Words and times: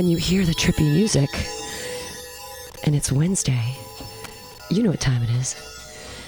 when 0.00 0.08
you 0.08 0.16
hear 0.16 0.46
the 0.46 0.54
trippy 0.54 0.90
music 0.90 1.28
and 2.84 2.96
it's 2.96 3.12
Wednesday, 3.12 3.76
you 4.70 4.82
know 4.82 4.88
what 4.88 4.98
time 4.98 5.22
it 5.22 5.28
is. 5.28 5.54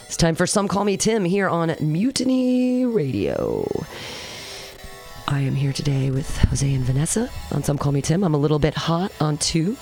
It's 0.05 0.17
time 0.19 0.35
for 0.35 0.47
Some 0.47 0.69
Call 0.69 0.85
Me 0.85 0.99
Tim 0.99 1.25
here 1.25 1.49
on 1.49 1.75
Mutiny 1.81 2.85
Radio. 2.85 3.67
I 5.27 5.41
am 5.41 5.55
here 5.55 5.73
today 5.73 6.11
with 6.11 6.37
Jose 6.51 6.71
and 6.71 6.85
Vanessa 6.85 7.31
on 7.51 7.63
Some 7.63 7.79
Call 7.79 7.93
Me 7.93 8.03
Tim. 8.03 8.25
I'm 8.25 8.35
a 8.35 8.37
little 8.37 8.59
bit 8.59 8.75
hot 8.75 9.11
on 9.23 9.39
two. 9.39 9.79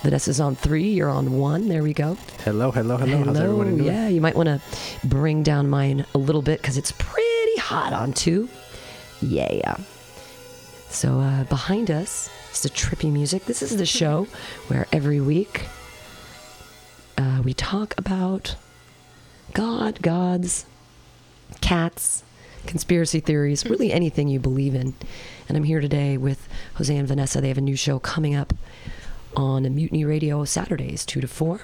Vanessa's 0.00 0.40
on 0.40 0.56
three. 0.56 0.88
You're 0.88 1.10
on 1.10 1.36
one. 1.36 1.68
There 1.68 1.82
we 1.82 1.92
go. 1.92 2.16
Hello, 2.44 2.70
hello, 2.70 2.96
hello. 2.96 3.24
How's 3.24 3.36
everybody 3.36 3.76
doing? 3.76 3.84
Yeah, 3.84 4.08
you 4.08 4.22
might 4.22 4.36
want 4.36 4.48
to 4.48 4.58
bring 5.06 5.42
down 5.42 5.68
mine 5.68 6.06
a 6.14 6.18
little 6.18 6.40
bit 6.40 6.62
because 6.62 6.78
it's 6.78 6.92
pretty 6.92 7.56
hot 7.58 7.92
on 7.92 8.14
two. 8.14 8.48
Yeah. 9.20 9.76
So 10.88 11.20
uh, 11.20 11.44
behind 11.44 11.90
us 11.90 12.30
is 12.52 12.62
the 12.62 12.70
trippy 12.70 13.12
music. 13.12 13.44
This 13.44 13.62
is 13.62 13.76
the 13.76 13.86
show 13.86 14.24
where 14.68 14.86
every 14.92 15.20
week 15.20 15.66
uh, 17.16 17.42
we 17.44 17.54
talk 17.54 17.94
about 17.98 18.56
God, 19.52 20.00
gods, 20.02 20.66
cats, 21.60 22.22
conspiracy 22.66 23.20
theories, 23.20 23.64
really 23.64 23.92
anything 23.92 24.28
you 24.28 24.38
believe 24.38 24.74
in. 24.74 24.94
And 25.48 25.56
I'm 25.56 25.64
here 25.64 25.80
today 25.80 26.16
with 26.16 26.48
Jose 26.74 26.94
and 26.94 27.08
Vanessa. 27.08 27.40
They 27.40 27.48
have 27.48 27.58
a 27.58 27.62
new 27.62 27.76
show 27.76 27.98
coming 27.98 28.34
up 28.34 28.52
on 29.36 29.62
Mutiny 29.74 30.04
Radio 30.04 30.44
Saturdays, 30.44 31.04
2 31.06 31.20
to 31.20 31.28
4. 31.28 31.60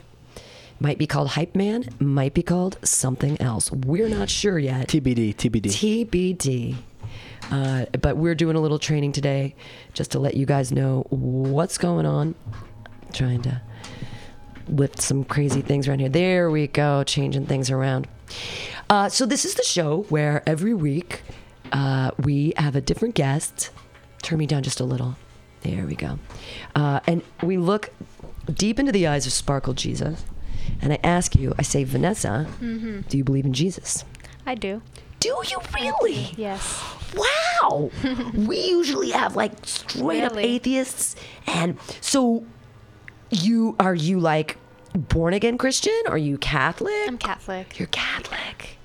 Might 0.80 0.98
be 0.98 1.06
called 1.06 1.28
Hype 1.30 1.54
Man, 1.54 1.84
might 2.00 2.34
be 2.34 2.42
called 2.42 2.78
something 2.82 3.40
else. 3.40 3.70
We're 3.70 4.08
not 4.08 4.28
sure 4.28 4.58
yet. 4.58 4.88
TBD, 4.88 5.36
TBD. 5.36 6.06
TBD. 6.06 6.76
Uh, 7.50 7.86
but 8.00 8.16
we're 8.16 8.34
doing 8.34 8.56
a 8.56 8.60
little 8.60 8.78
training 8.78 9.12
today 9.12 9.54
just 9.92 10.12
to 10.12 10.18
let 10.18 10.34
you 10.34 10.46
guys 10.46 10.72
know 10.72 11.06
what's 11.10 11.78
going 11.78 12.06
on. 12.06 12.34
Trying 13.12 13.42
to 13.42 13.60
lift 14.68 15.00
some 15.00 15.24
crazy 15.24 15.60
things 15.60 15.86
around 15.86 16.00
here. 16.00 16.08
There 16.08 16.50
we 16.50 16.66
go, 16.66 17.04
changing 17.04 17.46
things 17.46 17.70
around. 17.70 18.08
Uh, 18.90 19.08
so, 19.08 19.26
this 19.26 19.44
is 19.44 19.54
the 19.54 19.62
show 19.62 20.02
where 20.08 20.42
every 20.46 20.74
week 20.74 21.22
uh, 21.72 22.10
we 22.18 22.52
have 22.56 22.76
a 22.76 22.80
different 22.80 23.14
guest. 23.14 23.70
Turn 24.22 24.38
me 24.38 24.46
down 24.46 24.62
just 24.62 24.80
a 24.80 24.84
little. 24.84 25.16
There 25.60 25.86
we 25.86 25.94
go. 25.94 26.18
Uh, 26.74 27.00
and 27.06 27.22
we 27.42 27.56
look 27.56 27.90
deep 28.52 28.78
into 28.78 28.92
the 28.92 29.06
eyes 29.06 29.26
of 29.26 29.32
Sparkle 29.32 29.74
Jesus. 29.74 30.24
And 30.80 30.92
I 30.92 30.98
ask 31.02 31.34
you, 31.34 31.54
I 31.58 31.62
say, 31.62 31.84
Vanessa, 31.84 32.46
do 33.08 33.16
you 33.16 33.24
believe 33.24 33.44
in 33.46 33.52
Jesus? 33.52 34.04
I 34.46 34.54
do. 34.54 34.82
Do 35.24 35.30
you 35.30 35.58
really? 35.72 36.34
Yes. 36.36 36.84
Wow. 37.16 37.90
we 38.34 38.60
usually 38.60 39.10
have 39.12 39.36
like 39.36 39.52
straight 39.62 40.22
up 40.22 40.36
atheists. 40.36 41.16
And 41.46 41.78
so 42.02 42.44
you 43.30 43.74
are 43.80 43.94
you 43.94 44.20
like 44.20 44.58
born 44.94 45.32
again 45.32 45.56
Christian? 45.56 45.98
Are 46.08 46.18
you 46.18 46.36
Catholic? 46.36 47.08
I'm 47.08 47.16
Catholic. 47.16 47.78
You're 47.78 47.88
Catholic. 47.88 48.76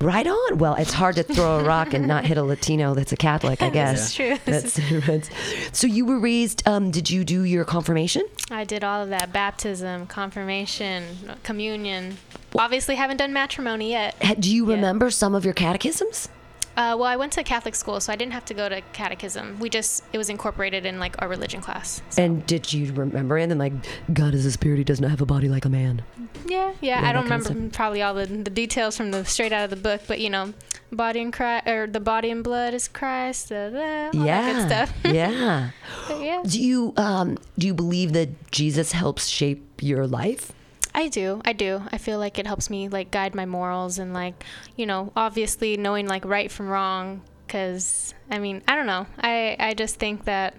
Right 0.00 0.26
on. 0.26 0.56
Well, 0.56 0.76
it's 0.76 0.94
hard 0.94 1.16
to 1.16 1.22
throw 1.22 1.58
a 1.58 1.64
rock 1.66 1.92
and 1.92 2.08
not 2.08 2.24
hit 2.24 2.38
a 2.38 2.42
Latino 2.42 2.94
that's 2.94 3.12
a 3.12 3.18
Catholic, 3.18 3.60
I 3.60 3.68
guess. 3.68 4.16
That's 4.16 4.16
true. 4.16 4.38
That's, 4.46 5.06
that's 5.06 5.78
so 5.78 5.86
you 5.86 6.06
were 6.06 6.18
raised 6.18 6.66
um 6.66 6.90
did 6.90 7.10
you 7.10 7.26
do 7.26 7.44
your 7.44 7.66
confirmation? 7.66 8.24
I 8.50 8.64
did 8.64 8.82
all 8.82 9.02
of 9.02 9.10
that 9.10 9.34
baptism, 9.34 10.06
confirmation, 10.06 11.04
communion. 11.42 12.16
Obviously, 12.58 12.96
haven't 12.96 13.18
done 13.18 13.32
matrimony 13.32 13.90
yet. 13.90 14.14
Do 14.40 14.52
you 14.54 14.68
Yeah. 14.68 14.74
remember 14.76 15.10
some 15.10 15.34
of 15.34 15.44
your 15.44 15.54
catechisms? 15.54 16.28
Uh, 16.76 16.94
well, 16.96 17.04
I 17.04 17.16
went 17.16 17.32
to 17.32 17.42
Catholic 17.42 17.74
school, 17.74 18.00
so 18.00 18.12
I 18.12 18.16
didn't 18.16 18.32
have 18.32 18.44
to 18.46 18.54
go 18.54 18.68
to 18.68 18.80
catechism. 18.92 19.58
We 19.58 19.68
just, 19.68 20.02
it 20.12 20.18
was 20.18 20.30
incorporated 20.30 20.86
in 20.86 20.98
like 20.98 21.20
our 21.20 21.28
religion 21.28 21.60
class. 21.60 22.00
So, 22.10 22.22
And 22.22 22.46
did 22.46 22.72
you 22.72 22.92
remember 22.92 23.36
and 23.36 23.50
then 23.50 23.58
like 23.58 23.72
God 24.14 24.34
is 24.34 24.46
a 24.46 24.52
spirit, 24.52 24.78
he 24.78 24.84
does 24.84 25.00
not 25.00 25.10
have 25.10 25.20
a 25.20 25.26
body 25.26 25.48
like 25.48 25.64
a 25.64 25.68
man. 25.68 26.02
yeah, 26.46 26.72
yeah, 26.80 27.00
Yeah, 27.02 27.08
I 27.08 27.12
don't 27.12 27.24
that 27.24 27.30
kind 27.30 27.42
of 27.42 27.48
remember 27.50 27.74
probably 27.74 28.02
all 28.02 28.14
the, 28.14 28.24
the 28.26 28.50
details 28.50 28.96
from 28.96 29.10
the 29.10 29.24
straight 29.24 29.52
out 29.52 29.64
of 29.64 29.70
the 29.70 29.76
book, 29.76 30.02
but 30.06 30.20
you 30.20 30.30
know, 30.30 30.54
body 30.92 31.20
and 31.20 31.32
Christ, 31.32 31.66
or 31.68 31.86
the 31.88 32.00
body 32.00 32.30
and 32.30 32.42
blood 32.42 32.72
is 32.72 32.86
Christ, 32.88 33.48
da, 33.50 33.68
da, 33.70 34.06
all 34.18 34.24
yeah. 34.24 34.40
that 34.40 34.54
good 34.54 34.66
stuff. 34.66 34.92
yeah. 35.12 35.70
Yeah. 36.08 36.42
Do 36.46 36.62
you 36.62 36.94
um 36.96 37.36
do 37.58 37.66
you 37.66 37.74
believe 37.74 38.12
that 38.14 38.50
Jesus 38.52 38.92
helps 38.92 39.26
shape 39.26 39.82
your 39.82 40.06
life? 40.06 40.52
I 40.94 41.08
do. 41.08 41.40
I 41.44 41.52
do. 41.52 41.82
I 41.92 41.98
feel 41.98 42.18
like 42.18 42.38
it 42.38 42.46
helps 42.46 42.70
me 42.70 42.88
like 42.88 43.10
guide 43.10 43.34
my 43.34 43.46
morals 43.46 43.98
and 43.98 44.12
like, 44.12 44.44
you 44.76 44.86
know, 44.86 45.12
obviously 45.16 45.76
knowing 45.76 46.06
like 46.06 46.24
right 46.24 46.50
from 46.50 46.68
wrong 46.68 47.22
cuz 47.48 48.14
I 48.30 48.38
mean, 48.38 48.62
I 48.66 48.76
don't 48.76 48.86
know. 48.86 49.06
I 49.18 49.56
I 49.58 49.74
just 49.74 49.96
think 49.96 50.24
that 50.24 50.54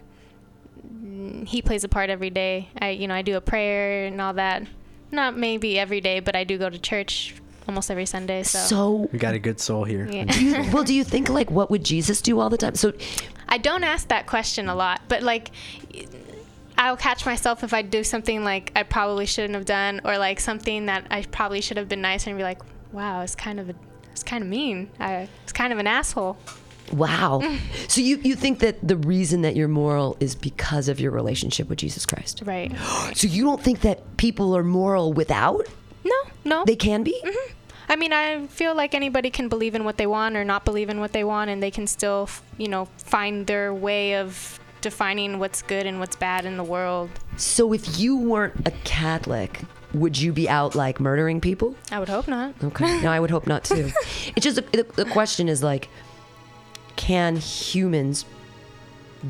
he 1.46 1.62
plays 1.62 1.84
a 1.84 1.90
part 1.90 2.10
every 2.10 2.30
day. 2.30 2.70
I 2.80 2.90
you 2.90 3.08
know, 3.08 3.16
I 3.16 3.22
do 3.22 3.36
a 3.38 3.42
prayer 3.42 4.06
and 4.06 4.20
all 4.22 4.34
that. 4.34 4.64
Not 5.12 5.38
maybe 5.38 5.78
every 5.78 6.02
day, 6.02 6.22
but 6.22 6.36
I 6.36 6.44
do 6.46 6.58
go 6.58 6.70
to 6.70 6.80
church 6.80 7.36
almost 7.68 7.92
every 7.92 8.06
Sunday, 8.06 8.44
so, 8.44 8.60
So 8.60 9.10
We 9.12 9.20
got 9.20 9.34
a 9.34 9.40
good 9.40 9.60
soul 9.60 9.84
here. 9.84 10.08
Yeah. 10.10 10.34
you, 10.34 10.72
well, 10.74 10.84
do 10.84 10.94
you 10.94 11.04
think 11.04 11.30
like 11.30 11.52
what 11.52 11.70
would 11.70 11.84
Jesus 11.84 12.22
do 12.22 12.40
all 12.40 12.50
the 12.50 12.58
time? 12.58 12.76
So 12.76 12.94
I 13.48 13.58
don't 13.58 13.84
ask 13.84 14.08
that 14.08 14.28
question 14.28 14.70
a 14.70 14.76
lot, 14.76 15.02
but 15.08 15.22
like 15.24 15.52
I'll 16.78 16.98
catch 16.98 17.26
myself 17.26 17.64
if 17.64 17.74
I 17.74 17.82
do 17.82 18.04
something 18.04 18.44
like 18.44 18.72
I 18.76 18.84
probably 18.84 19.26
shouldn't 19.26 19.54
have 19.54 19.66
done 19.66 20.02
or 20.04 20.18
like 20.18 20.40
something 20.40 20.88
that 20.88 21.06
I 21.12 21.24
probably 21.24 21.62
should 21.62 21.78
have 21.78 21.88
been 21.90 22.02
nicer 22.02 22.30
and 22.30 22.38
be 22.38 22.44
like, 22.44 22.62
wow, 22.92 23.22
it's 23.22 23.36
kind 23.36 23.60
of 23.60 23.70
a, 23.70 23.76
it's 24.12 24.24
kind 24.24 24.44
of 24.44 24.50
mean. 24.50 24.90
I, 25.00 25.28
it's 25.44 25.54
kind 25.54 25.72
of 25.74 25.80
an 25.80 25.88
asshole. 25.88 26.38
wow. 26.92 27.42
so 27.88 28.02
you 28.02 28.18
you 28.24 28.36
think 28.36 28.60
that 28.60 28.86
the 28.86 28.98
reason 28.98 29.42
that 29.44 29.56
you're 29.56 29.68
moral 29.68 30.18
is 30.20 30.36
because 30.36 30.88
of 30.90 31.00
your 31.00 31.12
relationship 31.12 31.70
with 31.70 31.80
Jesus 31.80 32.06
Christ? 32.06 32.44
Right. 32.46 32.72
So 33.14 33.28
you 33.28 33.44
don't 33.44 33.62
think 33.62 33.82
that 33.82 34.18
people 34.18 34.56
are 34.56 34.64
moral 34.64 35.14
without? 35.14 35.68
No, 36.04 36.16
no. 36.46 36.64
They 36.66 36.76
can 36.76 37.04
be? 37.04 37.20
Mm-hmm. 37.24 37.54
I 37.90 37.98
mean, 37.98 38.14
I 38.14 38.48
feel 38.48 38.74
like 38.74 38.96
anybody 38.96 39.30
can 39.30 39.50
believe 39.50 39.76
in 39.76 39.84
what 39.84 39.98
they 39.98 40.08
want 40.08 40.38
or 40.38 40.46
not 40.46 40.64
believe 40.64 40.90
in 40.90 41.02
what 41.02 41.12
they 41.12 41.26
want, 41.26 41.50
and 41.50 41.62
they 41.62 41.72
can 41.72 41.88
still, 41.88 42.30
you 42.58 42.70
know, 42.70 42.86
find 42.98 43.46
their 43.48 43.74
way 43.74 44.16
of 44.16 44.61
defining 44.82 45.40
what's 45.40 45.62
good 45.62 45.86
and 45.86 46.00
what's 46.00 46.16
bad 46.16 46.46
in 46.46 46.58
the 46.58 46.64
world. 46.64 47.10
So 47.38 47.74
if 47.74 48.00
you 48.00 48.18
weren't 48.18 48.68
a 48.68 48.72
Catholic, 48.84 49.62
would 49.94 50.20
you 50.20 50.32
be 50.34 50.50
out 50.50 50.76
like 50.76 51.00
murdering 51.00 51.42
people? 51.42 51.76
I 51.92 52.00
would 52.00 52.10
hope 52.10 52.28
not. 52.28 52.54
Okay. 52.64 53.02
No, 53.02 53.12
I 53.12 53.20
would 53.20 53.32
hope 53.32 53.48
not 53.48 53.64
too. 53.64 53.92
it's 54.36 54.44
just 54.44 54.56
the, 54.56 54.86
the 54.96 55.06
question 55.06 55.48
is 55.50 55.62
like, 55.64 55.90
can 56.96 57.36
humans 57.38 58.26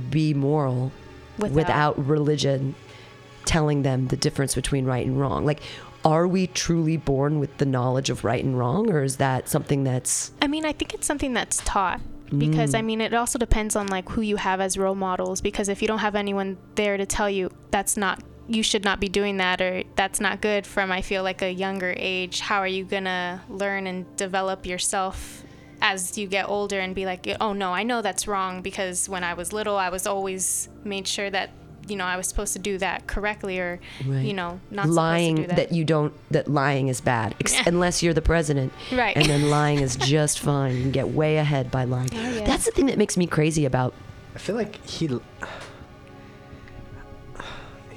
be 0.10 0.34
moral 0.34 0.92
Without- 1.38 1.56
without, 1.56 2.08
religion 2.08 2.76
telling 3.46 3.82
them 3.82 4.08
the 4.08 4.18
difference 4.18 4.56
between 4.56 4.86
right 4.86 5.06
and 5.06 5.20
wrong? 5.20 5.46
Like, 5.46 5.62
are 6.04 6.28
we 6.28 6.48
truly 6.48 6.98
born 6.98 7.40
with 7.40 7.58
the 7.58 7.66
knowledge 7.66 8.10
of 8.10 8.24
right 8.24 8.44
and 8.44 8.58
wrong, 8.58 8.90
or 8.92 9.04
is 9.04 9.18
that 9.18 9.48
something 9.48 9.84
that's 9.84 10.32
I 10.42 10.48
mean, 10.48 10.66
I 10.66 10.74
think 10.74 10.94
it's 10.94 11.06
something 11.06 11.34
that's 11.34 11.58
taught 11.64 12.02
because 12.38 12.74
I 12.74 12.82
mm. 12.82 12.86
mean, 12.86 13.02
it 13.02 13.14
also 13.14 13.38
depends 13.38 13.76
on 13.76 13.88
like 13.88 14.10
who 14.10 14.22
you 14.22 14.38
have 14.38 14.62
as 14.62 14.78
role 14.78 14.96
models. 14.96 15.42
Because 15.42 15.70
if 15.70 15.82
you 15.82 15.88
don't 15.88 16.00
have 16.00 16.16
anyone 16.16 16.58
there 16.76 16.98
to 16.98 17.06
tell 17.06 17.30
you 17.30 17.50
that's 17.72 17.98
not, 17.98 18.22
you 18.48 18.64
should 18.64 18.84
not 18.84 19.00
be 19.00 19.10
doing 19.10 19.38
that, 19.38 19.62
or 19.62 19.84
that's 19.96 20.20
not 20.20 20.42
good 20.42 20.66
from 20.66 20.92
I 20.92 21.02
feel 21.02 21.24
like 21.24 21.42
a 21.42 21.52
younger 21.52 21.94
age. 21.98 22.40
How 22.40 22.60
are 22.60 22.68
you 22.68 22.84
gonna 22.84 23.42
learn 23.50 23.88
and 23.88 24.16
develop 24.18 24.66
yourself 24.66 25.44
as 25.82 26.18
you 26.18 26.28
get 26.28 26.48
older 26.48 26.80
and 26.80 26.94
be 26.94 27.06
like, 27.06 27.28
oh 27.42 27.54
no, 27.54 27.74
I 27.74 27.84
know 27.84 28.02
that's 28.02 28.28
wrong 28.28 28.62
because 28.62 29.10
when 29.10 29.24
I 29.24 29.34
was 29.34 29.52
little, 29.52 29.78
I 29.78 29.90
was 29.90 30.06
always 30.06 30.70
made 30.84 31.08
sure 31.08 31.30
that 31.30 31.50
you 31.88 31.96
know 31.96 32.06
I 32.06 32.16
was 32.18 32.28
supposed 32.28 32.54
to 32.54 32.60
do 32.60 32.78
that 32.78 33.08
correctly, 33.08 33.60
or 33.60 33.80
Right. 34.06 34.26
you 34.26 34.34
know 34.34 34.60
not 34.70 34.88
lying 34.90 35.38
supposed 35.38 35.50
to 35.50 35.56
do 35.56 35.62
that. 35.70 35.76
you 35.76 35.84
don't 35.86 36.14
that 36.32 36.48
lying 36.48 36.88
is 36.88 37.02
bad 37.02 37.36
ex- 37.40 37.56
unless 37.66 38.02
you're 38.04 38.14
the 38.14 38.22
president 38.22 38.72
Right. 38.92 39.16
and 39.18 39.26
then 39.26 39.50
lying 39.50 39.80
is 39.80 39.96
just 40.16 40.40
fine 40.40 40.76
you 40.76 40.82
can 40.84 40.92
get 40.92 41.10
way 41.10 41.38
ahead 41.38 41.72
by 41.72 41.84
lying 41.86 42.10
Oh, 42.14 42.30
yeah. 42.32 42.46
that's 42.46 42.66
the 42.66 42.72
thing 42.72 42.86
that 42.88 42.98
makes 42.98 43.18
me 43.18 43.28
crazy 43.28 43.66
about 43.66 43.94
I 44.34 44.40
feel 44.40 44.56
like 44.56 44.76
he. 44.86 45.10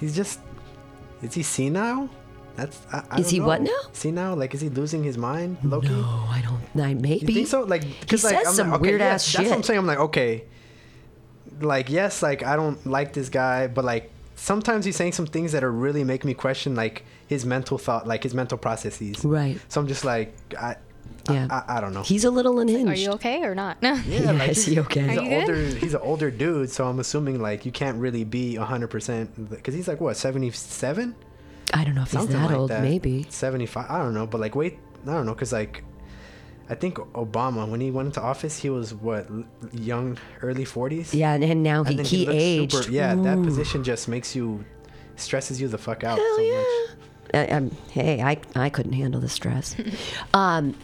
He's 0.01 0.15
just. 0.17 0.41
Is 1.23 1.35
he 1.35 1.43
senile? 1.43 2.09
That's. 2.57 2.83
I, 2.93 3.05
I 3.11 3.19
Is 3.21 3.27
don't 3.27 3.31
he 3.35 3.41
what 3.41 3.63
know. 3.63 3.71
now? 3.71 3.89
Senile? 3.93 4.37
Like, 4.37 4.55
is 4.55 4.61
he 4.61 4.69
losing 4.69 5.03
his 5.05 5.17
mind? 5.17 5.59
Loki? 5.63 5.89
no 5.89 6.25
i 6.29 6.43
don't 6.43 6.85
I, 6.85 6.95
maybe 6.95 7.21
You 7.27 7.35
think 7.35 7.47
so? 7.49 7.63
Like, 7.63 7.83
because 8.01 8.25
like, 8.25 8.35
says 8.39 8.49
I'm 8.49 8.55
some 8.55 8.71
like, 8.71 8.81
okay, 8.81 8.89
weird 8.91 9.01
yeah, 9.01 9.07
ass 9.15 9.33
That's 9.33 9.49
what 9.49 9.57
I'm 9.57 9.63
saying. 9.63 9.79
I'm 9.79 9.87
like, 9.87 9.99
okay, 9.99 10.45
like, 11.61 11.89
yes, 11.91 12.23
like 12.23 12.43
I 12.43 12.57
don't 12.57 12.85
like 12.87 13.13
this 13.13 13.29
guy, 13.29 13.67
but 13.67 13.85
like 13.85 14.11
sometimes 14.37 14.85
he's 14.85 14.97
saying 14.97 15.13
some 15.13 15.27
things 15.27 15.53
that 15.53 15.63
are 15.65 15.73
really 15.73 16.05
make 16.05 16.25
me 16.25 16.35
question 16.35 16.75
like 16.75 17.05
his 17.27 17.45
mental 17.47 17.79
thought, 17.79 18.07
like 18.07 18.23
his 18.23 18.35
mental 18.35 18.59
processes. 18.59 19.25
right 19.25 19.59
So 19.69 19.81
I'm 19.81 19.87
just 19.89 20.05
like, 20.05 20.35
I, 20.59 20.77
Yeah. 21.31 21.47
I, 21.51 21.73
I, 21.75 21.79
I 21.79 21.81
don't 21.81 21.95
know. 21.95 22.03
he's 22.03 22.25
a 22.25 22.31
little 22.31 22.59
unhinged 22.61 22.91
Are 22.91 22.95
you 22.97 23.13
okay 23.13 23.43
or 23.43 23.55
not? 23.55 23.79
yeah, 23.81 24.03
Yeah, 24.07 24.33
like, 24.33 24.51
is 24.55 24.65
he's, 24.65 24.75
he 24.75 24.81
okay? 24.81 25.09
He's 25.09 25.19
an 25.19 25.33
older. 25.33 25.57
He's 25.67 25.95
an 25.95 26.01
older 26.03 26.31
dude, 26.31 26.71
so 26.71 26.87
I'm 26.87 27.01
assuming 27.01 27.41
like 27.41 27.65
you 27.65 27.73
can't 27.73 27.99
really 27.99 28.25
be 28.25 28.59
100 28.59 28.89
percent 28.89 29.51
because 29.51 29.75
he's 29.75 29.89
like 29.89 30.01
what 30.01 30.17
77. 30.17 31.15
i 31.73 31.83
don't 31.85 31.95
know 31.95 32.03
if 32.03 32.11
he's 32.13 32.27
that 32.27 32.47
like 32.47 32.57
old 32.57 32.71
that. 32.71 32.83
maybe 32.83 33.27
75. 33.31 33.91
I 33.91 33.99
don't 33.99 34.13
know, 34.15 34.27
but 34.27 34.41
like 34.41 34.55
wait, 34.55 34.79
I 35.07 35.13
don't 35.13 35.25
know, 35.27 35.35
cause 35.35 35.53
like 35.53 35.83
I 36.69 36.75
think 36.75 36.97
Obama 36.97 37.69
when 37.69 37.81
he 37.81 37.91
went 37.91 38.07
into 38.07 38.23
office, 38.23 38.59
he 38.59 38.71
was 38.71 38.95
what 38.95 39.29
young, 39.73 40.19
early 40.41 40.65
40s. 40.65 41.13
Yeah, 41.13 41.35
and, 41.35 41.63
now 41.63 41.85
he, 41.85 41.91
And 41.91 41.99
then 41.99 42.07
he, 42.07 42.27
aged. 42.29 42.73
Super, 42.73 42.91
yeah, 42.91 43.15
that 43.15 43.43
position 43.43 43.85
just 43.85 44.09
makes 44.09 44.35
you 44.35 44.65
stresses 45.17 45.61
you 45.61 45.69
the 45.69 45.79
fuck 45.79 46.05
out 46.05 46.19
Hell 46.19 46.37
so 46.37 46.43
yeah. 46.43 46.53
much. 46.55 46.97
I, 47.35 47.55
I'm, 47.55 47.71
hey, 47.91 48.23
I, 48.23 48.39
I 48.57 48.71
couldn't 48.71 48.95
handle 48.95 49.21
the 49.21 49.29
stress. 49.29 49.77
um, 50.35 50.75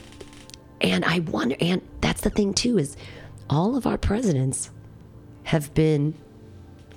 and 0.81 1.05
I 1.05 1.21
wonder, 1.21 1.57
and 1.61 1.83
that's 2.01 2.23
the 2.23 2.31
thing 2.31 2.55
too, 2.55 2.79
is 2.79 2.97
all 3.49 3.77
of 3.77 3.87
our 3.87 3.99
presidents 3.99 4.71
have 5.45 5.73
been 5.75 6.15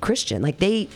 Christian. 0.02 0.42
Like 0.42 0.60
they 0.60 0.90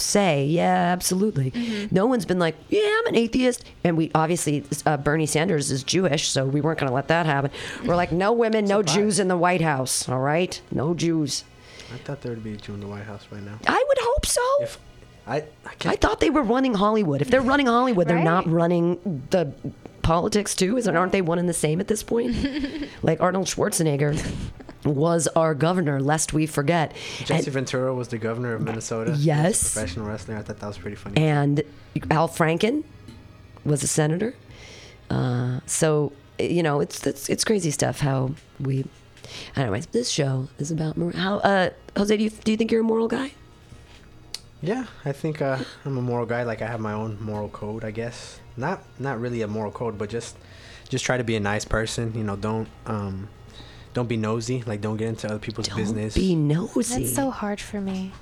say, 0.00 0.44
yeah, 0.46 0.64
absolutely. 0.92 1.52
No 1.90 2.06
one's 2.06 2.24
been 2.24 2.38
like, 2.38 2.56
yeah, 2.68 2.80
I'm 3.00 3.06
an 3.08 3.16
atheist. 3.16 3.64
And 3.84 3.96
we 3.96 4.10
obviously, 4.14 4.64
uh, 4.86 4.96
Bernie 4.96 5.26
Sanders 5.26 5.70
is 5.70 5.82
Jewish, 5.82 6.28
so 6.28 6.44
we 6.46 6.60
weren't 6.60 6.78
going 6.78 6.88
to 6.88 6.94
let 6.94 7.08
that 7.08 7.26
happen. 7.26 7.50
We're 7.84 7.96
like, 7.96 8.12
no 8.12 8.32
women, 8.32 8.64
no 8.64 8.80
Surprise. 8.80 8.94
Jews 8.94 9.18
in 9.20 9.28
the 9.28 9.36
White 9.36 9.60
House. 9.60 10.08
All 10.08 10.20
right, 10.20 10.60
no 10.70 10.94
Jews. 10.94 11.44
I 11.92 11.98
thought 11.98 12.20
there 12.22 12.32
would 12.32 12.44
be 12.44 12.54
a 12.54 12.56
Jew 12.56 12.74
in 12.74 12.80
the 12.80 12.86
White 12.86 13.04
House 13.04 13.26
right 13.30 13.42
now. 13.42 13.58
I 13.66 13.84
would 13.88 13.98
hope 14.00 14.26
so. 14.26 14.42
If 14.60 14.78
I, 15.26 15.36
I 15.36 15.44
I 15.66 15.74
can't. 15.74 16.00
thought 16.00 16.20
they 16.20 16.30
were 16.30 16.42
running 16.42 16.74
Hollywood. 16.74 17.20
If 17.20 17.30
they're 17.30 17.40
running 17.40 17.66
Hollywood, 17.66 18.06
they're 18.08 18.22
not 18.22 18.46
running 18.48 19.24
the 19.30 19.52
politics 20.02 20.54
too. 20.54 20.76
Isn't 20.76 20.96
aren't 20.96 21.12
they 21.12 21.20
one 21.22 21.38
and 21.38 21.48
the 21.48 21.52
same 21.52 21.80
at 21.80 21.88
this 21.88 22.02
point? 22.02 22.34
like 23.02 23.20
Arnold 23.20 23.46
Schwarzenegger 23.46 24.16
was 24.84 25.28
our 25.28 25.54
governor, 25.54 26.00
lest 26.00 26.32
we 26.32 26.46
forget. 26.46 26.94
Jesse 27.18 27.34
And, 27.34 27.46
Ventura 27.46 27.94
was 27.94 28.08
the 28.08 28.18
governor 28.18 28.54
of 28.54 28.62
Minnesota. 28.62 29.14
Yes. 29.18 29.74
Professional 29.74 30.06
wrestler. 30.06 30.36
I 30.36 30.42
thought 30.42 30.58
that 30.60 30.66
was 30.66 30.78
pretty 30.78 30.96
funny. 30.96 31.16
and 31.16 31.62
Al 32.10 32.28
Franken 32.28 32.84
was 33.64 33.82
a 33.82 33.86
senator. 33.86 34.34
Uh, 35.10 35.60
so 35.66 36.12
you 36.38 36.62
know, 36.62 36.80
it's, 36.80 37.06
it's 37.06 37.28
it's 37.28 37.44
crazy 37.44 37.70
stuff 37.70 38.00
how 38.00 38.34
we. 38.58 38.84
Anyways, 39.54 39.86
this 39.86 40.08
show 40.08 40.48
is 40.58 40.70
about 40.70 40.96
how. 41.14 41.38
Uh, 41.38 41.70
Jose, 41.96 42.16
do 42.16 42.22
you 42.22 42.30
do 42.30 42.50
you 42.50 42.56
think 42.56 42.70
you're 42.72 42.80
a 42.80 42.84
moral 42.84 43.08
guy? 43.08 43.32
Yeah, 44.62 44.86
I 45.04 45.12
think 45.12 45.40
uh, 45.40 45.58
I'm 45.84 45.96
a 45.96 46.02
moral 46.02 46.26
guy. 46.26 46.42
Like 46.44 46.62
I 46.62 46.66
have 46.66 46.80
my 46.80 46.92
own 46.92 47.18
moral 47.20 47.48
code, 47.48 47.84
I 47.84 47.90
guess. 47.90 48.40
Not 48.56 48.82
not 48.98 49.20
really 49.20 49.42
a 49.42 49.48
moral 49.48 49.72
code, 49.72 49.98
but 49.98 50.10
just 50.10 50.36
just 50.88 51.04
try 51.04 51.16
to 51.16 51.24
be 51.24 51.36
a 51.36 51.40
nice 51.40 51.64
person. 51.64 52.12
You 52.14 52.24
know, 52.24 52.36
don't 52.36 52.68
um, 52.86 53.28
don't 53.94 54.08
be 54.08 54.16
nosy. 54.16 54.62
Like 54.66 54.80
don't 54.80 54.96
get 54.96 55.08
into 55.08 55.26
other 55.28 55.38
people's 55.38 55.68
Don't 55.68 55.76
business. 55.78 56.14
be 56.14 56.34
nosy. 56.34 56.98
That's 57.04 57.14
so 57.14 57.30
hard 57.30 57.60
for 57.60 57.80
me. 57.80 58.12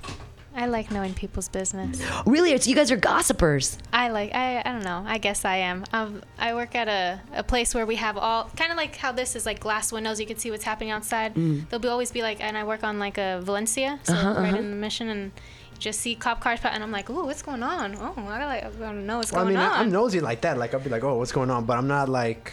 I 0.57 0.67
like 0.67 0.91
knowing 0.91 1.15
people's 1.15 1.49
business. 1.49 2.03
really, 2.27 2.51
it's 2.53 2.67
you 2.67 2.75
guys 2.75 2.91
are 2.91 2.97
gossipers. 2.97 3.79
I 3.93 4.09
like 4.09 4.35
I, 4.35 4.59
I 4.61 4.73
don't 4.73 4.83
know. 4.83 5.05
I 5.07 5.19
guess 5.19 5.45
I 5.45 5.57
am. 5.59 5.85
Um, 5.93 6.23
I 6.39 6.53
work 6.55 6.75
at 6.75 6.89
a, 6.89 7.21
a 7.33 7.43
place 7.45 7.75
where 7.77 7.87
we 7.87 7.95
have 7.97 8.17
all 8.17 8.51
kind 8.57 8.73
of 8.73 8.77
like 8.77 8.97
how 8.97 9.13
this 9.13 9.37
is 9.37 9.47
like 9.47 9.61
glass 9.61 9.93
windows. 9.93 10.19
You 10.19 10.27
can 10.27 10.37
see 10.39 10.51
what's 10.51 10.65
happening 10.65 10.91
outside. 10.91 11.35
There'll 11.37 11.79
be 11.81 11.87
always 11.89 12.11
be 12.11 12.23
like, 12.23 12.43
and 12.43 12.57
I 12.59 12.65
work 12.65 12.83
on 12.83 12.99
like 12.99 13.19
a 13.19 13.41
Valencia, 13.43 14.01
so 14.03 14.13
Mm. 14.15 14.17
Uh-huh, 14.17 14.41
right 14.41 14.49
uh-huh. 14.49 14.57
in 14.59 14.71
the 14.71 14.77
mission, 14.77 15.09
and 15.11 15.31
just 15.79 16.01
see 16.01 16.17
cop 16.17 16.41
cars, 16.41 16.59
and 16.65 16.83
I'm 16.83 16.91
like, 16.91 17.09
ooh, 17.09 17.25
what's 17.25 17.43
going 17.43 17.63
on? 17.63 17.95
Oh, 18.01 18.15
I 18.27 18.45
like 18.47 18.65
I 18.65 18.71
don't 18.81 19.07
know 19.07 19.19
what's 19.19 19.31
Well, 19.31 19.45
going 19.45 19.55
mean, 19.55 19.63
I- 19.63 19.69
on. 19.75 19.81
I'm 19.87 19.93
nosy 19.93 20.19
like 20.19 20.41
that. 20.41 20.59
Like 20.59 20.75
I'll 20.75 20.81
be 20.81 20.91
like, 20.91 21.05
oh, 21.05 21.19
what's 21.19 21.31
going 21.31 21.51
on? 21.51 21.67
But 21.67 21.79
I'm 21.79 21.87
not 21.87 22.09
like. 22.09 22.53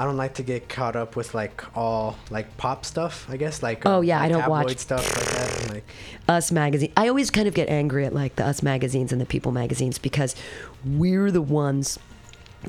I 0.00 0.04
don't 0.04 0.16
like 0.16 0.32
to 0.36 0.42
get 0.42 0.66
caught 0.70 0.96
up 0.96 1.14
with 1.14 1.34
like 1.34 1.62
all 1.76 2.16
like 2.30 2.56
pop 2.56 2.86
stuff. 2.86 3.26
I 3.28 3.36
guess 3.36 3.62
like 3.62 3.84
Oh, 3.84 4.00
yeah, 4.00 4.18
I 4.18 4.28
don't 4.30 4.48
watch- 4.48 4.78
stuff 4.78 5.06
like 5.14 5.26
that. 5.26 5.74
Like 5.74 5.84
Us 6.26 6.50
magazine. 6.50 6.90
I 6.96 7.08
always 7.08 7.30
kind 7.30 7.46
of 7.46 7.52
get 7.52 7.68
angry 7.68 8.06
at 8.06 8.14
like 8.14 8.36
the 8.36 8.46
Us 8.46 8.62
magazines 8.62 9.12
and 9.12 9.20
the 9.20 9.26
People 9.26 9.52
magazines 9.52 9.98
because 9.98 10.34
we're 10.86 11.30
the 11.30 11.42
ones 11.42 11.98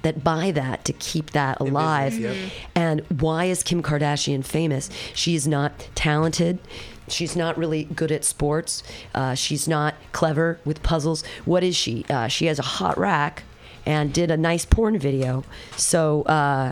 that 0.01 0.25
buy 0.25 0.51
that 0.51 0.83
to 0.85 0.91
keep 0.93 1.31
that 1.31 1.61
alive. 1.61 2.11
business, 2.11 2.37
yep. 2.43 2.51
And 2.75 3.01
why 3.21 3.45
is 3.45 3.63
Kim 3.63 3.81
Kardashian 3.81 4.43
famous? 4.43 4.89
She 5.13 5.33
is 5.33 5.47
not 5.47 5.87
talented. 5.95 6.59
She's 7.07 7.35
not 7.37 7.57
really 7.57 7.85
good 7.85 8.11
at 8.11 8.25
sports. 8.25 8.83
Uh, 9.15 9.35
she's 9.35 9.69
not 9.69 9.95
clever 10.11 10.59
with 10.65 10.83
puzzles. 10.83 11.23
What 11.45 11.63
is 11.63 11.77
she? 11.77 12.05
Uh, 12.09 12.27
she 12.27 12.47
has 12.47 12.59
a 12.59 12.63
hot 12.63 12.97
rack 12.97 13.43
and 13.85 14.13
did 14.13 14.31
a 14.31 14.37
nice 14.37 14.65
porn 14.65 14.97
video. 14.99 15.43
So, 15.77 16.23
uh, 16.23 16.71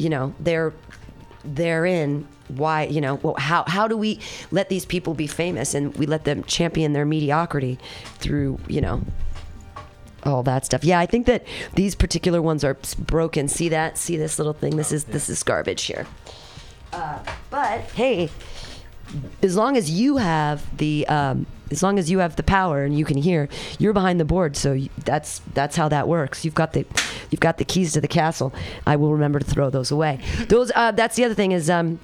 you 0.00 0.08
know, 0.08 0.34
they're 0.40 0.72
therein 1.44 2.26
why 2.48 2.82
you 2.82 3.00
know 3.00 3.14
well, 3.16 3.34
how 3.38 3.64
how 3.66 3.88
do 3.88 3.96
we 3.96 4.20
let 4.50 4.68
these 4.68 4.84
people 4.84 5.14
be 5.14 5.26
famous 5.26 5.74
and 5.74 5.96
we 5.96 6.04
let 6.04 6.24
them 6.24 6.42
champion 6.44 6.92
their 6.92 7.06
mediocrity 7.06 7.78
through 8.16 8.58
you 8.68 8.80
know 8.80 9.02
all 10.24 10.42
that 10.42 10.66
stuff? 10.66 10.84
Yeah 10.84 10.98
i 10.98 11.06
think 11.06 11.26
that 11.26 11.46
these 11.74 11.94
particular 11.94 12.42
ones 12.42 12.64
are 12.64 12.76
broken. 12.98 13.48
See 13.48 13.68
that? 13.70 13.96
See 13.96 14.16
this 14.16 14.38
little 14.38 14.52
thing? 14.52 14.76
This 14.76 14.92
is 14.92 15.04
this 15.04 15.30
is 15.30 15.42
garbage 15.42 15.84
here. 15.84 16.06
Uh, 16.92 17.20
but 17.50 17.80
hey 17.92 18.30
as 19.42 19.56
long 19.56 19.76
as 19.76 19.90
you 19.90 20.16
have 20.18 20.76
the 20.76 21.06
um, 21.08 21.46
as 21.70 21.82
long 21.82 21.98
as 21.98 22.10
you 22.10 22.18
have 22.18 22.34
the 22.36 22.42
power 22.42 22.82
and 22.82 22.98
you 22.98 23.04
can 23.04 23.16
hear 23.16 23.48
you're 23.78 23.92
behind 23.92 24.18
the 24.18 24.24
board. 24.24 24.56
So 24.56 24.72
you, 24.72 24.88
that's 25.04 25.40
that's 25.54 25.76
how 25.76 25.88
that 25.88 26.08
works. 26.08 26.44
You've 26.44 26.54
got 26.54 26.72
the 26.72 26.84
you've 27.30 27.40
got 27.40 27.58
the 27.58 27.64
keys 27.64 27.92
to 27.92 28.00
the 28.00 28.08
castle. 28.08 28.52
I 28.86 28.96
will 28.96 29.12
remember 29.12 29.38
to 29.38 29.44
throw 29.44 29.70
those 29.70 29.90
away. 29.90 30.18
Those 30.48 30.72
uh, 30.74 30.90
that's 30.92 31.16
the 31.16 31.24
other 31.24 31.34
thing 31.34 31.52
is 31.52 31.70
um, 31.70 32.00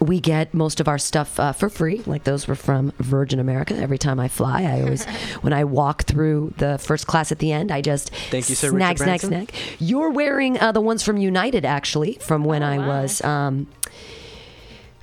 we 0.00 0.18
get 0.20 0.52
most 0.52 0.80
of 0.80 0.88
our 0.88 0.98
stuff 0.98 1.38
uh, 1.38 1.52
for 1.52 1.68
free. 1.68 2.02
Like 2.06 2.24
those 2.24 2.48
were 2.48 2.54
from 2.56 2.92
virgin 2.98 3.38
america. 3.38 3.74
Every 3.76 3.98
time 3.98 4.18
i 4.20 4.26
fly 4.28 4.62
i 4.64 4.80
always 4.82 5.04
when 5.42 5.52
i 5.52 5.62
walk 5.64 6.02
through 6.04 6.52
the 6.58 6.76
first 6.78 7.06
class 7.06 7.30
at 7.30 7.38
the 7.38 7.52
end 7.52 7.70
i 7.70 7.80
just 7.80 8.10
Thank 8.30 8.48
you, 8.50 8.56
Sir 8.56 8.70
snag 8.70 8.98
Richard 9.00 9.04
snag 9.04 9.20
Branson. 9.20 9.30
snag. 9.30 9.54
You're 9.78 10.10
wearing 10.10 10.58
uh, 10.60 10.72
the 10.72 10.80
ones 10.80 11.02
from 11.04 11.18
united 11.18 11.64
actually 11.64 12.14
from 12.14 12.42
when 12.44 12.62
Oh, 12.64 12.66
i 12.66 12.78
wow. 12.78 12.88
was 12.88 13.22
um, 13.22 13.68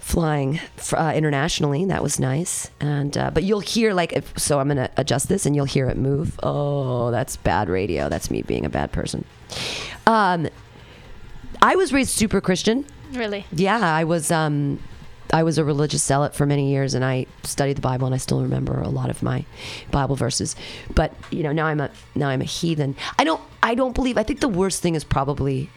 flying 0.09 0.59
uh, 0.93 1.13
internationally. 1.15 1.85
That 1.85 2.01
was 2.01 2.19
nice. 2.19 2.71
And 2.79 3.15
uh, 3.17 3.31
but 3.31 3.43
you'll 3.43 3.59
hear 3.59 3.93
like 3.93 4.13
if, 4.13 4.37
so. 4.37 4.59
I'm 4.59 4.67
gonna 4.67 4.89
adjust 4.97 5.29
this, 5.29 5.45
and 5.45 5.55
you'll 5.55 5.65
hear 5.65 5.87
it 5.87 5.97
move. 5.97 6.39
Oh, 6.43 7.11
that's 7.11 7.37
bad 7.37 7.69
radio. 7.69 8.09
That's 8.09 8.31
me 8.31 8.41
being 8.41 8.65
a 8.65 8.69
bad 8.69 8.91
person. 8.91 9.23
Um, 10.07 10.47
I 11.61 11.75
was 11.75 11.93
raised 11.93 12.09
super 12.09 12.41
Christian. 12.41 12.85
really. 13.13 13.45
Yeah, 13.51 13.79
I 13.79 14.03
was. 14.03 14.31
Um, 14.31 14.79
I 15.31 15.43
was 15.43 15.59
a 15.59 15.63
religious 15.63 16.03
zealot 16.03 16.33
for 16.33 16.47
many 16.47 16.71
years, 16.71 16.95
and 16.95 17.05
I 17.05 17.27
studied 17.43 17.77
the 17.77 17.81
Bible, 17.81 18.07
and 18.07 18.15
I 18.15 18.17
still 18.17 18.41
remember 18.41 18.81
a 18.81 18.89
lot 18.89 19.11
of 19.11 19.21
my 19.21 19.45
Bible 19.91 20.15
verses. 20.15 20.55
But 20.95 21.13
you 21.29 21.43
know, 21.43 21.51
now 21.51 21.67
I'm 21.67 21.79
a 21.79 21.91
now 22.15 22.29
I'm 22.29 22.41
a 22.41 22.45
heathen. 22.45 22.95
I 23.19 23.23
don't. 23.23 23.41
I 23.61 23.75
don't 23.75 23.93
believe. 23.93 24.17
I 24.17 24.23
think 24.23 24.39
the 24.39 24.49
worst 24.49 24.81
thing 24.81 24.95
is 24.95 25.03
probably. 25.03 25.69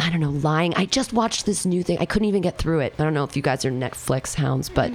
I 0.00 0.10
don't 0.10 0.20
know, 0.20 0.30
lying. 0.30 0.74
I 0.74 0.86
just 0.86 1.12
watched 1.12 1.46
this 1.46 1.66
new 1.66 1.82
thing. 1.82 1.98
I 2.00 2.06
couldn't 2.06 2.28
even 2.28 2.42
get 2.42 2.58
through 2.58 2.80
it. 2.80 2.94
I 2.98 3.04
don't 3.04 3.14
know 3.14 3.24
if 3.24 3.36
you 3.36 3.42
guys 3.42 3.64
are 3.64 3.70
Netflix 3.70 4.34
hounds, 4.34 4.68
but 4.68 4.92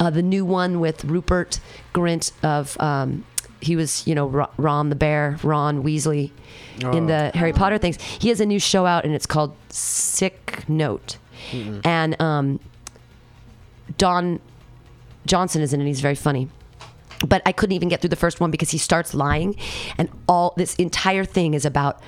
uh, 0.00 0.10
the 0.10 0.22
new 0.22 0.44
one 0.44 0.80
with 0.80 1.04
Rupert 1.04 1.60
Grint 1.94 2.32
of 2.42 2.78
um, 2.80 3.24
he 3.60 3.76
was, 3.76 4.06
you 4.06 4.14
know, 4.14 4.26
Ro- 4.26 4.50
Ron 4.56 4.88
the 4.88 4.96
Bear, 4.96 5.38
Ron 5.42 5.82
Weasley 5.84 6.30
in 6.80 6.86
Oh. 7.04 7.06
the 7.06 7.30
Harry 7.34 7.52
Potter 7.52 7.78
things. 7.78 8.00
He 8.02 8.28
has 8.30 8.40
a 8.40 8.46
new 8.46 8.58
show 8.58 8.86
out, 8.86 9.04
and 9.04 9.14
it's 9.14 9.26
called 9.26 9.54
Sick 9.68 10.64
Note, 10.68 11.18
and 11.84 12.20
um, 12.20 12.58
Don 13.98 14.40
Johnson 15.26 15.62
is 15.62 15.72
in 15.72 15.80
it. 15.80 15.86
He's 15.86 16.00
very 16.00 16.14
funny. 16.14 16.48
But 17.26 17.40
I 17.46 17.52
couldn't 17.52 17.74
even 17.76 17.88
get 17.88 18.00
through 18.00 18.10
the 18.10 18.16
first 18.16 18.40
one 18.40 18.50
because 18.50 18.70
he 18.70 18.78
starts 18.78 19.14
lying, 19.14 19.54
and 19.96 20.08
all 20.28 20.54
this 20.56 20.74
entire 20.76 21.24
thing 21.24 21.54
is 21.54 21.64
about 21.64 22.00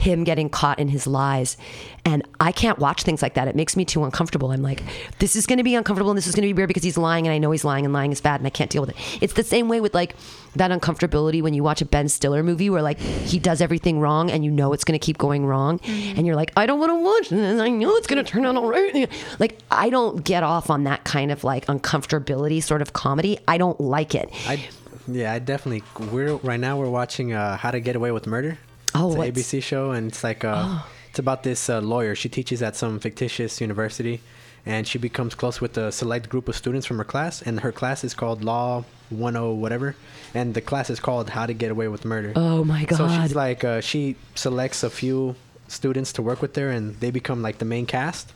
him 0.00 0.24
getting 0.24 0.48
caught 0.48 0.78
in 0.78 0.88
his 0.88 1.06
lies. 1.06 1.58
And 2.06 2.26
I 2.40 2.52
can't 2.52 2.78
watch 2.78 3.02
things 3.02 3.20
like 3.20 3.34
that. 3.34 3.48
It 3.48 3.54
makes 3.54 3.76
me 3.76 3.84
too 3.84 4.02
uncomfortable. 4.04 4.50
I'm 4.50 4.62
like, 4.62 4.82
this 5.18 5.36
is 5.36 5.46
going 5.46 5.58
to 5.58 5.62
be 5.62 5.74
uncomfortable 5.74 6.10
and 6.10 6.16
this 6.16 6.26
is 6.26 6.34
going 6.34 6.48
to 6.48 6.48
be 6.48 6.56
weird 6.56 6.68
because 6.68 6.82
he's 6.82 6.96
lying 6.96 7.26
and 7.26 7.34
I 7.34 7.38
know 7.38 7.50
he's 7.50 7.64
lying 7.64 7.84
and 7.84 7.92
lying 7.92 8.10
is 8.10 8.20
bad 8.20 8.40
and 8.40 8.46
I 8.46 8.50
can't 8.50 8.70
deal 8.70 8.80
with 8.80 8.90
it. 8.90 8.96
It's 9.20 9.34
the 9.34 9.44
same 9.44 9.68
way 9.68 9.80
with 9.80 9.94
like 9.94 10.16
that 10.56 10.70
uncomfortability 10.70 11.42
when 11.42 11.52
you 11.52 11.62
watch 11.62 11.82
a 11.82 11.84
Ben 11.84 12.08
Stiller 12.08 12.42
movie 12.42 12.70
where 12.70 12.80
like 12.80 12.98
he 12.98 13.38
does 13.38 13.60
everything 13.60 14.00
wrong 14.00 14.30
and 14.30 14.42
you 14.42 14.50
know 14.50 14.72
it's 14.72 14.84
going 14.84 14.98
to 14.98 15.04
keep 15.04 15.18
going 15.18 15.44
wrong 15.44 15.80
and 15.84 16.26
you're 16.26 16.34
like, 16.36 16.52
I 16.56 16.64
don't 16.64 16.80
want 16.80 16.90
to 16.90 16.98
watch 16.98 17.28
this. 17.28 17.60
I 17.60 17.68
know 17.68 17.94
it's 17.96 18.06
going 18.06 18.24
to 18.24 18.28
turn 18.28 18.46
out 18.46 18.56
all 18.56 18.68
right. 18.68 19.08
Like 19.38 19.58
I 19.70 19.90
don't 19.90 20.24
get 20.24 20.42
off 20.42 20.70
on 20.70 20.84
that 20.84 21.04
kind 21.04 21.30
of 21.30 21.44
like 21.44 21.66
uncomfortability 21.66 22.62
sort 22.62 22.80
of 22.80 22.94
comedy. 22.94 23.38
I 23.46 23.58
don't 23.58 23.78
like 23.78 24.14
it. 24.14 24.30
I, 24.48 24.66
yeah, 25.06 25.34
I 25.34 25.38
definitely. 25.38 25.82
We're 26.10 26.36
right 26.36 26.60
now. 26.60 26.78
We're 26.78 26.88
watching 26.90 27.32
uh, 27.32 27.56
How 27.56 27.70
to 27.70 27.80
Get 27.80 27.96
Away 27.96 28.10
with 28.10 28.26
Murder. 28.26 28.58
Oh, 28.94 29.12
it's 29.12 29.16
an 29.16 29.32
ABC 29.32 29.62
show, 29.62 29.90
and 29.92 30.08
it's 30.08 30.24
like 30.24 30.44
uh, 30.44 30.80
it's 31.08 31.18
about 31.18 31.42
this 31.42 31.68
uh, 31.68 31.80
lawyer. 31.80 32.14
She 32.14 32.28
teaches 32.28 32.62
at 32.62 32.76
some 32.76 32.98
fictitious 32.98 33.60
university, 33.60 34.20
and 34.66 34.86
she 34.86 34.98
becomes 34.98 35.34
close 35.34 35.60
with 35.60 35.76
a 35.78 35.92
select 35.92 36.28
group 36.28 36.48
of 36.48 36.56
students 36.56 36.86
from 36.86 36.98
her 36.98 37.04
class. 37.04 37.42
And 37.42 37.60
her 37.60 37.72
class 37.72 38.04
is 38.04 38.14
called 38.14 38.44
Law 38.44 38.84
10 39.10 39.60
whatever, 39.60 39.96
and 40.34 40.54
the 40.54 40.60
class 40.60 40.90
is 40.90 41.00
called 41.00 41.30
How 41.30 41.46
to 41.46 41.52
Get 41.52 41.70
Away 41.70 41.88
with 41.88 42.04
Murder. 42.04 42.32
Oh 42.36 42.64
my 42.64 42.84
god! 42.84 42.96
So 42.96 43.08
she's 43.08 43.34
like, 43.34 43.64
uh, 43.64 43.80
she 43.80 44.16
selects 44.34 44.82
a 44.82 44.90
few 44.90 45.34
students 45.68 46.12
to 46.14 46.22
work 46.22 46.42
with 46.42 46.54
her, 46.56 46.70
and 46.70 46.96
they 47.00 47.10
become 47.10 47.42
like 47.42 47.58
the 47.58 47.64
main 47.64 47.86
cast, 47.86 48.32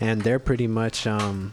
and 0.00 0.22
they're 0.22 0.38
pretty 0.38 0.66
much, 0.66 1.06
um, 1.06 1.52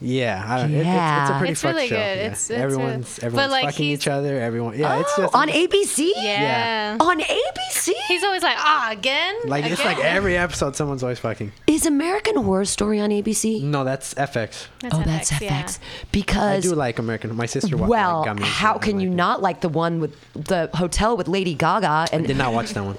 Yeah, 0.00 0.44
I 0.46 0.58
don't, 0.62 0.70
it- 0.70 0.74
it's, 0.74 0.78
it's 0.80 0.86
Yeah. 0.86 1.34
a 1.34 1.38
pretty 1.38 1.52
It's 1.52 1.60
fucked 1.62 1.74
really 1.74 1.88
show. 1.88 1.96
good. 1.96 2.00
yeah. 2.18 2.24
It's- 2.26 2.50
it's 2.50 2.50
everyone's 2.50 3.18
really- 3.18 3.26
everyone's 3.26 3.34
but, 3.34 3.50
like, 3.50 3.64
fucking 3.64 3.86
each 3.86 4.06
other. 4.08 4.40
Everyone, 4.40 4.78
yeah, 4.78 5.00
it's 5.00 5.12
Oh, 5.18 5.22
just 5.22 5.34
on 5.34 5.48
ABC. 5.48 6.12
Yeah. 6.16 6.96
On 7.00 7.18
ABC. 7.20 7.92
He's 8.06 8.22
always 8.22 8.42
like, 8.42 8.56
ah, 8.58 8.90
again. 8.92 9.34
like 9.46 9.64
it's 9.64 9.84
like 9.84 9.98
every 9.98 10.36
episode 10.36 10.76
someone's 10.76 11.02
always 11.02 11.18
fucking. 11.18 11.52
Is 11.66 11.84
American 11.86 12.36
Horror 12.36 12.64
Story 12.64 13.00
on 13.00 13.10
ABC? 13.10 13.60
No, 13.62 13.82
that's 13.84 14.14
FX. 14.14 14.66
That's 14.80 14.94
oh, 14.94 15.02
that's 15.04 15.32
FX. 15.32 15.78
Because 16.12 16.64
I 16.64 16.68
do 16.68 16.74
like 16.76 16.98
American. 16.98 17.34
My 17.34 17.46
sister 17.46 17.76
wa- 17.76 17.86
well, 17.88 18.18
like, 18.18 18.26
got 18.26 18.36
me. 18.36 18.42
into 18.42 18.52
how 18.52 18.74
it. 18.74 18.76
I 18.76 18.78
can 18.84 19.00
you 19.00 19.10
it. 19.10 19.14
not 19.14 19.42
like 19.42 19.60
the 19.62 19.68
one 19.68 20.00
with 20.00 20.14
the 20.34 20.70
hotel 20.74 21.16
with 21.16 21.26
Lady 21.28 21.54
Gaga 21.54 22.06
and 22.12 22.26
Did 22.26 22.36
not 22.36 22.52
watch 22.52 22.70
that 22.74 22.84
one. 22.84 22.98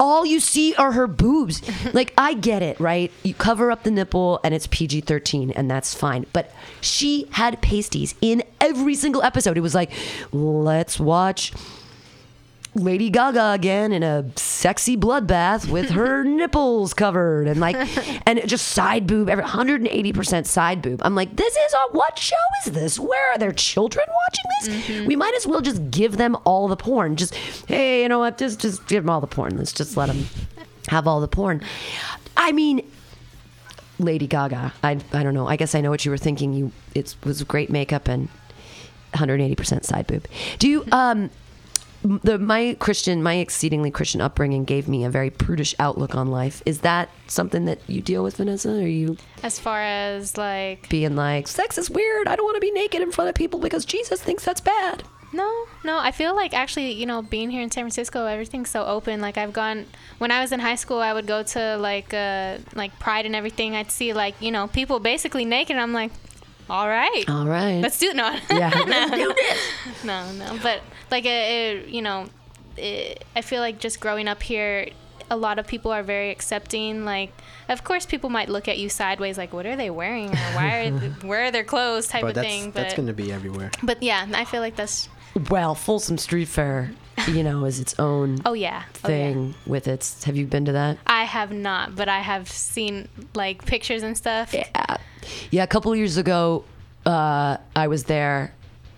All 0.00 0.24
you 0.24 0.40
see 0.40 0.74
are 0.74 0.92
her 0.92 1.06
boobs. 1.06 1.62
like 1.94 2.12
I 2.18 2.34
get 2.34 2.62
it, 2.62 2.80
right? 2.80 3.12
You 3.22 3.34
cover 3.34 3.70
up 3.70 3.84
the 3.84 3.90
nipple 3.90 4.40
and 4.42 4.54
it's 4.54 4.66
PG-13 4.66 5.52
and 5.54 5.70
that's 5.70 5.94
fine. 5.94 6.26
But 6.32 6.52
she 6.80 7.28
had 7.30 7.60
pasties 7.62 8.14
in 8.20 8.42
every 8.60 8.94
single 8.94 9.22
episode. 9.22 9.56
It 9.56 9.60
was 9.60 9.74
like, 9.74 9.92
let's 10.32 10.98
watch 10.98 11.52
Lady 12.74 13.10
Gaga 13.10 13.52
again 13.52 13.92
in 13.92 14.02
a 14.02 14.24
sexy 14.36 14.96
bloodbath 14.96 15.68
with 15.70 15.90
her 15.90 16.22
nipples 16.22 16.94
covered 16.94 17.48
and 17.48 17.60
like 17.60 17.76
and 18.26 18.46
just 18.48 18.68
side 18.68 19.06
boob 19.06 19.28
every 19.28 19.44
180% 19.44 20.46
side 20.46 20.80
boob. 20.82 21.00
I'm 21.04 21.14
like, 21.14 21.36
this 21.36 21.56
is 21.56 21.74
a 21.74 21.92
what 21.92 22.18
show 22.18 22.36
is 22.64 22.72
this? 22.72 22.98
Where 22.98 23.32
are 23.32 23.38
their 23.38 23.52
children 23.52 24.06
watching 24.08 24.86
this? 24.86 25.06
We 25.06 25.16
might 25.16 25.34
as 25.34 25.46
well 25.46 25.60
just 25.60 25.90
give 25.90 26.16
them 26.16 26.36
all 26.44 26.68
the 26.68 26.76
porn. 26.76 27.16
Just 27.16 27.34
hey, 27.66 28.02
you 28.02 28.08
know 28.08 28.18
what? 28.20 28.38
Just 28.38 28.60
just 28.60 28.86
give 28.86 29.02
them 29.04 29.10
all 29.10 29.20
the 29.20 29.26
porn. 29.26 29.56
Let's 29.56 29.72
just 29.72 29.96
let 29.96 30.06
them 30.06 30.26
have 30.88 31.06
all 31.06 31.20
the 31.20 31.28
porn. 31.28 31.62
I 32.36 32.52
mean, 32.52 32.88
Lady 33.98 34.26
Gaga. 34.26 34.72
I 34.82 34.98
I 35.12 35.22
don't 35.22 35.34
know. 35.34 35.48
I 35.48 35.56
guess 35.56 35.74
I 35.74 35.80
know 35.80 35.90
what 35.90 36.04
you 36.04 36.10
were 36.10 36.18
thinking. 36.18 36.52
You 36.52 36.72
it 36.94 37.16
was 37.24 37.42
great 37.42 37.70
makeup 37.70 38.06
and 38.06 38.28
180% 39.14 39.84
side 39.84 40.06
boob. 40.06 40.26
Do 40.58 40.68
you 40.68 40.84
um 40.92 41.30
the 42.02 42.38
my 42.38 42.76
Christian, 42.78 43.22
my 43.22 43.34
exceedingly 43.34 43.90
Christian 43.90 44.20
upbringing 44.20 44.64
gave 44.64 44.88
me 44.88 45.04
a 45.04 45.10
very 45.10 45.30
prudish 45.30 45.74
outlook 45.78 46.14
on 46.14 46.28
life. 46.28 46.62
Is 46.64 46.80
that 46.80 47.10
something 47.26 47.64
that 47.66 47.78
you 47.86 48.00
deal 48.00 48.22
with, 48.22 48.36
Vanessa? 48.36 48.70
Are 48.70 48.86
you 48.86 49.16
As 49.42 49.58
far 49.58 49.80
as 49.82 50.36
like, 50.36 50.88
being 50.88 51.16
like, 51.16 51.46
sex 51.48 51.78
is 51.78 51.90
weird. 51.90 52.28
I 52.28 52.36
don't 52.36 52.44
want 52.44 52.56
to 52.56 52.60
be 52.60 52.70
naked 52.70 53.02
in 53.02 53.12
front 53.12 53.28
of 53.28 53.34
people 53.34 53.60
because 53.60 53.84
Jesus 53.84 54.20
thinks 54.22 54.44
that's 54.44 54.60
bad. 54.60 55.02
no, 55.32 55.66
no. 55.84 55.98
I 55.98 56.10
feel 56.10 56.34
like 56.34 56.54
actually, 56.54 56.92
you 56.92 57.06
know, 57.06 57.22
being 57.22 57.50
here 57.50 57.62
in 57.62 57.70
San 57.70 57.84
Francisco, 57.84 58.26
everything's 58.26 58.70
so 58.70 58.84
open. 58.84 59.20
Like 59.20 59.38
I've 59.38 59.52
gone 59.52 59.86
when 60.18 60.30
I 60.30 60.40
was 60.40 60.52
in 60.52 60.60
high 60.60 60.74
school, 60.74 60.98
I 60.98 61.12
would 61.12 61.26
go 61.26 61.42
to 61.42 61.76
like 61.76 62.12
uh 62.14 62.58
like 62.74 62.98
Pride 62.98 63.26
and 63.26 63.36
everything. 63.36 63.76
I'd 63.76 63.90
see 63.92 64.12
like 64.12 64.34
you 64.40 64.50
know 64.50 64.66
people 64.66 64.98
basically 65.00 65.44
naked. 65.44 65.76
And 65.76 65.82
I'm 65.82 65.92
like, 65.92 66.10
all 66.70 66.88
right, 66.88 67.24
All 67.28 67.46
right. 67.46 67.80
let's 67.80 67.98
do 67.98 68.10
it. 68.10 68.16
no. 68.16 68.38
yeah. 68.50 68.70
Let's 68.86 69.10
do 69.12 69.34
this. 69.34 70.04
no, 70.04 70.30
no. 70.32 70.58
But 70.62 70.80
like 71.10 71.24
it, 71.24 71.28
it 71.28 71.88
you 71.88 72.00
know, 72.02 72.26
it, 72.76 73.24
I 73.34 73.40
feel 73.42 73.60
like 73.60 73.78
just 73.80 73.98
growing 74.00 74.28
up 74.28 74.42
here, 74.42 74.88
a 75.30 75.36
lot 75.36 75.58
of 75.58 75.66
people 75.66 75.90
are 75.92 76.02
very 76.02 76.30
accepting. 76.30 77.04
Like, 77.04 77.32
of 77.68 77.82
course, 77.84 78.06
people 78.06 78.30
might 78.30 78.48
look 78.48 78.68
at 78.68 78.78
you 78.78 78.88
sideways, 78.88 79.36
like, 79.36 79.52
"What 79.52 79.66
are 79.66 79.76
they 79.76 79.90
wearing? 79.90 80.28
Or 80.30 80.36
why 80.54 80.86
are 80.86 80.90
where 81.26 81.44
are 81.46 81.50
their 81.50 81.64
clothes?" 81.64 82.06
type 82.08 82.22
But 82.22 82.36
of 82.36 82.44
thing. 82.44 82.70
that's 82.70 82.94
gonna 82.94 83.12
be 83.12 83.32
everywhere. 83.32 83.70
but 83.82 84.02
yeah, 84.02 84.26
I 84.32 84.44
feel 84.44 84.60
like 84.60 84.76
that's 84.76 85.08
Well, 85.50 85.74
Folsom 85.74 86.18
Street 86.18 86.48
Fair, 86.48 86.92
you 87.28 87.42
know, 87.42 87.64
is 87.64 87.78
its 87.80 87.94
own 87.98 88.38
oh 88.46 88.52
yeah, 88.54 88.82
oh, 89.04 89.08
yeah. 89.08 89.16
thing 89.32 89.54
with 89.66 89.86
its. 89.88 90.24
Have 90.24 90.36
you 90.36 90.46
been 90.46 90.64
to 90.66 90.72
that? 90.72 90.98
I 91.06 91.24
have 91.24 91.52
not, 91.52 91.94
but 91.96 92.08
I 92.08 92.20
have 92.20 92.48
seen 92.48 93.08
like 93.34 93.64
pictures 93.66 94.02
and 94.02 94.16
stuff. 94.16 94.52
Yeah. 94.54 94.96
Yeah, 95.50 95.62
a 95.62 95.66
couple 95.66 95.92
of 95.92 95.98
years 95.98 96.16
ago, 96.16 96.64
uh, 97.06 97.56
I 97.74 97.88
was 97.88 98.04
there 98.04 98.52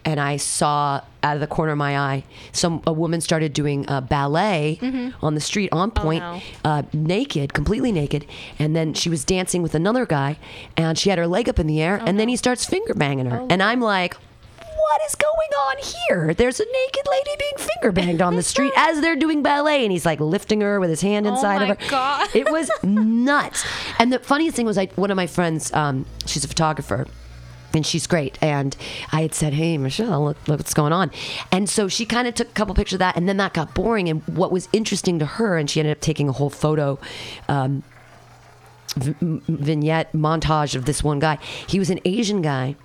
and 0.04 0.18
I 0.18 0.36
saw 0.36 1.00
out 1.22 1.34
of 1.36 1.40
the 1.40 1.46
corner 1.46 1.72
of 1.72 1.78
my 1.78 1.96
eye 1.96 2.24
some 2.50 2.82
a 2.86 2.92
woman 2.92 3.20
started 3.20 3.52
doing 3.52 3.88
uh, 3.88 4.00
ballet 4.00 4.80
on 5.22 5.34
the 5.36 5.40
street 5.40 5.68
on 5.70 5.92
point, 5.92 6.22
no. 6.22 6.40
uh, 6.64 6.82
naked, 6.92 7.54
completely 7.54 7.92
naked, 7.92 8.26
and 8.58 8.74
then 8.74 8.94
she 8.94 9.08
was 9.08 9.24
dancing 9.24 9.62
with 9.62 9.74
another 9.76 10.04
guy, 10.04 10.38
and 10.76 10.98
she 10.98 11.08
had 11.10 11.18
her 11.18 11.26
leg 11.28 11.48
up 11.48 11.60
in 11.60 11.68
the 11.68 11.80
air, 11.80 12.00
and 12.04 12.18
then 12.18 12.28
he 12.28 12.34
starts 12.36 12.64
finger 12.64 12.94
banging 12.94 13.26
her, 13.26 13.46
and 13.48 13.62
I'm 13.62 13.80
like. 13.80 14.16
What 14.82 15.00
is 15.06 15.14
going 15.14 15.52
on 15.68 15.76
here? 15.78 16.34
There's 16.34 16.58
a 16.58 16.64
naked 16.64 17.06
lady 17.08 17.30
being 17.38 17.52
finger 17.56 17.92
banged 17.92 18.20
on 18.20 18.36
the 18.36 18.42
street 18.42 18.72
as 18.76 19.00
they're 19.00 19.16
doing 19.16 19.42
ballet, 19.42 19.84
and 19.84 19.92
he's 19.92 20.04
like 20.04 20.18
lifting 20.20 20.60
her 20.60 20.80
with 20.80 20.90
his 20.90 21.00
hand 21.00 21.26
inside 21.26 21.58
my 21.58 21.68
of 21.68 21.80
her. 21.80 21.88
God. 21.88 22.28
It 22.34 22.50
was 22.50 22.70
nuts. 22.82 23.64
And 23.98 24.12
the 24.12 24.18
funniest 24.18 24.56
thing 24.56 24.66
was, 24.66 24.76
I 24.78 24.86
one 24.96 25.10
of 25.10 25.16
my 25.16 25.26
friends, 25.28 25.72
um, 25.72 26.04
she's 26.26 26.44
a 26.44 26.48
photographer. 26.48 27.06
And 27.74 27.86
she's 27.86 28.06
great. 28.06 28.36
And 28.42 28.76
I 29.12 29.22
had 29.22 29.34
said, 29.34 29.54
Hey, 29.54 29.78
Michelle, 29.78 30.24
look, 30.24 30.36
look 30.46 30.58
what's 30.58 30.74
going 30.74 30.92
on. 30.92 31.10
And 31.50 31.70
so 31.70 31.88
she 31.88 32.04
kind 32.04 32.28
of 32.28 32.34
took 32.34 32.48
a 32.48 32.52
couple 32.52 32.74
pictures 32.74 32.94
of 32.94 32.98
that. 32.98 33.16
And 33.16 33.26
then 33.26 33.38
that 33.38 33.54
got 33.54 33.72
boring. 33.74 34.10
And 34.10 34.22
what 34.28 34.52
was 34.52 34.68
interesting 34.74 35.18
to 35.20 35.24
her, 35.24 35.56
and 35.56 35.70
she 35.70 35.80
ended 35.80 35.96
up 35.96 36.02
taking 36.02 36.28
a 36.28 36.32
whole 36.32 36.50
photo 36.50 36.98
um, 37.48 37.82
vignette 38.96 40.12
montage 40.12 40.74
of 40.74 40.84
this 40.84 41.02
one 41.02 41.18
guy. 41.18 41.38
He 41.66 41.78
was 41.78 41.90
an 41.90 42.00
Asian 42.04 42.42
guy 42.42 42.76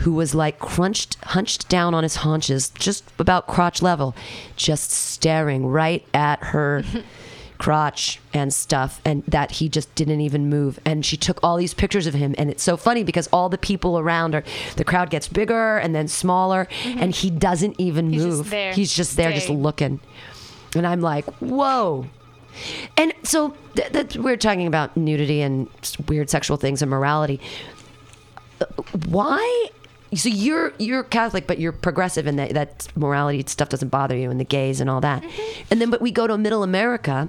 who 0.00 0.12
was 0.12 0.34
like 0.34 0.58
crunched, 0.58 1.16
hunched 1.24 1.68
down 1.68 1.94
on 1.94 2.02
his 2.02 2.16
haunches, 2.16 2.70
just 2.70 3.04
about 3.18 3.46
crotch 3.46 3.82
level, 3.82 4.14
just 4.56 4.90
staring 4.90 5.66
right 5.66 6.04
at 6.12 6.42
her 6.44 6.84
crotch 7.58 8.20
and 8.32 8.52
stuff, 8.52 9.00
and 9.04 9.24
that 9.26 9.52
he 9.52 9.68
just 9.68 9.94
didn't 9.94 10.20
even 10.20 10.48
move. 10.48 10.78
And 10.84 11.04
she 11.04 11.16
took 11.16 11.38
all 11.42 11.56
these 11.56 11.74
pictures 11.74 12.06
of 12.06 12.14
him, 12.14 12.34
and 12.36 12.50
it's 12.50 12.62
so 12.62 12.76
funny 12.76 13.04
because 13.04 13.26
all 13.28 13.48
the 13.48 13.58
people 13.58 13.98
around 13.98 14.34
her, 14.34 14.44
the 14.76 14.84
crowd 14.84 15.10
gets 15.10 15.28
bigger 15.28 15.78
and 15.78 15.94
then 15.94 16.08
smaller, 16.08 16.66
mm-hmm. 16.82 16.98
and 16.98 17.14
he 17.14 17.30
doesn't 17.30 17.76
even 17.78 18.10
He's 18.10 18.22
just 18.22 18.36
move. 18.36 18.50
there, 18.50 18.72
He's 18.72 18.94
just 18.94 19.16
there, 19.16 19.32
just 19.32 19.48
looking. 19.48 20.00
And 20.76 20.86
I'm 20.86 21.00
like, 21.00 21.24
whoa. 21.36 22.06
And 22.96 23.12
so 23.22 23.56
th- 23.76 23.92
that 23.92 24.16
we're 24.16 24.36
talking 24.36 24.66
about 24.66 24.96
nudity 24.96 25.40
and 25.40 25.68
weird 26.08 26.30
sexual 26.30 26.56
things 26.56 26.82
and 26.82 26.90
morality. 26.90 27.40
Why? 29.06 29.68
So 30.14 30.28
you're 30.28 30.72
you're 30.78 31.02
Catholic, 31.02 31.46
but 31.46 31.58
you're 31.58 31.72
progressive 31.72 32.26
in 32.26 32.36
that 32.36 32.54
that 32.54 32.88
morality 32.96 33.44
stuff 33.46 33.68
doesn't 33.68 33.88
bother 33.88 34.16
you 34.16 34.30
and 34.30 34.38
the 34.38 34.44
gays 34.44 34.80
and 34.80 34.88
all 34.88 35.00
that. 35.00 35.22
Mm-hmm. 35.22 35.62
And 35.70 35.80
then, 35.80 35.90
but 35.90 36.00
we 36.00 36.10
go 36.10 36.26
to 36.26 36.38
Middle 36.38 36.62
America, 36.62 37.28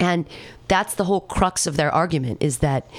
and 0.00 0.26
that's 0.68 0.94
the 0.94 1.04
whole 1.04 1.20
crux 1.20 1.66
of 1.66 1.76
their 1.76 1.92
argument 1.92 2.42
is 2.42 2.58
that 2.58 2.90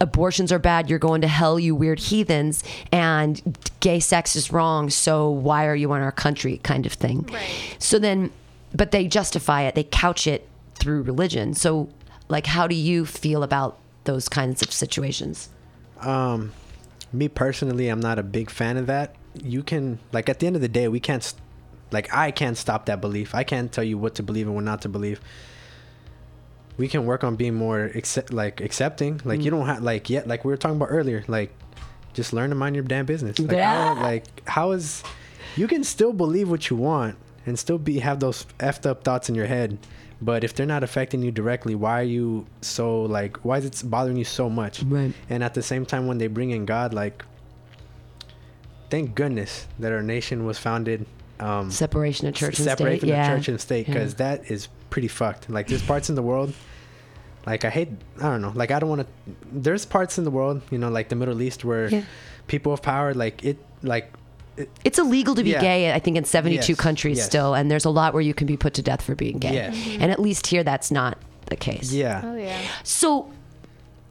abortions 0.00 0.50
are 0.50 0.58
bad. 0.58 0.90
You're 0.90 0.98
going 0.98 1.20
to 1.20 1.28
hell, 1.28 1.58
you 1.58 1.74
weird 1.74 1.98
heathens, 1.98 2.64
and 2.90 3.58
gay 3.80 4.00
sex 4.00 4.34
is 4.34 4.50
wrong. 4.50 4.90
So 4.90 5.28
why 5.28 5.66
are 5.66 5.76
you 5.76 5.92
in 5.92 6.02
our 6.02 6.12
country? 6.12 6.58
Kind 6.62 6.86
of 6.86 6.92
thing. 6.92 7.28
Right. 7.32 7.76
So 7.78 7.98
then, 7.98 8.32
but 8.74 8.90
they 8.90 9.06
justify 9.06 9.62
it. 9.62 9.74
They 9.74 9.84
couch 9.84 10.26
it 10.26 10.48
through 10.80 11.02
religion. 11.02 11.54
So, 11.54 11.88
like, 12.28 12.46
how 12.46 12.66
do 12.66 12.74
you 12.74 13.06
feel 13.06 13.42
about 13.42 13.78
those 14.04 14.28
kinds 14.28 14.62
of 14.62 14.72
situations? 14.72 15.50
Um, 16.00 16.52
me 17.12 17.28
personally, 17.28 17.88
I'm 17.88 18.00
not 18.00 18.18
a 18.18 18.22
big 18.22 18.50
fan 18.50 18.76
of 18.76 18.86
that. 18.86 19.14
You 19.34 19.62
can 19.62 20.00
like 20.12 20.28
at 20.28 20.40
the 20.40 20.46
end 20.48 20.56
of 20.56 20.62
the 20.62 20.68
day, 20.68 20.88
we 20.88 20.98
can't 20.98 21.22
st- 21.22 21.40
like 21.92 22.12
I 22.12 22.30
can't 22.30 22.56
stop 22.56 22.86
that 22.86 23.00
belief. 23.00 23.34
I 23.34 23.44
can't 23.44 23.70
tell 23.70 23.84
you 23.84 23.98
what 23.98 24.14
to 24.16 24.22
believe 24.22 24.46
and 24.46 24.54
what 24.56 24.64
not 24.64 24.82
to 24.82 24.88
believe. 24.88 25.20
We 26.76 26.88
can 26.88 27.04
work 27.04 27.22
on 27.24 27.36
being 27.36 27.54
more 27.54 27.84
accept 27.94 28.32
like 28.32 28.60
accepting. 28.60 29.20
Like 29.24 29.42
you 29.42 29.50
don't 29.50 29.66
have 29.66 29.82
like 29.82 30.08
yet 30.08 30.26
like 30.26 30.44
we 30.44 30.50
were 30.50 30.56
talking 30.56 30.76
about 30.76 30.88
earlier. 30.90 31.24
Like 31.28 31.52
just 32.14 32.32
learn 32.32 32.50
to 32.50 32.56
mind 32.56 32.74
your 32.74 32.84
damn 32.84 33.06
business. 33.06 33.38
Like, 33.38 33.52
Yeah. 33.52 33.94
how, 33.94 34.02
like 34.02 34.48
how 34.48 34.70
is 34.72 35.02
you 35.56 35.68
can 35.68 35.84
still 35.84 36.12
believe 36.12 36.48
what 36.50 36.70
you 36.70 36.76
want 36.76 37.16
and 37.46 37.58
still 37.58 37.78
be 37.78 37.98
have 38.00 38.20
those 38.20 38.46
effed 38.58 38.86
up 38.86 39.04
thoughts 39.04 39.28
in 39.28 39.34
your 39.34 39.46
head. 39.46 39.78
But 40.22 40.44
if 40.44 40.54
they're 40.54 40.66
not 40.66 40.82
affecting 40.84 41.22
you 41.22 41.30
directly, 41.30 41.74
why 41.74 42.00
are 42.00 42.04
you 42.04 42.46
so 42.60 43.02
like? 43.02 43.38
Why 43.38 43.58
is 43.58 43.64
it 43.64 43.82
bothering 43.84 44.16
you 44.18 44.24
so 44.24 44.50
much? 44.50 44.82
Right. 44.82 45.12
And 45.30 45.42
at 45.42 45.54
the 45.54 45.62
same 45.62 45.86
time, 45.86 46.06
when 46.06 46.18
they 46.18 46.26
bring 46.26 46.50
in 46.50 46.66
God, 46.66 46.92
like, 46.92 47.24
thank 48.90 49.14
goodness 49.14 49.66
that 49.78 49.92
our 49.92 50.02
nation 50.02 50.44
was 50.44 50.58
founded. 50.58 51.06
Um, 51.38 51.70
Separation 51.70 52.26
of 52.28 52.34
church 52.34 52.58
and 52.58 52.64
separate 52.68 52.98
state. 52.98 53.00
from 53.00 53.08
yeah. 53.08 53.30
the 53.30 53.36
church 53.38 53.48
and 53.48 53.60
state 53.60 53.88
Yeah. 53.88 53.94
because 53.94 54.14
that 54.16 54.50
is 54.50 54.68
pretty 54.90 55.08
fucked. 55.08 55.48
Like 55.48 55.68
there's 55.68 55.82
parts 55.82 56.10
in 56.10 56.14
the 56.16 56.22
world, 56.22 56.52
like 57.46 57.64
I 57.64 57.70
hate. 57.70 57.88
I 58.18 58.24
don't 58.24 58.42
know. 58.42 58.52
Like 58.54 58.70
I 58.70 58.78
don't 58.78 58.90
want 58.90 59.02
to. 59.02 59.06
There's 59.50 59.86
parts 59.86 60.18
in 60.18 60.24
the 60.24 60.30
world, 60.30 60.60
you 60.70 60.76
know, 60.76 60.90
like 60.90 61.08
the 61.08 61.16
Middle 61.16 61.40
East 61.40 61.64
where 61.64 61.88
Yeah. 61.88 62.02
people 62.46 62.74
of 62.74 62.82
power, 62.82 63.14
like 63.14 63.42
it, 63.42 63.56
like 63.82 64.12
It's 64.84 64.98
illegal 64.98 65.34
to 65.34 65.42
be 65.42 65.50
Yeah. 65.50 65.60
gay, 65.60 65.92
I 65.92 65.98
think, 65.98 66.16
in 66.16 66.24
72 66.24 66.72
Yes, 66.72 66.80
countries 66.80 67.16
yes. 67.18 67.26
still, 67.26 67.54
and 67.54 67.70
there's 67.70 67.84
a 67.86 67.90
lot 67.90 68.12
where 68.12 68.22
you 68.22 68.34
can 68.34 68.46
be 68.46 68.56
put 68.56 68.74
to 68.74 68.82
death 68.82 69.02
for 69.02 69.14
being 69.14 69.38
gay. 69.38 69.54
Yes. 69.54 69.74
Mm-hmm. 69.76 70.02
And 70.02 70.12
at 70.12 70.18
least 70.20 70.46
here, 70.48 70.62
that's 70.64 70.90
not 70.90 71.16
the 71.46 71.56
case. 71.56 71.92
yeah, 71.92 72.20
Oh 72.24 72.36
yeah. 72.36 72.58
So 72.84 73.30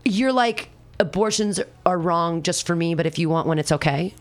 you're 0.06 0.34
like, 0.34 0.70
abortions 1.00 1.60
are 1.86 1.98
wrong 2.00 2.42
just 2.44 2.66
for 2.66 2.76
me, 2.76 2.96
but 2.96 3.06
if 3.06 3.20
you 3.20 3.30
want 3.30 3.48
one, 3.48 3.60
it's 3.60 3.72
okay? 3.72 4.14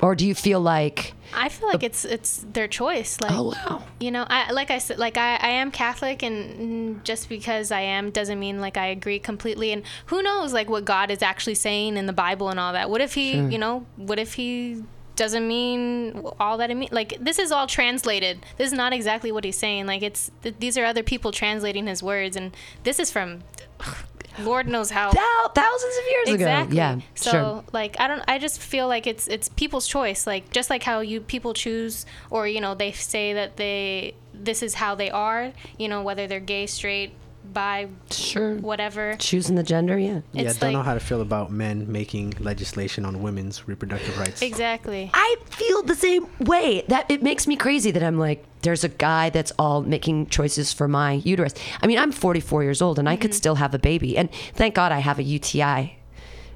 or 0.00 0.14
do 0.14 0.24
you 0.24 0.32
feel 0.32 0.60
like 0.60 1.12
I 1.34 1.48
feel 1.48 1.66
like 1.66 1.82
it's 1.82 2.04
it's 2.04 2.46
their 2.52 2.68
choice. 2.68 3.20
Like, 3.20 3.32
oh 3.32 3.52
wow 3.52 3.82
you 3.98 4.12
know, 4.12 4.24
I 4.30 4.52
like 4.52 4.70
I 4.70 4.78
said, 4.78 4.96
like 4.96 5.16
I, 5.16 5.34
I 5.34 5.48
am 5.48 5.72
Catholic, 5.72 6.22
and 6.22 7.04
just 7.04 7.28
because 7.28 7.72
I 7.72 7.80
am 7.80 8.10
doesn't 8.10 8.38
mean 8.38 8.60
like 8.60 8.76
I 8.76 8.86
agree 8.86 9.18
completely. 9.18 9.72
And 9.72 9.82
who 10.06 10.22
knows, 10.22 10.52
like 10.52 10.70
what 10.70 10.84
God 10.84 11.10
is 11.10 11.20
actually 11.20 11.56
saying 11.56 11.96
in 11.96 12.06
the 12.06 12.12
Bible 12.12 12.48
and 12.48 12.60
all 12.60 12.74
that. 12.74 12.88
What 12.90 13.00
if 13.00 13.14
He, 13.14 13.32
Sure. 13.32 13.50
you 13.50 13.58
know, 13.58 13.86
what 13.96 14.20
if 14.20 14.34
He 14.34 14.84
doesn't 15.18 15.46
mean 15.46 16.22
all 16.40 16.56
that 16.58 16.70
it 16.70 16.76
means? 16.76 16.92
Like 16.92 17.18
this 17.20 17.38
is 17.38 17.52
all 17.52 17.66
translated. 17.66 18.38
This 18.56 18.68
is 18.68 18.72
not 18.72 18.92
exactly 18.94 19.30
what 19.32 19.44
He's 19.44 19.58
saying. 19.58 19.86
Like 19.86 20.02
it's 20.02 20.30
th- 20.42 20.54
these 20.58 20.78
are 20.78 20.84
other 20.84 21.02
people 21.02 21.32
translating 21.32 21.86
His 21.86 22.02
words, 22.02 22.36
and 22.36 22.56
this 22.84 22.98
is 22.98 23.10
from 23.10 23.42
Lord 24.38 24.68
knows 24.68 24.90
how. 24.90 25.10
Thou- 25.10 25.50
thousands 25.52 25.96
of 25.98 26.04
years 26.10 26.28
ago. 26.28 26.34
Exactly. 26.34 26.76
ago 26.78 27.00
yeah 27.00 27.00
So 27.16 27.30
sure 27.30 27.64
like 27.72 27.98
I 28.00 28.06
don't 28.06 28.22
I 28.28 28.38
just 28.38 28.60
feel 28.60 28.86
like 28.86 29.06
it's 29.06 29.26
it's 29.28 29.48
people's 29.50 29.86
choice. 29.86 30.26
Like 30.26 30.50
just 30.50 30.70
like 30.70 30.84
how 30.84 31.00
you 31.00 31.20
people 31.20 31.52
choose 31.52 32.06
or 32.30 32.46
you 32.46 32.60
know 32.60 32.74
they 32.74 32.92
say 32.92 33.34
that 33.34 33.56
they 33.56 34.14
this 34.32 34.62
is 34.62 34.74
how 34.74 34.94
they 34.94 35.10
are, 35.10 35.52
you 35.78 35.88
know, 35.88 36.02
whether 36.02 36.28
they're 36.28 36.38
gay, 36.38 36.66
straight, 36.66 37.12
bi, 37.52 37.88
sure 38.10 38.56
whatever. 38.56 39.16
choosing 39.18 39.54
the 39.56 39.62
gender 39.62 39.98
yeah 39.98 40.20
yeah, 40.32 40.50
It's 40.50 40.58
don't 40.58 40.72
know 40.72 40.82
how 40.82 40.94
to 40.94 41.00
feel 41.00 41.20
about 41.20 41.50
men 41.50 41.90
making 41.90 42.34
legislation 42.40 43.04
on 43.04 43.22
women's 43.22 43.66
reproductive 43.68 44.18
rights. 44.18 44.42
Exactly. 44.42 45.10
I 45.14 45.36
feel 45.50 45.82
the 45.82 45.94
same 45.94 46.26
way. 46.40 46.84
That 46.88 47.10
it 47.10 47.22
makes 47.22 47.46
me 47.46 47.56
crazy 47.56 47.90
that 47.92 48.02
I'm 48.02 48.18
like, 48.18 48.44
there's 48.62 48.84
a 48.84 48.88
guy 48.88 49.30
that's 49.30 49.52
all 49.58 49.82
making 49.82 50.26
choices 50.28 50.72
for 50.72 50.88
my 50.88 51.12
uterus. 51.24 51.54
I 51.82 51.86
mean, 51.86 51.98
I'm 51.98 52.12
44 52.12 52.62
years 52.64 52.82
old 52.82 52.98
and 52.98 53.08
I 53.08 53.14
Mm-hmm. 53.14 53.22
could 53.22 53.34
still 53.34 53.54
have 53.56 53.74
a 53.74 53.78
baby, 53.78 54.16
and 54.18 54.28
thank 54.54 54.74
God 54.74 54.92
I 54.92 54.98
have 55.00 55.18
a 55.18 55.22
UTI. 55.22 55.98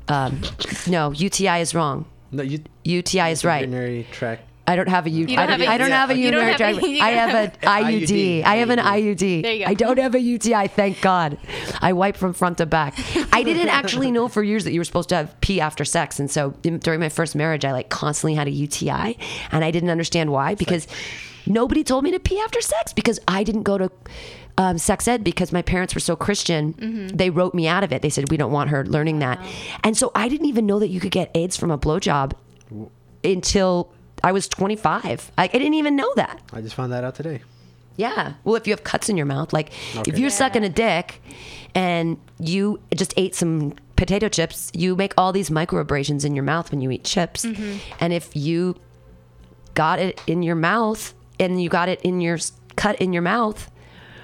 Um, 0.08 0.40
no, 0.86 1.10
UTI 1.12 1.60
is 1.60 1.74
wrong. 1.74 2.06
No, 2.30 2.42
you. 2.42 2.60
UTI 2.84 3.30
is 3.30 3.44
right. 3.44 3.60
Urinary 3.68 4.06
tract. 4.10 4.48
I 4.72 4.76
don't 4.76 4.88
have 4.88 5.06
a 5.06 5.10
U. 5.10 5.26
You 5.26 5.36
I 5.38 5.46
don't 5.46 5.58
don't, 5.58 5.60
have 5.60 5.68
a- 5.68 5.72
I 5.72 5.78
don't 5.78 5.90
have 5.90 6.10
a 6.10 6.12
okay. 6.14 6.22
You 6.22 6.30
don't 6.30 6.46
urinary 6.46 6.74
have 6.76 6.78
a- 6.78 6.80
tract. 6.96 7.02
I 7.02 7.10
have 7.10 7.34
an 7.34 7.50
IUD. 7.60 8.06
IUD. 8.08 8.44
I 8.44 8.54
have 8.56 8.70
an 8.70 8.78
IUD. 8.78 9.42
There 9.42 9.52
you 9.52 9.64
go. 9.64 9.70
I 9.70 9.74
don't 9.74 9.98
have 9.98 10.14
a 10.14 10.20
UTI. 10.20 10.68
Thank 10.68 11.00
God. 11.00 11.38
I 11.80 11.92
wipe 11.92 12.16
from 12.16 12.32
front 12.32 12.58
to 12.58 12.66
back. 12.66 12.94
I 13.32 13.42
didn't 13.42 13.68
actually 13.80 14.10
know 14.10 14.28
for 14.28 14.42
years 14.42 14.64
that 14.64 14.72
you 14.72 14.80
were 14.80 14.84
supposed 14.84 15.08
to 15.10 15.16
have 15.16 15.40
pee 15.40 15.60
after 15.60 15.84
sex, 15.84 16.18
and 16.18 16.30
so 16.30 16.54
in- 16.64 16.78
during 16.78 17.00
my 17.00 17.08
first 17.08 17.34
marriage, 17.36 17.64
I 17.64 17.72
like 17.72 17.90
constantly 17.90 18.34
had 18.34 18.48
a 18.48 18.50
UTI, 18.50 19.16
and 19.52 19.64
I 19.64 19.70
didn't 19.70 19.90
understand 19.90 20.32
why 20.32 20.54
because 20.54 20.86
nobody 21.46 21.84
told 21.84 22.04
me 22.04 22.10
to 22.12 22.18
pee 22.20 22.38
after 22.40 22.60
sex 22.60 22.92
because 22.92 23.18
I 23.28 23.44
didn't 23.44 23.64
go 23.64 23.78
to. 23.78 23.90
Um, 24.58 24.76
sex 24.76 25.08
ed 25.08 25.24
because 25.24 25.50
my 25.50 25.62
parents 25.62 25.94
were 25.94 26.00
so 26.00 26.14
Christian, 26.14 26.74
Mm-hmm. 26.74 27.16
they 27.16 27.30
wrote 27.30 27.54
me 27.54 27.66
out 27.66 27.84
of 27.84 27.90
it. 27.90 28.02
They 28.02 28.10
said 28.10 28.30
we 28.30 28.36
don't 28.36 28.52
want 28.52 28.68
her 28.68 28.84
learning 28.84 29.20
that, 29.20 29.42
and 29.82 29.96
so 29.96 30.12
I 30.14 30.28
didn't 30.28 30.46
even 30.46 30.66
know 30.66 30.78
that 30.78 30.88
you 30.88 31.00
could 31.00 31.10
get 31.10 31.30
AIDS 31.34 31.56
from 31.56 31.70
a 31.70 31.78
blowjob 31.78 32.32
until 33.24 33.90
I 34.24 34.32
was 34.32 34.48
25. 34.48 35.32
I, 35.36 35.44
I 35.44 35.46
didn't 35.48 35.74
even 35.74 35.96
know 35.96 36.12
that. 36.16 36.40
I 36.52 36.60
just 36.60 36.74
found 36.74 36.92
that 36.92 37.04
out 37.04 37.14
today. 37.14 37.42
Yeah. 37.96 38.34
Well, 38.44 38.54
if 38.56 38.66
you 38.66 38.72
have 38.72 38.84
cuts 38.84 39.08
in 39.08 39.16
your 39.16 39.26
mouth, 39.26 39.52
like 39.52 39.70
if 40.06 40.18
you're 40.18 40.28
Yeah. 40.30 40.36
sucking 40.36 40.64
a 40.64 40.68
dick 40.68 41.20
and 41.74 42.18
you 42.38 42.80
just 42.94 43.12
ate 43.16 43.34
some 43.34 43.74
potato 43.96 44.28
chips, 44.28 44.70
you 44.74 44.96
make 44.96 45.12
all 45.18 45.32
these 45.32 45.50
microabrasions 45.50 46.24
in 46.24 46.34
your 46.34 46.44
mouth 46.44 46.70
when 46.70 46.80
you 46.80 46.90
eat 46.90 47.04
chips. 47.04 47.44
Mm-hmm. 47.44 47.78
And 48.00 48.12
if 48.12 48.34
you 48.34 48.76
got 49.74 49.98
it 49.98 50.20
in 50.26 50.42
your 50.42 50.54
mouth 50.54 51.14
and 51.38 51.62
you 51.62 51.68
got 51.68 51.88
it 51.88 52.00
in 52.02 52.20
your 52.20 52.38
cut 52.76 53.00
in 53.00 53.12
your 53.12 53.22
mouth, 53.22 53.70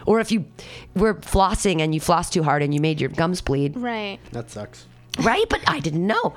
or 0.06 0.20
if 0.20 0.32
you 0.32 0.46
were 0.94 1.14
flossing 1.14 1.80
and 1.82 1.94
you 1.94 2.00
flossed 2.00 2.32
too 2.32 2.42
hard 2.42 2.62
and 2.62 2.72
you 2.72 2.80
made 2.80 3.00
your 3.00 3.10
gums 3.10 3.40
bleed, 3.42 3.76
Right. 3.76 4.18
That 4.32 4.50
sucks. 4.50 4.86
right? 5.20 5.44
But 5.50 5.60
I 5.66 5.80
didn't 5.80 6.06
know. 6.06 6.34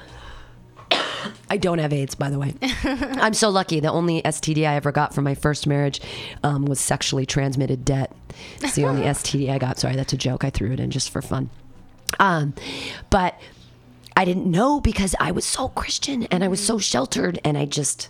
I 1.49 1.57
don't 1.57 1.79
have 1.79 1.93
AIDS, 1.93 2.15
by 2.15 2.29
the 2.29 2.39
way. 2.39 2.53
I'm 2.83 3.33
so 3.33 3.49
lucky. 3.49 3.79
The 3.79 3.91
only 3.91 4.21
STD 4.21 4.67
I 4.67 4.75
ever 4.75 4.91
got 4.91 5.13
from 5.13 5.23
my 5.23 5.35
first 5.35 5.67
marriage 5.67 6.01
um, 6.43 6.65
was 6.65 6.79
sexually 6.79 7.25
transmitted 7.25 7.85
debt. 7.85 8.15
It's 8.61 8.75
the 8.75 8.85
only 8.85 9.01
STD 9.05 9.49
I 9.49 9.57
got. 9.57 9.79
Sorry, 9.79 9.95
that's 9.95 10.13
a 10.13 10.17
joke. 10.17 10.43
I 10.43 10.49
threw 10.49 10.71
it 10.71 10.79
in 10.79 10.91
just 10.91 11.09
for 11.09 11.21
fun. 11.21 11.49
Um, 12.19 12.53
but 13.09 13.39
I 14.15 14.25
didn't 14.25 14.49
know 14.49 14.81
because 14.81 15.15
I 15.19 15.31
was 15.31 15.45
so 15.45 15.69
Christian 15.69 16.23
and 16.23 16.43
I 16.43 16.47
was 16.47 16.65
so 16.65 16.77
sheltered, 16.77 17.39
and 17.43 17.57
I 17.57 17.65
just. 17.65 18.09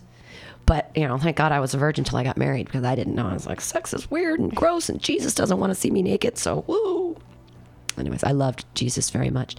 But 0.66 0.92
you 0.96 1.08
know, 1.08 1.18
thank 1.18 1.38
God 1.38 1.52
I 1.52 1.60
was 1.60 1.74
a 1.74 1.78
virgin 1.78 2.04
until 2.04 2.20
I 2.20 2.24
got 2.24 2.38
married 2.38 2.68
because 2.68 2.84
I 2.84 2.96
didn't 2.96 3.16
know. 3.16 3.28
I 3.28 3.34
was 3.34 3.48
like, 3.48 3.62
sex 3.62 3.94
is 3.94 4.10
weird 4.10 4.40
and 4.40 4.56
gross, 4.56 4.90
and 4.90 5.02
Jesus 5.02 5.34
doesn't 5.34 5.60
want 5.60 5.72
to 5.72 5.76
see 5.76 5.92
me 5.92 6.02
naked. 6.02 6.38
So 6.38 6.64
woo. 6.68 7.01
Anyways, 7.98 8.24
I 8.24 8.32
loved 8.32 8.66
Jesus 8.76 9.10
very 9.10 9.30
much. 9.30 9.56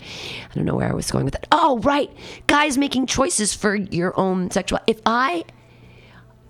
I 0.50 0.54
don't 0.54 0.64
know 0.64 0.74
where 0.74 0.88
I 0.88 0.94
was 0.94 1.10
going 1.10 1.24
with 1.24 1.34
that. 1.34 1.46
Oh, 1.52 1.78
right. 1.80 2.10
Guys 2.46 2.78
making 2.78 3.06
choices 3.06 3.54
for 3.54 3.74
your 3.74 4.18
own 4.18 4.50
sexual. 4.50 4.80
If 4.86 5.00
I, 5.06 5.44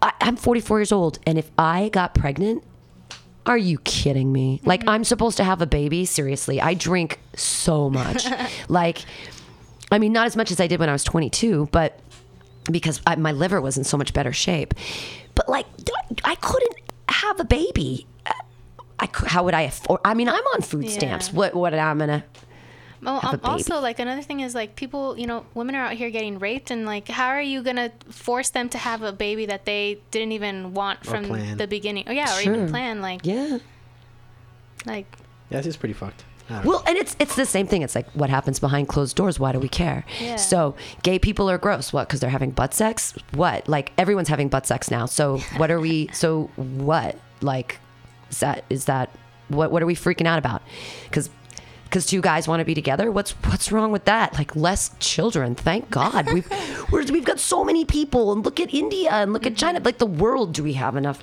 I 0.01 0.13
I'm 0.21 0.37
44 0.37 0.81
years 0.81 0.93
old, 0.93 1.19
and 1.27 1.39
if 1.39 1.51
I 1.59 1.89
got 1.89 2.15
pregnant, 2.15 2.65
are 3.47 3.59
you 3.59 3.79
kidding 3.79 4.33
me? 4.33 4.61
Like, 4.65 4.81
mm-hmm. 4.81 4.89
I'm 4.91 5.05
supposed 5.05 5.37
to 5.39 5.45
have 5.45 5.61
a 5.63 5.67
baby? 5.67 6.05
Seriously, 6.05 6.61
I 6.61 6.75
drink 6.75 7.19
so 7.35 7.91
much. 7.91 8.27
like, 8.69 9.05
I 9.91 9.99
mean, 9.99 10.13
not 10.13 10.27
as 10.27 10.37
much 10.37 10.51
as 10.51 10.61
I 10.61 10.67
did 10.67 10.81
when 10.81 10.89
I 10.89 10.93
was 10.93 11.05
22, 11.05 11.69
but 11.73 11.99
because 12.71 13.01
I, 13.07 13.17
my 13.17 13.33
liver 13.33 13.61
was 13.61 13.77
in 13.77 13.85
so 13.85 13.97
much 13.97 14.13
better 14.13 14.33
shape. 14.33 14.75
But 15.35 15.49
like, 15.49 15.67
I 16.25 16.37
couldn't 16.37 16.77
have 17.09 17.41
a 17.41 17.45
baby. 17.45 18.07
I 19.03 19.07
could, 19.07 19.29
how 19.29 19.43
would 19.45 19.55
I 19.55 19.63
afford? 19.63 20.01
I 20.05 20.15
mean, 20.15 20.29
I'm 20.29 20.47
on 20.55 20.63
food 20.63 20.85
Yeah. 20.85 20.91
stamps. 20.99 21.33
What? 21.33 21.55
What? 21.55 21.75
I'm 21.75 21.99
gonna. 21.99 22.25
Well, 23.03 23.19
have 23.19 23.31
a 23.33 23.35
um, 23.35 23.41
baby. 23.41 23.49
also 23.49 23.81
like 23.81 23.99
another 23.99 24.23
thing 24.23 24.41
is 24.41 24.55
like 24.55 24.77
people, 24.77 25.19
you 25.19 25.27
know, 25.27 25.45
women 25.55 25.75
are 25.75 25.87
out 25.87 25.95
here 25.95 26.09
getting 26.11 26.39
raped, 26.39 26.71
and 26.71 26.87
like, 26.87 27.09
how 27.09 27.27
are 27.29 27.43
you 27.43 27.63
gonna 27.65 27.91
force 28.09 28.51
them 28.51 28.69
to 28.69 28.79
have 28.79 29.03
a 29.03 29.13
baby 29.13 29.45
that 29.47 29.65
they 29.65 29.99
didn't 30.13 30.31
even 30.33 30.73
want 30.73 31.05
from 31.05 31.25
plan. 31.25 31.57
the 31.57 31.67
beginning? 31.67 32.05
Or 32.09 32.13
yeah, 32.13 32.33
or 32.37 32.41
Sure. 32.41 32.55
even 32.55 32.69
plan. 32.69 33.01
Like, 33.03 33.27
Yeah. 33.27 33.59
like 34.87 35.07
Yeah, 35.51 35.59
it's 35.59 35.67
just 35.67 35.81
pretty 35.81 35.95
fucked. 35.95 36.25
I 36.49 36.63
know. 36.63 36.69
Well, 36.71 36.83
and 36.87 36.97
it's 36.97 37.17
it's 37.19 37.35
the 37.35 37.45
same 37.47 37.67
thing. 37.67 37.83
It's 37.83 37.95
like 37.95 38.09
what 38.13 38.31
happens 38.31 38.61
behind 38.61 38.87
closed 38.89 39.17
doors. 39.17 39.39
Why 39.41 39.51
do 39.53 39.59
we 39.59 39.69
care? 39.69 40.05
Yeah. 40.21 40.37
So 40.37 40.75
gay 41.03 41.19
people 41.19 41.51
are 41.51 41.59
gross. 41.59 41.93
What? 41.93 42.09
Because 42.09 42.21
they're 42.21 42.31
having 42.31 42.51
butt 42.53 42.73
sex. 42.73 43.15
What? 43.33 43.69
Like 43.69 43.93
everyone's 43.99 44.29
having 44.29 44.49
butt 44.49 44.67
sex 44.67 44.91
now. 44.93 45.07
So 45.07 45.39
what 45.57 45.71
are 45.73 45.81
we? 45.81 46.09
So 46.13 46.51
what? 46.57 47.17
Like 47.41 47.81
is 48.33 48.41
that 48.41 48.65
is 48.69 48.87
that 48.87 49.11
what? 49.49 49.71
What 49.71 49.83
are 49.83 49.87
we 49.87 49.95
freaking 49.95 50.27
out 50.27 50.39
about? 50.39 50.63
Because 51.05 51.31
because 51.85 52.07
two 52.07 52.23
guys 52.23 52.49
want 52.49 52.61
to 52.61 52.65
be 52.65 52.75
together. 52.75 53.13
What's 53.13 53.33
what's 53.33 53.71
wrong 53.71 53.93
with 53.93 54.07
that? 54.07 54.35
Like 54.35 54.57
less 54.57 54.91
children. 54.99 55.55
Thank 55.55 55.91
God. 55.91 56.33
We've 56.33 56.51
we're, 56.91 57.05
we've 57.05 57.25
got 57.25 57.39
so 57.39 57.65
many 57.65 57.85
people. 57.85 58.33
And 58.33 58.45
look 58.45 58.59
at 58.59 58.73
India 58.73 59.11
and 59.11 59.33
look 59.33 59.47
at 59.47 59.57
China. 59.57 59.79
Mm-hmm. 59.79 59.85
Like 59.85 59.99
the 59.99 60.07
world. 60.07 60.55
Do 60.55 60.65
we 60.65 60.73
have 60.73 60.97
enough? 60.97 61.23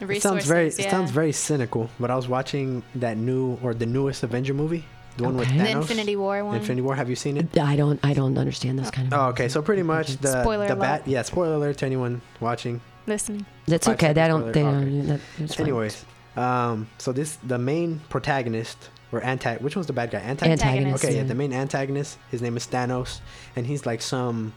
It 0.00 0.22
sounds 0.22 0.46
very 0.46 0.70
yeah. 0.70 0.86
it 0.86 0.90
sounds 0.90 1.10
very 1.10 1.32
cynical. 1.32 1.90
But 2.00 2.10
I 2.10 2.16
was 2.16 2.28
watching 2.28 2.82
that 2.96 3.18
new 3.18 3.58
or 3.62 3.74
the 3.74 3.86
newest 3.86 4.22
Avenger 4.22 4.54
movie, 4.54 4.84
the 5.18 5.24
one 5.24 5.36
with 5.36 5.48
Thanos. 5.48 5.64
The 5.64 5.70
Infinity 5.80 6.16
War 6.16 6.44
one. 6.44 6.56
Infinity 6.56 6.82
War. 6.82 6.94
Have 6.94 7.10
you 7.10 7.16
seen 7.16 7.36
it? 7.36 7.58
I 7.58 7.76
don't 7.76 8.00
I 8.02 8.14
don't 8.14 8.38
understand 8.38 8.78
those 8.78 8.90
kind 8.90 9.12
of. 9.12 9.18
Oh, 9.18 9.26
okay. 9.28 9.48
So 9.48 9.60
pretty 9.60 9.82
much 9.82 10.16
the 10.16 10.42
Spoiler 10.42 10.66
the 10.66 10.74
alert. 10.74 10.80
bat. 10.80 11.02
Yeah, 11.06 11.22
spoiler 11.22 11.54
alert 11.54 11.78
to 11.78 11.86
anyone 11.86 12.22
watching. 12.40 12.80
Listening. 13.06 13.44
That's 13.66 13.86
five 13.86 13.96
okay. 13.96 14.12
They 14.14 14.26
don't. 14.26 14.52
They 14.52 14.60
spoiler. 14.60 14.80
don't. 14.80 15.06
That, 15.06 15.20
that's 15.38 15.54
fine. 15.54 15.66
Anyways, 15.66 16.04
um, 16.36 16.88
so 16.98 17.12
this 17.12 17.36
the 17.36 17.58
main 17.58 18.00
protagonist 18.08 18.90
or 19.12 19.22
anti. 19.22 19.56
Which 19.56 19.76
one's 19.76 19.86
the 19.86 19.92
bad 19.92 20.10
guy? 20.10 20.18
Antagonist. 20.18 20.64
Antagonist. 20.64 21.04
Okay, 21.04 21.14
yeah. 21.14 21.22
yeah. 21.22 21.26
the 21.26 21.34
main 21.34 21.52
antagonist. 21.52 22.18
His 22.30 22.42
name 22.42 22.56
is 22.56 22.66
Thanos, 22.66 23.20
and 23.54 23.66
he's 23.66 23.86
like 23.86 24.02
some 24.02 24.52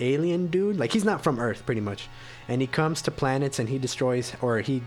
alien 0.00 0.48
dude. 0.48 0.76
Like 0.76 0.92
he's 0.92 1.04
not 1.04 1.22
from 1.22 1.38
Earth, 1.38 1.64
pretty 1.64 1.80
much. 1.80 2.08
And 2.48 2.60
he 2.60 2.66
comes 2.66 3.02
to 3.02 3.10
planets 3.10 3.58
and 3.58 3.68
he 3.68 3.78
destroys 3.78 4.32
or 4.40 4.60
he 4.60 4.82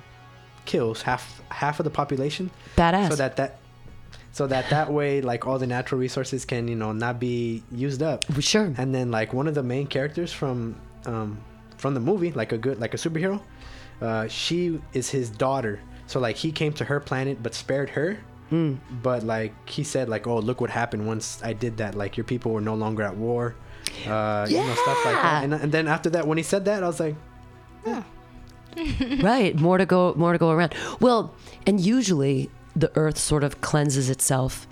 kills 0.66 1.02
half 1.02 1.42
half 1.50 1.80
of 1.80 1.84
the 1.84 1.90
population, 1.90 2.52
Badass. 2.76 3.10
so 3.10 3.16
that 3.16 3.36
that 3.38 3.60
so 4.32 4.48
that 4.48 4.70
that 4.70 4.92
way 4.92 5.22
like 5.22 5.46
all 5.46 5.60
the 5.60 5.68
natural 5.68 6.00
resources 6.00 6.46
can 6.46 6.68
you 6.68 6.76
know 6.76 6.92
not 6.92 7.20
be 7.20 7.64
used 7.72 8.02
up. 8.02 8.26
sure. 8.40 8.74
And 8.78 8.94
then 8.94 9.12
like 9.12 9.34
one 9.34 9.48
of 9.48 9.56
the 9.56 9.64
main 9.64 9.88
characters 9.88 10.34
from 10.34 10.76
um, 11.06 11.40
from 11.78 11.94
the 11.94 12.00
movie, 12.00 12.32
like 12.32 12.52
a 12.52 12.58
good 12.58 12.80
like 12.80 12.94
a 12.94 12.98
superhero, 12.98 13.42
uh, 14.02 14.28
she 14.28 14.82
is 14.94 15.10
his 15.10 15.30
daughter. 15.30 15.80
So 16.08 16.20
like 16.20 16.38
he 16.38 16.52
came 16.52 16.74
to 16.74 16.86
her 16.86 17.00
planet 17.00 17.42
but 17.42 17.54
spared 17.54 17.92
her. 17.92 18.20
Hmm. 18.50 18.76
But 19.02 19.24
like 19.24 19.54
he 19.70 19.84
said, 19.84 20.10
like 20.10 20.28
oh 20.28 20.40
look 20.40 20.62
what 20.62 20.70
happened 20.70 21.08
once 21.08 21.42
I 21.44 21.54
did 21.54 21.78
that. 21.78 21.96
Like 21.96 22.18
your 22.18 22.24
people 22.24 22.52
were 22.52 22.62
no 22.62 22.76
longer 22.76 23.04
at 23.04 23.16
war. 23.16 23.56
Uh, 24.08 24.46
you 24.50 24.58
know 24.58 24.74
stuff 24.76 25.06
like 25.06 25.16
that. 25.16 25.44
And, 25.44 25.54
and 25.54 25.72
then 25.72 25.88
after 25.88 26.10
that, 26.12 26.28
when 26.28 26.38
he 26.38 26.44
said 26.44 26.66
that, 26.66 26.84
I 26.84 26.88
was 26.88 27.00
like, 27.00 27.16
yeah. 27.86 28.04
right 29.22 29.56
more 29.60 29.78
to 29.78 29.86
go 29.86 30.16
more 30.16 30.34
to 30.34 30.40
go 30.40 30.50
around 30.50 30.74
well 31.00 31.36
and 31.68 31.80
usually 31.80 32.50
the 32.76 32.92
earth 32.96 33.18
sort 33.18 33.44
of 33.44 33.62
cleanses 33.62 34.10
itself 34.10 34.68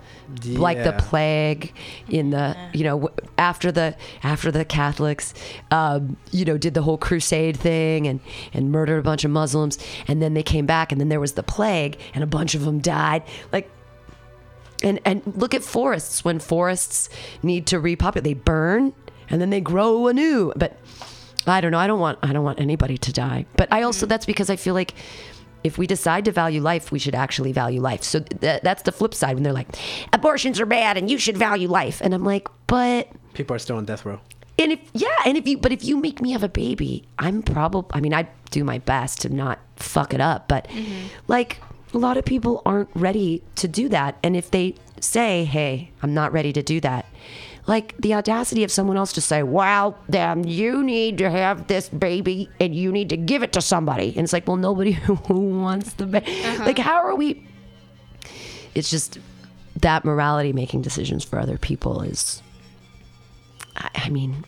like 0.46 0.82
the 0.82 0.92
plague 0.92 1.74
in 2.08 2.30
the 2.30 2.56
you 2.72 2.84
know 2.84 3.10
after 3.36 3.70
the 3.70 3.94
after 4.22 4.50
the 4.50 4.64
catholics 4.64 5.34
um, 5.70 6.16
you 6.30 6.44
know 6.44 6.56
did 6.56 6.72
the 6.74 6.82
whole 6.82 6.96
crusade 6.96 7.56
thing 7.56 8.06
and 8.06 8.20
and 8.54 8.72
murdered 8.72 8.98
a 8.98 9.02
bunch 9.02 9.24
of 9.24 9.30
muslims 9.30 9.78
and 10.08 10.22
then 10.22 10.34
they 10.34 10.42
came 10.42 10.64
back 10.64 10.90
and 10.90 11.00
then 11.00 11.08
there 11.08 11.20
was 11.20 11.32
the 11.32 11.42
plague 11.42 11.98
and 12.14 12.22
a 12.22 12.26
bunch 12.26 12.54
of 12.54 12.64
them 12.64 12.80
died. 12.80 13.22
Like 13.52 13.70
and 14.82 15.00
and 15.04 15.22
look 15.36 15.54
at 15.54 15.62
forests. 15.62 16.24
When 16.24 16.38
forests 16.38 17.08
need 17.42 17.66
to 17.68 17.78
repopulate 17.78 18.24
they 18.24 18.34
burn 18.34 18.92
and 19.28 19.40
then 19.40 19.50
they 19.50 19.60
grow 19.60 20.06
anew. 20.08 20.52
But 20.56 20.76
I 21.46 21.60
don't 21.60 21.72
know. 21.72 21.78
I 21.78 21.86
don't 21.86 22.00
want 22.00 22.18
I 22.22 22.32
don't 22.32 22.44
want 22.44 22.60
anybody 22.60 22.98
to 22.98 23.12
die. 23.12 23.46
But 23.56 23.72
I 23.72 23.82
also 23.82 24.06
that's 24.06 24.26
because 24.26 24.50
I 24.50 24.56
feel 24.56 24.74
like 24.74 24.94
if 25.64 25.78
we 25.78 25.86
decide 25.86 26.24
to 26.24 26.32
value 26.32 26.60
life, 26.60 26.90
we 26.92 26.98
should 26.98 27.14
actually 27.14 27.52
value 27.52 27.80
life. 27.80 28.02
So 28.02 28.20
th- 28.20 28.62
that's 28.62 28.82
the 28.82 28.92
flip 28.92 29.14
side 29.14 29.34
when 29.34 29.42
they're 29.42 29.52
like, 29.52 29.68
abortions 30.12 30.60
are 30.60 30.66
bad 30.66 30.96
and 30.96 31.10
you 31.10 31.18
should 31.18 31.36
value 31.36 31.68
life. 31.68 32.00
And 32.00 32.14
I'm 32.14 32.24
like, 32.24 32.48
but 32.66 33.08
People 33.34 33.56
are 33.56 33.58
still 33.58 33.76
on 33.76 33.84
death 33.84 34.04
row. 34.04 34.20
and 34.58 34.72
if 34.72 34.80
yeah, 34.92 35.08
and 35.24 35.36
if 35.38 35.46
you 35.48 35.58
but 35.58 35.72
if 35.72 35.84
you 35.84 35.96
make 35.96 36.20
me 36.20 36.32
have 36.32 36.42
a 36.42 36.48
baby, 36.48 37.04
I'm 37.18 37.42
probably 37.42 37.90
I 37.94 38.00
mean 38.00 38.12
I 38.14 38.28
do 38.50 38.64
my 38.64 38.78
best 38.78 39.22
to 39.22 39.28
not 39.28 39.58
fuck 39.76 40.12
it 40.12 40.20
up, 40.20 40.48
but 40.48 40.68
mm-hmm. 40.68 41.06
like 41.28 41.58
a 41.94 41.98
lot 41.98 42.16
of 42.16 42.24
people 42.24 42.62
aren't 42.66 42.90
ready 42.94 43.42
to 43.56 43.68
do 43.68 43.88
that. 43.90 44.16
And 44.22 44.36
if 44.36 44.50
they 44.50 44.74
say, 45.00 45.44
"Hey, 45.44 45.90
I'm 46.02 46.14
not 46.14 46.32
ready 46.32 46.52
to 46.52 46.62
do 46.62 46.80
that." 46.80 47.06
Like 47.66 47.96
the 47.98 48.14
audacity 48.14 48.64
of 48.64 48.72
someone 48.72 48.96
else 48.96 49.12
to 49.12 49.20
say, 49.20 49.42
"Well, 49.42 49.96
then 50.08 50.44
you 50.44 50.82
need 50.82 51.18
to 51.18 51.30
have 51.30 51.68
this 51.68 51.88
baby 51.88 52.50
and 52.58 52.74
you 52.74 52.90
need 52.90 53.08
to 53.10 53.16
give 53.16 53.42
it 53.42 53.52
to 53.52 53.60
somebody." 53.60 54.08
And 54.16 54.24
it's 54.24 54.32
like, 54.32 54.48
"Well, 54.48 54.56
nobody 54.56 54.92
who 55.26 55.60
wants 55.60 55.92
the 55.94 56.06
baby." 56.06 56.30
Like 56.58 56.78
how 56.78 56.96
are 56.96 57.14
we 57.14 57.46
It's 58.74 58.90
just 58.90 59.18
that 59.76 60.04
morality 60.04 60.52
making 60.52 60.82
decisions 60.82 61.24
for 61.24 61.38
other 61.38 61.56
people 61.56 62.02
is 62.02 62.42
I, 63.76 63.90
I 63.94 64.08
mean, 64.10 64.44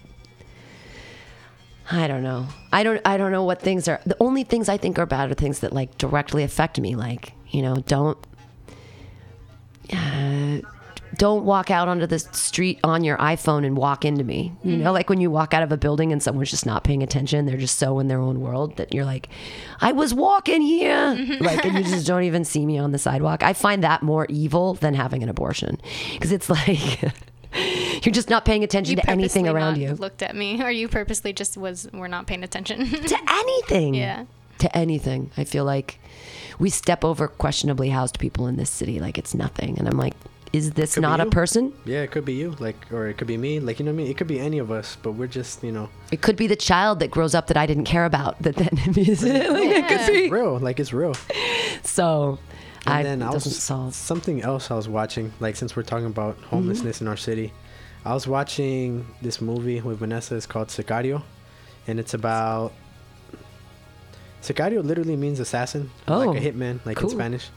I 1.91 2.09
don't 2.09 2.23
know. 2.23 2.47
I 2.73 2.83
don't. 2.83 3.01
I 3.05 3.17
don't 3.17 3.31
know 3.31 3.45
what 3.45 3.61
things 3.61 3.89
are. 3.89 4.01
The 4.07 4.17
only 4.21 4.43
things 4.45 4.69
I 4.69 4.77
think 4.77 4.99
are 4.99 5.07
bad 5.07 5.31
are 5.31 5.35
things 5.35 5.61
that 5.61 5.73
like 5.73 5.99
directly 5.99 6.43
affect 6.43 6.81
me. 6.81 6.97
Like 6.97 7.33
you 7.51 7.63
know, 7.63 7.77
don't. 7.87 8.19
Uh, 9.93 10.61
don't 11.17 11.45
walk 11.45 11.71
out 11.71 11.89
onto 11.89 12.07
the 12.07 12.19
street 12.19 12.81
on 12.85 13.05
your 13.05 13.17
iPhone 13.19 13.65
and 13.67 13.77
walk 13.77 14.05
into 14.05 14.25
me. 14.25 14.53
You 14.63 14.77
know, 14.77 14.85
mm-hmm. 14.85 14.95
like 14.95 15.09
when 15.09 15.21
you 15.21 15.31
walk 15.31 15.55
out 15.55 15.63
of 15.63 15.73
a 15.73 15.77
building 15.77 16.13
and 16.13 16.23
someone's 16.23 16.51
just 16.51 16.67
not 16.67 16.85
paying 16.85 17.03
attention, 17.03 17.47
they're 17.47 17.57
just 17.57 17.79
so 17.79 17.99
in 17.99 18.09
their 18.09 18.21
own 18.21 18.41
world 18.41 18.77
that 18.77 18.95
you're 18.95 19.05
like, 19.05 19.29
I 19.81 19.93
was 19.93 20.15
walking 20.15 20.63
here. 20.63 20.97
Mm-hmm. 20.97 21.45
like, 21.45 21.65
and 21.65 21.79
you 21.79 21.85
just 21.91 22.07
don't 22.07 22.23
even 22.25 22.45
see 22.45 22.65
me 22.67 22.79
on 22.79 22.93
the 22.93 22.99
sidewalk. 22.99 23.43
I 23.43 23.53
find 23.53 23.83
that 23.85 24.03
more 24.03 24.27
evil 24.29 24.75
than 24.75 24.95
having 24.95 25.23
an 25.23 25.29
abortion 25.29 25.81
because 26.13 26.33
it's 26.33 26.51
like 26.69 27.13
you're 27.55 28.13
just 28.13 28.31
not 28.31 28.45
paying 28.45 28.65
attention 28.65 28.97
You 28.97 29.03
to 29.03 29.11
anything 29.11 29.49
around 29.49 29.79
you. 29.79 29.95
Looked 29.95 30.23
at 30.23 30.35
me, 30.35 30.63
or 30.63 30.71
you 30.71 30.89
purposely 30.89 31.33
just 31.33 31.57
was 31.57 31.89
were 31.93 32.09
not 32.09 32.27
paying 32.27 32.43
attention. 32.43 32.89
to 32.91 33.19
anything. 33.29 33.95
Yeah. 33.95 34.25
To 34.59 34.77
anything. 34.77 35.31
I 35.37 35.45
feel 35.45 35.65
like 35.65 35.99
we 36.59 36.71
step 36.71 37.05
over 37.05 37.29
questionably 37.29 37.91
housed 37.91 38.19
people 38.19 38.47
in 38.47 38.57
this 38.57 38.71
city 38.71 39.01
like 39.01 39.19
it's 39.19 39.35
nothing. 39.35 39.79
And 39.79 39.89
I'm 39.89 39.97
like, 39.97 40.15
is 40.55 40.71
this 40.73 40.95
Could 40.95 41.03
not 41.03 41.21
a 41.21 41.27
person? 41.27 41.73
Yeah, 41.85 42.03
it 42.03 42.11
could 42.13 42.25
be 42.25 42.33
you, 42.35 42.53
like, 42.61 42.77
or 42.93 43.09
it 43.09 43.17
could 43.19 43.27
be 43.27 43.37
me, 43.37 43.59
like 43.61 43.79
you 43.79 43.85
know 43.85 43.91
what 43.91 44.01
I 44.01 44.05
mean. 44.05 44.11
It 44.11 44.17
could 44.17 44.27
be 44.29 44.39
any 44.39 44.59
of 44.59 44.71
us, 44.71 44.97
but 45.03 45.13
we're 45.13 45.27
just 45.41 45.63
you 45.65 45.73
know, 45.73 45.89
It 46.13 46.21
could 46.23 46.37
be 46.37 46.47
the 46.47 46.57
child 46.71 47.01
that 47.01 47.11
grows 47.11 47.35
up 47.35 47.47
that 47.49 47.57
I 47.57 47.67
didn't 47.67 47.85
care 47.95 48.05
about. 48.07 48.41
That 48.43 48.55
then 48.57 48.69
like, 48.87 48.97
it 48.99 49.89
could 49.89 50.13
be. 50.13 50.31
real, 50.31 50.59
like 50.59 50.79
it's 50.81 50.93
real. 50.93 51.15
So, 51.83 52.39
And 52.87 52.95
I 52.95 53.03
then 53.03 53.23
I 53.23 53.31
was 53.31 53.45
solve. 53.63 53.95
something 53.95 54.43
else 54.43 54.71
I 54.71 54.75
was 54.75 54.89
watching, 54.89 55.33
like 55.41 55.57
since 55.57 55.75
we're 55.77 55.83
talking 55.93 56.07
about 56.07 56.37
Mm-hmm. 56.37 56.47
homelessness 56.55 57.01
in 57.03 57.09
our 57.09 57.17
city, 57.17 57.53
I 58.05 58.13
was 58.15 58.27
watching 58.29 59.07
this 59.23 59.41
movie 59.41 59.81
with 59.81 59.99
Vanessa. 59.99 60.37
It's 60.37 60.47
called 60.47 60.69
Sicario, 60.69 61.23
and 61.89 61.99
it's 61.99 62.15
about 62.15 62.73
Sicario. 64.43 64.85
Literally 64.85 65.17
means 65.17 65.41
assassin, 65.41 65.91
Oh, 66.07 66.19
like 66.21 66.39
a 66.39 66.41
hitman, 66.53 66.79
like 66.85 66.97
cool. 66.97 67.11
in 67.11 67.17
Spanish. 67.17 67.49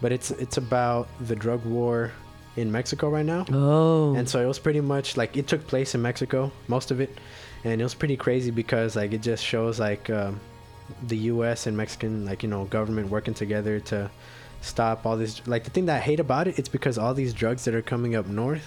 But 0.00 0.12
it's 0.12 0.30
it's 0.30 0.56
about 0.56 1.08
the 1.26 1.34
drug 1.34 1.64
war 1.64 2.12
in 2.60 2.70
Mexico 2.72 3.08
right 3.08 3.24
now. 3.26 3.44
Oh, 3.52 4.14
And 4.14 4.28
so 4.28 4.40
it 4.42 4.46
was 4.46 4.58
pretty 4.58 4.80
much 4.80 5.16
like 5.16 5.36
it 5.36 5.46
took 5.46 5.66
place 5.66 5.94
in 5.94 6.02
Mexico, 6.02 6.50
most 6.68 6.90
of 6.90 7.00
it, 7.00 7.10
and 7.64 7.80
it 7.80 7.84
was 7.84 7.94
pretty 7.94 8.16
crazy 8.16 8.50
because 8.50 8.96
like 8.96 9.12
it 9.12 9.22
just 9.22 9.44
shows 9.44 9.78
like 9.80 10.08
um, 10.10 10.40
the 11.06 11.16
U.S. 11.32 11.66
and 11.66 11.76
Mexican 11.76 12.24
like 12.26 12.42
you 12.42 12.48
know 12.48 12.64
government 12.66 13.10
working 13.10 13.34
together 13.34 13.80
to 13.92 14.10
stop 14.60 15.06
all 15.06 15.16
this. 15.16 15.40
Like 15.46 15.64
the 15.64 15.70
thing 15.70 15.86
that 15.86 15.96
I 15.96 16.00
hate 16.00 16.20
about 16.20 16.48
it, 16.48 16.58
it's 16.58 16.68
because 16.68 16.98
all 16.98 17.14
these 17.14 17.32
drugs 17.32 17.64
that 17.64 17.74
are 17.74 17.82
coming 17.82 18.14
up 18.16 18.26
north, 18.26 18.66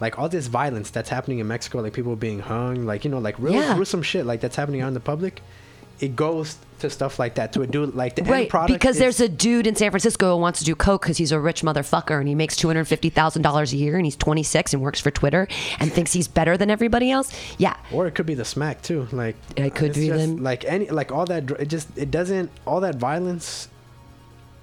like 0.00 0.18
all 0.18 0.28
this 0.28 0.46
violence 0.46 0.90
that's 0.90 1.08
happening 1.08 1.38
in 1.40 1.48
Mexico, 1.48 1.80
like 1.80 1.92
people 1.92 2.14
being 2.16 2.38
hung, 2.40 2.86
like 2.86 3.04
you 3.04 3.10
know, 3.10 3.18
like 3.18 3.38
real 3.38 3.54
Yeah. 3.54 3.74
gruesome 3.74 4.02
shit 4.02 4.26
like 4.26 4.40
that's 4.40 4.56
happening 4.56 4.80
out 4.80 4.88
in 4.88 4.94
the 4.94 5.00
public. 5.00 5.42
It 6.00 6.14
goes 6.14 6.56
to 6.78 6.88
stuff 6.88 7.18
like 7.18 7.34
that 7.34 7.52
to 7.54 7.62
a 7.62 7.66
dude 7.66 7.96
like 7.96 8.14
the 8.14 8.22
end 8.22 8.30
right. 8.30 8.48
product 8.48 8.72
Because 8.72 8.94
is- 8.96 9.00
there's 9.00 9.20
a 9.20 9.28
dude 9.28 9.66
in 9.66 9.74
San 9.74 9.90
Francisco 9.90 10.36
who 10.36 10.40
wants 10.40 10.60
to 10.60 10.64
do 10.64 10.76
coke 10.76 11.02
because 11.02 11.16
he's 11.16 11.32
a 11.32 11.40
rich 11.40 11.62
motherfucker 11.62 12.20
and 12.20 12.28
he 12.28 12.36
makes 12.36 12.54
two 12.54 12.68
hundred 12.68 12.84
fifty 12.84 13.10
thousand 13.10 13.42
dollars 13.42 13.72
a 13.72 13.76
year 13.76 13.96
and 13.96 14.06
he's 14.06 14.14
twenty 14.14 14.44
six 14.44 14.72
and 14.72 14.80
works 14.80 15.00
for 15.00 15.10
Twitter 15.10 15.48
and 15.80 15.92
thinks 15.92 16.12
he's 16.12 16.28
better 16.28 16.56
than 16.56 16.70
everybody 16.70 17.10
else. 17.10 17.32
Yeah, 17.58 17.76
or 17.92 18.06
it 18.06 18.14
could 18.14 18.26
be 18.26 18.34
the 18.34 18.44
smack 18.44 18.80
too 18.82 19.08
like 19.10 19.34
It 19.56 19.74
could 19.74 19.92
be 19.94 20.06
just, 20.06 20.20
them. 20.20 20.42
like 20.44 20.64
any 20.66 20.88
like 20.88 21.10
all 21.10 21.24
that 21.26 21.50
it 21.52 21.66
just 21.66 21.88
it 21.98 22.12
doesn't 22.12 22.50
all 22.64 22.80
that 22.82 22.94
violence 22.94 23.68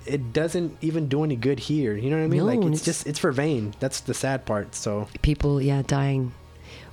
it 0.06 0.32
doesn't 0.34 0.78
even 0.82 1.08
do 1.10 1.24
any 1.24 1.36
good 1.36 1.60
here 1.60 1.96
you 1.98 2.10
know 2.12 2.18
what 2.18 2.24
i 2.24 2.28
mean 2.28 2.40
No, 2.40 2.46
like 2.46 2.58
it's, 2.60 2.66
it's- 2.68 2.86
just 2.86 3.08
it's 3.08 3.18
for 3.20 3.32
vain 3.32 3.74
that's 3.80 4.02
the 4.02 4.14
sad 4.14 4.46
part 4.46 4.76
so 4.76 5.08
people 5.24 5.60
yeah 5.62 5.82
dying 5.82 6.32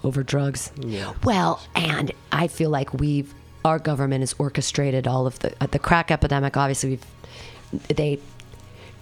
over 0.02 0.22
drugs. 0.24 0.72
yeah 0.80 1.12
Well, 1.22 1.62
and 1.76 2.10
I 2.32 2.48
feel 2.48 2.70
like 2.70 2.92
we've 2.94 3.32
our 3.64 3.78
government 3.78 4.22
has 4.22 4.34
orchestrated 4.38 5.06
all 5.06 5.26
of 5.26 5.38
the 5.40 5.54
uh, 5.60 5.66
the 5.66 5.78
crack 5.78 6.10
epidemic. 6.10 6.56
Obviously, 6.56 6.90
we've 6.90 7.06
they 7.88 8.18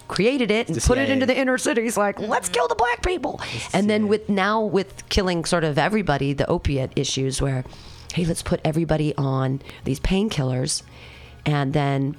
created 0.09 0.51
it 0.51 0.69
and 0.69 0.83
put 0.83 0.99
it 0.99 1.09
into 1.09 1.25
the 1.25 1.37
inner 1.37 1.57
cities. 1.57 1.97
Like, 1.97 2.19
let's 2.19 2.49
kill 2.49 2.67
the 2.67 2.75
black 2.75 3.03
people. 3.03 3.41
And 3.73 3.89
then 3.89 4.09
with 4.09 4.29
now 4.29 4.63
with 4.63 5.09
killing 5.09 5.45
sort 5.45 5.65
of 5.65 5.79
everybody, 5.79 6.33
the 6.33 6.47
opiate 6.49 6.93
issues 6.97 7.41
where, 7.41 7.65
hey, 8.13 8.25
let's 8.25 8.43
put 8.43 8.61
everybody 8.65 9.15
on 9.17 9.63
these 9.85 10.01
painkillers, 10.01 10.83
and 11.47 11.73
then 11.73 12.17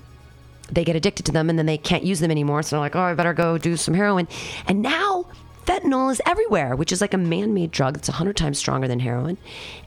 they 0.71 0.85
get 0.85 0.95
addicted 0.95 1.25
to 1.25 1.31
them 1.33 1.49
and 1.49 1.59
then 1.59 1.65
they 1.65 1.77
can't 1.77 2.03
use 2.03 2.21
them 2.21 2.31
anymore. 2.31 2.63
So 2.63 2.75
they're 2.75 2.79
like, 2.81 2.95
oh, 2.95 3.01
I 3.01 3.13
better 3.13 3.33
go 3.33 3.57
do 3.57 3.75
some 3.75 3.93
heroin. 3.93 4.27
And 4.67 4.81
now 4.81 5.25
fentanyl 5.65 6.11
is 6.11 6.21
everywhere, 6.25 6.75
which 6.75 6.91
is 6.91 7.01
like 7.01 7.13
a 7.13 7.17
man 7.17 7.53
made 7.53 7.71
drug 7.71 7.95
that's 7.95 8.09
100 8.09 8.35
times 8.35 8.57
stronger 8.57 8.87
than 8.87 8.99
heroin. 8.99 9.37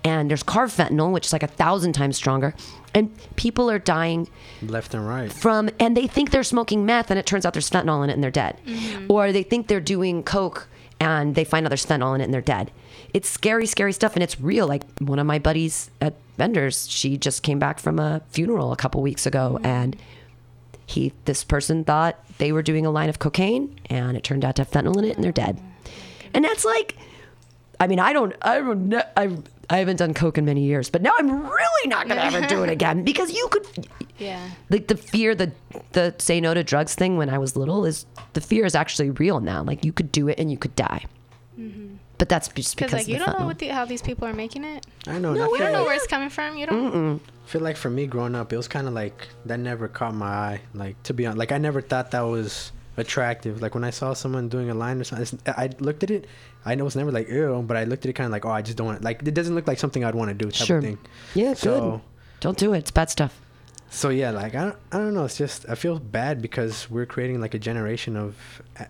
And 0.02 0.30
there's 0.30 0.42
carfentanil, 0.42 1.12
which 1.12 1.26
is 1.26 1.32
like 1.32 1.42
a 1.42 1.48
thousand 1.48 1.92
times 1.92 2.16
stronger. 2.16 2.54
And 2.94 3.10
people 3.37 3.70
are 3.70 3.78
dying 3.78 4.28
left 4.62 4.94
and 4.94 5.06
right 5.06 5.32
from, 5.32 5.70
and 5.80 5.96
they 5.96 6.06
think 6.06 6.30
they're 6.30 6.44
smoking 6.44 6.87
meth 6.87 7.10
and 7.10 7.18
it 7.18 7.26
turns 7.26 7.44
out 7.44 7.52
there's 7.52 7.70
fentanyl 7.70 8.04
in 8.04 8.10
it 8.10 8.14
and 8.14 8.22
they're 8.22 8.30
dead. 8.30 8.58
Mm-hmm. 8.66 9.06
Or 9.10 9.32
they 9.32 9.42
think 9.42 9.66
they're 9.66 9.80
doing 9.80 10.22
coke 10.22 10.68
and 11.00 11.34
they 11.34 11.44
find 11.44 11.66
out 11.66 11.70
there's 11.70 11.84
fentanyl 11.84 12.14
in 12.14 12.20
it 12.20 12.24
and 12.24 12.34
they're 12.34 12.40
dead. 12.40 12.70
It's 13.12 13.28
scary, 13.28 13.66
scary 13.66 13.92
stuff, 13.92 14.14
and 14.14 14.22
it's 14.22 14.40
real. 14.40 14.66
Like 14.66 14.82
one 14.98 15.18
of 15.18 15.26
my 15.26 15.38
buddies 15.38 15.90
at 16.00 16.14
Vendors, 16.37 16.88
she 16.90 17.16
just 17.16 17.42
came 17.42 17.58
back 17.58 17.78
from 17.78 17.98
a 17.98 18.22
funeral 18.30 18.72
a 18.72 18.76
couple 18.76 19.02
weeks 19.02 19.26
ago, 19.26 19.54
mm-hmm. 19.54 19.66
and 19.66 19.96
he 20.86 21.12
this 21.24 21.44
person 21.44 21.84
thought 21.84 22.18
they 22.38 22.52
were 22.52 22.62
doing 22.62 22.84
a 22.86 22.90
line 22.90 23.08
of 23.08 23.18
cocaine 23.18 23.78
and 23.86 24.16
it 24.16 24.24
turned 24.24 24.44
out 24.44 24.56
to 24.56 24.62
have 24.62 24.70
fentanyl 24.70 24.96
in 24.98 25.04
it 25.04 25.16
and 25.16 25.24
they're 25.24 25.32
dead. 25.32 25.60
And 26.32 26.44
that's 26.44 26.64
like 26.64 26.96
i 27.80 27.86
mean 27.86 27.98
i 27.98 28.12
don't 28.12 28.34
i 28.42 28.58
don't 28.60 28.94
I, 29.16 29.36
I 29.68 29.78
haven't 29.78 29.96
done 29.96 30.14
coke 30.14 30.38
in 30.38 30.44
many 30.44 30.62
years 30.62 30.90
but 30.90 31.02
now 31.02 31.12
i'm 31.18 31.28
really 31.44 31.88
not 31.88 32.06
gonna 32.06 32.20
ever 32.20 32.46
do 32.46 32.62
it 32.62 32.70
again 32.78 33.02
because 33.04 33.32
you 33.32 33.48
could 33.50 33.66
Yeah. 34.18 34.50
like 34.70 34.86
the 34.86 34.96
fear 34.96 35.34
the 35.34 35.50
the 35.92 36.14
say 36.18 36.40
no 36.40 36.54
to 36.54 36.62
drugs 36.62 36.94
thing 36.94 37.16
when 37.16 37.28
i 37.28 37.38
was 37.38 37.56
little 37.56 37.84
is 37.84 38.06
the 38.34 38.40
fear 38.40 38.64
is 38.64 38.74
actually 38.74 39.10
real 39.10 39.40
now. 39.40 39.62
Like 39.62 39.84
you 39.84 39.92
could 39.92 40.10
do 40.12 40.28
it 40.28 40.38
and 40.38 40.50
you 40.50 40.56
could 40.56 40.74
die 40.76 41.04
mm-hmm. 41.58 41.96
But 42.18 42.29
that's 42.29 42.48
just 42.48 42.77
because 42.77 42.90
Because 42.90 42.92
like 42.92 43.03
of 43.03 43.09
you 43.09 43.18
don't 43.18 43.38
know 43.38 43.46
what 43.46 43.59
the, 43.59 43.68
how 43.68 43.85
these 43.85 44.03
people 44.03 44.27
are 44.29 44.33
making 44.35 44.64
it. 44.64 44.87
i 45.07 45.18
know 45.18 45.31
and 45.31 45.38
No, 45.38 45.50
we 45.50 45.59
don't 45.59 45.72
know 45.72 45.85
where 45.85 45.94
it's 45.94 46.07
coming 46.07 46.31
from. 46.31 46.57
You 46.57 46.66
don't. 46.66 47.20
I 47.44 47.48
feel 47.48 47.61
like 47.61 47.77
for 47.77 47.90
me 47.90 48.07
growing 48.07 48.35
up 48.35 48.53
it 48.53 48.57
was 48.57 48.68
kind 48.68 48.87
of 48.87 48.94
like 48.94 49.29
that 49.46 49.59
never 49.61 49.88
caught 49.88 50.14
my 50.14 50.27
eye 50.27 50.61
like 50.72 51.03
to 51.05 51.12
be 51.14 51.27
honest 51.27 51.38
like 51.38 51.53
i 51.53 51.59
never 51.59 51.81
thought 51.83 52.11
that 52.12 52.22
was 52.22 52.72
attractive. 52.96 53.61
Like 53.61 53.74
when 53.74 53.85
i 53.85 53.90
saw 53.90 54.14
someone 54.14 54.48
doing 54.48 54.70
a 54.70 54.74
line 54.74 55.00
or 55.00 55.05
something 55.05 55.38
i 55.46 55.68
looked 55.81 56.03
at 56.05 56.11
it 56.11 56.27
i 56.64 56.74
was 56.77 56.94
never 56.96 57.11
like 57.11 57.29
ew 57.29 57.62
but 57.66 57.77
i 57.77 57.85
looked 57.85 58.07
at 58.07 58.11
it 58.11 58.12
kind 58.14 58.27
of 58.27 58.33
like 58.33 58.44
oh 58.46 58.50
i 58.50 58.62
just 58.62 58.79
don't 58.79 58.87
want 58.87 59.03
like 59.03 59.22
it 59.27 59.35
doesn't 59.35 59.55
look 59.55 59.66
like 59.66 59.79
something 59.79 60.05
i'd 60.05 60.14
want 60.14 60.29
to 60.29 60.35
do 60.35 60.50
type 60.50 60.66
sure. 60.66 60.79
of 60.79 60.85
thing. 60.85 60.98
Yeah 61.35 61.55
good. 61.61 62.00
Don't 62.40 62.57
do 62.59 62.72
it. 62.74 62.79
It's 62.79 62.90
bad 62.90 63.11
stuff 63.11 63.40
So 63.94 64.09
yeah, 64.09 64.33
like 64.33 64.57
I 64.57 64.64
don't, 64.64 64.76
I 64.90 64.98
don't 64.98 65.14
know. 65.14 65.24
It's 65.24 65.38
just 65.38 65.66
I 65.68 65.76
feel 65.76 66.00
bad 66.00 66.42
because 66.42 66.90
we're 66.90 67.07
creating 67.07 67.40
like 67.40 67.54
a 67.54 67.61
generation 67.61 68.16
of 68.16 68.35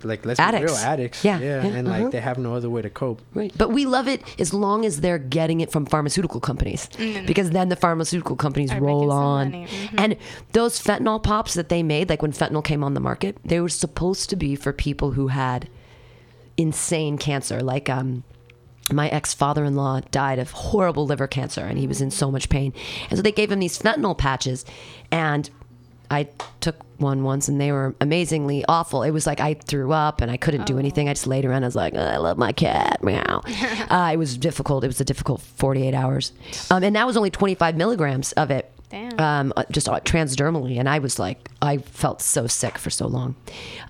like 0.03 0.25
let's 0.25 0.41
be 0.41 0.45
Addicts. 0.45 0.73
real 0.73 0.81
addicts. 0.81 1.25
Yeah, 1.25 1.39
yeah, 1.39 1.63
yeah, 1.63 1.73
and 1.77 1.87
uh-huh. 1.87 2.03
like 2.05 2.11
they 2.11 2.21
have 2.23 2.39
no 2.39 2.55
other 2.55 2.71
way 2.71 2.81
to 2.81 2.89
cope. 2.89 3.21
Right. 3.35 3.53
But 3.55 3.69
we 3.69 3.85
love 3.85 4.09
it 4.09 4.23
as 4.41 4.55
long 4.55 4.87
as 4.87 5.03
they're 5.03 5.19
getting 5.19 5.61
it 5.61 5.71
from 5.71 5.85
pharmaceutical 5.85 6.41
companies. 6.41 6.89
Because 7.27 7.51
then 7.51 7.69
the 7.69 7.77
pharmaceutical 7.77 8.35
companies 8.35 8.73
Are 8.73 8.81
roll 8.81 9.01
making 9.01 9.11
some 9.11 9.19
on. 9.19 9.51
money. 9.51 9.67
Mhm. 9.67 10.01
And 10.01 10.17
those 10.53 10.81
fentanyl 10.83 11.23
pops 11.23 11.53
that 11.53 11.69
they 11.69 11.83
made, 11.83 12.09
like 12.09 12.23
when 12.23 12.33
fentanyl 12.33 12.65
came 12.65 12.83
on 12.83 12.95
the 12.95 13.01
market, 13.01 13.37
they 13.45 13.61
were 13.61 13.69
supposed 13.69 14.31
to 14.31 14.37
be 14.37 14.57
for 14.57 14.73
people 14.73 15.11
who 15.13 15.29
had 15.29 15.69
insane 16.57 17.19
cancer. 17.19 17.61
Like 17.61 17.91
um 17.91 18.25
my 18.93 19.09
ex 19.09 19.33
father 19.33 19.65
in 19.65 19.77
law 19.77 20.01
died 20.11 20.39
of 20.39 20.51
horrible 20.51 21.07
liver 21.07 21.27
cancer 21.27 21.63
and 21.63 21.79
he 21.79 21.87
was 21.87 22.01
in 22.01 22.11
so 22.11 22.31
much 22.31 22.49
pain. 22.49 22.73
And 23.09 23.19
so 23.19 23.23
they 23.23 23.33
gave 23.33 23.51
him 23.51 23.61
these 23.61 23.79
fentanyl 23.79 24.17
patches 24.17 24.65
and 25.11 25.49
I 26.11 26.29
took 26.61 26.77
one 26.99 27.25
once 27.25 27.49
and 27.49 27.61
they 27.61 27.73
were 27.73 27.95
amazingly 28.01 28.65
awful. 28.69 29.03
It 29.03 29.11
was 29.11 29.27
like 29.27 29.41
I 29.41 29.55
threw 29.55 29.93
up 29.93 30.21
and 30.21 30.31
I 30.31 30.37
couldn't 30.37 30.67
do 30.67 30.79
anything. 30.79 31.09
I 31.09 31.15
just 31.15 31.27
laid 31.27 31.45
around. 31.45 31.65
I 31.65 31.67
was 31.67 31.75
like, 31.75 31.95
I 31.95 32.19
love 32.19 32.39
my 32.39 32.53
cat. 32.53 33.03
Meow. 33.03 33.43
uh, 33.91 34.11
it 34.13 34.17
was 34.17 34.37
difficult. 34.37 34.85
It 34.85 34.89
was 34.89 35.01
a 35.01 35.05
difficult 35.05 35.41
48 35.41 35.95
hours. 35.95 36.33
Um, 36.71 36.85
and 36.85 36.95
that 36.95 37.07
was 37.07 37.17
only 37.17 37.31
25 37.31 37.77
milligrams 37.77 38.33
of 38.33 38.51
it. 38.51 38.71
Damn. 38.91 39.19
Um, 39.19 39.53
uh, 39.57 39.65
just 39.71 39.89
uh, 39.89 39.99
transdermally. 40.01 40.79
And 40.79 40.89
I 40.89 40.99
was 40.99 41.19
like, 41.19 41.49
I 41.61 41.79
felt 41.79 42.21
so 42.21 42.47
sick 42.47 42.79
for 42.79 42.91
so 42.91 43.07
long. 43.07 43.35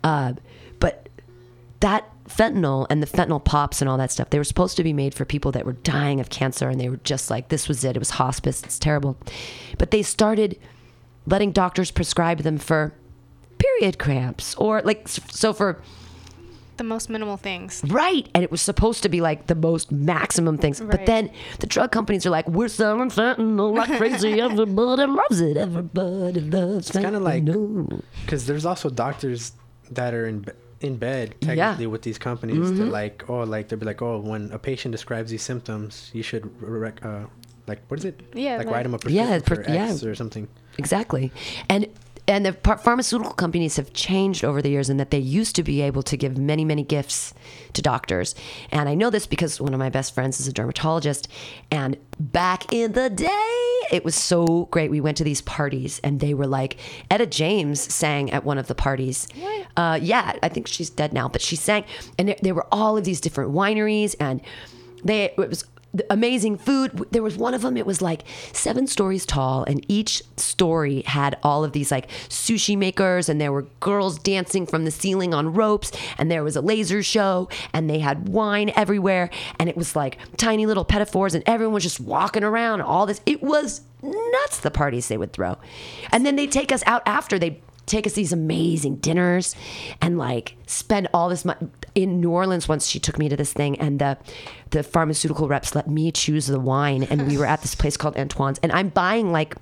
Uh, 0.03 0.35
but 0.79 1.09
that 1.81 2.11
fentanyl 2.37 2.87
and 2.91 3.03
the 3.03 3.07
fentanyl 3.07 3.43
pops 3.45 3.81
and 3.81 3.89
all 3.89 3.99
that 3.99 4.11
stuff, 4.11 4.31
they 4.31 4.39
were 4.39 4.45
supposed 4.45 4.77
to 4.77 4.85
be 4.85 4.93
made 4.93 5.15
for 5.15 5.25
people 5.25 5.53
that 5.53 5.65
were 5.67 5.73
dying 5.73 6.21
of 6.21 6.29
cancer 6.31 6.69
and 6.69 6.81
they 6.81 6.89
were 6.89 6.99
just 6.99 7.31
like, 7.31 7.49
this 7.49 7.69
was 7.69 7.85
it. 7.85 7.97
It 7.97 7.99
was 7.99 8.11
hospice. 8.11 8.63
It's 8.63 8.79
terrible. 8.79 9.17
But 9.79 9.91
they 9.91 10.03
started 10.03 10.59
letting 11.27 11.53
doctors 11.53 11.91
prescribe 11.91 12.39
them 12.41 12.59
for 12.59 12.95
period 13.59 13.99
cramps 13.99 14.55
or 14.57 14.83
like, 14.83 15.09
so 15.09 15.53
for, 15.53 15.81
The 16.77 16.85
most 16.85 17.09
minimal 17.09 17.37
things. 17.37 17.83
right. 17.87 18.29
And 18.35 18.43
it 18.43 18.51
was 18.51 18.61
supposed 18.61 19.03
to 19.05 19.09
be 19.09 19.21
like 19.21 19.47
the 19.47 19.55
most 19.55 19.91
maximum 19.93 20.59
things. 20.59 20.81
But 20.81 21.07
then 21.07 21.31
the 21.61 21.67
drug 21.67 21.93
companies 21.93 22.27
are 22.27 22.31
like, 22.31 22.49
we're 22.49 22.69
selling 22.69 23.11
fentanyl 23.11 23.75
like 23.77 23.97
crazy. 23.99 24.41
Everybody 24.41 25.07
loves 25.07 25.41
it. 25.41 25.57
Everybody 25.57 26.41
loves 26.41 26.91
it. 26.91 26.97
It's 26.97 27.05
kind 27.05 27.17
of 27.17 27.23
like 27.23 27.45
because 28.25 28.47
there's 28.47 28.67
also 28.67 28.91
doctors 28.91 29.53
that 29.91 30.13
are 30.15 30.27
in 30.27 30.41
be- 30.41 30.53
in 30.81 30.97
bed 30.97 31.35
Yeah. 31.41 31.49
technically 31.55 31.87
with 31.87 32.03
these 32.03 32.19
companies. 32.19 32.59
Mm-hmm. 32.59 32.77
They're 32.77 32.87
like, 32.87 33.25
oh, 33.29 33.43
like 33.43 33.69
they'll 33.69 33.79
be 33.79 33.87
like, 33.87 34.03
oh, 34.03 34.19
when 34.21 34.51
a 34.53 34.59
patient 34.59 34.93
describes 34.93 35.31
these 35.31 35.43
symptoms, 35.43 36.11
you 36.13 36.23
should 36.23 36.51
rec- 36.63 37.05
uh, 37.05 37.25
like 37.67 37.81
what 37.89 37.99
is 38.01 38.05
it? 38.05 38.21
Yeah, 38.35 38.57
like, 38.59 38.67
like- 38.67 38.75
write 38.75 38.83
them 38.85 38.95
a 38.95 38.99
Yeah, 39.11 39.39
prescription 39.39 39.41
per- 39.45 39.63
for 39.65 39.91
X 39.93 40.03
yeah. 40.03 40.09
or 40.09 40.15
something. 40.15 40.49
Exactly. 40.79 41.33
And 41.69 41.87
and 42.27 42.47
the 42.47 42.53
pharmaceutical 42.53 43.35
companies 43.35 43.77
have 43.77 43.93
changed 43.93 44.45
over 44.45 44.63
the 44.63 44.71
years 44.71 44.89
in 44.89 44.97
that 44.97 45.11
they 45.11 45.19
used 45.19 45.55
to 45.57 45.63
be 45.63 45.83
able 45.83 46.03
to 46.03 46.17
give 46.17 46.39
many 46.39 46.65
many 46.65 46.83
gifts 46.83 47.35
to 47.75 47.83
doctors. 47.83 48.35
And 48.71 48.89
I 48.89 48.95
know 48.95 49.11
this 49.11 49.27
because 49.27 49.61
one 49.61 49.75
of 49.75 49.79
my 49.79 49.91
best 49.91 50.15
friends 50.15 50.41
is 50.41 50.49
a 50.49 50.53
dermatologist 50.53 51.29
and 51.71 51.97
back 52.19 52.73
in 52.73 52.93
the 52.93 53.11
day 53.11 53.81
it 53.93 54.05
was 54.05 54.15
so 54.15 54.69
great. 54.71 54.91
We 54.91 55.01
went 55.01 55.17
to 55.19 55.25
these 55.25 55.43
parties 55.43 56.01
and 56.03 56.21
they 56.21 56.35
were 56.35 56.47
like 56.47 56.79
Etta 57.11 57.27
James 57.27 57.81
sang 57.81 58.31
at 58.31 58.45
one 58.45 58.59
of 58.59 58.67
the 58.67 58.75
parties. 58.75 59.29
Uh, 59.77 59.99
yeah, 60.01 60.39
I 60.43 60.49
think 60.49 60.67
she's 60.67 60.91
dead 60.91 61.13
now, 61.13 61.29
but 61.29 61.43
she 61.43 61.57
sang 61.57 61.85
and 62.19 62.29
there, 62.29 62.37
there 62.43 62.55
were 62.55 62.67
all 62.73 62.97
of 62.97 63.05
these 63.05 63.21
different 63.21 63.53
wineries 63.53 64.15
and 64.19 64.41
they 65.05 65.25
it 65.25 65.37
was 65.37 65.65
amazing 66.11 66.59
food. 66.59 67.07
There 67.11 67.23
was 67.23 67.37
one 67.37 67.55
of 67.55 67.63
them, 67.63 67.77
it 67.77 67.87
was 67.87 68.03
like 68.03 68.25
seven 68.53 68.87
stories 68.87 69.27
tall, 69.27 69.65
and 69.65 69.85
each 69.89 70.23
story 70.37 71.03
had 71.03 71.39
all 71.43 71.65
of 71.65 71.73
these 71.73 71.91
like 71.91 72.09
sushi 72.29 72.77
makers, 72.77 73.29
and 73.29 73.41
there 73.41 73.53
were 73.53 73.67
girls 73.81 74.19
dancing 74.19 74.67
from 74.67 74.85
the 74.85 74.91
ceiling 74.91 75.35
on 75.35 75.53
ropes, 75.53 75.93
and 76.19 76.31
there 76.31 76.45
was 76.45 76.57
a 76.57 76.61
laser 76.61 77.03
show, 77.03 77.49
and 77.73 77.89
they 77.89 77.99
had 77.99 78.29
wine 78.29 78.73
everywhere, 78.77 79.31
and 79.59 79.69
it 79.69 79.77
was 79.77 79.95
like 79.95 80.19
tiny 80.37 80.67
little 80.67 80.85
petit 80.85 81.07
fours, 81.07 81.35
and 81.35 81.45
everyone 81.47 81.75
was 81.75 81.83
just 81.83 82.01
walking 82.01 82.45
around, 82.45 82.81
all 82.81 83.07
this. 83.07 83.21
It 83.27 83.43
was 83.43 83.83
nuts, 84.03 84.61
the 84.61 84.71
parties 84.71 85.09
they 85.09 85.17
would 85.17 85.33
throw. 85.33 85.57
And 86.13 86.27
then 86.27 86.37
they'd 86.37 86.53
take 86.53 86.73
us 86.73 86.83
out 86.87 87.03
after, 87.07 87.39
they'd 87.39 87.61
take 87.87 88.07
us 88.07 88.13
these 88.15 88.33
amazing 88.33 88.97
dinners 88.97 89.55
and 90.01 90.19
like 90.19 90.57
spend 90.67 91.09
all 91.15 91.29
this 91.29 91.45
money 91.45 91.69
in 91.95 92.21
New 92.21 92.31
Orleans 92.31 92.69
once 92.69 92.87
she 92.87 92.99
took 92.99 93.19
me 93.19 93.29
to 93.29 93.37
this 93.37 93.53
thing 93.53 93.79
and 93.79 93.99
the 93.99 94.19
the 94.71 94.83
pharmaceutical 94.83 95.49
reps 95.49 95.75
let 95.75 95.89
me 95.89 96.11
choose 96.11 96.47
the 96.47 96.61
wine 96.61 97.03
and 97.05 97.27
we 97.29 97.39
were 97.39 97.47
at 97.47 97.63
this 97.63 97.75
place 97.75 97.97
called 97.97 98.17
Antoine's 98.17 98.59
and 98.63 98.73
I'm 98.73 98.89
buying 98.89 99.31
like 99.33 99.55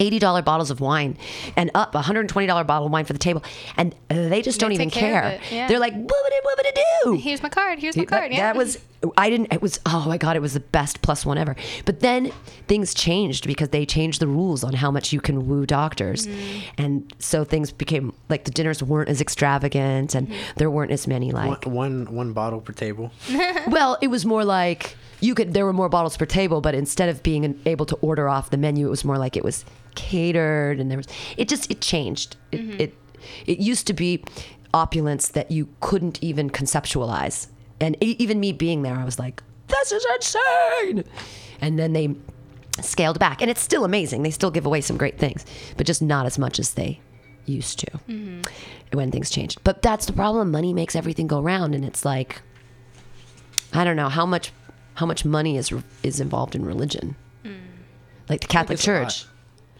$80 0.00 0.44
bottles 0.44 0.70
of 0.70 0.80
wine 0.80 1.16
and 1.56 1.70
up 1.74 1.92
$120 1.92 2.66
bottle 2.66 2.86
of 2.86 2.92
wine 2.92 3.04
for 3.04 3.12
the 3.12 3.18
table 3.18 3.42
and 3.76 3.94
they 4.08 4.42
just 4.42 4.58
They 4.58 4.64
don't 4.64 4.72
even 4.72 4.90
care 4.90 5.22
care. 5.22 5.40
yeah. 5.50 5.68
They're 5.68 5.78
like 5.78 5.94
boobity 5.94 6.40
boobity 6.46 6.80
doo. 7.04 7.12
Here's 7.14 7.42
my 7.42 7.48
card. 7.50 7.78
Here's 7.78 7.96
my 7.96 8.04
That- 8.04 8.08
card. 8.10 8.32
Yeah. 8.32 8.40
That 8.52 8.56
was 8.56 8.78
I 9.16 9.30
didn't 9.30 9.52
it 9.52 9.62
was 9.62 9.78
oh 9.86 10.04
my 10.06 10.18
god 10.18 10.36
it 10.36 10.40
was 10.40 10.52
the 10.54 10.60
best 10.60 11.00
plus 11.02 11.24
one 11.24 11.38
ever. 11.38 11.54
But 11.84 12.00
then 12.00 12.32
things 12.68 12.92
changed 12.94 13.46
because 13.46 13.68
they 13.70 13.86
changed 13.86 14.20
the 14.20 14.26
rules 14.26 14.62
on 14.64 14.72
how 14.74 14.90
much 14.90 15.12
you 15.12 15.20
can 15.20 15.46
woo 15.48 15.64
doctors. 15.66 16.26
Mm-hmm. 16.26 16.60
And 16.78 17.14
so 17.18 17.44
things 17.44 17.70
became 17.72 18.12
like 18.28 18.44
the 18.44 18.50
dinners 18.50 18.82
weren't 18.82 19.08
as 19.08 19.20
extravagant 19.20 20.14
and 20.14 20.28
Mm-hmm. 20.28 20.52
there 20.56 20.70
weren't 20.70 20.92
as 20.92 21.06
many 21.06 21.30
like 21.32 21.66
One, 21.66 22.06
one 22.06 22.14
one 22.14 22.32
bottle 22.32 22.60
per 22.60 22.72
table. 22.72 23.10
well, 23.68 23.96
it 24.00 24.08
was 24.08 24.24
more 24.26 24.44
like 24.44 24.96
you 25.20 25.34
could 25.34 25.52
there 25.54 25.64
were 25.66 25.72
more 25.72 25.88
bottles 25.88 26.16
per 26.16 26.26
table, 26.26 26.60
but 26.60 26.74
instead 26.74 27.08
of 27.08 27.22
being 27.22 27.58
able 27.66 27.84
to 27.86 27.96
order 27.96 28.28
off 28.28 28.50
the 28.50 28.56
menu, 28.56 28.86
it 28.86 28.90
was 28.90 29.04
more 29.04 29.18
like 29.18 29.36
it 29.36 29.44
was 29.44 29.64
catered 29.94 30.80
and 30.80 30.90
there 30.90 30.98
was 30.98 31.06
it 31.36 31.48
just 31.48 31.70
it 31.70 31.80
changed. 31.80 32.36
It 32.52 32.60
mm-hmm. 32.60 32.80
it, 32.80 32.94
it 33.46 33.58
used 33.58 33.86
to 33.88 33.92
be 33.92 34.24
opulence 34.72 35.28
that 35.28 35.50
you 35.50 35.68
couldn't 35.80 36.22
even 36.22 36.50
conceptualize. 36.50 37.48
And 37.80 37.96
e- 38.02 38.16
even 38.18 38.40
me 38.40 38.52
being 38.52 38.82
there, 38.82 38.94
I 38.94 39.04
was 39.04 39.18
like, 39.18 39.42
this 39.68 39.92
is 39.92 40.06
insane. 40.16 41.04
And 41.60 41.78
then 41.78 41.92
they 41.92 42.14
scaled 42.80 43.18
back. 43.18 43.40
And 43.40 43.50
it's 43.50 43.60
still 43.60 43.84
amazing. 43.84 44.22
They 44.22 44.30
still 44.30 44.50
give 44.50 44.66
away 44.66 44.80
some 44.80 44.96
great 44.96 45.18
things, 45.18 45.44
but 45.76 45.86
just 45.86 46.02
not 46.02 46.26
as 46.26 46.38
much 46.38 46.58
as 46.58 46.74
they 46.74 47.00
used 47.46 47.78
to 47.80 47.86
mm-hmm. 48.08 48.42
when 48.96 49.10
things 49.10 49.30
changed. 49.30 49.62
But 49.64 49.82
that's 49.82 50.06
the 50.06 50.12
problem. 50.12 50.50
Money 50.50 50.72
makes 50.72 50.94
everything 50.94 51.26
go 51.26 51.40
round. 51.40 51.74
And 51.74 51.84
it's 51.84 52.04
like, 52.04 52.42
I 53.72 53.84
don't 53.84 53.96
know 53.96 54.08
how 54.08 54.26
much 54.26 54.52
how 54.94 55.06
much 55.06 55.24
money 55.24 55.56
is 55.56 55.72
is 56.02 56.20
involved 56.20 56.54
in 56.54 56.64
religion. 56.64 57.16
Mm. 57.44 57.60
Like 58.28 58.40
the 58.42 58.46
Catholic 58.48 58.78
It's 58.78 58.86
a 58.86 58.92
lot. 58.92 59.02
Church. 59.04 59.26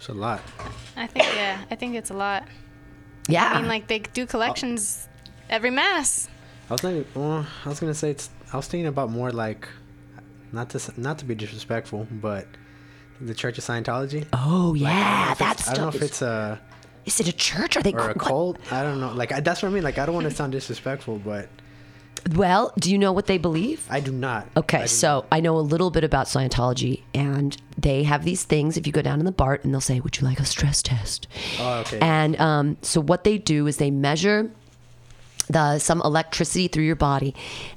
It's 0.00 0.08
a 0.08 0.14
lot. 0.14 0.40
I 0.96 1.06
think 1.06 1.26
yeah. 1.36 1.62
I 1.70 1.74
think 1.74 1.94
it's 1.94 2.08
a 2.08 2.14
lot. 2.14 2.48
Yeah. 3.28 3.50
I 3.52 3.58
mean, 3.60 3.68
like 3.68 3.86
they 3.86 3.98
do 3.98 4.24
collections 4.24 5.06
every 5.50 5.70
mass. 5.70 6.26
I 6.70 6.72
was 6.72 6.80
thinking. 6.80 7.04
Well, 7.14 7.46
I 7.66 7.68
was 7.68 7.80
gonna 7.80 7.92
say 7.92 8.08
it's. 8.10 8.30
I 8.50 8.56
was 8.56 8.66
thinking 8.66 8.86
about 8.86 9.10
more 9.10 9.30
like, 9.30 9.68
not 10.52 10.70
to 10.70 10.80
not 10.96 11.18
to 11.18 11.26
be 11.26 11.34
disrespectful, 11.34 12.08
but 12.10 12.46
the 13.20 13.34
Church 13.34 13.58
of 13.58 13.64
Scientology. 13.64 14.26
oh 14.32 14.72
yeah, 14.72 15.26
don't 15.28 15.38
that's 15.38 15.68
I 15.68 15.74
don't 15.74 15.82
know 15.82 15.88
if 15.90 16.00
it's 16.02 16.22
a 16.22 16.58
Is 17.04 17.20
it 17.20 17.28
a 17.28 17.32
church? 17.34 17.76
Are 17.76 17.82
they 17.82 17.92
or 17.92 17.98
a 17.98 18.06
what? 18.14 18.18
cult. 18.18 18.58
I 18.72 18.82
don't 18.82 19.00
know. 19.00 19.12
Like 19.12 19.32
I, 19.32 19.40
that's 19.40 19.62
what 19.62 19.68
I 19.68 19.72
mean. 19.72 19.82
Like 19.82 19.98
I 19.98 20.06
don't 20.06 20.14
want 20.14 20.28
to 20.30 20.34
sound 20.34 20.52
disrespectful, 20.52 21.18
but 21.18 21.50
Well, 22.34 22.72
do 22.78 22.90
you 22.90 22.98
know 22.98 23.12
what 23.12 23.26
they 23.26 23.38
believe? 23.38 23.86
I 23.90 24.00
do 24.00 24.12
not. 24.12 24.46
Okay, 24.56 24.78
I 24.78 24.82
do 24.82 24.88
so 24.88 25.24
I 25.32 25.40
know 25.40 25.56
a 25.56 25.60
little 25.60 25.90
bit 25.90 26.04
about 26.04 26.26
Scientology, 26.26 27.02
and 27.14 27.56
they 27.78 28.02
have 28.04 28.24
these 28.24 28.44
things. 28.44 28.76
If 28.76 28.86
you 28.86 28.92
go 28.92 29.02
down 29.02 29.18
in 29.20 29.26
the 29.26 29.32
BART, 29.32 29.64
and 29.64 29.72
they'll 29.72 29.80
say, 29.80 30.00
"Would 30.00 30.20
you 30.20 30.26
like 30.26 30.40
a 30.40 30.44
stress 30.44 30.82
test?" 30.82 31.26
Oh, 31.58 31.80
okay. 31.80 31.98
And 32.00 32.38
um, 32.40 32.76
so 32.82 33.00
what 33.00 33.24
they 33.24 33.38
do 33.38 33.66
is 33.66 33.78
they 33.78 33.90
measure 33.90 34.50
the 35.48 35.78
some 35.78 36.00
electricity 36.02 36.68
through 36.68 36.84
your 36.84 36.96
body, 36.96 37.34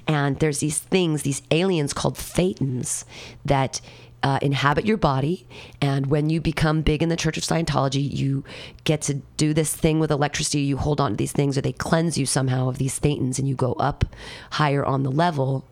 and 0.08 0.40
there's 0.40 0.60
these 0.60 0.80
things, 0.80 1.24
these 1.24 1.42
aliens 1.52 1.94
called 1.94 2.16
thetans 2.16 3.06
that. 3.46 3.82
Uh, 4.24 4.40
inhabit 4.42 4.86
your 4.86 4.96
body, 4.96 5.46
and 5.82 6.08
when 6.08 6.30
you 6.30 6.40
become 6.40 6.82
big 6.82 7.04
in 7.04 7.10
the 7.10 7.18
Church 7.18 7.38
of 7.38 7.44
Scientology, 7.44 8.10
you 8.10 8.46
get 8.86 9.02
to 9.02 9.16
do 9.36 9.54
this 9.54 9.76
thing 9.76 10.00
with 10.00 10.12
electricity. 10.12 10.62
You 10.62 10.78
hold 10.78 11.02
on 11.02 11.12
to 11.12 11.18
these 11.18 11.34
things, 11.34 11.58
or 11.58 11.62
they 11.62 11.74
cleanse 11.74 12.18
you 12.18 12.26
somehow 12.26 12.70
of 12.70 12.78
these 12.78 12.98
thetans, 13.02 13.38
and 13.38 13.50
you 13.50 13.56
go 13.56 13.74
up 13.74 14.06
higher 14.52 14.86
on 14.86 15.04
the 15.04 15.12
level 15.12 15.66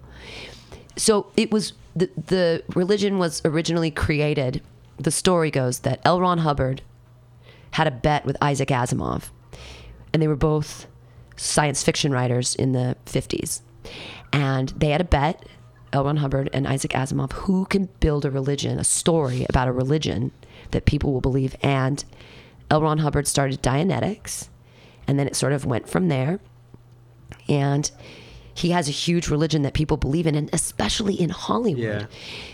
so 0.95 1.27
it 1.37 1.51
was 1.51 1.73
the 1.95 2.09
the 2.15 2.63
religion 2.75 3.17
was 3.17 3.41
originally 3.45 3.91
created. 3.91 4.61
The 4.97 5.11
story 5.11 5.51
goes 5.51 5.79
that 5.79 5.99
L. 6.05 6.21
Ron 6.21 6.39
Hubbard 6.39 6.81
had 7.71 7.87
a 7.87 7.91
bet 7.91 8.25
with 8.25 8.37
Isaac 8.41 8.69
Asimov, 8.69 9.29
and 10.13 10.21
they 10.21 10.27
were 10.27 10.35
both 10.35 10.87
science 11.35 11.83
fiction 11.83 12.11
writers 12.11 12.55
in 12.55 12.73
the 12.73 12.97
fifties, 13.05 13.61
and 14.31 14.69
they 14.69 14.89
had 14.89 15.01
a 15.01 15.05
bet. 15.05 15.45
L. 15.93 16.05
Ron 16.05 16.17
Hubbard 16.17 16.49
and 16.53 16.67
Isaac 16.67 16.91
Asimov, 16.91 17.33
who 17.33 17.65
can 17.65 17.89
build 17.99 18.25
a 18.25 18.31
religion, 18.31 18.79
a 18.79 18.83
story 18.83 19.45
about 19.49 19.67
a 19.67 19.71
religion 19.71 20.31
that 20.71 20.85
people 20.85 21.11
will 21.11 21.21
believe. 21.21 21.55
And 21.61 22.03
L. 22.69 22.81
Ron 22.81 22.99
Hubbard 22.99 23.27
started 23.27 23.61
Dianetics, 23.61 24.47
and 25.07 25.19
then 25.19 25.27
it 25.27 25.35
sort 25.35 25.51
of 25.53 25.65
went 25.65 25.89
from 25.89 26.07
there 26.07 26.39
and 27.49 27.89
he 28.53 28.71
has 28.71 28.87
a 28.87 28.91
huge 28.91 29.29
religion 29.29 29.61
that 29.63 29.73
people 29.73 29.97
believe 29.97 30.27
in 30.27 30.35
and 30.35 30.49
especially 30.53 31.15
in 31.19 31.29
hollywood 31.29 31.81
Yeah. 31.83 32.05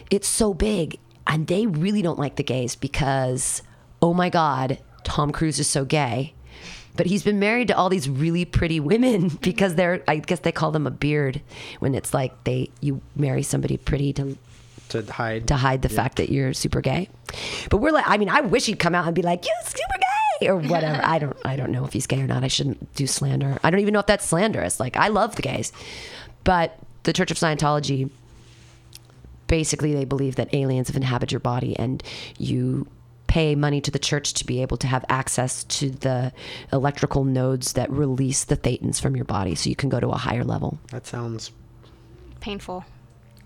it's 0.10 0.28
so 0.28 0.54
big 0.54 0.98
and 1.26 1.48
they 1.48 1.66
really 1.68 2.02
don't 2.02 2.20
like 2.20 2.36
the 2.38 2.44
gays 2.44 2.76
because 2.76 3.62
oh 4.02 4.14
my 4.14 4.30
god 4.30 4.80
tom 5.04 5.32
cruise 5.32 5.60
is 5.60 5.68
so 5.68 5.84
gay 5.84 6.34
but 6.98 7.06
he's 7.06 7.24
been 7.24 7.40
married 7.40 7.70
to 7.70 7.78
all 7.78 7.90
these 7.90 8.10
really 8.10 8.44
pretty 8.44 8.80
women 8.80 9.30
because 9.42 9.76
they're 9.76 10.04
i 10.08 10.18
guess 10.18 10.40
they 10.40 10.52
call 10.52 10.72
them 10.72 10.86
a 10.86 10.92
beard 10.92 11.42
when 11.80 11.96
it's 11.96 12.14
like 12.14 12.44
they 12.44 12.70
you 12.82 13.02
marry 13.16 13.44
somebody 13.44 13.78
pretty 13.78 14.12
to 14.12 14.38
to 14.90 15.02
hide. 15.12 15.48
to 15.48 15.56
hide 15.56 15.82
the 15.82 15.90
fact 15.90 16.18
that 16.18 16.30
you're 16.30 16.54
super 16.54 16.82
gay. 16.82 17.10
But 17.70 17.78
we're 17.78 17.92
like, 17.92 18.06
I 18.08 18.18
mean, 18.18 18.30
I 18.30 18.42
wish 18.42 18.66
he'd 18.66 18.80
come 18.80 18.96
out 18.96 19.06
and 19.06 19.16
be 19.16 19.22
like, 19.22 19.46
"You're 19.46 19.56
super 19.66 20.00
gay" 20.00 20.48
or 20.48 20.58
whatever. 20.58 21.02
I 21.04 21.20
don't, 21.20 21.38
I 21.44 21.56
don't 21.56 21.72
know 21.72 21.86
if 21.86 21.94
he's 21.94 22.08
gay 22.08 22.22
or 22.22 22.28
not. 22.28 22.44
I 22.44 22.48
shouldn't 22.48 22.94
do 22.96 23.08
slander. 23.08 23.58
I 23.64 23.70
don't 23.70 23.80
even 23.80 23.94
know 23.94 24.00
if 24.00 24.06
that's 24.06 24.26
slanderous. 24.26 24.80
Like, 24.80 24.96
I 24.98 25.08
love 25.10 25.36
the 25.36 25.42
gays, 25.42 25.72
but 26.44 26.78
the 27.04 27.14
Church 27.14 27.32
of 27.32 27.38
Scientology, 27.38 28.10
basically, 29.48 29.94
they 29.94 30.06
believe 30.06 30.36
that 30.36 30.54
aliens 30.54 30.88
have 30.88 30.98
inhabited 30.98 31.32
your 31.32 31.40
body 31.40 31.78
and 31.78 32.04
you 32.38 32.88
pay 33.38 33.54
money 33.54 33.80
to 33.80 33.92
the 33.92 34.00
church 34.00 34.34
to 34.34 34.44
be 34.44 34.64
able 34.64 34.78
to 34.78 34.88
have 34.88 35.06
access 35.10 35.64
to 35.66 35.92
the 35.92 36.34
electrical 36.74 37.24
nodes 37.24 37.74
that 37.74 37.88
release 37.92 38.46
the 38.46 38.58
thetans 38.58 39.00
from 39.00 39.16
your 39.16 39.26
body 39.26 39.54
so 39.54 39.70
you 39.70 39.76
can 39.76 39.90
go 39.90 40.00
to 40.00 40.08
a 40.10 40.18
higher 40.18 40.44
level. 40.44 40.80
That 40.90 41.06
sounds 41.06 41.52
Painful. 42.40 42.84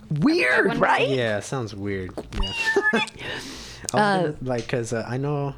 Weird, 0.10 0.68
wonder- 0.68 0.82
right? 0.82 1.10
yeah, 1.10 1.40
it 1.40 1.44
sounds 1.44 1.76
weird. 1.76 2.12
Yeah. 2.42 3.02
I 3.94 4.22
gonna, 4.22 4.36
like, 4.44 4.66
cause 4.70 4.94
uh, 4.94 5.04
I 5.06 5.18
know, 5.18 5.56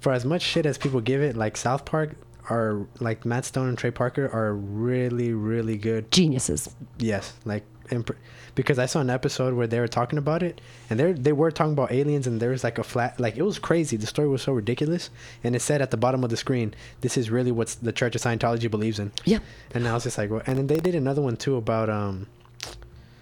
for 0.00 0.12
as 0.12 0.24
much 0.24 0.42
shit 0.42 0.66
as 0.66 0.76
people 0.76 1.00
give 1.00 1.22
it, 1.22 1.36
like 1.36 1.56
South 1.56 1.84
Park 1.84 2.16
are 2.50 2.86
like 3.00 3.24
Matt 3.24 3.44
Stone 3.44 3.68
and 3.68 3.78
Trey 3.78 3.90
Parker 3.90 4.28
are 4.32 4.54
really, 4.54 5.32
really 5.32 5.76
good. 5.76 6.10
Geniuses. 6.10 6.74
Yes, 6.98 7.34
like 7.44 7.64
imp- 7.90 8.16
because 8.54 8.78
I 8.78 8.86
saw 8.86 9.00
an 9.00 9.10
episode 9.10 9.54
where 9.54 9.66
they 9.66 9.80
were 9.80 9.88
talking 9.88 10.18
about 10.18 10.42
it, 10.42 10.60
and 10.88 10.98
they 10.98 11.12
they 11.12 11.32
were 11.32 11.50
talking 11.50 11.72
about 11.72 11.92
aliens, 11.92 12.26
and 12.26 12.40
there 12.40 12.50
was 12.50 12.64
like 12.64 12.78
a 12.78 12.84
flat, 12.84 13.18
like 13.18 13.36
it 13.36 13.42
was 13.42 13.58
crazy. 13.58 13.96
The 13.96 14.06
story 14.06 14.28
was 14.28 14.42
so 14.42 14.52
ridiculous, 14.52 15.10
and 15.42 15.56
it 15.56 15.60
said 15.60 15.82
at 15.82 15.90
the 15.90 15.96
bottom 15.96 16.22
of 16.24 16.30
the 16.30 16.36
screen, 16.36 16.74
"This 17.00 17.16
is 17.16 17.30
really 17.30 17.52
what 17.52 17.76
the 17.82 17.92
Church 17.92 18.14
of 18.14 18.22
Scientology 18.22 18.70
believes 18.70 18.98
in." 18.98 19.12
Yeah. 19.24 19.38
And 19.72 19.86
I 19.88 19.94
was 19.94 20.04
just 20.04 20.18
like, 20.18 20.30
well, 20.30 20.42
and 20.46 20.58
then 20.58 20.66
they 20.66 20.80
did 20.80 20.94
another 20.94 21.22
one 21.22 21.36
too 21.36 21.56
about 21.56 21.88
um 21.90 22.26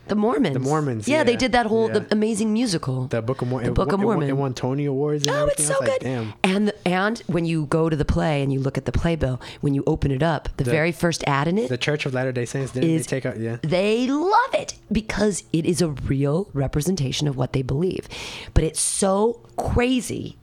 The 0.09 0.15
Mormons. 0.17 0.53
The 0.55 0.59
Mormons, 0.61 1.07
Yeah, 1.09 1.23
they 1.25 1.37
did 1.37 1.53
that 1.53 1.67
whole 1.67 1.87
yeah. 1.89 2.01
the 2.01 2.07
amazing 2.11 2.53
musical. 2.53 3.07
the 3.07 3.23
Book 3.23 3.41
of 3.41 3.49
Mormon. 3.49 3.67
The 3.69 3.73
Book 3.73 3.93
of 3.93 4.01
Mormon. 4.01 4.29
It 4.29 4.37
won 4.37 4.53
Tony 4.53 4.85
Awards. 4.85 5.27
And 5.27 5.35
Oh, 5.37 5.43
everything. 5.43 5.65
it's 5.67 5.75
so 5.75 5.79
like, 5.81 5.91
good. 5.91 6.01
Damn. 6.03 6.35
And 6.43 6.73
and 6.85 7.19
when 7.29 7.45
you 7.45 7.67
go 7.67 7.89
to 7.89 7.97
the 7.97 8.05
play 8.05 8.43
and 8.43 8.53
you 8.53 8.59
look 8.61 8.77
at 8.77 8.85
the 8.85 8.93
playbill, 8.93 9.41
when 9.61 9.75
you 9.75 9.85
open 9.87 10.11
it 10.11 10.23
up, 10.23 10.49
the, 10.57 10.65
The- 10.65 10.71
very 10.71 10.93
first 10.93 11.23
ad 11.27 11.47
in 11.49 11.57
it, 11.57 11.69
The 11.69 11.79
Church 11.79 12.05
of 12.05 12.15
Latter 12.15 12.33
Day 12.33 12.45
Saints 12.45 12.73
didn't 12.73 12.91
Is- 12.91 13.07
they 13.07 13.21
take 13.21 13.27
out? 13.27 13.39
Yeah. 13.39 13.57
they 13.63 14.07
love 14.09 14.55
it 14.55 14.75
because 14.91 15.45
it 15.53 15.65
is 15.65 15.81
a 15.81 15.89
real 15.91 16.49
representation 16.53 17.29
of 17.29 17.37
what 17.37 17.53
they 17.53 17.63
believe. 17.63 18.09
But 18.55 18.65
it's 18.65 18.81
so 18.81 19.41
crazy 19.57 20.37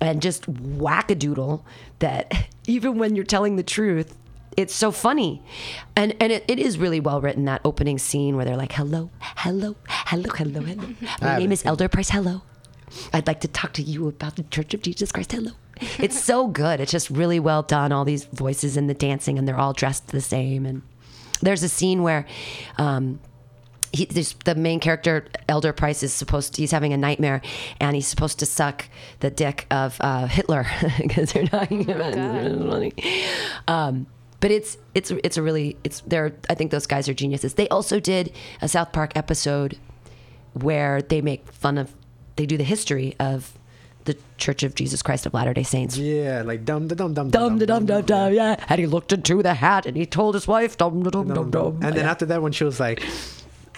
and 0.00 0.20
just 0.20 0.42
wackadoodle 0.52 1.62
that 2.00 2.48
even 2.66 2.98
when 2.98 3.16
you're 3.16 3.24
telling 3.24 3.56
the 3.56 3.62
truth, 3.62 4.14
it's 4.56 4.74
so 4.74 4.90
funny. 4.90 5.42
And 5.96 6.14
and 6.20 6.32
it, 6.32 6.44
it 6.48 6.58
is 6.58 6.78
really 6.78 7.00
well 7.00 7.20
written, 7.20 7.44
that 7.46 7.60
opening 7.64 7.98
scene 7.98 8.36
where 8.36 8.44
they're 8.44 8.56
like, 8.56 8.72
hello, 8.72 9.10
hello, 9.20 9.76
hello, 9.88 10.30
hello, 10.34 10.60
hello. 10.60 10.88
My 11.20 11.38
name 11.38 11.52
is 11.52 11.64
Elder 11.64 11.88
Price, 11.88 12.10
hello. 12.10 12.42
I'd 13.12 13.26
like 13.26 13.40
to 13.40 13.48
talk 13.48 13.72
to 13.74 13.82
you 13.82 14.08
about 14.08 14.36
the 14.36 14.44
Church 14.44 14.74
of 14.74 14.82
Jesus 14.82 15.10
Christ, 15.12 15.32
hello. 15.32 15.52
It's 15.98 16.22
so 16.22 16.46
good. 16.46 16.78
It's 16.80 16.92
just 16.92 17.10
really 17.10 17.40
well 17.40 17.62
done. 17.62 17.90
All 17.90 18.04
these 18.04 18.24
voices 18.26 18.76
and 18.76 18.88
the 18.88 18.94
dancing, 18.94 19.38
and 19.38 19.48
they're 19.48 19.58
all 19.58 19.72
dressed 19.72 20.08
the 20.08 20.20
same. 20.20 20.64
And 20.66 20.82
there's 21.42 21.64
a 21.64 21.68
scene 21.68 22.02
where 22.02 22.26
um, 22.78 23.18
he, 23.94 24.06
the 24.06 24.54
main 24.54 24.80
character, 24.80 25.26
Elder 25.48 25.72
Price, 25.72 26.02
is 26.02 26.12
supposed 26.12 26.54
to, 26.54 26.62
he's 26.62 26.70
having 26.72 26.92
a 26.92 26.96
nightmare 26.96 27.42
and 27.80 27.94
he's 27.94 28.06
supposed 28.06 28.38
to 28.40 28.46
suck 28.46 28.88
the 29.20 29.30
dick 29.30 29.66
of 29.70 29.96
uh, 30.00 30.26
Hitler 30.26 30.66
because 30.98 31.32
they're 31.32 31.46
talking 31.46 31.88
about 31.90 32.14
it. 32.14 33.04
Um, 33.68 34.06
but 34.40 34.50
it's 34.50 34.76
it's 34.94 35.10
it's 35.10 35.36
a 35.36 35.42
really 35.42 35.76
it's 35.84 36.00
they're 36.06 36.32
I 36.50 36.54
think 36.54 36.70
those 36.70 36.86
guys 36.86 37.08
are 37.08 37.14
geniuses. 37.14 37.54
They 37.54 37.68
also 37.68 38.00
did 38.00 38.32
a 38.60 38.68
South 38.68 38.92
Park 38.92 39.12
episode 39.16 39.78
where 40.52 41.02
they 41.02 41.20
make 41.20 41.50
fun 41.52 41.78
of 41.78 41.94
they 42.36 42.46
do 42.46 42.56
the 42.56 42.64
history 42.64 43.14
of 43.18 43.52
the 44.04 44.16
Church 44.36 44.62
of 44.62 44.74
Jesus 44.74 45.02
Christ 45.02 45.24
of 45.24 45.32
Latter 45.32 45.54
Day 45.54 45.62
Saints. 45.62 45.96
Yeah, 45.96 46.42
like 46.44 46.64
dum 46.64 46.88
da 46.88 46.94
dum 46.94 47.14
dum 47.14 47.30
Dum 47.30 47.58
da 47.58 47.66
dum 47.66 47.86
dum 47.86 48.04
dum, 48.04 48.32
yeah. 48.34 48.62
And 48.68 48.78
he 48.78 48.86
looked 48.86 49.12
into 49.12 49.42
the 49.42 49.54
hat 49.54 49.86
and 49.86 49.96
he 49.96 50.04
told 50.06 50.34
his 50.34 50.46
wife, 50.46 50.76
dum 50.76 51.02
da 51.02 51.10
dum 51.10 51.28
dum 51.28 51.50
dum. 51.50 51.80
And 51.82 51.96
then 51.96 52.04
after 52.04 52.26
that, 52.26 52.42
when 52.42 52.52
she 52.52 52.64
was 52.64 52.78
like, 52.78 53.02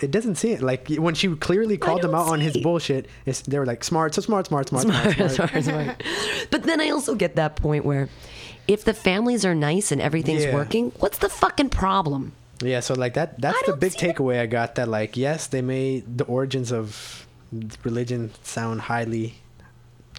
it 0.02 0.10
doesn't 0.10 0.34
seem 0.34 0.54
it. 0.54 0.62
Like 0.62 0.88
when 0.96 1.14
she 1.14 1.34
clearly 1.36 1.78
called 1.78 2.04
him 2.04 2.14
out 2.14 2.28
on 2.28 2.40
his 2.40 2.56
bullshit, 2.56 3.06
it's, 3.24 3.42
they 3.42 3.58
were 3.58 3.66
like 3.66 3.84
smart, 3.84 4.14
so 4.14 4.22
smart, 4.22 4.48
smart, 4.48 4.68
smart, 4.68 4.82
smart. 4.84 5.30
Smart, 5.30 5.64
smart. 5.64 6.02
But 6.50 6.64
then 6.64 6.80
I 6.80 6.90
also 6.90 7.14
get 7.14 7.36
that 7.36 7.56
point 7.56 7.84
where 7.84 8.08
if 8.68 8.84
the 8.84 8.94
families 8.94 9.44
are 9.44 9.54
nice 9.54 9.92
and 9.92 10.00
everything's 10.00 10.44
Yeah. 10.44 10.54
working, 10.54 10.92
what's 10.98 11.18
the 11.18 11.28
fucking 11.28 11.70
problem? 11.70 12.32
Yeah, 12.62 12.80
so 12.80 12.94
like 12.94 13.14
that 13.14 13.40
that's 13.40 13.58
I 13.68 13.70
the 13.72 13.76
big 13.76 13.92
takeaway 13.92 14.40
I 14.40 14.46
got 14.46 14.76
that 14.76 14.88
like 14.88 15.16
yes, 15.16 15.46
they 15.46 15.60
made 15.62 16.18
the 16.18 16.24
origins 16.24 16.72
of 16.72 17.26
religion 17.84 18.32
sound 18.42 18.80
highly 18.82 19.34